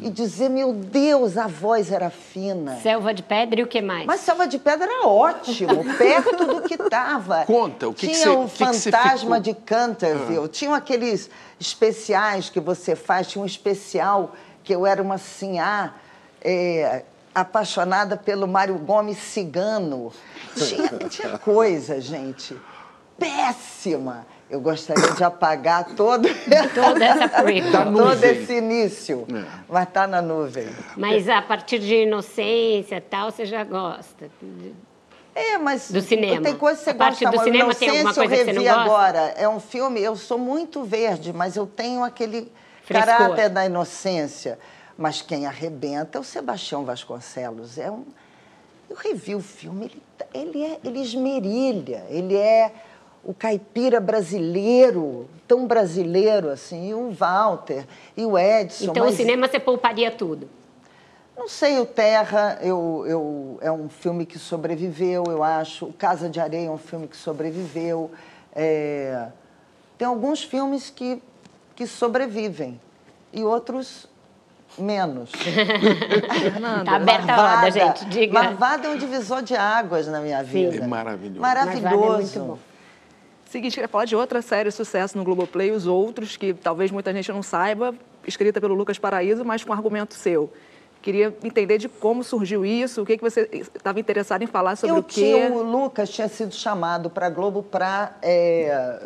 e 0.00 0.08
dizer, 0.08 0.48
meu 0.48 0.72
Deus, 0.72 1.36
a 1.36 1.48
voz 1.48 1.90
era 1.90 2.08
fina. 2.08 2.76
Selva 2.76 3.12
de 3.12 3.22
Pedra 3.22 3.60
e 3.60 3.62
o 3.64 3.66
que 3.66 3.82
mais? 3.82 4.06
Mas 4.06 4.20
Selva 4.20 4.46
de 4.46 4.58
Pedra 4.58 4.86
era 4.86 5.08
ótimo, 5.08 5.84
perto 5.98 6.46
do 6.46 6.62
que 6.62 6.74
estava. 6.74 7.44
Conta, 7.46 7.88
o 7.88 7.94
que 7.94 8.06
Tinha 8.06 8.22
que 8.22 8.28
o 8.28 8.48
que 8.48 8.58
Fantasma 8.58 9.36
que 9.36 9.42
de 9.42 9.54
Canterville, 9.54 10.44
ah. 10.44 10.48
tinha 10.48 10.76
aqueles 10.76 11.28
especiais 11.58 12.48
que 12.48 12.60
você 12.60 12.94
faz, 12.94 13.26
tinha 13.26 13.42
um 13.42 13.46
especial 13.46 14.34
que 14.62 14.72
eu 14.72 14.86
era 14.86 15.02
uma 15.02 15.18
sinhá, 15.18 15.94
é, 16.40 17.02
apaixonada 17.34 18.16
pelo 18.16 18.46
Mário 18.46 18.78
Gomes 18.78 19.18
Cigano. 19.18 20.12
Tinha, 20.56 21.08
tinha 21.08 21.38
coisa, 21.38 22.00
gente 22.00 22.56
péssima. 23.18 24.26
Eu 24.50 24.60
gostaria 24.60 25.10
de 25.12 25.24
apagar 25.24 25.84
todo, 25.96 26.28
Toda 26.74 27.04
essa 27.04 27.28
todo 27.92 28.24
esse 28.24 28.52
início, 28.52 29.26
é. 29.28 29.44
mas 29.68 29.88
está 29.88 30.06
na 30.06 30.20
nuvem. 30.20 30.68
Mas 30.96 31.28
a 31.28 31.42
partir 31.42 31.78
de 31.78 32.02
inocência 32.02 33.00
tal, 33.00 33.30
você 33.30 33.46
já 33.46 33.64
gosta? 33.64 34.30
É, 35.34 35.58
mas 35.58 35.90
do 35.90 36.00
cinema. 36.00 36.42
tem 36.42 36.56
coisa 36.56 36.78
que 36.78 36.84
você 36.84 36.90
a 36.90 36.92
gosta. 36.92 37.30
do 37.30 37.38
cinema 37.38 37.64
Inocência 37.64 37.78
tem 37.78 37.98
alguma 37.98 38.14
coisa 38.14 38.34
eu 38.34 38.38
revi 38.38 38.52
que 38.52 38.54
você 38.54 38.68
não 38.68 38.74
gosta? 38.74 38.92
agora. 38.92 39.18
É 39.36 39.48
um 39.48 39.58
filme, 39.58 40.00
eu 40.00 40.14
sou 40.14 40.38
muito 40.38 40.84
verde, 40.84 41.32
mas 41.32 41.56
eu 41.56 41.66
tenho 41.66 42.04
aquele 42.04 42.52
Frescor. 42.84 43.06
caráter 43.08 43.48
da 43.48 43.66
inocência. 43.66 44.58
Mas 44.96 45.20
quem 45.20 45.46
arrebenta 45.46 46.18
é 46.18 46.20
o 46.20 46.24
Sebastião 46.24 46.84
Vasconcelos. 46.84 47.78
É 47.78 47.90
um... 47.90 48.04
Eu 48.88 48.96
revi 48.96 49.34
o 49.34 49.40
filme, 49.40 49.86
ele, 49.86 50.02
tá, 50.16 50.26
ele, 50.32 50.62
é, 50.62 50.78
ele 50.84 51.00
esmerilha, 51.00 52.04
ele 52.08 52.36
é 52.36 52.72
o 53.24 53.34
caipira 53.34 54.00
brasileiro, 54.00 55.28
tão 55.48 55.66
brasileiro 55.66 56.50
assim, 56.50 56.90
e 56.90 56.94
o 56.94 57.10
Walter, 57.10 57.86
e 58.16 58.24
o 58.24 58.38
Edson. 58.38 58.90
Então, 58.90 59.04
mas... 59.04 59.14
o 59.14 59.16
cinema 59.16 59.48
você 59.48 59.58
pouparia 59.58 60.10
tudo? 60.10 60.48
Não 61.36 61.48
sei, 61.48 61.80
o 61.80 61.86
Terra 61.86 62.58
eu, 62.62 63.04
eu, 63.06 63.58
é 63.60 63.70
um 63.70 63.88
filme 63.88 64.24
que 64.24 64.38
sobreviveu, 64.38 65.24
eu 65.28 65.42
acho. 65.42 65.86
O 65.86 65.92
Casa 65.92 66.28
de 66.28 66.38
Areia 66.38 66.68
é 66.68 66.70
um 66.70 66.78
filme 66.78 67.08
que 67.08 67.16
sobreviveu. 67.16 68.10
É... 68.54 69.28
Tem 69.98 70.06
alguns 70.06 70.44
filmes 70.44 70.90
que, 70.90 71.20
que 71.74 71.86
sobrevivem 71.86 72.80
e 73.32 73.42
outros 73.42 74.08
menos. 74.78 75.30
Está 76.78 76.96
aberta 76.96 77.32
a 77.32 77.56
roda, 77.56 77.70
gente. 77.70 78.04
Diga. 78.06 78.32
Marvada 78.32 78.86
é 78.86 78.90
um 78.90 78.96
divisor 78.96 79.42
de 79.42 79.56
águas 79.56 80.06
na 80.06 80.20
minha 80.20 80.42
vida. 80.42 80.84
É 80.84 80.86
maravilhoso. 80.86 81.40
Maravilhoso. 81.40 81.82
Marvada 81.82 82.12
é 82.12 82.16
muito 82.16 82.40
bom. 82.40 82.58
Seguinte, 83.54 83.74
queria 83.74 83.86
falar 83.86 84.04
de 84.04 84.16
outra 84.16 84.42
série 84.42 84.68
de 84.68 84.74
sucesso 84.74 85.16
no 85.16 85.22
Globoplay, 85.22 85.70
Os 85.70 85.86
Outros, 85.86 86.36
que 86.36 86.52
talvez 86.52 86.90
muita 86.90 87.12
gente 87.12 87.30
não 87.30 87.40
saiba, 87.40 87.94
escrita 88.26 88.60
pelo 88.60 88.74
Lucas 88.74 88.98
Paraíso, 88.98 89.44
mas 89.44 89.62
com 89.62 89.72
argumento 89.72 90.14
seu. 90.14 90.52
Queria 91.00 91.32
entender 91.40 91.78
de 91.78 91.88
como 91.88 92.24
surgiu 92.24 92.66
isso, 92.66 93.02
o 93.02 93.06
que, 93.06 93.16
que 93.16 93.22
você 93.22 93.48
estava 93.52 94.00
interessado 94.00 94.42
em 94.42 94.48
falar 94.48 94.74
sobre 94.74 94.96
eu 94.96 94.98
o 94.98 95.04
quê. 95.04 95.20
Tinha, 95.20 95.52
o 95.52 95.62
Lucas 95.62 96.10
tinha 96.10 96.26
sido 96.26 96.52
chamado 96.52 97.08
para 97.08 97.26
a 97.26 97.30
Globo 97.30 97.62
para 97.62 98.16
é, 98.20 99.00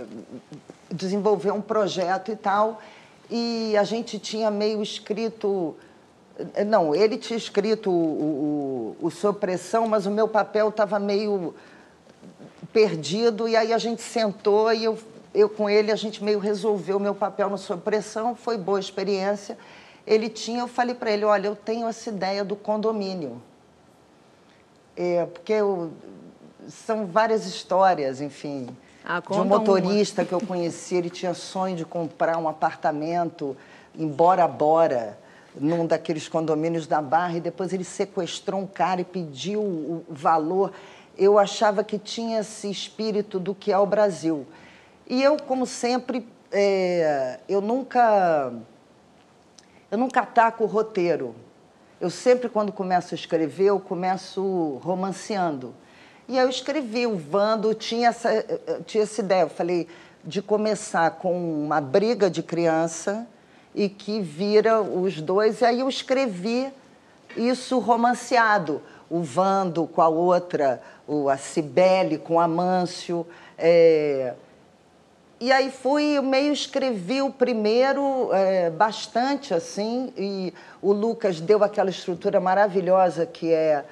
desenvolver 0.90 1.50
um 1.50 1.60
projeto 1.60 2.32
e 2.32 2.36
tal, 2.36 2.80
e 3.30 3.76
a 3.76 3.84
gente 3.84 4.18
tinha 4.18 4.50
meio 4.50 4.82
escrito... 4.82 5.76
Não, 6.66 6.94
ele 6.94 7.18
tinha 7.18 7.36
escrito 7.36 7.90
o, 7.90 8.96
o, 9.02 9.08
o 9.08 9.86
mas 9.86 10.06
o 10.06 10.10
meu 10.10 10.26
papel 10.26 10.70
estava 10.70 10.98
meio 10.98 11.54
perdido, 12.72 13.48
e 13.48 13.56
aí 13.56 13.72
a 13.72 13.78
gente 13.78 14.02
sentou 14.02 14.72
e 14.72 14.84
eu, 14.84 14.98
eu 15.34 15.48
com 15.48 15.68
ele, 15.68 15.90
a 15.90 15.96
gente 15.96 16.22
meio 16.22 16.38
resolveu 16.38 16.96
o 16.96 17.00
meu 17.00 17.14
papel 17.14 17.48
no 17.48 17.58
Sob 17.58 17.82
Pressão, 17.82 18.34
foi 18.34 18.56
boa 18.56 18.80
experiência. 18.80 19.58
Ele 20.06 20.28
tinha, 20.28 20.60
eu 20.60 20.68
falei 20.68 20.94
para 20.94 21.10
ele, 21.10 21.24
olha, 21.24 21.48
eu 21.48 21.56
tenho 21.56 21.86
essa 21.86 22.08
ideia 22.08 22.44
do 22.44 22.56
condomínio. 22.56 23.42
É, 24.96 25.26
porque 25.26 25.52
eu, 25.52 25.92
são 26.68 27.06
várias 27.06 27.46
histórias, 27.46 28.20
enfim, 28.20 28.68
ah, 29.04 29.20
de 29.20 29.38
um 29.38 29.44
motorista 29.44 30.22
uma. 30.22 30.28
que 30.28 30.34
eu 30.34 30.40
conheci, 30.40 30.94
ele 30.94 31.10
tinha 31.10 31.34
sonho 31.34 31.76
de 31.76 31.84
comprar 31.84 32.36
um 32.36 32.48
apartamento 32.48 33.56
em 33.96 34.08
Bora 34.08 34.46
Bora, 34.48 35.18
num 35.54 35.86
daqueles 35.86 36.28
condomínios 36.28 36.86
da 36.86 37.00
Barra, 37.00 37.36
e 37.36 37.40
depois 37.40 37.72
ele 37.72 37.84
sequestrou 37.84 38.60
um 38.60 38.66
cara 38.66 39.00
e 39.00 39.04
pediu 39.04 39.60
o 39.60 40.04
valor 40.08 40.72
eu 41.18 41.38
achava 41.38 41.82
que 41.82 41.98
tinha 41.98 42.40
esse 42.40 42.70
espírito 42.70 43.38
do 43.40 43.54
que 43.54 43.72
é 43.72 43.78
o 43.78 43.86
Brasil. 43.86 44.46
E 45.06 45.22
eu, 45.22 45.36
como 45.36 45.66
sempre, 45.66 46.26
é, 46.52 47.40
eu 47.48 47.60
nunca 47.60 48.52
eu 49.90 49.96
nunca 49.96 50.20
ataco 50.20 50.64
o 50.64 50.66
roteiro. 50.66 51.34
Eu 52.00 52.10
sempre, 52.10 52.48
quando 52.48 52.70
começo 52.70 53.14
a 53.14 53.16
escrever, 53.16 53.64
eu 53.64 53.80
começo 53.80 54.78
romanceando. 54.82 55.74
E 56.28 56.38
aí 56.38 56.44
eu 56.44 56.50
escrevi, 56.50 57.06
o 57.06 57.16
Vando 57.16 57.72
tinha 57.74 58.08
essa, 58.08 58.44
tinha 58.84 59.02
essa 59.02 59.20
ideia. 59.20 59.42
Eu 59.42 59.48
falei, 59.48 59.88
de 60.22 60.42
começar 60.42 61.12
com 61.12 61.64
uma 61.64 61.80
briga 61.80 62.28
de 62.28 62.42
criança 62.42 63.26
e 63.74 63.88
que 63.88 64.20
vira 64.20 64.82
os 64.82 65.22
dois. 65.22 65.62
E 65.62 65.64
aí 65.64 65.80
eu 65.80 65.88
escrevi 65.88 66.70
isso 67.34 67.78
romanceado. 67.78 68.82
O 69.08 69.22
Vando 69.22 69.86
com 69.86 70.02
a 70.02 70.08
outra, 70.08 70.82
o, 71.08 71.28
a 71.28 71.38
Cibele 71.38 72.18
com 72.18 72.38
Amâncio. 72.38 73.26
É... 73.56 74.34
E 75.40 75.50
aí 75.50 75.70
fui, 75.70 76.20
meio 76.20 76.52
escrevi 76.52 77.22
o 77.22 77.30
primeiro 77.30 78.32
é, 78.32 78.70
bastante 78.70 79.54
assim, 79.54 80.12
e 80.16 80.52
o 80.82 80.92
Lucas 80.92 81.40
deu 81.40 81.62
aquela 81.62 81.90
estrutura 81.90 82.40
maravilhosa 82.40 83.24
que 83.24 83.52
é 83.52 83.84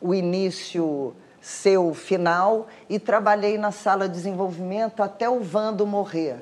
o 0.00 0.14
início 0.14 1.14
seu 1.42 1.92
final, 1.92 2.66
e 2.88 2.98
trabalhei 2.98 3.58
na 3.58 3.70
sala 3.70 4.08
de 4.08 4.14
desenvolvimento 4.14 5.02
até 5.02 5.28
o 5.28 5.40
Vando 5.40 5.86
morrer. 5.86 6.36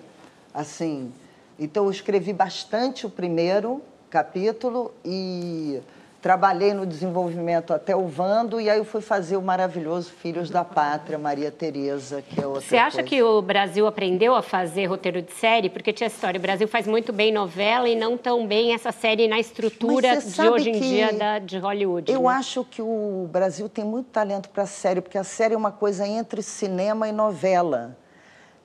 Assim, 0.54 1.12
então 1.58 1.86
eu 1.86 1.90
escrevi 1.90 2.32
bastante 2.32 3.04
o 3.04 3.10
primeiro 3.10 3.82
capítulo 4.08 4.92
e 5.04 5.80
Trabalhei 6.22 6.72
no 6.72 6.86
desenvolvimento 6.86 7.74
até 7.74 7.96
o 7.96 8.06
Vando 8.06 8.60
e 8.60 8.70
aí 8.70 8.78
eu 8.78 8.84
fui 8.84 9.00
fazer 9.00 9.36
o 9.36 9.42
maravilhoso 9.42 10.08
Filhos 10.08 10.50
da 10.50 10.62
Pátria, 10.62 11.18
Maria 11.18 11.50
Tereza, 11.50 12.22
que 12.22 12.40
é 12.40 12.46
outra 12.46 12.62
Você 12.62 12.76
acha 12.76 12.98
coisa. 12.98 13.08
que 13.08 13.20
o 13.20 13.42
Brasil 13.42 13.88
aprendeu 13.88 14.36
a 14.36 14.40
fazer 14.40 14.86
roteiro 14.86 15.20
de 15.20 15.32
série? 15.32 15.68
Porque 15.68 15.92
tinha 15.92 16.06
história, 16.06 16.38
o 16.38 16.40
Brasil 16.40 16.68
faz 16.68 16.86
muito 16.86 17.12
bem 17.12 17.32
novela 17.32 17.88
e 17.88 17.96
não 17.96 18.16
tão 18.16 18.46
bem 18.46 18.72
essa 18.72 18.92
série 18.92 19.26
na 19.26 19.40
estrutura 19.40 20.16
de 20.20 20.48
hoje 20.48 20.70
em 20.70 20.78
dia 20.78 21.12
da, 21.12 21.40
de 21.40 21.58
Hollywood. 21.58 22.12
Eu 22.12 22.22
né? 22.22 22.28
acho 22.28 22.64
que 22.66 22.80
o 22.80 23.28
Brasil 23.28 23.68
tem 23.68 23.84
muito 23.84 24.06
talento 24.10 24.48
para 24.48 24.64
série, 24.64 25.00
porque 25.00 25.18
a 25.18 25.24
série 25.24 25.54
é 25.54 25.56
uma 25.56 25.72
coisa 25.72 26.06
entre 26.06 26.40
cinema 26.40 27.08
e 27.08 27.12
novela. 27.12 27.98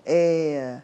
É... 0.05 0.77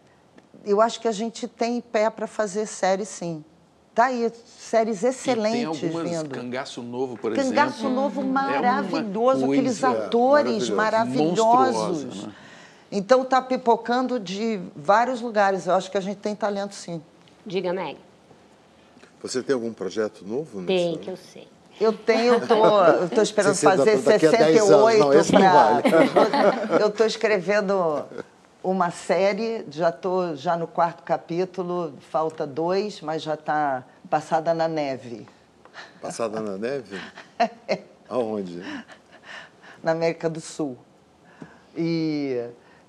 Eu 0.65 0.81
acho 0.81 0.99
que 0.99 1.07
a 1.07 1.11
gente 1.11 1.47
tem 1.47 1.79
pé 1.79 2.09
para 2.09 2.25
fazer 2.25 2.65
série, 2.65 3.05
sim. 3.05 3.45
Tá 3.93 4.05
aí, 4.05 4.31
séries 4.57 5.03
excelentes 5.03 5.77
e 5.77 5.81
tem 5.81 5.87
algumas, 5.87 6.09
vindo. 6.09 6.29
Cangaço 6.29 6.81
Novo, 6.81 7.15
por 7.15 7.31
Cangaço 7.31 7.47
exemplo. 7.47 7.63
Cangaço 7.63 7.89
Novo 7.89 8.21
é 8.21 8.23
maravilhoso, 8.23 9.45
é 9.45 9.45
aqueles 9.45 9.83
atores 9.83 10.69
maravilhosos. 10.69 12.23
Né? 12.23 12.33
Então 12.91 13.23
tá 13.23 13.39
pipocando 13.39 14.19
de 14.19 14.59
vários 14.75 15.21
lugares. 15.21 15.67
Eu 15.67 15.75
acho 15.75 15.91
que 15.91 15.97
a 15.97 16.01
gente 16.01 16.17
tem 16.17 16.35
talento 16.35 16.73
sim. 16.73 17.01
Diga, 17.45 17.71
Meg. 17.71 17.99
Você 19.21 19.43
tem 19.43 19.53
algum 19.53 19.71
projeto 19.71 20.25
novo? 20.25 20.63
Tem, 20.63 20.97
que 20.97 21.09
eu 21.09 21.17
sei. 21.17 21.47
Eu 21.79 21.93
tenho, 21.93 22.33
eu 22.35 22.47
tô, 22.47 22.83
eu 23.01 23.09
tô 23.09 23.21
esperando 23.21 23.55
fazer 23.55 23.97
68 23.97 25.31
para. 25.31 26.79
Eu 26.81 26.87
estou 26.87 27.05
escrevendo 27.05 28.05
uma 28.63 28.89
série, 28.89 29.65
já 29.69 29.89
estou 29.89 30.35
já 30.35 30.55
no 30.55 30.65
quarto 30.65 31.03
capítulo, 31.03 31.93
falta 32.09 32.47
dois, 32.47 33.01
mas 33.01 33.21
já 33.21 33.33
está 33.33 33.83
passada 34.09 34.53
na 34.53 34.67
neve. 34.67 35.27
Passada 36.01 36.39
na 36.39 36.57
neve? 36.57 36.99
Aonde? 38.07 38.63
Na 39.83 39.91
América 39.91 40.29
do 40.29 40.39
Sul. 40.39 40.77
E 41.75 42.47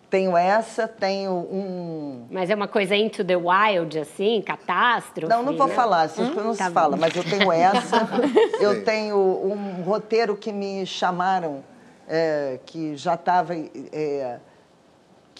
tenho 0.09 0.37
essa, 0.37 0.87
tenho 0.87 1.33
um. 1.33 2.27
Mas 2.31 2.51
é 2.51 2.55
uma 2.55 2.69
coisa 2.69 2.95
into 2.95 3.25
the 3.25 3.37
wild, 3.37 3.99
assim, 3.99 4.41
catástrofe? 4.43 5.29
Não, 5.29 5.43
não 5.43 5.57
vou 5.57 5.67
né? 5.67 5.75
falar, 5.75 6.05
essas 6.05 6.29
coisas 6.29 6.45
não 6.45 6.55
tá 6.55 6.67
se 6.67 6.71
fala, 6.71 6.95
bom. 6.95 7.01
mas 7.01 7.17
eu 7.17 7.25
tenho 7.25 7.51
essa. 7.51 8.09
eu 8.61 8.85
tenho 8.85 9.17
um 9.17 9.83
roteiro 9.83 10.37
que 10.37 10.53
me 10.53 10.87
chamaram, 10.87 11.65
é, 12.07 12.61
que 12.65 12.97
já 12.97 13.15
estava. 13.15 13.57
É, 13.57 14.39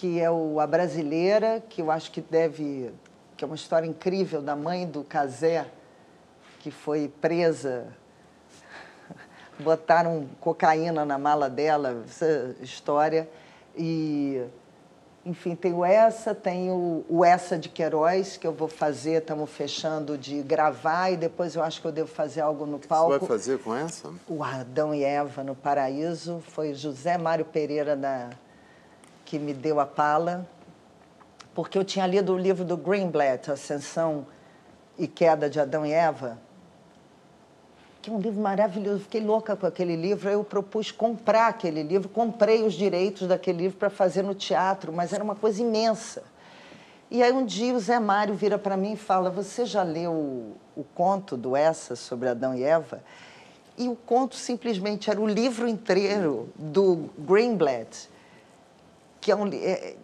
que 0.05 0.21
é 0.21 0.29
o 0.29 0.59
A 0.59 0.67
Brasileira, 0.67 1.63
que 1.67 1.81
eu 1.81 1.89
acho 1.89 2.11
que 2.11 2.21
deve. 2.21 2.91
que 3.35 3.43
é 3.43 3.47
uma 3.47 3.55
história 3.55 3.87
incrível 3.87 4.39
da 4.39 4.55
mãe 4.55 4.85
do 4.85 5.03
Casé, 5.03 5.65
que 6.59 6.69
foi 6.69 7.11
presa. 7.19 7.87
Botaram 9.57 10.29
cocaína 10.39 11.03
na 11.03 11.17
mala 11.17 11.49
dela, 11.49 12.03
essa 12.05 12.55
história. 12.61 13.27
E, 13.75 14.43
enfim, 15.25 15.55
tenho 15.55 15.83
essa, 15.83 16.35
tenho 16.35 17.03
o 17.09 17.25
Essa 17.25 17.57
de 17.57 17.67
Queiroz, 17.67 18.37
que 18.37 18.45
eu 18.45 18.53
vou 18.53 18.67
fazer, 18.67 19.21
estamos 19.21 19.49
fechando 19.49 20.19
de 20.19 20.43
gravar, 20.43 21.09
e 21.09 21.17
depois 21.17 21.55
eu 21.55 21.63
acho 21.63 21.81
que 21.81 21.87
eu 21.87 21.91
devo 21.91 22.09
fazer 22.09 22.41
algo 22.41 22.67
no 22.67 22.77
palco. 22.77 23.13
Você 23.13 23.19
vai 23.19 23.27
fazer 23.27 23.57
com 23.57 23.75
essa? 23.75 24.13
O 24.27 24.43
Adão 24.43 24.93
e 24.93 25.03
Eva 25.03 25.43
no 25.43 25.55
Paraíso, 25.55 26.43
foi 26.49 26.75
José 26.75 27.17
Mário 27.17 27.43
Pereira 27.43 27.95
da 27.95 28.29
que 29.25 29.39
me 29.39 29.53
deu 29.53 29.79
a 29.79 29.85
pala, 29.85 30.47
porque 31.53 31.77
eu 31.77 31.83
tinha 31.83 32.05
lido 32.05 32.33
o 32.33 32.37
livro 32.37 32.63
do 32.63 32.77
Greenblatt, 32.77 33.49
Ascensão 33.49 34.27
e 34.97 35.07
Queda 35.07 35.49
de 35.49 35.59
Adão 35.59 35.85
e 35.85 35.91
Eva, 35.91 36.37
que 38.01 38.11
é 38.11 38.13
um 38.13 38.19
livro 38.19 38.39
maravilhoso. 38.39 38.99
Fiquei 38.99 39.21
louca 39.21 39.55
com 39.55 39.65
aquele 39.65 39.95
livro. 39.95 40.29
Eu 40.29 40.43
propus 40.43 40.91
comprar 40.91 41.47
aquele 41.47 41.81
livro, 41.81 42.07
comprei 42.07 42.61
os 42.63 42.75
direitos 42.75 43.27
daquele 43.27 43.63
livro 43.63 43.79
para 43.79 43.89
fazer 43.89 44.21
no 44.21 44.35
teatro, 44.35 44.93
mas 44.93 45.11
era 45.11 45.23
uma 45.23 45.35
coisa 45.35 45.61
imensa. 45.61 46.21
E 47.09 47.23
aí 47.23 47.31
um 47.31 47.43
dia 47.43 47.73
o 47.73 47.79
Zé 47.79 47.99
Mário 47.99 48.35
vira 48.35 48.59
para 48.59 48.77
mim 48.77 48.93
e 48.93 48.97
fala: 48.97 49.31
Você 49.31 49.65
já 49.65 49.81
leu 49.81 50.11
o, 50.11 50.55
o 50.75 50.83
conto 50.83 51.35
do 51.35 51.55
Essa 51.55 51.95
sobre 51.95 52.29
Adão 52.29 52.53
e 52.53 52.63
Eva? 52.63 53.03
E 53.75 53.87
o 53.87 53.95
conto 53.95 54.35
simplesmente 54.35 55.09
era 55.09 55.19
o 55.19 55.27
livro 55.27 55.67
inteiro 55.67 56.49
do 56.55 57.09
Greenblatt 57.17 58.09
que 59.25 59.31
é 59.31 59.35
um 59.35 59.47
é, 59.51 59.95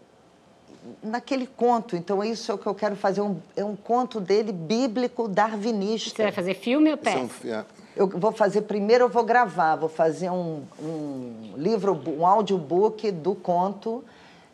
naquele 1.03 1.45
conto. 1.45 1.95
Então 1.95 2.23
isso 2.23 2.51
é 2.51 2.55
o 2.55 2.57
que 2.57 2.65
eu 2.65 2.73
quero 2.73 2.95
fazer 2.95 3.21
um, 3.21 3.37
é 3.55 3.63
um 3.63 3.75
conto 3.75 4.19
dele 4.19 4.51
bíblico 4.51 5.27
darwinista. 5.27 6.15
Você 6.15 6.23
vai 6.23 6.31
fazer 6.31 6.55
filme 6.55 6.89
ou 6.89 6.97
peça? 6.97 7.47
É 7.47 7.63
eu 7.95 8.07
vou 8.07 8.31
fazer 8.31 8.63
primeiro 8.63 9.03
eu 9.03 9.09
vou 9.09 9.23
gravar, 9.23 9.75
vou 9.75 9.89
fazer 9.89 10.31
um, 10.31 10.63
um 10.81 11.53
livro, 11.55 12.01
um 12.17 12.25
audiobook 12.25 13.11
do 13.11 13.35
conto, 13.35 14.03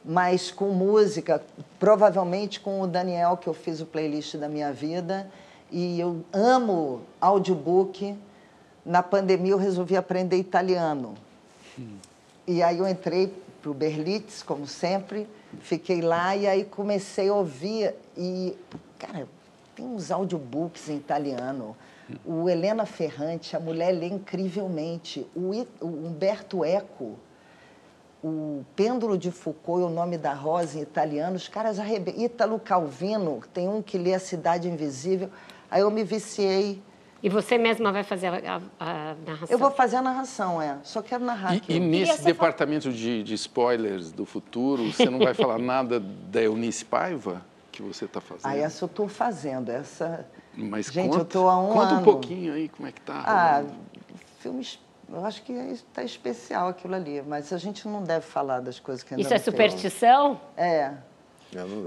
mas 0.04 0.52
com 0.52 0.72
música, 0.72 1.42
provavelmente 1.80 2.60
com 2.60 2.82
o 2.82 2.88
Daniel 2.88 3.38
que 3.38 3.48
eu 3.48 3.54
fiz 3.54 3.80
o 3.80 3.86
playlist 3.86 4.36
da 4.36 4.50
minha 4.50 4.74
vida 4.74 5.32
e 5.72 5.98
eu 5.98 6.26
amo 6.34 7.04
audiobook. 7.22 8.18
Na 8.86 9.02
pandemia 9.02 9.54
eu 9.54 9.58
resolvi 9.58 9.96
aprender 9.96 10.36
italiano. 10.36 11.16
Hum. 11.80 11.96
E 12.46 12.62
aí 12.62 12.80
eu 12.80 12.88
entrei 12.88 13.32
para 13.62 13.72
o 13.72 13.74
Berlitz, 13.74 14.44
como 14.44 14.68
sempre. 14.68 15.28
Fiquei 15.62 16.02
lá 16.02 16.36
e 16.36 16.48
aí 16.48 16.64
comecei 16.64 17.30
a 17.30 17.34
ouvir. 17.34 17.94
E, 18.16 18.58
cara, 18.98 19.28
tem 19.76 19.86
uns 19.86 20.12
audiobooks 20.12 20.90
em 20.90 20.98
italiano. 20.98 21.76
O 22.26 22.50
Helena 22.50 22.86
Ferrante, 22.86 23.56
a 23.56 23.60
mulher 23.60 23.92
lê 23.92 24.08
incrivelmente. 24.08 25.28
O, 25.36 25.52
o 25.82 25.88
Humberto 25.88 26.64
Eco, 26.64 27.18
o 28.24 28.64
Pêndulo 28.76 29.18
de 29.18 29.32
Foucault 29.32 29.82
e 29.82 29.86
o 29.86 29.90
Nome 29.90 30.18
da 30.18 30.34
Rosa 30.34 30.80
em 30.80 30.82
italiano, 30.82 31.36
os 31.36 31.48
caras 31.48 31.80
arrebentam. 31.80 32.24
Ítalo 32.24 32.60
Calvino, 32.60 33.42
tem 33.54 33.68
um 33.68 33.82
que 33.82 33.98
lê 33.98 34.14
A 34.14 34.20
Cidade 34.20 34.70
Invisível. 34.70 35.30
Aí 35.70 35.82
eu 35.82 35.92
me 35.92 36.04
viciei 36.04 36.82
e 37.22 37.30
você 37.30 37.58
mesma 37.58 37.92
vai 37.92 38.04
fazer 38.04 38.28
a, 38.28 38.62
a, 38.80 39.12
a, 39.12 39.16
narração? 39.26 39.48
Eu 39.50 39.58
vou 39.58 39.72
fazer 39.72 39.98
a 39.98 40.02
narração, 40.02 40.62
é. 40.62 40.78
Só 40.84 41.02
quero 41.02 41.24
narrar 41.24 41.56
e, 41.56 41.58
aqui. 41.58 41.74
E 41.74 41.80
nesse 41.80 42.24
departamento 42.24 42.92
de, 42.92 43.24
de, 43.24 43.34
spoilers 43.34 44.12
do 44.12 44.26
futuro, 44.26 44.92
você 44.92 45.10
não 45.10 45.20
vai 45.20 45.34
falar 45.36 45.58
nada 45.58 46.00
da 46.00 46.42
Eunice 46.42 46.86
Paiva 46.86 47.44
que 47.72 47.82
você 47.82 48.06
está 48.06 48.22
fazendo? 48.22 48.52
Ah, 48.52 48.56
essa 48.56 48.84
eu 48.84 48.88
estou 48.88 49.08
fazendo. 49.08 49.70
Essa... 49.70 50.28
Mas 50.56 50.88
Gente, 50.88 51.08
conta, 51.10 51.18
eu 51.18 51.24
estou 51.24 51.50
há 51.50 51.60
um 51.60 51.74
conta 51.74 51.92
ano. 51.92 52.02
um 52.02 52.04
pouquinho 52.04 52.54
aí 52.54 52.70
como 52.70 52.88
é 52.88 52.92
que 52.92 53.02
tá. 53.02 53.24
Ah, 53.26 53.64
filmes... 54.40 54.80
Eu 55.10 55.26
acho 55.26 55.42
que 55.44 55.54
está 55.54 56.04
especial 56.04 56.68
aquilo 56.68 56.94
ali, 56.94 57.24
mas 57.26 57.54
a 57.54 57.58
gente 57.58 57.88
não 57.88 58.04
deve 58.04 58.26
falar 58.26 58.60
das 58.60 58.78
coisas 58.78 59.04
que 59.04 59.14
ainda 59.14 59.24
Isso 59.24 59.34
é 59.34 59.38
superstição? 59.38 60.38
É. 60.58 60.96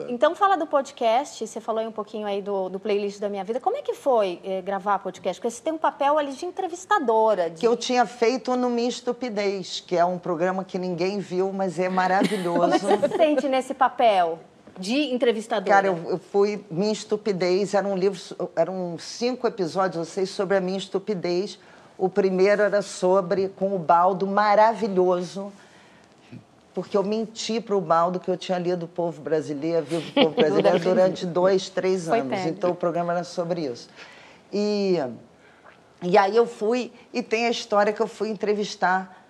Então 0.09 0.35
fala 0.35 0.57
do 0.57 0.67
podcast, 0.67 1.47
você 1.47 1.61
falou 1.61 1.81
aí 1.81 1.87
um 1.87 1.93
pouquinho 1.93 2.27
aí 2.27 2.43
do, 2.43 2.69
do 2.69 2.81
playlist 2.81 3.21
da 3.21 3.29
minha 3.29 3.45
vida. 3.45 3.61
Como 3.61 3.77
é 3.77 3.83
que 3.83 3.95
foi 3.95 4.41
eh, 4.45 4.63
gravar 4.63 4.99
podcast? 4.99 5.41
Porque 5.41 5.51
você 5.51 5.63
tem 5.63 5.73
um 5.73 5.79
papel 5.79 6.19
ali 6.19 6.33
de 6.33 6.45
entrevistadora. 6.45 7.51
De... 7.51 7.61
Que 7.61 7.67
eu 7.67 7.77
tinha 7.77 8.07
feito 8.07 8.57
no 8.57 8.69
Minha 8.71 8.89
Estupidez, 8.89 9.83
que 9.87 9.97
é 9.97 10.05
um 10.05 10.19
programa 10.19 10.65
que 10.65 10.79
ninguém 10.79 11.19
viu, 11.21 11.53
mas 11.53 11.79
é 11.79 11.89
maravilhoso. 11.89 12.61
Como 12.61 12.75
é 12.75 12.79
que 12.79 12.85
você 12.85 13.09
se 13.09 13.17
sente 13.17 13.49
nesse 13.49 13.75
papel 13.75 14.39
de 14.79 15.13
entrevistadora? 15.13 15.71
Cara, 15.71 15.87
eu, 15.87 15.99
eu 16.09 16.19
fui 16.19 16.65
Minha 16.71 16.93
Estupidez, 16.93 17.75
era 17.75 17.87
um 17.87 17.97
livro, 17.97 18.19
eram 18.57 18.97
cinco 18.99 19.47
episódios, 19.47 19.97
eu 19.97 20.05
sei, 20.05 20.27
sobre 20.27 20.57
a 20.57 20.61
minha 20.61 20.79
estupidez. 20.79 21.59
O 21.97 22.09
primeiro 22.09 22.63
era 22.63 22.81
sobre, 22.81 23.49
com 23.49 23.75
o 23.75 23.79
baldo 23.79 24.27
maravilhoso, 24.27 25.53
porque 26.81 26.97
eu 26.97 27.03
menti 27.03 27.61
para 27.61 27.77
o 27.77 27.81
Baldo 27.81 28.19
que 28.19 28.31
eu 28.31 28.39
tinha 28.39 28.59
lido 28.59 28.85
o 28.85 28.89
Povo 28.89 29.21
Brasileiro, 29.21 29.85
Vivo 29.85 30.09
o 30.09 30.13
Povo 30.15 30.31
Brasileiro, 30.35 30.79
durante 30.79 31.27
dois, 31.27 31.69
três 31.69 32.09
anos. 32.09 32.41
Então, 32.47 32.71
o 32.71 32.75
programa 32.75 33.13
era 33.13 33.23
sobre 33.23 33.67
isso. 33.67 33.91
E, 34.51 34.97
e 36.03 36.17
aí 36.17 36.35
eu 36.35 36.47
fui, 36.47 36.91
e 37.13 37.23
tem 37.23 37.45
a 37.45 37.51
história 37.51 37.93
que 37.93 38.01
eu 38.01 38.07
fui 38.07 38.31
entrevistar 38.31 39.27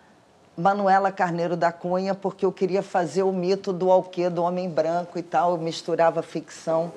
Manuela 0.57 1.11
Carneiro 1.11 1.57
da 1.57 1.73
Cunha, 1.73 2.15
porque 2.15 2.47
eu 2.47 2.53
queria 2.53 2.85
fazer 2.85 3.25
o 3.25 3.33
mito 3.33 3.73
do 3.73 3.91
alquê 3.91 4.31
do 4.31 4.45
homem 4.45 4.71
branco 4.71 5.19
e 5.19 5.23
tal, 5.23 5.51
eu 5.51 5.59
misturava 5.59 6.23
ficção. 6.23 6.93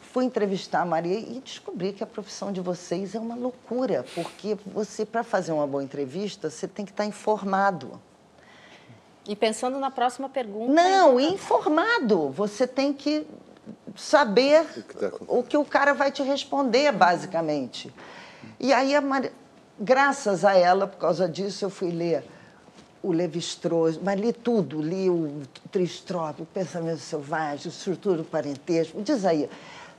Fui 0.00 0.24
entrevistar 0.24 0.80
a 0.80 0.86
Maria 0.86 1.18
e 1.18 1.42
descobri 1.44 1.92
que 1.92 2.02
a 2.02 2.06
profissão 2.06 2.50
de 2.50 2.62
vocês 2.62 3.14
é 3.14 3.20
uma 3.20 3.34
loucura, 3.34 4.02
porque 4.14 4.56
você, 4.64 5.04
para 5.04 5.22
fazer 5.22 5.52
uma 5.52 5.66
boa 5.66 5.84
entrevista, 5.84 6.48
você 6.48 6.66
tem 6.66 6.86
que 6.86 6.92
estar 6.92 7.04
informado. 7.04 8.00
E 9.26 9.34
pensando 9.34 9.78
na 9.78 9.90
próxima 9.90 10.28
pergunta. 10.28 10.72
Não, 10.72 11.18
então... 11.18 11.34
informado. 11.34 12.30
Você 12.30 12.66
tem 12.66 12.92
que 12.92 13.26
saber 13.96 14.66
o 15.26 15.42
que 15.42 15.56
o 15.56 15.64
cara 15.64 15.94
vai 15.94 16.10
te 16.10 16.22
responder, 16.22 16.92
basicamente. 16.92 17.92
E 18.60 18.72
aí, 18.72 18.98
Maria... 19.00 19.32
graças 19.78 20.44
a 20.44 20.54
ela, 20.56 20.86
por 20.86 20.98
causa 20.98 21.28
disso, 21.28 21.64
eu 21.64 21.70
fui 21.70 21.90
ler 21.90 22.24
o 23.02 23.12
Levi-Strauss, 23.12 23.98
mas 24.02 24.18
li 24.18 24.32
tudo, 24.32 24.80
li 24.80 25.10
o 25.10 25.42
Tristrópico, 25.70 26.44
o 26.44 26.46
Pensamento 26.46 27.00
Selvagem, 27.00 27.66
o 27.66 27.68
Estrutura 27.68 28.16
do 28.18 28.24
Parentesco, 28.24 29.00
diz 29.02 29.26
aí, 29.26 29.48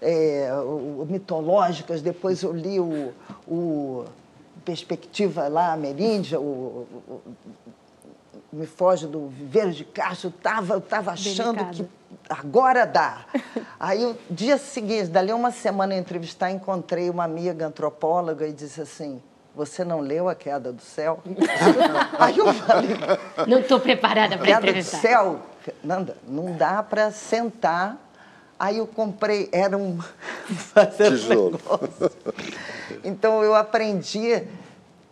é, 0.01 0.51
o, 0.53 1.01
o, 1.03 1.07
mitológicas, 1.07 2.01
depois 2.01 2.41
eu 2.41 2.51
li 2.51 2.79
o, 2.79 3.13
o 3.47 4.05
Perspectiva 4.63 5.47
lá, 5.47 5.73
Ameríndia, 5.73 6.39
o, 6.39 6.87
o, 7.07 7.21
me 8.55 8.65
foge 8.65 9.05
do 9.05 9.27
Viveiro 9.27 9.71
de 9.71 9.83
Castro, 9.83 10.33
eu 10.69 10.77
estava 10.77 11.11
achando 11.11 11.57
Delicado. 11.57 11.75
que 11.75 11.89
agora 12.29 12.85
dá. 12.85 13.25
Aí, 13.77 14.05
o 14.05 14.17
dia 14.29 14.57
seguinte, 14.57 15.07
dali 15.07 15.33
uma 15.33 15.51
semana 15.51 15.93
eu 15.93 15.99
entrevistar, 15.99 16.49
encontrei 16.51 17.09
uma 17.09 17.25
amiga 17.25 17.67
antropóloga 17.67 18.47
e 18.47 18.53
disse 18.53 18.81
assim, 18.81 19.21
você 19.53 19.83
não 19.83 19.99
leu 19.99 20.29
A 20.29 20.35
Queda 20.35 20.71
do 20.71 20.81
Céu? 20.81 21.19
Aí 22.17 22.37
eu 22.37 22.53
falei... 22.53 22.89
Não 23.45 23.59
estou 23.59 23.79
preparada 23.79 24.37
para 24.37 24.49
entrevistar. 24.49 25.01
Queda 25.01 25.13
do 25.13 25.33
Céu, 25.33 25.39
Fernanda, 25.61 26.17
não 26.25 26.55
dá 26.55 26.81
para 26.81 27.11
sentar. 27.11 27.97
Aí 28.57 28.77
eu 28.77 28.87
comprei, 28.87 29.49
era 29.51 29.77
um... 29.77 29.99
um 29.99 31.59
Então 33.03 33.43
eu 33.43 33.53
aprendi 33.53 34.47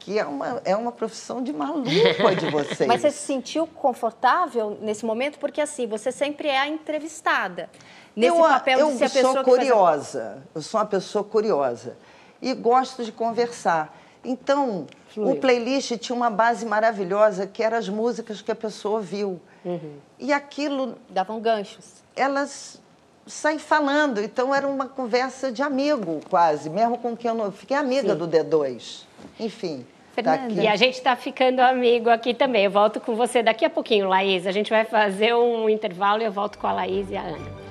que 0.03 0.19
é 0.19 0.25
uma, 0.25 0.61
é 0.65 0.75
uma 0.75 0.91
profissão 0.91 1.41
de 1.41 1.53
maluco 1.53 1.89
de 1.89 2.49
vocês. 2.51 2.88
Mas 2.88 3.01
você 3.01 3.09
se 3.09 3.25
sentiu 3.25 3.65
confortável 3.65 4.77
nesse 4.81 5.05
momento? 5.05 5.39
Porque 5.39 5.61
assim, 5.61 5.88
você 5.88 6.11
sempre 6.11 6.49
é 6.49 6.59
a 6.59 6.67
entrevistada. 6.67 7.69
Nesse 8.13 8.35
eu, 8.35 8.43
papel 8.43 8.80
eu 8.80 8.91
de 8.91 8.97
ser 8.97 9.05
a 9.05 9.09
pessoa 9.09 9.34
sou 9.34 9.43
curiosa. 9.43 10.21
Faz... 10.21 10.55
Eu 10.55 10.61
sou 10.61 10.80
uma 10.81 10.85
pessoa 10.85 11.23
curiosa. 11.23 11.97
E 12.41 12.53
gosto 12.53 13.05
de 13.05 13.13
conversar. 13.13 13.97
Então, 14.25 14.88
Fluiu. 15.07 15.31
o 15.31 15.39
playlist 15.39 15.97
tinha 15.97 16.15
uma 16.15 16.30
base 16.30 16.65
maravilhosa, 16.65 17.47
que 17.47 17.63
eram 17.63 17.77
as 17.77 17.88
músicas 17.88 18.41
que 18.41 18.51
a 18.51 18.55
pessoa 18.55 18.97
ouviu. 18.97 19.39
Uhum. 19.63 19.95
E 20.19 20.34
aquilo... 20.34 20.97
Davam 21.09 21.39
ganchos. 21.39 22.03
Elas 22.13 22.81
saem 23.25 23.57
falando. 23.57 24.19
Então, 24.21 24.53
era 24.53 24.67
uma 24.67 24.88
conversa 24.88 25.49
de 25.49 25.61
amigo, 25.61 26.19
quase. 26.30 26.69
Mesmo 26.69 26.97
com 26.97 27.15
quem 27.15 27.30
eu 27.30 27.35
não... 27.35 27.51
Fiquei 27.53 27.77
amiga 27.77 28.11
Sim. 28.11 28.17
do 28.17 28.27
D2. 28.27 29.05
Enfim. 29.39 29.85
Tá 30.22 30.48
e 30.49 30.68
a 30.68 30.76
gente 30.76 30.95
está 30.95 31.15
ficando 31.15 31.60
amigo 31.60 32.10
aqui 32.10 32.34
também. 32.34 32.65
Eu 32.65 32.72
volto 32.72 32.99
com 32.99 33.15
você 33.15 33.41
daqui 33.41 33.65
a 33.65 33.69
pouquinho, 33.69 34.07
Laís. 34.07 34.45
A 34.45 34.52
gente 34.52 34.69
vai 34.69 34.85
fazer 34.85 35.34
um 35.34 35.68
intervalo 35.68 36.22
e 36.22 36.26
eu 36.26 36.31
volto 36.31 36.60
com 36.60 36.68
a 36.68 36.72
Laís 36.72 37.10
e 37.10 37.18
a 37.18 37.22
Ana. 37.22 37.64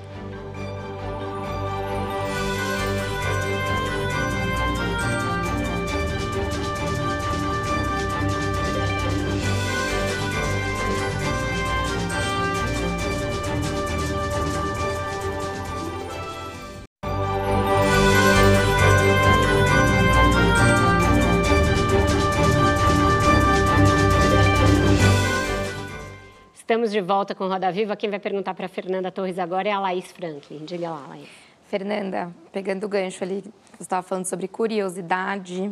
Estamos 26.73 26.91
de 26.91 27.01
volta 27.01 27.35
com 27.35 27.47
Roda 27.47 27.71
Viva. 27.71 27.95
Quem 27.95 28.09
vai 28.09 28.17
perguntar 28.17 28.55
para 28.55 28.65
a 28.65 28.67
Fernanda 28.67 29.11
Torres 29.11 29.37
agora 29.37 29.69
é 29.69 29.71
a 29.71 29.79
Laís 29.79 30.11
Franklin. 30.11 30.65
Diga 30.65 30.89
lá, 30.89 31.05
Laís. 31.07 31.29
Fernanda, 31.67 32.31
pegando 32.51 32.85
o 32.85 32.89
gancho 32.89 33.23
ali, 33.23 33.43
você 33.77 33.83
estava 33.83 34.01
falando 34.01 34.25
sobre 34.25 34.47
curiosidade. 34.47 35.71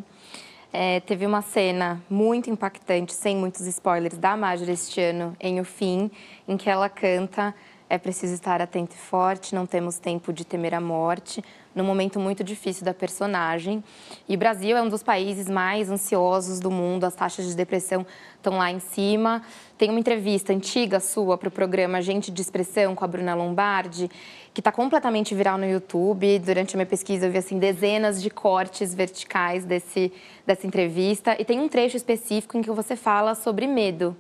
É, 0.71 0.99
teve 0.99 1.25
uma 1.25 1.41
cena 1.41 1.99
muito 2.07 2.51
impactante, 2.51 3.13
sem 3.13 3.35
muitos 3.35 3.65
spoilers, 3.65 4.15
da 4.15 4.37
Marjorie 4.37 4.75
este 4.75 5.01
ano, 5.01 5.35
em 5.39 5.59
O 5.59 5.65
Fim, 5.65 6.11
em 6.47 6.55
que 6.55 6.69
ela 6.69 6.87
canta 6.87 7.51
É 7.89 7.97
preciso 7.97 8.35
estar 8.35 8.61
atento 8.61 8.95
e 8.95 8.99
forte, 8.99 9.55
não 9.55 9.65
temos 9.65 9.97
tempo 9.97 10.31
de 10.31 10.45
temer 10.45 10.75
a 10.75 10.79
morte, 10.79 11.43
num 11.73 11.84
momento 11.84 12.19
muito 12.19 12.43
difícil 12.43 12.84
da 12.84 12.93
personagem. 12.93 13.84
E 14.27 14.35
o 14.35 14.38
Brasil 14.38 14.76
é 14.76 14.81
um 14.81 14.89
dos 14.89 15.03
países 15.03 15.49
mais 15.49 15.89
ansiosos 15.89 16.60
do 16.60 16.69
mundo, 16.69 17.06
as 17.06 17.15
taxas 17.15 17.48
de 17.48 17.56
depressão 17.56 18.06
estão 18.35 18.57
lá 18.57 18.72
em 18.72 18.80
cima. 18.80 19.41
Tem 19.77 19.89
uma 19.89 19.99
entrevista 19.99 20.53
antiga 20.53 20.99
sua 20.99 21.38
para 21.38 21.48
o 21.48 21.52
programa 21.52 22.02
Gente 22.02 22.31
de 22.31 22.41
Expressão 22.41 22.93
com 22.93 23.06
a 23.06 23.07
Bruna 23.07 23.34
Lombardi, 23.34 24.10
que 24.53 24.60
está 24.60 24.72
completamente 24.72 25.34
viral 25.34 25.57
no 25.57 25.65
YouTube. 25.65 26.39
Durante 26.39 26.76
a 26.76 26.77
minha 26.77 26.85
pesquisa 26.85 27.27
eu 27.27 27.31
vi 27.31 27.38
assim, 27.38 27.57
dezenas 27.57 28.22
de 28.22 28.30
cortes 28.30 28.93
verticais 28.93 29.65
desse, 29.65 30.11
dessa 30.45 30.68
entrevista. 30.68 31.35
E 31.39 31.45
tem 31.45 31.60
um 31.60 31.68
trecho 31.68 31.98
específico 31.98 32.57
em 32.57 32.61
que 32.61 32.72
você 32.72 32.95
fala 32.95 33.34
sobre 33.35 33.65
medo 33.68 34.15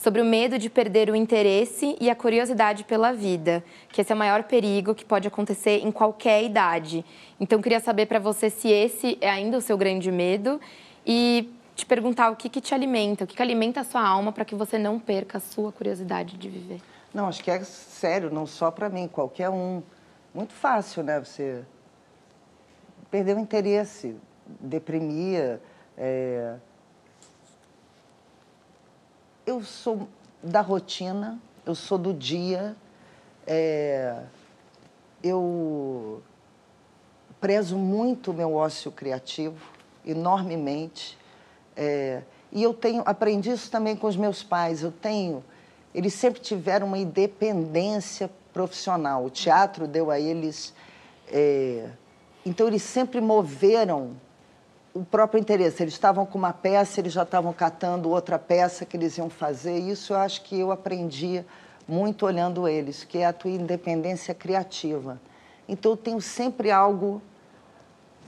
sobre 0.00 0.22
o 0.22 0.24
medo 0.24 0.58
de 0.58 0.70
perder 0.70 1.10
o 1.10 1.14
interesse 1.14 1.94
e 2.00 2.08
a 2.08 2.14
curiosidade 2.14 2.84
pela 2.84 3.12
vida, 3.12 3.62
que 3.90 4.00
esse 4.00 4.10
é 4.10 4.14
o 4.14 4.18
maior 4.18 4.44
perigo 4.44 4.94
que 4.94 5.04
pode 5.04 5.28
acontecer 5.28 5.84
em 5.84 5.92
qualquer 5.92 6.42
idade. 6.42 7.04
Então, 7.38 7.60
queria 7.60 7.80
saber 7.80 8.06
para 8.06 8.18
você 8.18 8.48
se 8.48 8.68
esse 8.68 9.18
é 9.20 9.28
ainda 9.28 9.58
o 9.58 9.60
seu 9.60 9.76
grande 9.76 10.10
medo 10.10 10.58
e 11.06 11.52
te 11.76 11.84
perguntar 11.84 12.30
o 12.30 12.36
que, 12.36 12.48
que 12.48 12.62
te 12.62 12.74
alimenta, 12.74 13.24
o 13.24 13.26
que, 13.26 13.36
que 13.36 13.42
alimenta 13.42 13.80
a 13.80 13.84
sua 13.84 14.00
alma 14.00 14.32
para 14.32 14.42
que 14.42 14.54
você 14.54 14.78
não 14.78 14.98
perca 14.98 15.36
a 15.36 15.40
sua 15.40 15.70
curiosidade 15.70 16.38
de 16.38 16.48
viver. 16.48 16.80
Não, 17.12 17.28
acho 17.28 17.44
que 17.44 17.50
é 17.50 17.62
sério, 17.62 18.30
não 18.30 18.46
só 18.46 18.70
para 18.70 18.88
mim, 18.88 19.06
qualquer 19.06 19.50
um. 19.50 19.82
Muito 20.32 20.54
fácil, 20.54 21.02
né? 21.02 21.20
Você 21.20 21.62
perder 23.10 23.36
o 23.36 23.38
interesse, 23.38 24.16
deprimir. 24.62 25.60
É 25.98 26.54
eu 29.50 29.62
sou 29.64 30.08
da 30.40 30.60
rotina, 30.60 31.40
eu 31.66 31.74
sou 31.74 31.98
do 31.98 32.14
dia, 32.14 32.76
é, 33.44 34.22
eu 35.22 36.22
prezo 37.40 37.76
muito 37.76 38.30
o 38.30 38.34
meu 38.34 38.54
ócio 38.54 38.92
criativo, 38.92 39.60
enormemente. 40.06 41.18
É, 41.76 42.22
e 42.52 42.62
eu 42.62 42.72
tenho, 42.72 43.02
aprendi 43.04 43.50
isso 43.50 43.68
também 43.70 43.96
com 43.96 44.06
os 44.06 44.16
meus 44.16 44.40
pais. 44.42 44.84
Eu 44.84 44.92
tenho, 44.92 45.42
eles 45.92 46.14
sempre 46.14 46.40
tiveram 46.40 46.86
uma 46.86 46.98
independência 46.98 48.30
profissional. 48.52 49.24
O 49.24 49.30
teatro 49.30 49.88
deu 49.88 50.12
a 50.12 50.20
eles. 50.20 50.72
É, 51.26 51.90
então, 52.46 52.68
eles 52.68 52.84
sempre 52.84 53.20
moveram 53.20 54.12
o 54.94 55.04
próprio 55.04 55.40
interesse. 55.40 55.82
Eles 55.82 55.94
estavam 55.94 56.26
com 56.26 56.38
uma 56.38 56.52
peça, 56.52 57.00
eles 57.00 57.12
já 57.12 57.22
estavam 57.22 57.52
catando 57.52 58.10
outra 58.10 58.38
peça 58.38 58.84
que 58.84 58.96
eles 58.96 59.16
iam 59.18 59.30
fazer. 59.30 59.78
Isso 59.78 60.12
eu 60.12 60.18
acho 60.18 60.42
que 60.42 60.58
eu 60.58 60.70
aprendi 60.72 61.44
muito 61.86 62.24
olhando 62.26 62.68
eles, 62.68 63.04
que 63.04 63.18
é 63.18 63.26
a 63.26 63.32
tua 63.32 63.50
independência 63.50 64.34
criativa. 64.34 65.20
Então 65.68 65.92
eu 65.92 65.96
tenho 65.96 66.20
sempre 66.20 66.70
algo. 66.70 67.20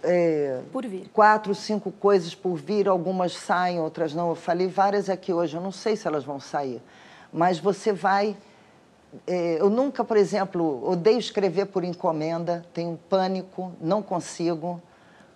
É, 0.03 0.61
por 0.73 0.85
vir. 0.85 1.09
Quatro, 1.13 1.55
cinco 1.55 1.93
coisas 1.93 2.35
por 2.35 2.57
vir, 2.57 2.89
algumas 2.89 3.35
saem, 3.35 3.79
outras 3.79 4.13
não. 4.13 4.31
Eu 4.31 4.35
falei 4.35 4.67
várias 4.67 5.09
aqui 5.09 5.33
hoje, 5.33 5.57
eu 5.57 5.61
não 5.61 5.71
sei 5.71 5.95
se 5.95 6.09
elas 6.09 6.25
vão 6.25 6.41
sair. 6.41 6.83
Mas 7.33 7.59
você 7.59 7.93
vai. 7.93 8.37
É, 9.27 9.61
eu 9.61 9.69
nunca, 9.69 10.03
por 10.03 10.17
exemplo, 10.17 10.89
odeio 10.89 11.19
escrever 11.19 11.67
por 11.67 11.85
encomenda, 11.85 12.65
tenho 12.73 12.99
pânico, 13.09 13.73
não 13.81 14.03
consigo. 14.03 14.81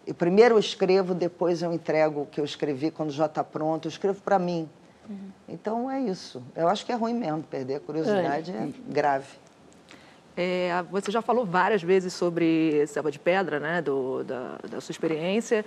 E 0.06 0.14
primeiro 0.14 0.54
eu 0.54 0.58
escrevo, 0.58 1.14
depois 1.14 1.62
eu 1.62 1.72
entrego 1.72 2.22
o 2.22 2.26
que 2.26 2.40
eu 2.40 2.44
escrevi 2.44 2.90
quando 2.90 3.10
já 3.10 3.26
está 3.26 3.42
pronto. 3.42 3.86
Eu 3.86 3.90
escrevo 3.90 4.20
para 4.20 4.38
mim. 4.38 4.68
Uhum. 5.08 5.30
Então 5.48 5.90
é 5.90 6.00
isso. 6.00 6.42
Eu 6.54 6.68
acho 6.68 6.86
que 6.86 6.92
é 6.92 6.94
ruim 6.94 7.14
mesmo 7.14 7.42
perder 7.42 7.76
a 7.76 7.80
curiosidade, 7.80 8.52
é, 8.52 8.54
é 8.54 8.68
grave. 8.88 9.26
É, 10.36 10.84
você 10.90 11.10
já 11.10 11.22
falou 11.22 11.46
várias 11.46 11.82
vezes 11.82 12.12
sobre 12.12 12.86
Selva 12.88 13.10
de 13.10 13.18
Pedra, 13.18 13.58
né, 13.58 13.80
do, 13.80 14.22
da, 14.22 14.58
da, 14.68 14.80
sua 14.82 14.92
experiência, 14.92 15.64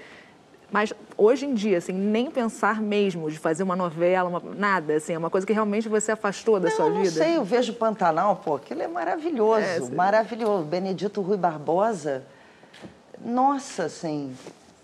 mas 0.71 0.93
hoje 1.17 1.47
em 1.47 1.55
dia, 1.55 1.79
assim, 1.79 1.91
nem 1.91 2.29
pensar 2.29 2.79
mesmo 2.79 3.31
de 3.31 3.39
fazer 3.39 3.63
uma 3.63 3.75
novela, 3.75 4.29
uma, 4.29 4.39
nada, 4.55 4.93
assim, 4.93 5.13
é 5.13 5.17
uma 5.17 5.31
coisa 5.31 5.47
que 5.47 5.53
realmente 5.53 5.89
você 5.89 6.11
afastou 6.11 6.59
da 6.59 6.69
não, 6.69 6.75
sua 6.75 6.85
vida? 6.85 6.99
Não 6.99 7.05
sei, 7.05 7.37
eu 7.37 7.43
vejo 7.43 7.73
Pantanal, 7.73 8.35
pô, 8.35 8.57
aquilo 8.57 8.83
é 8.83 8.87
maravilhoso, 8.87 9.65
é, 9.65 9.79
maravilhoso. 9.89 10.65
Benedito 10.65 11.19
Rui 11.19 11.37
Barbosa, 11.37 12.23
nossa, 13.23 13.85
assim, 13.85 14.35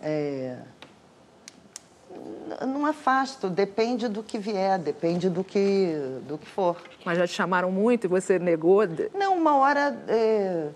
é... 0.02 0.58
não 2.68 2.86
afasto, 2.86 3.50
depende 3.50 4.08
do 4.08 4.22
que 4.22 4.38
vier, 4.38 4.78
depende 4.78 5.30
do 5.30 5.44
que, 5.44 5.96
do 6.28 6.38
que 6.38 6.46
for. 6.46 6.82
Mas 7.06 7.18
já 7.18 7.28
te 7.28 7.34
chamaram 7.34 7.72
muito 7.72 8.06
e 8.06 8.08
você 8.08 8.38
negou? 8.38 8.82
Não, 9.14 9.36
uma 9.38 9.58
hora. 9.58 9.98
É... 10.08 10.70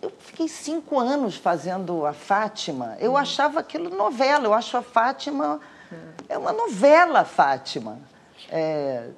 Eu 0.00 0.12
fiquei 0.20 0.46
cinco 0.46 0.98
anos 0.98 1.36
fazendo 1.36 2.06
a 2.06 2.12
Fátima. 2.12 2.96
Eu 3.00 3.12
hum. 3.12 3.16
achava 3.16 3.60
aquilo 3.60 3.90
novela. 3.90 4.44
Eu 4.44 4.54
acho 4.54 4.76
a 4.76 4.82
Fátima. 4.82 5.60
É 6.28 6.38
uma 6.38 6.52
novela, 6.52 7.24
Fátima. 7.24 7.98
É... 8.50 9.08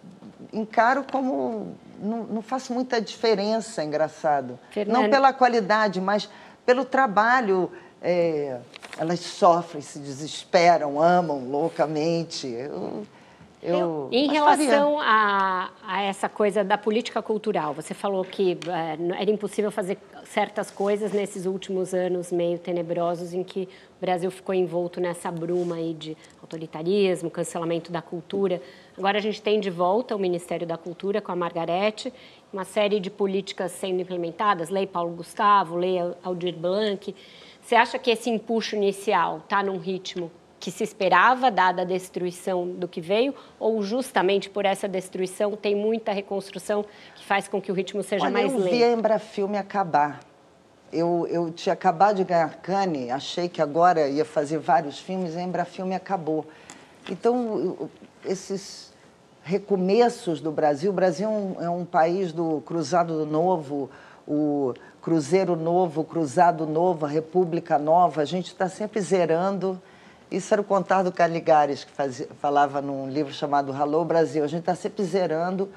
Encaro 0.52 1.05
como. 1.10 1.76
Não, 2.01 2.24
não 2.24 2.42
faz 2.42 2.70
muita 2.70 2.98
diferença, 2.98 3.84
engraçado. 3.84 4.59
Fernanda. 4.70 5.02
Não 5.02 5.10
pela 5.10 5.34
qualidade, 5.34 6.01
mas 6.01 6.30
pelo 6.70 6.84
trabalho. 6.84 7.70
É 8.02 8.60
elas 9.01 9.20
sofrem, 9.20 9.80
se 9.80 9.98
desesperam, 9.98 11.01
amam 11.01 11.48
loucamente. 11.48 12.47
Eu, 12.47 13.06
eu, 13.62 14.09
em 14.12 14.28
relação 14.28 14.98
a, 15.01 15.70
a, 15.82 16.02
essa 16.02 16.28
coisa 16.28 16.62
da 16.62 16.76
política 16.76 17.22
cultural, 17.22 17.72
você 17.72 17.94
falou 17.94 18.22
que 18.24 18.59
é, 18.66 19.20
era 19.22 19.30
impossível 19.30 19.70
fazer 19.70 19.97
certas 20.24 20.70
coisas 20.70 21.12
nesses 21.12 21.47
últimos 21.47 21.94
anos 21.94 22.30
meio 22.30 22.59
tenebrosos 22.59 23.32
em 23.32 23.42
que 23.42 23.68
o 23.97 24.01
Brasil 24.01 24.30
ficou 24.30 24.55
envolto 24.55 25.01
nessa 25.01 25.30
bruma 25.30 25.76
aí 25.76 25.94
de 25.94 26.16
autoritarismo, 26.40 27.30
cancelamento 27.30 27.90
da 27.90 28.02
cultura. 28.02 28.60
Agora 28.98 29.16
a 29.16 29.20
gente 29.20 29.40
tem 29.40 29.59
de 29.59 29.70
volta 29.70 30.14
o 30.14 30.18
Ministério 30.18 30.66
da 30.66 30.76
Cultura 30.76 31.22
com 31.22 31.32
a 31.32 31.36
Margarete, 31.36 32.12
uma 32.52 32.64
série 32.64 32.98
de 32.98 33.10
políticas 33.10 33.72
sendo 33.72 34.01
implementadas, 34.01 34.70
Lei 34.70 34.86
Paulo 34.86 35.14
Gustavo, 35.14 35.77
Lei 35.77 35.98
Aldir 36.22 36.56
Blanc. 36.56 37.14
Você 37.62 37.74
acha 37.74 37.98
que 37.98 38.10
esse 38.10 38.28
empuxo 38.28 38.74
inicial 38.74 39.39
está 39.39 39.62
num 39.62 39.78
ritmo 39.78 40.31
que 40.59 40.70
se 40.70 40.85
esperava, 40.85 41.51
dada 41.51 41.82
a 41.82 41.85
destruição 41.85 42.68
do 42.68 42.86
que 42.86 43.01
veio, 43.01 43.35
ou 43.59 43.82
justamente 43.82 44.51
por 44.51 44.66
essa 44.66 44.86
destruição 44.86 45.56
tem 45.56 45.74
muita 45.74 46.12
reconstrução 46.12 46.85
que 47.14 47.24
faz 47.24 47.48
com 47.48 47.60
que 47.62 47.72
o 47.72 47.74
ritmo 47.74 48.02
seja 48.02 48.24
Olha, 48.24 48.32
mais 48.32 48.52
eu 48.52 48.59
lento? 48.59 48.68
Eu 48.68 48.78
vi 48.78 48.85
a 48.85 48.93
Embrafilme 48.93 49.56
acabar. 49.56 50.20
Eu, 50.93 51.27
eu 51.31 51.51
tinha 51.51 51.72
acabado 51.72 52.16
de 52.16 52.24
ganhar 52.24 52.56
Cannes, 52.56 53.10
achei 53.10 53.48
que 53.48 53.62
agora 53.62 54.09
ia 54.09 54.24
fazer 54.24 54.59
vários 54.59 54.98
filmes, 54.98 55.36
a 55.36 55.40
Embrafilme 55.40 55.94
acabou. 55.94 56.47
Então, 57.09 57.89
esses 58.24 58.89
recomeços 59.42 60.40
do 60.40 60.50
Brasil, 60.50 60.90
o 60.90 60.94
Brasil 60.94 61.28
é 61.28 61.30
um, 61.30 61.64
é 61.64 61.70
um 61.70 61.84
país 61.84 62.32
do 62.32 62.60
cruzado 62.62 63.18
do 63.18 63.26
novo, 63.26 63.90
o 64.26 64.74
Cruzeiro 65.02 65.56
Novo, 65.56 66.04
Cruzado 66.04 66.66
Novo, 66.66 67.06
República 67.06 67.78
Nova, 67.78 68.20
a 68.22 68.24
gente 68.24 68.48
está 68.48 68.68
sempre 68.68 69.00
zerando. 69.00 69.80
Isso 70.30 70.54
era 70.54 70.60
o 70.60 70.64
contar 70.64 71.02
do 71.02 71.10
Caligares, 71.10 71.82
que 71.82 71.90
fazia, 71.90 72.28
falava 72.40 72.80
num 72.80 73.08
livro 73.08 73.32
chamado 73.32 73.72
Alô 73.72 74.04
Brasil. 74.04 74.44
A 74.44 74.46
gente 74.46 74.60
está 74.60 74.76
sempre 74.76 75.02
zerando. 75.02 75.68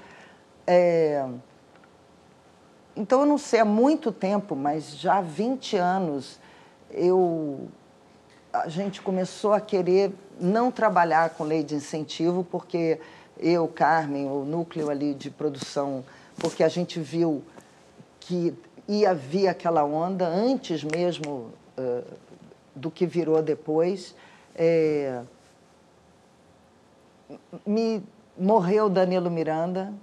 É... 0.67 1.25
Então, 2.95 3.21
eu 3.21 3.25
não 3.25 3.39
sei, 3.39 3.61
há 3.61 3.65
muito 3.65 4.11
tempo, 4.11 4.55
mas 4.55 4.95
já 4.95 5.17
há 5.17 5.21
20 5.21 5.77
anos, 5.77 6.39
eu... 6.91 7.67
a 8.51 8.67
gente 8.67 9.01
começou 9.01 9.53
a 9.53 9.59
querer 9.59 10.13
não 10.39 10.69
trabalhar 10.69 11.31
com 11.31 11.43
lei 11.43 11.63
de 11.63 11.73
incentivo, 11.73 12.43
porque 12.43 12.99
eu, 13.39 13.67
Carmen, 13.67 14.27
o 14.27 14.43
núcleo 14.43 14.89
ali 14.89 15.13
de 15.13 15.29
produção, 15.29 16.03
porque 16.37 16.63
a 16.63 16.69
gente 16.69 16.99
viu 16.99 17.43
que 18.19 18.53
ia 18.87 19.13
vir 19.13 19.47
aquela 19.47 19.83
onda 19.83 20.27
antes 20.27 20.83
mesmo 20.83 21.51
uh, 21.77 22.03
do 22.75 22.89
que 22.91 23.05
virou 23.05 23.41
depois. 23.41 24.15
É, 24.55 25.21
me 27.65 28.03
morreu 28.37 28.89
Danilo 28.89 29.29
Miranda, 29.29 29.93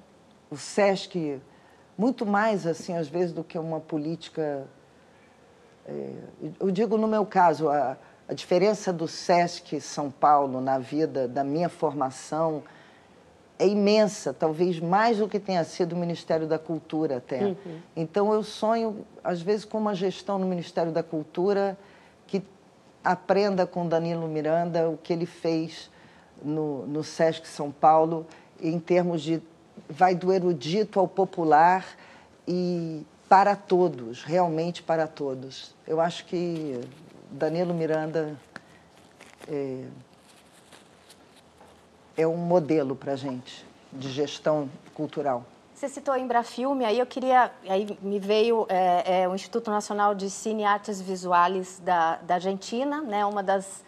o 0.50 0.56
Sesc, 0.56 1.40
muito 1.96 2.26
mais 2.26 2.66
assim 2.66 2.96
às 2.96 3.08
vezes 3.08 3.32
do 3.32 3.44
que 3.44 3.58
uma 3.58 3.80
política. 3.80 4.66
É, 5.86 6.12
eu 6.58 6.70
digo 6.70 6.96
no 6.96 7.06
meu 7.06 7.24
caso 7.24 7.68
a, 7.68 7.96
a 8.28 8.34
diferença 8.34 8.92
do 8.92 9.06
Sesc 9.06 9.80
São 9.80 10.10
Paulo 10.10 10.60
na 10.60 10.78
vida 10.78 11.28
da 11.28 11.44
minha 11.44 11.68
formação 11.68 12.62
é 13.60 13.68
imensa, 13.68 14.32
talvez 14.32 14.80
mais 14.80 15.18
do 15.18 15.28
que 15.28 15.38
tenha 15.38 15.62
sido 15.64 15.92
o 15.92 15.96
Ministério 15.96 16.46
da 16.46 16.58
Cultura 16.58 17.18
até. 17.18 17.44
Uhum. 17.44 17.56
Então 17.94 18.32
eu 18.32 18.42
sonho, 18.42 19.04
às 19.22 19.42
vezes, 19.42 19.66
com 19.66 19.76
uma 19.76 19.94
gestão 19.94 20.38
no 20.38 20.46
Ministério 20.46 20.90
da 20.90 21.02
Cultura 21.02 21.76
que 22.26 22.42
aprenda 23.04 23.66
com 23.66 23.86
Danilo 23.86 24.26
Miranda 24.26 24.88
o 24.88 24.96
que 24.96 25.12
ele 25.12 25.26
fez 25.26 25.90
no, 26.42 26.86
no 26.86 27.04
Sesc 27.04 27.46
São 27.46 27.70
Paulo, 27.70 28.26
em 28.62 28.80
termos 28.80 29.20
de 29.20 29.42
vai 29.88 30.14
do 30.14 30.32
erudito 30.32 30.98
ao 30.98 31.06
popular 31.06 31.84
e 32.48 33.04
para 33.28 33.54
todos, 33.54 34.24
realmente 34.24 34.82
para 34.82 35.06
todos. 35.06 35.74
Eu 35.86 36.00
acho 36.00 36.24
que 36.24 36.80
Danilo 37.30 37.74
Miranda 37.74 38.36
é, 39.46 39.84
é 42.16 42.26
um 42.26 42.36
modelo 42.36 42.94
para 42.94 43.12
a 43.12 43.16
gente 43.16 43.64
de 43.92 44.10
gestão 44.10 44.68
cultural. 44.94 45.44
Você 45.74 45.88
citou 45.88 46.12
a 46.12 46.18
Embrafilme, 46.18 46.84
aí 46.84 46.98
eu 46.98 47.06
queria, 47.06 47.50
aí 47.66 47.98
me 48.02 48.18
veio 48.18 48.66
é, 48.68 49.22
é, 49.22 49.28
o 49.28 49.34
Instituto 49.34 49.70
Nacional 49.70 50.14
de 50.14 50.28
Cine 50.28 50.62
e 50.62 50.64
Artes 50.66 51.00
Visuais 51.00 51.80
da, 51.82 52.16
da 52.16 52.34
Argentina, 52.34 53.00
né, 53.00 53.24
uma 53.24 53.42
das 53.42 53.82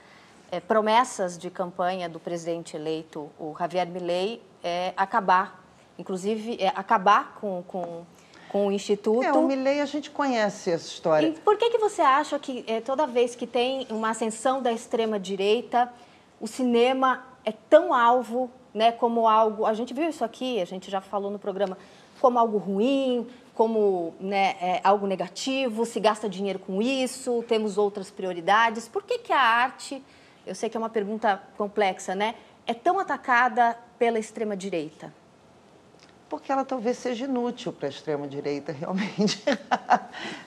é, 0.51 0.59
promessas 0.59 1.37
de 1.37 1.51
campanha 1.51 2.09
do 2.09 2.19
presidente 2.19 2.77
eleito, 2.77 3.31
o 3.39 3.55
Javier 3.59 3.87
Milei, 3.87 4.43
é 4.65 4.95
acabar, 4.97 5.63
inclusive 5.99 6.57
é 6.59 6.69
acabar 6.69 7.35
com, 7.39 7.63
com, 7.69 8.07
com 8.49 8.69
o 8.69 8.73
Instituto. 8.73 9.25
É, 9.25 9.33
o 9.33 9.47
Milei 9.47 9.83
a 9.83 9.87
gente 9.87 10.11
conhece 10.11 10.71
essa 10.71 10.87
história. 10.87 11.27
E 11.27 11.33
por 11.33 11.59
que, 11.59 11.69
que 11.69 11.79
você 11.79 12.01
acha 12.01 12.39
que 12.39 12.65
é, 12.67 12.81
toda 12.81 13.07
vez 13.07 13.35
que 13.37 13.47
tem 13.47 13.87
uma 13.91 14.11
ascensão 14.11 14.63
da 14.63 14.73
extrema-direita, 14.73 15.93
o 16.41 16.47
cinema 16.47 17.32
é 17.45 17.53
tão 17.53 17.93
alvo, 17.93 18.51
né, 18.73 18.93
como 18.93 19.29
algo. 19.29 19.67
A 19.67 19.75
gente 19.75 19.93
viu 19.93 20.09
isso 20.09 20.25
aqui, 20.25 20.61
a 20.61 20.65
gente 20.65 20.91
já 20.91 21.01
falou 21.01 21.31
no 21.31 21.39
programa, 21.39 21.77
como 22.21 22.39
algo 22.39 22.59
ruim, 22.59 23.27
como 23.55 24.15
né, 24.21 24.57
é, 24.61 24.81
algo 24.83 25.07
negativo, 25.07 25.85
se 25.85 26.01
gasta 26.01 26.29
dinheiro 26.29 26.59
com 26.59 26.81
isso, 26.81 27.45
temos 27.47 27.77
outras 27.77 28.11
prioridades. 28.11 28.89
Por 28.89 29.03
que, 29.03 29.19
que 29.19 29.33
a 29.33 29.41
arte, 29.41 30.03
eu 30.47 30.55
sei 30.55 30.71
que 30.71 30.77
é 30.77 30.81
uma 30.81 30.89
pergunta 30.89 31.43
complexa, 31.57 32.15
né, 32.15 32.35
é 32.67 32.73
tão 32.73 32.99
atacada 32.99 33.77
pela 33.99 34.19
extrema-direita? 34.19 35.13
Porque 36.29 36.51
ela 36.51 36.65
talvez 36.65 36.97
seja 36.97 37.27
inútil 37.27 37.75
para 37.75 37.89
a 37.89 37.91
extrema-direita, 37.91 38.73
realmente. 38.73 39.43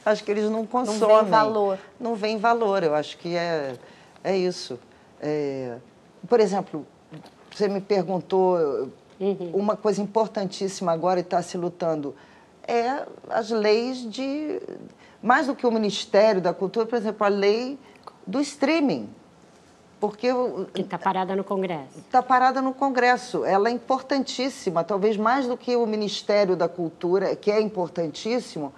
acho 0.03 0.23
que 0.23 0.31
eles 0.31 0.49
não 0.49 0.65
consomem. 0.65 0.99
Não 0.99 1.21
vem 1.21 1.29
valor. 1.29 1.79
Não 1.99 2.15
vem 2.15 2.37
valor, 2.37 2.83
eu 2.83 2.95
acho 2.95 3.17
que 3.17 3.35
é, 3.35 3.77
é 4.23 4.35
isso. 4.35 4.79
É, 5.21 5.77
por 6.27 6.39
exemplo, 6.39 6.85
você 7.53 7.67
me 7.67 7.81
perguntou 7.81 8.57
uhum. 9.19 9.51
uma 9.53 9.75
coisa 9.75 10.01
importantíssima 10.01 10.91
agora 10.91 11.19
e 11.19 11.23
está 11.23 11.41
se 11.41 11.57
lutando 11.57 12.15
é 12.67 13.05
as 13.29 13.49
leis 13.51 14.09
de 14.09 14.61
mais 15.21 15.47
do 15.47 15.55
que 15.55 15.65
o 15.65 15.71
Ministério 15.71 16.41
da 16.41 16.53
Cultura, 16.53 16.85
por 16.85 16.97
exemplo, 16.97 17.25
a 17.25 17.29
lei 17.29 17.79
do 18.25 18.39
streaming. 18.41 19.09
Porque 19.99 20.27
que 20.73 20.81
está 20.81 20.99
parada 20.99 21.35
no 21.35 21.43
Congresso. 21.43 21.97
Está 21.97 22.21
parada 22.21 22.61
no 22.61 22.73
Congresso. 22.73 23.45
Ela 23.45 23.69
é 23.69 23.71
importantíssima, 23.71 24.83
talvez 24.83 25.17
mais 25.17 25.47
do 25.47 25.55
que 25.57 25.75
o 25.75 25.85
Ministério 25.85 26.55
da 26.55 26.67
Cultura, 26.67 27.35
que 27.35 27.49
é 27.49 27.61
importantíssimo, 27.61 28.73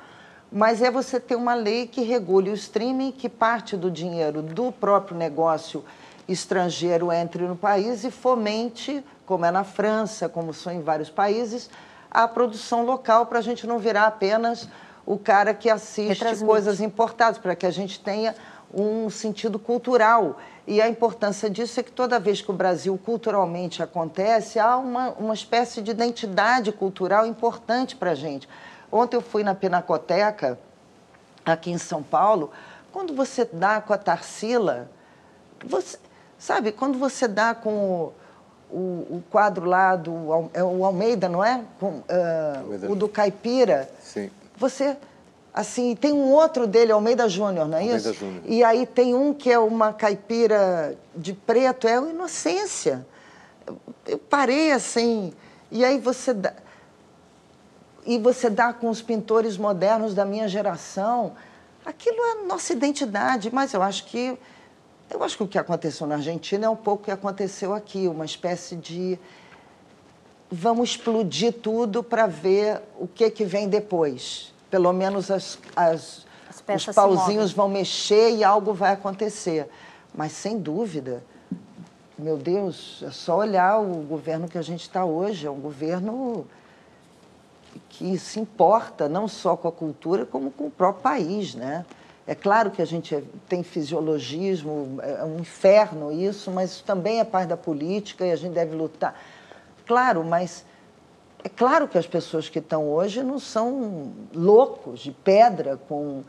mas 0.51 0.81
é 0.81 0.89
você 0.89 1.19
ter 1.19 1.35
uma 1.35 1.53
lei 1.53 1.87
que 1.87 2.01
regule 2.01 2.49
o 2.49 2.53
streaming, 2.53 3.11
que 3.11 3.27
parte 3.27 3.75
do 3.75 3.91
dinheiro 3.91 4.41
do 4.41 4.71
próprio 4.71 5.17
negócio 5.17 5.83
estrangeiro 6.27 7.11
entre 7.11 7.43
no 7.43 7.55
país 7.55 8.03
e 8.03 8.11
fomente, 8.11 9.03
como 9.25 9.45
é 9.45 9.51
na 9.51 9.63
França, 9.63 10.27
como 10.27 10.53
são 10.53 10.73
em 10.73 10.81
vários 10.81 11.09
países, 11.09 11.69
a 12.09 12.27
produção 12.27 12.85
local 12.85 13.25
para 13.25 13.39
a 13.39 13.41
gente 13.41 13.67
não 13.67 13.79
virar 13.79 14.07
apenas 14.07 14.67
o 15.05 15.17
cara 15.17 15.53
que 15.53 15.69
assiste 15.69 16.43
coisas 16.43 16.81
importadas, 16.81 17.37
para 17.37 17.55
que 17.55 17.65
a 17.65 17.71
gente 17.71 17.99
tenha 17.99 18.35
um 18.73 19.09
sentido 19.09 19.57
cultural. 19.57 20.37
E 20.65 20.81
a 20.81 20.89
importância 20.89 21.49
disso 21.49 21.79
é 21.79 21.83
que 21.83 21.91
toda 21.91 22.19
vez 22.19 22.41
que 22.41 22.51
o 22.51 22.53
Brasil 22.53 22.99
culturalmente 23.03 23.81
acontece, 23.81 24.59
há 24.59 24.75
uma, 24.77 25.11
uma 25.11 25.33
espécie 25.33 25.81
de 25.81 25.91
identidade 25.91 26.73
cultural 26.73 27.25
importante 27.25 27.95
para 27.95 28.11
a 28.11 28.15
gente. 28.15 28.49
Ontem 28.91 29.15
eu 29.15 29.21
fui 29.21 29.43
na 29.43 29.55
Pinacoteca, 29.55 30.59
aqui 31.45 31.71
em 31.71 31.77
São 31.77 32.03
Paulo, 32.03 32.51
quando 32.91 33.13
você 33.13 33.45
dá 33.45 33.79
com 33.79 33.93
a 33.93 33.97
Tarsila, 33.97 34.89
você, 35.65 35.97
Sabe, 36.39 36.72
quando 36.72 36.97
você 36.99 37.27
dá 37.27 37.55
com 37.55 37.69
o, 37.69 38.14
o, 38.69 39.18
o 39.18 39.23
quadro 39.30 39.65
lá 39.65 39.95
do 39.95 40.49
é 40.53 40.64
o 40.64 40.85
Almeida, 40.85 41.27
não 41.27 41.43
é? 41.43 41.64
Com, 41.80 41.88
uh, 41.89 42.91
o 42.91 42.95
do 42.95 43.07
Caipira. 43.07 43.89
Sim. 43.99 44.30
Você 44.57 44.97
Assim, 45.57 45.95
tem 45.95 46.14
um 46.14 46.30
outro 46.30 46.68
dele, 46.68 46.91
Almeida 46.91 47.27
Júnior, 47.27 47.68
não 47.68 47.80
é 47.80 47.81
Almeida 47.81 48.11
isso? 48.11 48.14
Júnior. 48.14 48.43
E 48.45 48.64
aí 48.64 48.85
tem 48.85 49.15
um 49.15 49.34
que 49.34 49.51
é 49.51 49.57
uma 49.57 49.91
caipira 49.91 50.95
de 51.15 51.34
preto, 51.34 51.88
é 51.88 51.99
o 51.99 52.11
Inocência. 52.11 53.03
Eu 54.05 54.19
parei 54.19 54.72
assim, 54.72 55.34
e 55.72 55.84
aí 55.84 55.97
você 55.97 56.31
dá, 56.31 56.53
e 58.05 58.19
você 58.19 58.51
dá 58.51 58.72
com 58.72 58.88
os 58.88 59.01
pintores 59.01 59.57
modernos 59.57 60.14
da 60.14 60.26
minha 60.26 60.47
geração, 60.47 61.34
aquilo 61.84 62.18
é 62.18 62.45
nossa 62.45 62.72
identidade, 62.72 63.49
mas 63.51 63.73
eu 63.73 63.81
acho 63.81 64.05
que 64.05 64.38
eu 65.09 65.23
acho 65.23 65.38
que 65.38 65.43
o 65.43 65.47
que 65.47 65.57
aconteceu 65.57 66.05
na 66.07 66.15
Argentina 66.15 66.65
é 66.65 66.69
um 66.69 66.75
pouco 66.75 67.03
o 67.03 67.05
que 67.05 67.11
aconteceu 67.11 67.73
aqui, 67.73 68.07
uma 68.07 68.25
espécie 68.25 68.75
de 68.75 69.19
vamos 70.49 70.91
explodir 70.91 71.53
tudo 71.53 72.01
para 72.01 72.27
ver 72.27 72.81
o 72.97 73.07
que 73.07 73.29
que 73.29 73.43
vem 73.43 73.67
depois 73.67 74.53
pelo 74.69 74.91
menos 74.93 75.31
as, 75.31 75.57
as, 75.75 76.25
as 76.67 76.88
os 76.88 76.95
pauzinhos 76.95 77.51
vão 77.51 77.69
mexer 77.69 78.35
e 78.35 78.43
algo 78.43 78.73
vai 78.73 78.91
acontecer. 78.91 79.69
Mas, 80.13 80.31
sem 80.31 80.57
dúvida, 80.57 81.23
meu 82.17 82.38
Deus, 82.38 83.03
é 83.05 83.11
só 83.11 83.38
olhar 83.38 83.79
o 83.79 84.01
governo 84.03 84.47
que 84.47 84.57
a 84.57 84.61
gente 84.61 84.81
está 84.81 85.05
hoje. 85.05 85.45
É 85.45 85.51
um 85.51 85.59
governo 85.59 86.45
que 87.89 88.17
se 88.17 88.39
importa 88.39 89.07
não 89.07 89.27
só 89.27 89.55
com 89.55 89.67
a 89.67 89.71
cultura, 89.71 90.25
como 90.25 90.51
com 90.51 90.67
o 90.67 90.71
próprio 90.71 91.03
país, 91.03 91.55
né? 91.55 91.85
É 92.27 92.35
claro 92.35 92.69
que 92.69 92.81
a 92.81 92.85
gente 92.85 93.15
é, 93.15 93.23
tem 93.47 93.63
fisiologismo, 93.63 94.99
é 95.01 95.23
um 95.23 95.39
inferno 95.39 96.11
isso, 96.11 96.51
mas 96.51 96.81
também 96.81 97.21
é 97.21 97.23
parte 97.23 97.47
da 97.47 97.57
política 97.57 98.25
e 98.25 98.31
a 98.31 98.35
gente 98.35 98.53
deve 98.53 98.75
lutar. 98.75 99.17
Claro, 99.85 100.25
mas 100.25 100.65
é 101.41 101.47
claro 101.47 101.87
que 101.87 101.97
as 101.97 102.05
pessoas 102.05 102.49
que 102.49 102.59
estão 102.59 102.89
hoje 102.89 103.23
não 103.23 103.39
são 103.39 104.11
loucos 104.33 104.99
de 104.99 105.11
pedra 105.11 105.79
com, 105.87 106.21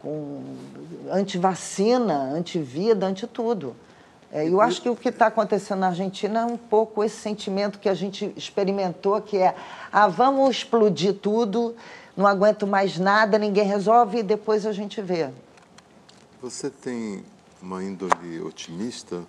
com 0.00 0.44
antivacina, 1.10 2.14
antivida, 2.32 3.04
anti-tudo. 3.04 3.74
É, 4.32 4.48
eu 4.48 4.60
acho 4.60 4.80
que 4.80 4.88
o 4.88 4.94
que 4.94 5.08
está 5.08 5.26
acontecendo 5.26 5.80
na 5.80 5.88
Argentina 5.88 6.40
é 6.40 6.44
um 6.44 6.56
pouco 6.56 7.02
esse 7.02 7.16
sentimento 7.16 7.80
que 7.80 7.88
a 7.88 7.94
gente 7.94 8.32
experimentou, 8.36 9.20
que 9.20 9.36
é, 9.36 9.56
ah, 9.92 10.06
vamos 10.06 10.58
explodir 10.58 11.14
tudo, 11.14 11.74
não 12.16 12.26
aguento 12.26 12.66
mais 12.66 12.98
nada, 12.98 13.38
ninguém 13.38 13.64
resolve 13.64 14.18
e 14.18 14.22
depois 14.22 14.66
a 14.66 14.72
gente 14.72 15.00
vê. 15.00 15.30
Você 16.40 16.68
tem 16.68 17.24
uma 17.60 17.82
índole 17.82 18.40
otimista? 18.40 19.22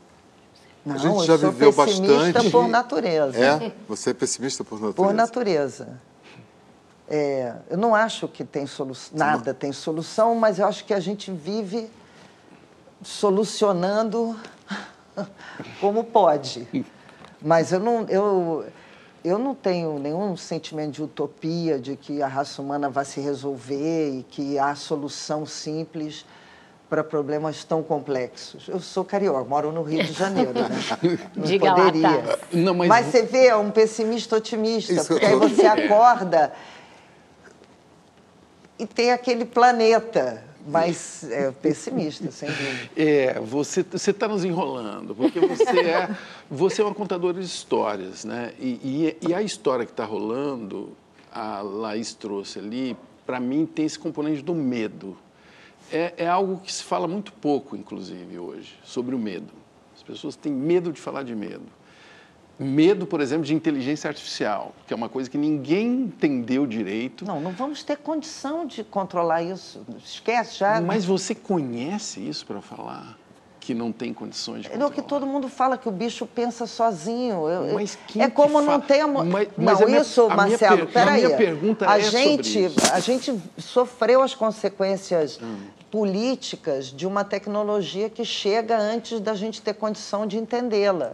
Não, 0.86 0.96
a 0.96 0.98
gente 0.98 1.26
já 1.26 1.38
viveu 1.38 1.72
bastante. 1.72 2.52
por 2.52 2.68
natureza. 2.68 3.38
É? 3.38 3.72
Você 3.88 4.10
é 4.10 4.14
pessimista 4.14 4.64
por 4.64 4.76
natureza? 4.82 4.96
Por 4.96 5.14
natureza. 5.14 6.02
É, 7.08 7.54
eu 7.70 7.78
não 7.78 7.94
acho 7.94 8.28
que 8.28 8.44
tem 8.44 8.66
solução, 8.66 9.18
nada 9.18 9.54
tem 9.54 9.72
solução, 9.72 10.36
mas 10.36 10.60
eu 10.60 10.66
acho 10.66 10.84
que 10.86 10.94
a 10.94 11.00
gente 11.00 11.32
vive 11.32 11.90
solucionando 13.02 14.38
como 15.80 16.04
pode. 16.04 16.68
Mas 17.42 17.72
eu 17.72 17.80
não, 17.80 18.06
eu, 18.08 18.66
eu 19.24 19.38
não 19.38 19.56
tenho 19.56 19.98
nenhum 20.00 20.36
sentimento 20.36 20.92
de 20.92 21.04
utopia, 21.04 21.80
de 21.80 21.96
que 21.96 22.22
a 22.22 22.28
raça 22.28 22.62
humana 22.62 22.90
vai 22.90 23.06
se 23.06 23.22
resolver 23.22 24.20
e 24.20 24.24
que 24.24 24.60
há 24.60 24.76
solução 24.76 25.46
simples 25.46 26.26
para 26.90 27.04
problemas 27.04 27.64
tão 27.64 27.82
complexos. 27.82 28.68
Eu 28.68 28.80
sou 28.80 29.04
carioca, 29.04 29.44
moro 29.46 29.72
no 29.72 29.82
Rio 29.82 30.04
de 30.04 30.14
Janeiro, 30.14 30.54
né? 30.54 30.70
Não 31.36 31.44
Diga 31.44 31.74
poderia. 31.74 32.10
Lá, 32.10 32.22
tá. 32.22 32.40
Não, 32.52 32.74
mas... 32.74 32.90
mas... 32.90 33.06
você 33.08 33.24
vê, 33.24 33.48
é 33.48 33.56
um 33.56 33.72
pessimista 33.72 34.36
otimista, 34.36 34.94
Isso 34.94 35.08
porque 35.08 35.26
aí 35.26 35.36
você 35.36 35.66
acorda 35.66 36.54
e 38.78 38.86
tem 38.86 39.12
aquele 39.12 39.46
planeta, 39.46 40.44
mas 40.68 41.24
é 41.30 41.52
pessimista, 41.52 42.32
sem 42.32 42.50
dúvida. 42.50 42.90
É, 42.96 43.40
você 43.40 43.82
está 43.82 44.28
nos 44.28 44.46
enrolando, 44.46 45.16
porque 45.16 45.40
você 45.40 45.80
é, 45.80 46.16
você 46.50 46.82
é 46.82 46.86
uma 46.86 46.94
contadora 46.94 47.40
de 47.40 47.46
histórias, 47.46 48.24
né? 48.26 48.54
E, 48.60 49.16
e, 49.22 49.28
e 49.30 49.34
a 49.34 49.42
história 49.42 49.86
que 49.86 49.92
está 49.92 50.06
rolando, 50.06 50.96
a 51.32 51.62
Laís 51.62 52.14
trouxe 52.14 52.60
ali, 52.60 52.96
para 53.26 53.40
mim 53.40 53.66
tem 53.66 53.86
esse 53.86 53.98
componente 53.98 54.42
do 54.42 54.54
medo 54.54 55.18
é, 55.94 56.14
é 56.18 56.28
algo 56.28 56.60
que 56.60 56.74
se 56.74 56.84
fala 56.84 57.08
muito 57.08 57.32
pouco, 57.34 57.76
inclusive, 57.76 58.40
hoje, 58.40 58.76
sobre 58.84 59.14
o 59.14 59.20
medo. 59.20 59.54
As 59.96 60.02
pessoas 60.02 60.36
têm 60.36 60.52
medo 60.52 60.92
de 60.92 61.00
falar 61.00 61.24
de 61.24 61.36
medo. 61.36 61.66
Medo, 62.60 63.08
por 63.08 63.20
exemplo, 63.20 63.44
de 63.44 63.54
inteligência 63.54 64.08
artificial, 64.08 64.74
que 64.86 64.94
é 64.94 64.96
uma 64.96 65.10
coisa 65.10 65.30
que 65.30 65.38
ninguém 65.38 65.88
entendeu 65.88 66.68
direito. 66.68 67.26
Não, 67.26 67.40
não 67.40 67.52
vamos 67.52 67.84
ter 67.84 67.98
condição 67.98 68.66
de 68.66 68.84
controlar 68.84 69.42
isso. 69.42 69.84
Esquece 70.04 70.60
já. 70.60 70.80
Mas 70.80 71.04
você 71.04 71.34
conhece 71.34 72.20
isso 72.20 72.46
para 72.46 72.62
falar? 72.62 73.18
que 73.64 73.74
não 73.74 73.94
tem 73.94 74.14
condições 74.14 74.64
de 74.64 74.68
controlar. 74.68 74.86
É 74.86 74.92
o 74.92 74.94
que 74.94 75.02
todo 75.02 75.26
mundo 75.26 75.48
fala, 75.48 75.78
que 75.78 75.88
o 75.88 75.92
bicho 75.92 76.26
pensa 76.26 76.68
sozinho. 76.68 77.48
Eu, 77.48 77.74
mas 77.74 77.98
é 78.18 78.30
como 78.30 78.62
não 78.62 78.78
ter... 78.82 79.06
Mas, 79.06 79.26
não, 79.58 79.64
mas 79.64 79.80
isso, 79.80 80.24
minha, 80.26 80.36
Marcelo, 80.36 80.88
peraí. 80.88 81.24
A 81.24 81.28
minha 81.28 81.38
pergunta 81.38 81.90
a 81.90 81.98
é 81.98 82.02
gente, 82.02 82.70
A 82.92 83.00
gente 83.00 83.34
sofreu 83.58 84.22
as 84.22 84.36
consequências 84.36 85.40
hum. 85.42 85.60
políticas 85.90 86.88
de 86.88 87.08
uma 87.08 87.24
tecnologia 87.24 88.10
que 88.10 88.26
chega 88.26 88.78
antes 88.78 89.22
da 89.22 89.34
gente 89.34 89.62
ter 89.62 89.74
condição 89.74 90.28
de 90.28 90.38
entendê-la. 90.38 91.14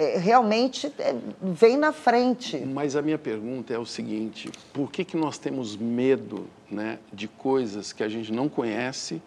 É, 0.00 0.16
realmente 0.16 0.90
é, 0.98 1.14
vem 1.42 1.76
na 1.76 1.92
frente. 1.92 2.56
Mas 2.56 2.96
a 2.96 3.02
minha 3.02 3.18
pergunta 3.18 3.74
é 3.74 3.78
o 3.78 3.84
seguinte: 3.84 4.50
por 4.72 4.90
que, 4.90 5.04
que 5.04 5.14
nós 5.14 5.36
temos 5.36 5.76
medo 5.76 6.46
né, 6.70 6.98
de 7.12 7.28
coisas 7.28 7.92
que 7.92 8.02
a 8.02 8.08
gente 8.08 8.32
não 8.32 8.48
conhece 8.48 9.20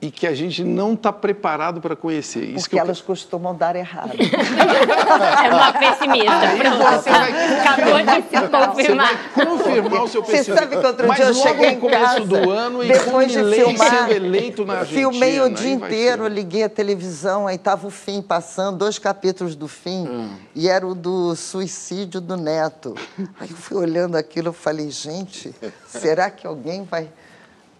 e 0.00 0.10
que 0.10 0.26
a 0.26 0.34
gente 0.34 0.62
não 0.62 0.92
está 0.92 1.10
preparado 1.10 1.80
para 1.80 1.96
conhecer. 1.96 2.44
Isso 2.44 2.64
Porque 2.64 2.78
elas 2.78 2.98
eu... 2.98 3.04
costumam 3.04 3.54
dar 3.54 3.74
errado. 3.76 4.12
é 4.20 5.54
uma 5.54 5.72
pessimista. 5.72 7.00
Você 7.00 7.10
vai... 7.10 7.60
Acabou 7.60 8.02
de 8.02 8.14
se 8.28 8.48
confirmar. 8.48 9.30
Você 9.34 9.44
vai 9.44 9.46
confirmar 9.46 10.02
o 10.02 10.08
seu 10.08 10.22
pessimismo. 10.22 10.54
Você 10.54 10.60
sabe 10.60 10.76
que 10.76 10.86
outro 10.86 11.14
dia 11.14 11.24
eu 11.24 11.34
cheguei 11.34 11.70
em 11.70 11.80
casa, 11.80 12.20
do 12.20 12.50
ano, 12.50 12.84
e 12.84 12.88
depois 12.88 13.32
de 13.32 13.38
filmar, 13.38 13.90
sendo 13.90 14.12
eleito 14.12 14.66
na 14.66 14.80
Argentina. 14.80 15.10
Filmei 15.10 15.40
o 15.40 15.48
dia 15.48 15.72
inteiro, 15.72 16.24
ser. 16.24 16.30
liguei 16.30 16.64
a 16.64 16.68
televisão, 16.68 17.46
aí 17.46 17.56
estava 17.56 17.86
o 17.86 17.90
fim 17.90 18.20
passando, 18.20 18.76
dois 18.76 18.98
capítulos 18.98 19.56
do 19.56 19.66
fim, 19.66 20.06
hum. 20.06 20.36
e 20.54 20.68
era 20.68 20.86
o 20.86 20.94
do 20.94 21.34
suicídio 21.34 22.20
do 22.20 22.36
neto. 22.36 22.94
Aí 23.40 23.50
eu 23.50 23.56
fui 23.56 23.78
olhando 23.78 24.16
aquilo, 24.16 24.50
e 24.50 24.52
falei, 24.52 24.90
gente, 24.90 25.54
será 25.86 26.30
que 26.30 26.46
alguém 26.46 26.84
vai 26.84 27.08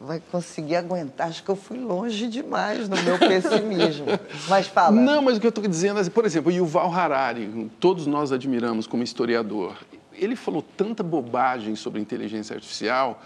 vai 0.06 0.22
conseguir 0.30 0.76
aguentar. 0.76 1.28
Acho 1.28 1.42
que 1.42 1.50
eu 1.50 1.56
fui 1.56 1.78
longe 1.78 2.28
demais 2.28 2.88
no 2.88 2.96
meu 3.02 3.18
pessimismo. 3.18 4.06
Mas 4.48 4.68
fala. 4.68 4.92
Não, 4.92 5.20
mas 5.20 5.36
o 5.36 5.40
que 5.40 5.46
eu 5.46 5.50
estou 5.50 5.66
dizendo 5.66 6.00
é, 6.00 6.08
por 6.08 6.24
exemplo, 6.24 6.50
o 6.50 6.54
Yuval 6.54 6.92
Harari, 6.92 7.70
todos 7.80 8.06
nós 8.06 8.30
admiramos 8.32 8.86
como 8.86 9.02
historiador. 9.02 9.76
Ele 10.12 10.36
falou 10.36 10.62
tanta 10.62 11.02
bobagem 11.02 11.76
sobre 11.76 12.00
inteligência 12.00 12.54
artificial 12.54 13.20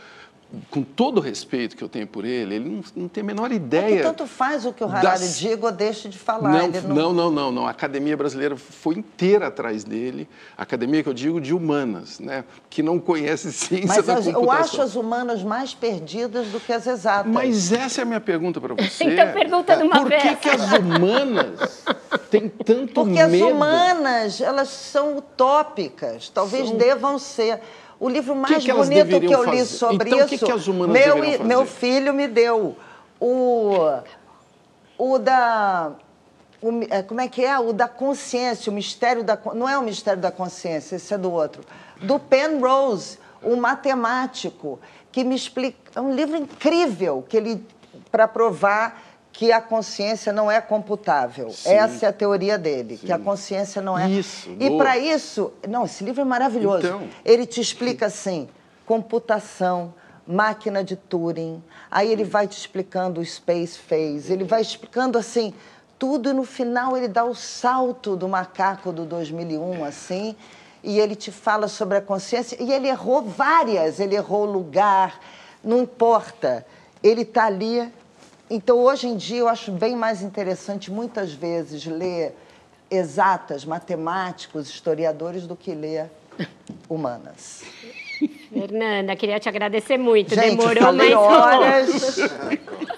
com 0.71 0.83
todo 0.83 1.19
o 1.19 1.21
respeito 1.21 1.77
que 1.77 1.83
eu 1.83 1.89
tenho 1.89 2.07
por 2.07 2.25
ele, 2.25 2.57
ele 2.57 2.69
não, 2.69 2.83
não 3.03 3.09
tem 3.09 3.23
a 3.23 3.25
menor 3.25 3.53
ideia. 3.53 3.95
É 3.95 3.97
que 3.99 4.03
tanto 4.03 4.27
faz 4.27 4.67
o 4.67 4.73
que 4.73 4.83
o 4.83 4.89
Harari 4.89 5.21
das... 5.21 5.39
diga 5.39 5.67
ou 5.67 5.73
deixe 5.73 6.09
de 6.09 6.19
falar. 6.19 6.51
Não, 6.51 6.69
não... 6.69 6.95
não, 6.95 7.13
não, 7.13 7.31
não, 7.31 7.53
não. 7.53 7.67
A 7.67 7.71
academia 7.71 8.17
brasileira 8.17 8.57
foi 8.57 8.97
inteira 8.97 9.47
atrás 9.47 9.85
dele. 9.85 10.29
A 10.59 10.63
academia 10.63 11.03
que 11.03 11.09
eu 11.09 11.15
digo 11.15 11.41
de 11.41 11.55
humanas, 11.55 12.19
né? 12.19 12.45
Que 12.69 12.83
não 12.83 12.99
conhece 12.99 13.53
ciência 13.53 13.87
Mas 13.87 14.07
da 14.07 14.17
computação. 14.17 14.43
eu 14.43 14.51
acho 14.51 14.83
as 14.83 14.97
humanas 14.97 15.43
mais 15.43 15.73
perdidas 15.73 16.49
do 16.49 16.59
que 16.59 16.73
as 16.73 16.87
exatas. 16.87 17.31
Mas 17.31 17.73
essa 17.73 18.01
é 18.01 18.03
a 18.03 18.07
minha 18.07 18.21
pergunta 18.21 18.61
para 18.61 18.75
você. 18.83 19.05
Então 19.05 19.33
pergunta 19.33 19.77
de 19.77 19.83
uma 19.85 20.01
Por 20.01 20.11
que, 20.11 20.37
que 20.37 20.49
as 20.49 20.73
humanas 20.73 21.85
têm 22.29 22.49
tanto 22.49 22.93
Porque 22.93 23.11
medo? 23.11 23.31
Porque 23.31 23.45
as 23.45 23.53
humanas, 23.53 24.41
elas 24.41 24.69
são 24.69 25.17
utópicas. 25.17 26.29
Talvez 26.29 26.69
são... 26.69 26.77
devam 26.77 27.19
ser. 27.19 27.61
O 28.01 28.09
livro 28.09 28.35
mais 28.35 28.57
que 28.57 28.65
que 28.65 28.73
bonito 28.73 29.21
que 29.21 29.27
eu 29.27 29.45
li 29.45 29.59
fazer? 29.59 29.65
sobre 29.67 30.09
então, 30.09 30.21
isso, 30.21 30.29
que 30.29 30.39
que 30.39 30.73
meu, 30.73 31.45
meu 31.45 31.67
filho 31.67 32.15
me 32.15 32.27
deu 32.27 32.75
o, 33.21 33.77
o 34.97 35.19
da. 35.19 35.93
O, 36.63 36.71
é, 36.89 37.03
como 37.03 37.21
é 37.21 37.29
que 37.29 37.45
é? 37.45 37.59
O 37.59 37.75
da 37.75 37.87
consciência, 37.87 38.73
o 38.73 38.75
mistério 38.75 39.23
da. 39.23 39.39
Não 39.55 39.69
é 39.69 39.77
o 39.77 39.83
mistério 39.83 40.21
da 40.21 40.33
consciência, 40.33 40.97
esse 40.97 41.13
é 41.13 41.19
do 41.19 41.31
outro. 41.31 41.63
Do 42.01 42.19
Penrose, 42.19 43.19
o 43.43 43.55
matemático, 43.55 44.81
que 45.13 45.23
me 45.23 45.35
explica. 45.35 45.79
É 45.95 46.01
um 46.01 46.15
livro 46.15 46.39
incrível 46.39 47.23
que 47.29 47.37
ele. 47.37 47.63
para 48.11 48.27
provar 48.27 49.10
que 49.33 49.53
a 49.53 49.61
consciência 49.61 50.33
não 50.33 50.51
é 50.51 50.61
computável. 50.61 51.51
Sim. 51.51 51.71
Essa 51.71 52.07
é 52.07 52.09
a 52.09 52.13
teoria 52.13 52.59
dele, 52.59 52.97
Sim. 52.97 53.07
que 53.07 53.13
a 53.13 53.19
consciência 53.19 53.81
não 53.81 53.99
é. 53.99 54.09
Isso. 54.09 54.51
E 54.59 54.77
para 54.77 54.99
isso, 54.99 55.53
não, 55.69 55.85
esse 55.85 56.05
livro 56.05 56.21
é 56.21 56.25
maravilhoso. 56.25 56.87
Então... 56.87 57.09
Ele 57.25 57.47
te 57.47 57.61
explica 57.61 58.07
assim: 58.07 58.49
computação, 58.85 59.95
máquina 60.27 60.83
de 60.83 60.97
Turing. 60.97 61.63
Aí 61.91 62.11
ele 62.11 62.25
vai 62.25 62.47
te 62.47 62.59
explicando 62.59 63.21
o 63.21 63.25
space 63.25 63.79
phase. 63.79 64.33
Ele 64.33 64.45
vai 64.45 64.61
explicando 64.61 65.19
assim 65.19 65.55
tudo 65.99 66.31
e 66.31 66.33
no 66.33 66.45
final 66.45 66.97
ele 66.97 67.09
dá 67.09 67.25
o 67.25 67.35
salto 67.35 68.17
do 68.17 68.29
macaco 68.29 68.93
do 68.93 69.05
2001 69.05 69.85
assim. 69.85 70.37
E 70.83 70.99
ele 70.99 71.15
te 71.15 71.31
fala 71.31 71.69
sobre 71.69 71.99
a 71.99 72.01
consciência. 72.01 72.57
E 72.61 72.73
ele 72.73 72.89
errou 72.89 73.23
várias. 73.23 74.01
Ele 74.01 74.17
errou 74.17 74.45
lugar, 74.45 75.21
não 75.63 75.83
importa, 75.83 76.67
ele 77.03 77.23
está 77.23 77.47
ali. 77.47 77.93
Então, 78.51 78.81
hoje 78.81 79.07
em 79.07 79.17
dia, 79.17 79.39
eu 79.39 79.49
acho 79.49 79.71
bem 79.71 79.95
mais 79.95 80.23
interessante, 80.23 80.91
muitas 80.91 81.33
vezes, 81.33 81.87
ler 81.87 82.35
exatas, 82.91 83.65
matemáticos, 83.65 84.69
historiadores, 84.69 85.47
do 85.47 85.55
que 85.55 85.73
ler 85.73 86.11
humanas. 86.89 87.63
Fernanda, 88.53 89.15
queria 89.17 89.39
te 89.39 89.49
agradecer 89.49 89.97
muito. 89.97 90.35
Gente, 90.35 90.57
Demorou 90.57 90.93
mais 90.93 91.13
horas. 91.13 92.17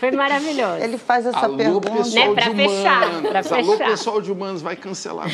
Foi 0.01 0.11
maravilhoso. 0.11 0.83
Ele 0.83 0.99
faz 0.99 1.27
essa 1.27 1.39
Alô, 1.45 1.57
pergunta. 1.57 1.91
Né, 1.91 2.35
pra 2.35 2.49
de 2.49 2.57
fechar, 2.57 3.09
humanos. 3.09 3.31
pra 3.31 3.57
Alô, 3.59 3.73
fechar. 3.73 3.87
pessoal 3.91 4.21
de 4.23 4.33
humanos, 4.33 4.63
vai 4.63 4.75
cancelar. 4.75 5.29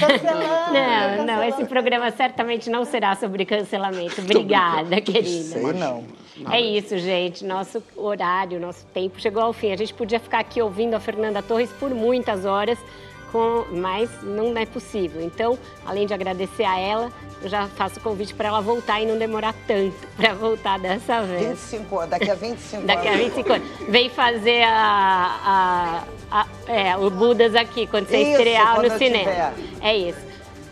Não, 1.16 1.24
não, 1.24 1.44
esse 1.44 1.64
programa 1.64 2.10
certamente 2.10 2.68
não 2.68 2.84
será 2.84 3.14
sobre 3.14 3.46
cancelamento. 3.46 4.20
Obrigada, 4.20 5.00
querida. 5.00 5.58
Sei 5.60 5.72
não. 5.72 6.04
É 6.50 6.60
isso, 6.60 6.96
gente. 6.98 7.44
Nosso 7.44 7.82
horário, 7.96 8.60
nosso 8.60 8.84
tempo 8.86 9.20
chegou 9.20 9.42
ao 9.42 9.52
fim. 9.52 9.72
A 9.72 9.76
gente 9.76 9.94
podia 9.94 10.20
ficar 10.20 10.38
aqui 10.40 10.60
ouvindo 10.62 10.94
a 10.94 11.00
Fernanda 11.00 11.42
Torres 11.42 11.70
por 11.78 11.90
muitas 11.90 12.44
horas, 12.44 12.78
com... 13.32 13.64
mas 13.72 14.08
não 14.22 14.56
é 14.56 14.64
possível. 14.66 15.22
Então, 15.22 15.58
além 15.86 16.06
de 16.06 16.14
agradecer 16.14 16.64
a 16.64 16.78
ela, 16.78 17.12
eu 17.42 17.48
já 17.48 17.66
faço 17.68 18.00
o 18.00 18.02
convite 18.02 18.34
para 18.34 18.48
ela 18.48 18.60
voltar 18.60 19.00
e 19.00 19.06
não 19.06 19.16
demorar 19.18 19.54
tanto 19.66 19.94
para 20.16 20.34
voltar 20.34 20.78
dessa 20.78 21.22
vez. 21.22 21.48
25 21.50 21.98
anos, 21.98 22.10
daqui 22.10 22.30
a 22.30 22.34
25 22.34 22.82
Daqui 22.86 23.08
a 23.08 23.10
anos. 23.12 23.24
25 23.24 23.52
anos. 23.52 23.68
Vem 23.88 24.10
fazer 24.10 24.62
a, 24.64 26.04
a- 26.30 26.40
a- 26.40 26.46
é, 26.72 26.96
o 26.96 27.08
Budas 27.10 27.54
aqui, 27.54 27.86
quando 27.86 28.06
você 28.08 28.18
Isso, 28.18 28.30
estrear 28.32 28.74
quando 28.74 28.90
no 28.92 28.98
cinema. 28.98 29.30
tiver. 29.30 29.52
É 29.80 29.96
isso. 29.96 30.27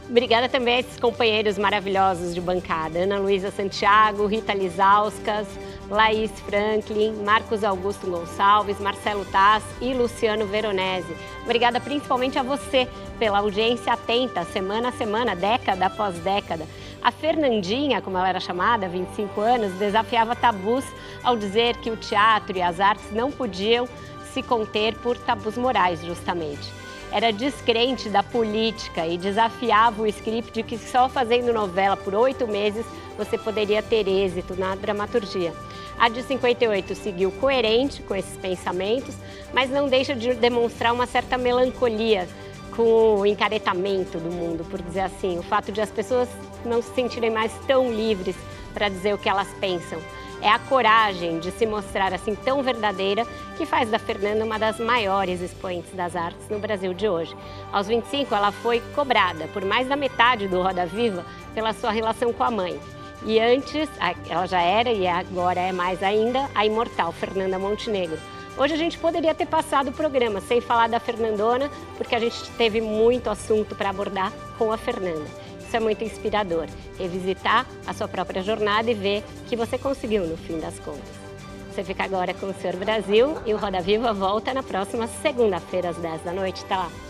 Obrigada 0.08 0.48
também 0.48 0.76
a 0.76 0.80
esses 0.80 1.00
companheiros 1.00 1.58
maravilhosos 1.58 2.32
de 2.32 2.40
bancada. 2.40 3.00
Ana 3.00 3.18
Luísa 3.18 3.50
Santiago, 3.50 4.26
Rita 4.26 4.54
Lizauskas, 4.54 5.48
Laís 5.90 6.30
Franklin, 6.42 7.24
Marcos 7.24 7.64
Augusto 7.64 8.08
Gonçalves, 8.08 8.78
Marcelo 8.78 9.24
Taz 9.24 9.64
e 9.80 9.92
Luciano 9.92 10.46
Veronese. 10.46 11.12
Obrigada 11.42 11.80
principalmente 11.80 12.38
a 12.38 12.44
você 12.44 12.88
pela 13.18 13.38
audiência 13.38 13.92
atenta, 13.92 14.44
semana 14.44 14.90
a 14.90 14.92
semana, 14.92 15.34
década 15.34 15.86
após 15.86 16.14
década. 16.18 16.64
A 17.02 17.10
Fernandinha, 17.10 18.00
como 18.00 18.16
ela 18.16 18.28
era 18.28 18.40
chamada, 18.40 18.88
25 18.88 19.40
anos, 19.40 19.72
desafiava 19.72 20.36
tabus 20.36 20.84
ao 21.24 21.36
dizer 21.36 21.76
que 21.78 21.90
o 21.90 21.96
teatro 21.96 22.56
e 22.56 22.62
as 22.62 22.78
artes 22.78 23.10
não 23.10 23.32
podiam 23.32 23.88
se 24.32 24.40
conter 24.40 24.94
por 24.98 25.18
tabus 25.18 25.58
morais, 25.58 26.00
justamente. 26.04 26.85
Era 27.16 27.32
descrente 27.32 28.10
da 28.10 28.22
política 28.22 29.06
e 29.06 29.16
desafiava 29.16 30.02
o 30.02 30.06
script 30.06 30.52
de 30.52 30.62
que 30.62 30.76
só 30.76 31.08
fazendo 31.08 31.50
novela 31.50 31.96
por 31.96 32.14
oito 32.14 32.46
meses 32.46 32.84
você 33.16 33.38
poderia 33.38 33.82
ter 33.82 34.06
êxito 34.06 34.54
na 34.54 34.74
dramaturgia. 34.74 35.54
A 35.98 36.10
de 36.10 36.22
58 36.22 36.94
seguiu 36.94 37.32
coerente 37.32 38.02
com 38.02 38.14
esses 38.14 38.36
pensamentos, 38.36 39.14
mas 39.54 39.70
não 39.70 39.88
deixa 39.88 40.14
de 40.14 40.34
demonstrar 40.34 40.92
uma 40.92 41.06
certa 41.06 41.38
melancolia 41.38 42.28
com 42.76 43.20
o 43.20 43.24
encaretamento 43.24 44.18
do 44.18 44.30
mundo, 44.30 44.66
por 44.70 44.82
dizer 44.82 45.00
assim, 45.00 45.38
o 45.38 45.42
fato 45.42 45.72
de 45.72 45.80
as 45.80 45.90
pessoas 45.90 46.28
não 46.66 46.82
se 46.82 46.94
sentirem 46.94 47.30
mais 47.30 47.50
tão 47.66 47.90
livres 47.90 48.36
para 48.74 48.90
dizer 48.90 49.14
o 49.14 49.18
que 49.18 49.30
elas 49.30 49.48
pensam. 49.58 49.98
É 50.46 50.48
a 50.48 50.60
coragem 50.60 51.40
de 51.40 51.50
se 51.50 51.66
mostrar 51.66 52.14
assim 52.14 52.36
tão 52.36 52.62
verdadeira 52.62 53.26
que 53.56 53.66
faz 53.66 53.90
da 53.90 53.98
Fernanda 53.98 54.44
uma 54.44 54.60
das 54.60 54.78
maiores 54.78 55.40
expoentes 55.40 55.92
das 55.92 56.14
artes 56.14 56.48
no 56.48 56.60
Brasil 56.60 56.94
de 56.94 57.08
hoje. 57.08 57.36
Aos 57.72 57.88
25, 57.88 58.32
ela 58.32 58.52
foi 58.52 58.80
cobrada 58.94 59.48
por 59.48 59.64
mais 59.64 59.88
da 59.88 59.96
metade 59.96 60.46
do 60.46 60.62
Roda 60.62 60.86
Viva 60.86 61.26
pela 61.52 61.72
sua 61.72 61.90
relação 61.90 62.32
com 62.32 62.44
a 62.44 62.50
mãe. 62.52 62.78
E 63.24 63.40
antes, 63.40 63.90
ela 64.30 64.46
já 64.46 64.60
era 64.60 64.92
e 64.92 65.04
agora 65.08 65.58
é 65.58 65.72
mais 65.72 66.00
ainda, 66.00 66.48
a 66.54 66.64
imortal 66.64 67.10
Fernanda 67.10 67.58
Montenegro. 67.58 68.16
Hoje 68.56 68.72
a 68.72 68.78
gente 68.78 68.98
poderia 68.98 69.34
ter 69.34 69.46
passado 69.46 69.88
o 69.88 69.92
programa 69.92 70.40
sem 70.40 70.60
falar 70.60 70.88
da 70.88 71.00
Fernandona, 71.00 71.68
porque 71.96 72.14
a 72.14 72.20
gente 72.20 72.48
teve 72.52 72.80
muito 72.80 73.28
assunto 73.28 73.74
para 73.74 73.90
abordar 73.90 74.32
com 74.56 74.70
a 74.70 74.76
Fernanda. 74.76 75.26
Isso 75.66 75.76
é 75.76 75.80
muito 75.80 76.04
inspirador. 76.04 76.66
Revisitar 76.96 77.66
a 77.86 77.92
sua 77.92 78.06
própria 78.06 78.42
jornada 78.42 78.88
e 78.88 78.94
ver 78.94 79.24
que 79.48 79.56
você 79.56 79.76
conseguiu 79.76 80.24
no 80.24 80.36
fim 80.36 80.60
das 80.60 80.78
contas. 80.78 81.26
Você 81.72 81.82
fica 81.82 82.04
agora 82.04 82.32
com 82.32 82.46
o 82.46 82.54
Senhor 82.54 82.76
Brasil 82.76 83.36
e 83.44 83.52
o 83.52 83.56
Roda 83.56 83.80
Viva 83.80 84.12
volta 84.12 84.54
na 84.54 84.62
próxima 84.62 85.06
segunda-feira 85.06 85.90
às 85.90 85.96
10 85.96 86.22
da 86.22 86.32
noite. 86.32 86.64
Tá 86.66 86.76
lá. 86.76 87.05